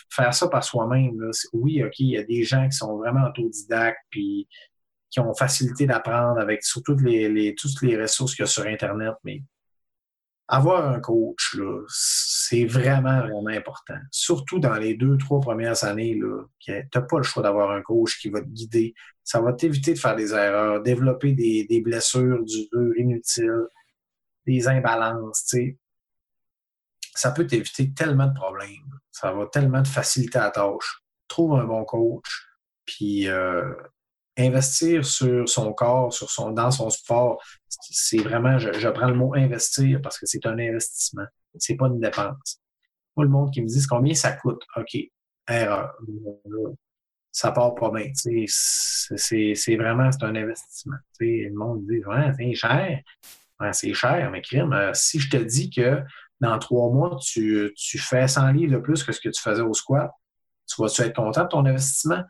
faire 0.10 0.34
ça 0.34 0.48
par 0.48 0.64
soi-même. 0.64 1.14
Oui, 1.54 1.84
OK, 1.84 2.00
il 2.00 2.10
y 2.10 2.18
a 2.18 2.24
des 2.24 2.44
gens 2.44 2.68
qui 2.68 2.76
sont 2.76 2.98
vraiment 2.98 3.28
autodidactes, 3.30 4.04
puis 4.10 4.48
qui 5.10 5.20
ont 5.20 5.34
facilité 5.34 5.86
d'apprendre 5.86 6.40
avec 6.40 6.64
surtout 6.64 6.96
les, 6.98 7.56
toutes 7.56 7.82
les 7.82 8.00
ressources 8.00 8.36
qu'il 8.36 8.44
y 8.44 8.48
a 8.48 8.48
sur 8.48 8.66
Internet, 8.66 9.14
mais 9.24 9.44
avoir 10.50 10.90
un 10.90 11.00
coach, 11.00 11.58
c'est 11.90 12.66
vraiment, 12.66 13.20
vraiment 13.20 13.48
important. 13.48 13.98
Surtout 14.12 14.60
dans 14.60 14.76
les 14.76 14.96
deux, 14.96 15.18
trois 15.18 15.42
premières 15.42 15.84
années, 15.84 16.20
tu 16.60 16.72
n'as 16.72 17.02
pas 17.02 17.18
le 17.18 17.24
choix 17.24 17.44
d'avoir 17.44 17.72
un 17.72 17.82
coach 17.82 18.18
qui 18.20 18.30
va 18.30 18.42
te 18.42 18.48
guider. 18.48 18.94
Ça 19.24 19.42
va 19.42 19.52
t'éviter 19.52 19.94
de 19.94 20.00
faire 20.00 20.16
des 20.16 20.34
erreurs, 20.34 20.82
développer 20.82 21.34
des, 21.34 21.82
blessures 21.82 22.44
dures, 22.46 22.98
inutiles, 22.98 23.68
des 24.46 24.70
imbalances. 24.70 25.54
Ça 27.18 27.32
peut 27.32 27.48
t'éviter 27.48 27.92
tellement 27.94 28.28
de 28.28 28.34
problèmes. 28.34 29.00
Ça 29.12 29.32
va 29.32 29.48
tellement 29.48 29.82
te 29.82 29.88
faciliter 29.88 30.38
la 30.38 30.52
tâche. 30.52 31.02
Trouve 31.28 31.56
un 31.56 31.66
bon 31.66 31.84
coach, 31.84 32.48
puis 32.86 33.28
euh, 33.28 33.74
investir 34.38 35.06
sur 35.06 35.50
son 35.50 35.74
corps, 35.74 36.14
sur 36.14 36.30
son, 36.30 36.52
dans 36.52 36.72
son 36.72 36.90
sport, 36.90 37.42
c'est 37.70 38.20
vraiment, 38.20 38.58
je, 38.60 38.90
prends 38.90 39.08
le 39.08 39.16
mot 39.16 39.34
investir 39.36 40.00
parce 40.02 40.20
que 40.20 40.26
c'est 40.26 40.46
un 40.46 40.58
investissement. 40.58 41.26
C'est 41.58 41.76
pas 41.76 41.88
une 41.88 42.00
dépense. 42.00 42.62
Pas 43.16 43.24
le 43.24 43.30
monde 43.30 43.52
qui 43.52 43.62
me 43.62 43.68
dit 43.68 43.86
combien 43.88 44.14
ça 44.14 44.34
coûte? 44.34 44.62
OK, 44.76 44.96
erreur. 45.50 45.96
Ça 47.32 47.52
part 47.52 47.76
pas 47.76 47.92
bien. 47.92 48.12
C'est 48.14 49.76
vraiment 49.76 50.12
c'est 50.12 50.24
un 50.24 50.36
investissement. 50.36 50.98
le 51.20 51.54
monde 51.54 51.86
dit 51.88 52.04
ouais, 52.06 52.32
c'est 52.38 52.54
cher. 52.54 53.02
c'est 53.72 53.94
cher, 53.94 54.30
mais 54.32 54.42
crime. 54.42 54.74
Euh, 54.74 54.94
si 54.94 55.20
je 55.20 55.30
te 55.30 55.38
dis 55.38 55.70
que 55.70 56.02
dans 56.40 56.60
trois 56.60 56.92
mois, 56.92 57.18
tu, 57.22 57.74
tu 57.76 57.98
fais 57.98 58.28
100 58.28 58.52
livres 58.52 58.74
de 58.74 58.78
plus 58.78 59.04
que 59.04 59.12
ce 59.12 59.20
que 59.20 59.30
tu 59.30 59.42
faisais 59.42 59.62
au 59.62 59.74
squat, 59.74 60.12
tu 60.68 60.82
vas-tu 60.82 61.02
être 61.02 61.16
content 61.16 61.44
de 61.44 61.50
ton 61.50 61.66
investissement? 61.66 62.24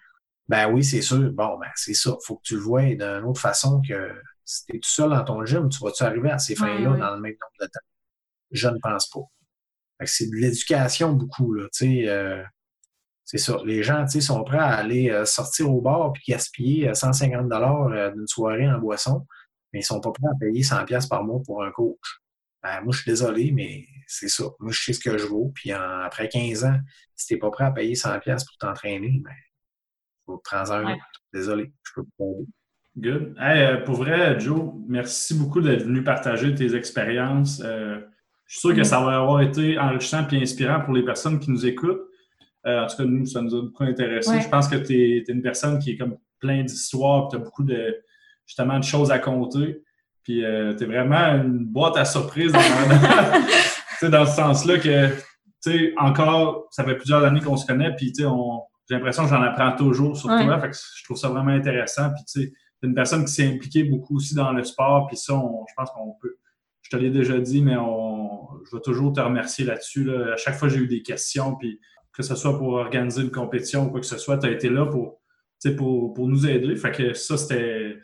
Ben 0.48 0.72
oui, 0.72 0.84
c'est 0.84 1.02
sûr. 1.02 1.32
Bon, 1.34 1.58
ben 1.60 1.70
c'est 1.76 1.94
ça. 1.94 2.12
Il 2.12 2.26
faut 2.26 2.38
que 2.38 2.44
tu 2.44 2.56
le 2.56 2.62
vois 2.62 2.84
d'une 2.84 3.26
autre 3.26 3.42
façon 3.42 3.82
que 3.82 4.14
si 4.46 4.66
tu 4.66 4.78
es 4.78 4.80
tout 4.80 4.90
seul 4.90 5.10
dans 5.10 5.24
ton 5.24 5.46
gym, 5.46 5.68
tu 5.70 5.84
vas-tu 5.84 6.04
arriver 6.04 6.30
à 6.30 6.40
ces 6.40 6.56
fins-là 6.56 6.96
dans 6.96 7.16
le 7.16 7.22
même 7.22 7.34
nombre 7.34 7.58
de 7.60 7.66
temps? 7.66 7.86
Je 8.52 8.70
ne 8.70 8.78
pense 8.82 9.10
pas. 9.10 9.22
C'est 10.06 10.30
de 10.30 10.36
l'éducation 10.36 11.12
beaucoup, 11.14 11.54
là. 11.54 11.68
Euh, 11.82 12.44
c'est 13.26 13.40
ça. 13.40 13.58
Les 13.66 13.84
gens 13.84 14.08
sont 14.08 14.44
prêts 14.44 14.58
à 14.58 14.76
aller 14.76 15.10
euh, 15.10 15.26
sortir 15.26 15.70
au 15.70 15.82
bar 15.82 16.14
et 16.16 16.32
gaspiller 16.32 16.94
150 16.94 17.52
euh, 17.52 18.12
d'une 18.12 18.28
soirée 18.28 18.70
en 18.70 18.78
boisson, 18.78 19.28
mais 19.74 19.80
ils 19.80 19.82
ne 19.82 19.86
sont 19.86 20.00
pas 20.00 20.12
prêts 20.12 20.28
à 20.28 20.38
payer 20.40 20.64
100 20.64 20.86
par 21.10 21.24
mois 21.26 21.42
pour 21.46 21.64
un 21.64 21.72
coach. 21.72 22.22
Ben, 22.64 22.82
moi, 22.82 22.94
je 22.94 23.02
suis 23.02 23.12
désolé, 23.12 23.52
mais 23.52 23.86
c'est 24.08 24.30
ça. 24.30 24.46
Moi, 24.60 24.72
je 24.72 24.82
sais 24.82 24.94
ce 24.94 25.00
que 25.00 25.18
je 25.18 25.26
vaux. 25.26 25.52
Puis 25.54 25.72
après 25.72 26.30
15 26.30 26.64
ans, 26.66 26.80
si 27.16 27.28
tu 27.28 27.34
n'es 27.34 27.40
pas 27.40 27.52
prêt 27.52 27.66
à 27.66 27.72
payer 27.72 27.94
100 27.94 28.20
pour 28.20 28.58
t'entraîner, 28.60 29.22
ben, 29.24 30.38
prends 30.44 30.72
un 30.72 30.94
autre. 30.94 31.04
Désolé, 31.34 31.72
je 31.84 31.92
peux 31.96 32.08
pas. 32.18 32.26
Good. 32.98 33.36
Euh, 33.40 33.78
pour 33.84 33.96
vrai, 33.96 34.40
Joe, 34.40 34.74
merci 34.88 35.36
beaucoup 35.36 35.62
d'être 35.62 35.84
venu 35.84 36.04
partager 36.04 36.56
tes 36.56 36.76
expériences. 36.76 37.62
Euh, 37.64 38.00
je 38.48 38.54
suis 38.54 38.62
sûr 38.62 38.76
que 38.76 38.84
ça 38.84 39.00
va 39.02 39.18
avoir 39.18 39.42
été 39.42 39.78
enrichissant 39.78 40.28
et 40.32 40.42
inspirant 40.42 40.82
pour 40.82 40.96
les 40.96 41.04
personnes 41.04 41.40
qui 41.40 41.52
nous 41.52 41.66
écoutent. 41.66 42.02
Euh, 42.66 42.84
en 42.84 42.88
tout 42.88 42.98
cas, 42.98 43.04
nous, 43.04 43.26
ça 43.26 43.42
nous 43.42 43.54
a 43.54 43.62
beaucoup 43.62 43.84
intéressé. 43.84 44.42
Je 44.42 44.50
pense 44.50 44.68
que 44.68 44.78
tu 44.78 44.94
es, 44.94 45.24
une 45.28 45.44
personne 45.44 45.78
qui 45.78 45.92
est 45.92 45.98
comme 45.98 46.18
plein 46.40 46.64
d'histoires, 46.64 47.28
tu 47.30 47.36
as 47.36 47.40
beaucoup 47.40 47.64
de 47.64 47.96
justement 48.48 48.80
de 48.80 48.84
choses 48.84 49.12
à 49.12 49.20
compter. 49.20 49.84
Puis 50.24 50.42
tu 50.42 50.44
es 50.84 50.86
vraiment 50.86 51.36
une 51.36 51.66
boîte 51.66 51.98
à 51.98 52.06
surprise 52.06 52.52
dans, 54.02 54.10
dans 54.10 54.26
ce 54.26 54.36
sens-là 54.36 54.80
que, 54.80 55.10
tu 55.10 55.15
sais, 55.61 55.94
encore, 55.98 56.68
ça 56.72 56.84
fait 56.84 56.95
plusieurs 56.95 57.24
années 57.24 57.41
qu'on 57.41 57.57
se 57.57 57.65
connaît, 57.65 57.95
puis 57.95 58.11
tu 58.11 58.22
sais, 58.22 58.26
on, 58.26 58.61
j'ai 58.88 58.95
l'impression 58.95 59.24
que 59.24 59.30
j'en 59.30 59.41
apprends 59.41 59.76
toujours 59.76 60.18
sur 60.18 60.30
toi. 60.30 60.61
Fait 60.61 60.69
que 60.69 60.76
je 60.76 61.03
trouve 61.03 61.18
ça 61.18 61.30
vraiment 61.30 61.52
intéressant. 61.52 62.10
Puis, 62.14 62.24
tu 62.26 62.41
sais, 62.41 62.53
une 62.84 62.94
personne 62.94 63.26
qui 63.26 63.34
s'est 63.34 63.48
impliquée 63.48 63.84
beaucoup 63.84 64.15
aussi 64.18 64.34
dans 64.34 64.53
le 64.53 64.64
sport. 64.64 65.07
Puis 65.07 65.18
ça, 65.18 65.34
je 65.34 65.74
pense 65.76 65.90
qu'on 65.91 66.14
peut. 66.22 66.38
Je 66.82 66.90
te 66.90 66.95
l'ai 66.95 67.10
déjà 67.10 67.38
dit, 67.40 67.61
mais 67.61 67.76
on, 67.76 68.48
je 68.65 68.76
vais 68.76 68.82
toujours 68.82 69.11
te 69.11 69.19
remercier 69.19 69.65
là-dessus. 69.65 70.10
À 70.11 70.38
chaque 70.38 70.56
fois, 70.56 70.69
j'ai 70.69 70.78
eu 70.78 70.88
des 70.88 71.02
questions. 71.02 71.56
Puis 71.56 71.82
que 72.14 72.24
ce 72.24 72.36
soit 72.36 72.57
pour 72.57 72.74
organiser 72.74 73.22
une 73.22 73.32
compétition 73.32 73.88
ou 73.88 73.90
quoi 73.90 73.99
que 73.99 74.06
ce 74.06 74.18
soit, 74.18 74.38
tu 74.38 74.48
as 74.48 74.52
été 74.52 74.69
là 74.69 74.86
pour, 74.86 75.19
pour, 75.76 76.14
pour 76.14 76.28
nous 76.28 76.48
aider. 76.48 76.76
Fait 76.78 76.91
que 76.91 77.14
ça, 77.14 77.36
c'était. 77.36 77.98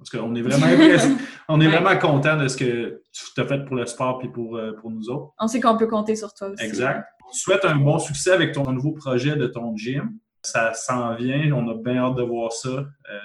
Parce 0.00 0.08
qu'on 0.08 0.34
est 0.34 0.40
vraiment 0.40 0.66
on 1.48 1.60
est 1.60 1.68
vraiment 1.68 1.96
content 1.98 2.38
de 2.38 2.48
ce 2.48 2.56
que 2.56 3.02
tu 3.12 3.40
as 3.40 3.46
fait 3.46 3.66
pour 3.66 3.76
le 3.76 3.84
sport 3.84 4.20
et 4.24 4.28
pour, 4.28 4.56
euh, 4.56 4.72
pour 4.80 4.90
nous 4.90 5.10
autres. 5.10 5.34
On 5.38 5.46
sait 5.46 5.60
qu'on 5.60 5.76
peut 5.76 5.86
compter 5.86 6.16
sur 6.16 6.32
toi 6.32 6.48
aussi. 6.48 6.64
Exact. 6.64 7.06
Je 7.34 7.38
souhaite 7.38 7.66
un 7.66 7.76
bon 7.76 7.98
succès 7.98 8.32
avec 8.32 8.52
ton 8.52 8.70
nouveau 8.72 8.92
projet 8.92 9.36
de 9.36 9.46
ton 9.46 9.76
gym. 9.76 10.18
Ça 10.42 10.72
s'en 10.72 11.14
vient. 11.14 11.52
On 11.52 11.68
a 11.68 11.74
bien 11.74 11.98
hâte 11.98 12.16
de 12.16 12.22
voir 12.22 12.50
ça. 12.50 12.70
Euh, 12.70 12.84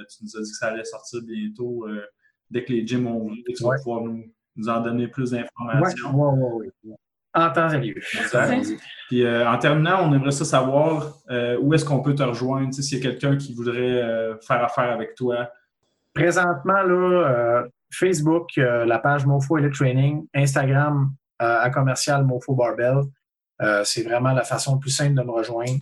tu 0.09 0.23
nous 0.23 0.37
as 0.37 0.43
dit 0.43 0.51
que 0.51 0.57
ça 0.57 0.67
allait 0.67 0.83
sortir 0.83 1.21
bientôt. 1.23 1.87
Euh, 1.87 2.03
dès 2.51 2.65
que 2.65 2.73
les 2.73 2.85
gyms 2.85 3.07
ont 3.07 3.21
ouvert, 3.21 3.43
tu 3.55 3.63
vas 3.63 3.77
pouvoir 3.77 4.01
nous, 4.03 4.69
en 4.69 4.81
donner 4.81 5.07
plus 5.07 5.31
d'informations. 5.31 6.11
Oui, 6.13 6.39
oui, 6.51 6.69
oui. 6.83 6.93
En 7.33 7.51
temps 7.51 7.69
et 7.69 7.79
lieu. 7.79 8.01
Puis 9.07 9.23
euh, 9.23 9.49
en 9.49 9.57
terminant, 9.57 10.09
on 10.09 10.13
aimerait 10.13 10.31
ça 10.31 10.45
savoir 10.45 11.17
où 11.61 11.73
est-ce 11.73 11.85
qu'on 11.85 12.01
peut 12.01 12.15
te 12.15 12.23
rejoindre, 12.23 12.73
s'il 12.73 12.97
y 12.97 13.01
a 13.01 13.11
quelqu'un 13.11 13.37
qui 13.37 13.53
voudrait 13.53 14.37
faire 14.45 14.63
affaire 14.63 14.91
avec 14.91 15.15
toi. 15.15 15.49
Présentement, 16.15 16.81
là, 16.81 17.65
Facebook, 17.91 18.55
la 18.55 18.99
page 18.99 19.25
Mofo 19.25 19.57
Elite 19.57 19.73
Training, 19.73 20.25
Instagram 20.33 21.13
à 21.39 21.69
commercial 21.69 22.25
Mofo 22.25 22.55
Barbell. 22.55 23.03
Euh, 23.61 23.83
c'est 23.83 24.03
vraiment 24.03 24.33
la 24.33 24.43
façon 24.43 24.77
plus 24.77 24.91
simple 24.91 25.15
de 25.15 25.21
me 25.21 25.31
rejoindre. 25.31 25.79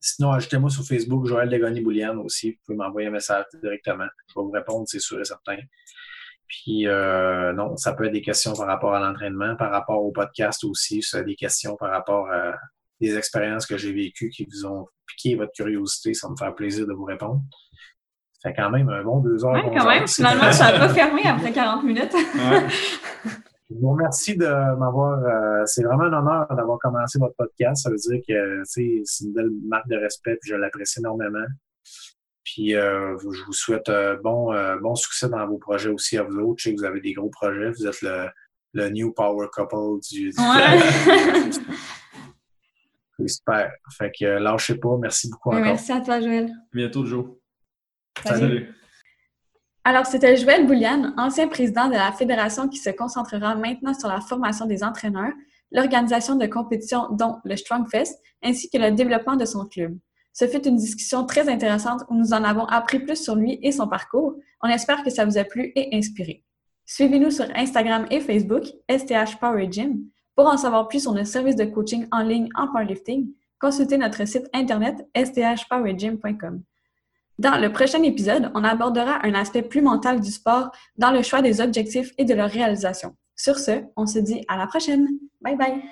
Sinon, 0.00 0.32
ajoutez-moi 0.32 0.70
sur 0.70 0.84
Facebook, 0.84 1.26
Joël 1.26 1.48
Degoni-Bouliane 1.48 2.18
aussi. 2.18 2.52
Vous 2.52 2.58
pouvez 2.66 2.78
m'envoyer 2.78 3.08
un 3.08 3.12
message 3.12 3.44
directement. 3.62 4.06
Je 4.28 4.34
vais 4.38 4.44
vous 4.44 4.50
répondre, 4.50 4.84
c'est 4.86 5.00
sûr 5.00 5.20
et 5.20 5.24
certain. 5.24 5.56
Puis, 6.46 6.86
euh, 6.86 7.52
non, 7.54 7.76
ça 7.76 7.94
peut 7.94 8.04
être 8.04 8.12
des 8.12 8.22
questions 8.22 8.52
par 8.52 8.66
rapport 8.66 8.94
à 8.94 9.00
l'entraînement, 9.00 9.56
par 9.56 9.72
rapport 9.72 10.04
au 10.04 10.12
podcast 10.12 10.62
aussi. 10.64 11.02
Ça 11.02 11.22
des 11.22 11.34
questions 11.34 11.76
par 11.76 11.90
rapport 11.90 12.30
à 12.30 12.54
des 13.00 13.16
expériences 13.16 13.66
que 13.66 13.76
j'ai 13.76 13.92
vécues 13.92 14.30
qui 14.30 14.44
vous 14.44 14.66
ont 14.66 14.86
piqué 15.06 15.34
votre 15.34 15.52
curiosité. 15.52 16.14
Ça 16.14 16.28
me 16.28 16.36
fait 16.36 16.52
plaisir 16.54 16.86
de 16.86 16.92
vous 16.92 17.04
répondre. 17.04 17.40
Fait 18.46 18.54
quand 18.54 18.70
même 18.70 18.88
un 18.88 19.02
bon 19.02 19.18
deux 19.20 19.44
heures. 19.44 19.54
Oui, 19.54 19.76
quand 19.76 19.88
même. 19.88 20.06
Finalement, 20.06 20.52
ça 20.52 20.70
n'a 20.70 20.78
pas 20.78 20.88
fermé 20.88 21.22
après 21.26 21.50
40 21.50 21.82
minutes. 21.82 22.14
Je 23.68 23.74
vous 23.80 23.90
remercie 23.90 24.36
de 24.36 24.46
m'avoir. 24.78 25.18
Euh, 25.18 25.64
c'est 25.66 25.82
vraiment 25.82 26.04
un 26.04 26.12
honneur 26.12 26.46
d'avoir 26.54 26.78
commencé 26.78 27.18
votre 27.18 27.34
podcast. 27.34 27.82
Ça 27.82 27.90
veut 27.90 27.96
dire 27.96 28.20
que 28.28 28.62
c'est 28.64 29.02
une 29.22 29.32
belle 29.32 29.50
marque 29.66 29.88
de 29.88 29.96
respect 29.96 30.34
et 30.34 30.38
je 30.44 30.54
l'apprécie 30.54 31.00
énormément. 31.00 31.44
Puis 32.44 32.76
euh, 32.76 33.18
je 33.18 33.44
vous 33.44 33.52
souhaite 33.52 33.88
euh, 33.88 34.16
bon, 34.22 34.54
bon 34.80 34.94
succès 34.94 35.28
dans 35.28 35.44
vos 35.48 35.58
projets 35.58 35.90
aussi 35.90 36.16
à 36.16 36.22
vous 36.22 36.38
autres. 36.38 36.58
Je 36.58 36.68
sais 36.68 36.74
que 36.74 36.78
vous 36.78 36.86
avez 36.86 37.00
des 37.00 37.14
gros 37.14 37.30
projets. 37.30 37.70
Vous 37.70 37.84
êtes 37.84 38.00
le, 38.02 38.28
le 38.74 38.90
new 38.90 39.12
power 39.12 39.48
couple 39.52 39.98
du. 40.08 40.30
du 40.30 40.36
ouais. 40.38 41.50
Super. 43.26 43.72
Fait 43.98 44.12
que 44.16 44.24
lâchez 44.24 44.76
pas. 44.76 44.96
Merci 45.00 45.28
beaucoup 45.30 45.48
encore. 45.48 45.62
Merci 45.62 45.90
à 45.90 46.00
toi, 46.00 46.20
Joël. 46.20 46.44
À 46.44 46.76
bientôt, 46.76 47.04
Joe. 47.04 47.26
Salut. 48.24 48.74
Alors, 49.84 50.04
c'était 50.04 50.36
Joël 50.36 50.66
Bouliane, 50.66 51.14
ancien 51.16 51.46
président 51.46 51.86
de 51.86 51.92
la 51.92 52.10
fédération 52.10 52.68
qui 52.68 52.78
se 52.78 52.90
concentrera 52.90 53.54
maintenant 53.54 53.94
sur 53.94 54.08
la 54.08 54.20
formation 54.20 54.66
des 54.66 54.82
entraîneurs. 54.82 55.32
l'organisation 55.72 56.36
de 56.36 56.46
compétitions 56.46 57.08
dont 57.10 57.38
le 57.44 57.56
Strongfest, 57.56 58.20
ainsi 58.42 58.70
que 58.70 58.78
le 58.78 58.92
développement 58.92 59.36
de 59.36 59.44
son 59.44 59.66
club. 59.66 59.98
Ce 60.32 60.46
fut 60.46 60.66
une 60.66 60.76
discussion 60.76 61.24
très 61.24 61.48
intéressante 61.48 62.02
où 62.08 62.14
nous 62.14 62.32
en 62.32 62.44
avons 62.44 62.66
appris 62.66 63.00
plus 63.00 63.16
sur 63.16 63.34
lui 63.34 63.58
et 63.62 63.72
son 63.72 63.88
parcours. 63.88 64.34
On 64.62 64.68
espère 64.68 65.02
que 65.02 65.10
ça 65.10 65.24
vous 65.24 65.38
a 65.38 65.44
plu 65.44 65.72
et 65.74 65.88
inspiré. 65.96 66.44
Suivez-nous 66.84 67.30
sur 67.30 67.46
Instagram 67.56 68.06
et 68.10 68.20
Facebook, 68.20 68.64
STH 68.88 69.38
Power 69.40 69.66
Gym. 69.70 70.04
Pour 70.36 70.46
en 70.46 70.56
savoir 70.56 70.88
plus 70.88 71.00
sur 71.00 71.12
nos 71.12 71.24
services 71.24 71.56
de 71.56 71.64
coaching 71.64 72.06
en 72.12 72.22
ligne 72.22 72.48
en 72.54 72.68
powerlifting, 72.68 73.28
consultez 73.58 73.98
notre 73.98 74.24
site 74.26 74.48
internet 74.52 75.08
sthpowergym.com. 75.16 76.62
Dans 77.38 77.60
le 77.60 77.70
prochain 77.70 78.02
épisode, 78.02 78.50
on 78.54 78.64
abordera 78.64 79.18
un 79.22 79.34
aspect 79.34 79.62
plus 79.62 79.82
mental 79.82 80.20
du 80.20 80.30
sport 80.30 80.70
dans 80.96 81.10
le 81.10 81.22
choix 81.22 81.42
des 81.42 81.60
objectifs 81.60 82.12
et 82.16 82.24
de 82.24 82.34
leur 82.34 82.50
réalisation. 82.50 83.14
Sur 83.34 83.58
ce, 83.58 83.82
on 83.96 84.06
se 84.06 84.18
dit 84.18 84.42
à 84.48 84.56
la 84.56 84.66
prochaine. 84.66 85.06
Bye 85.42 85.56
bye! 85.56 85.82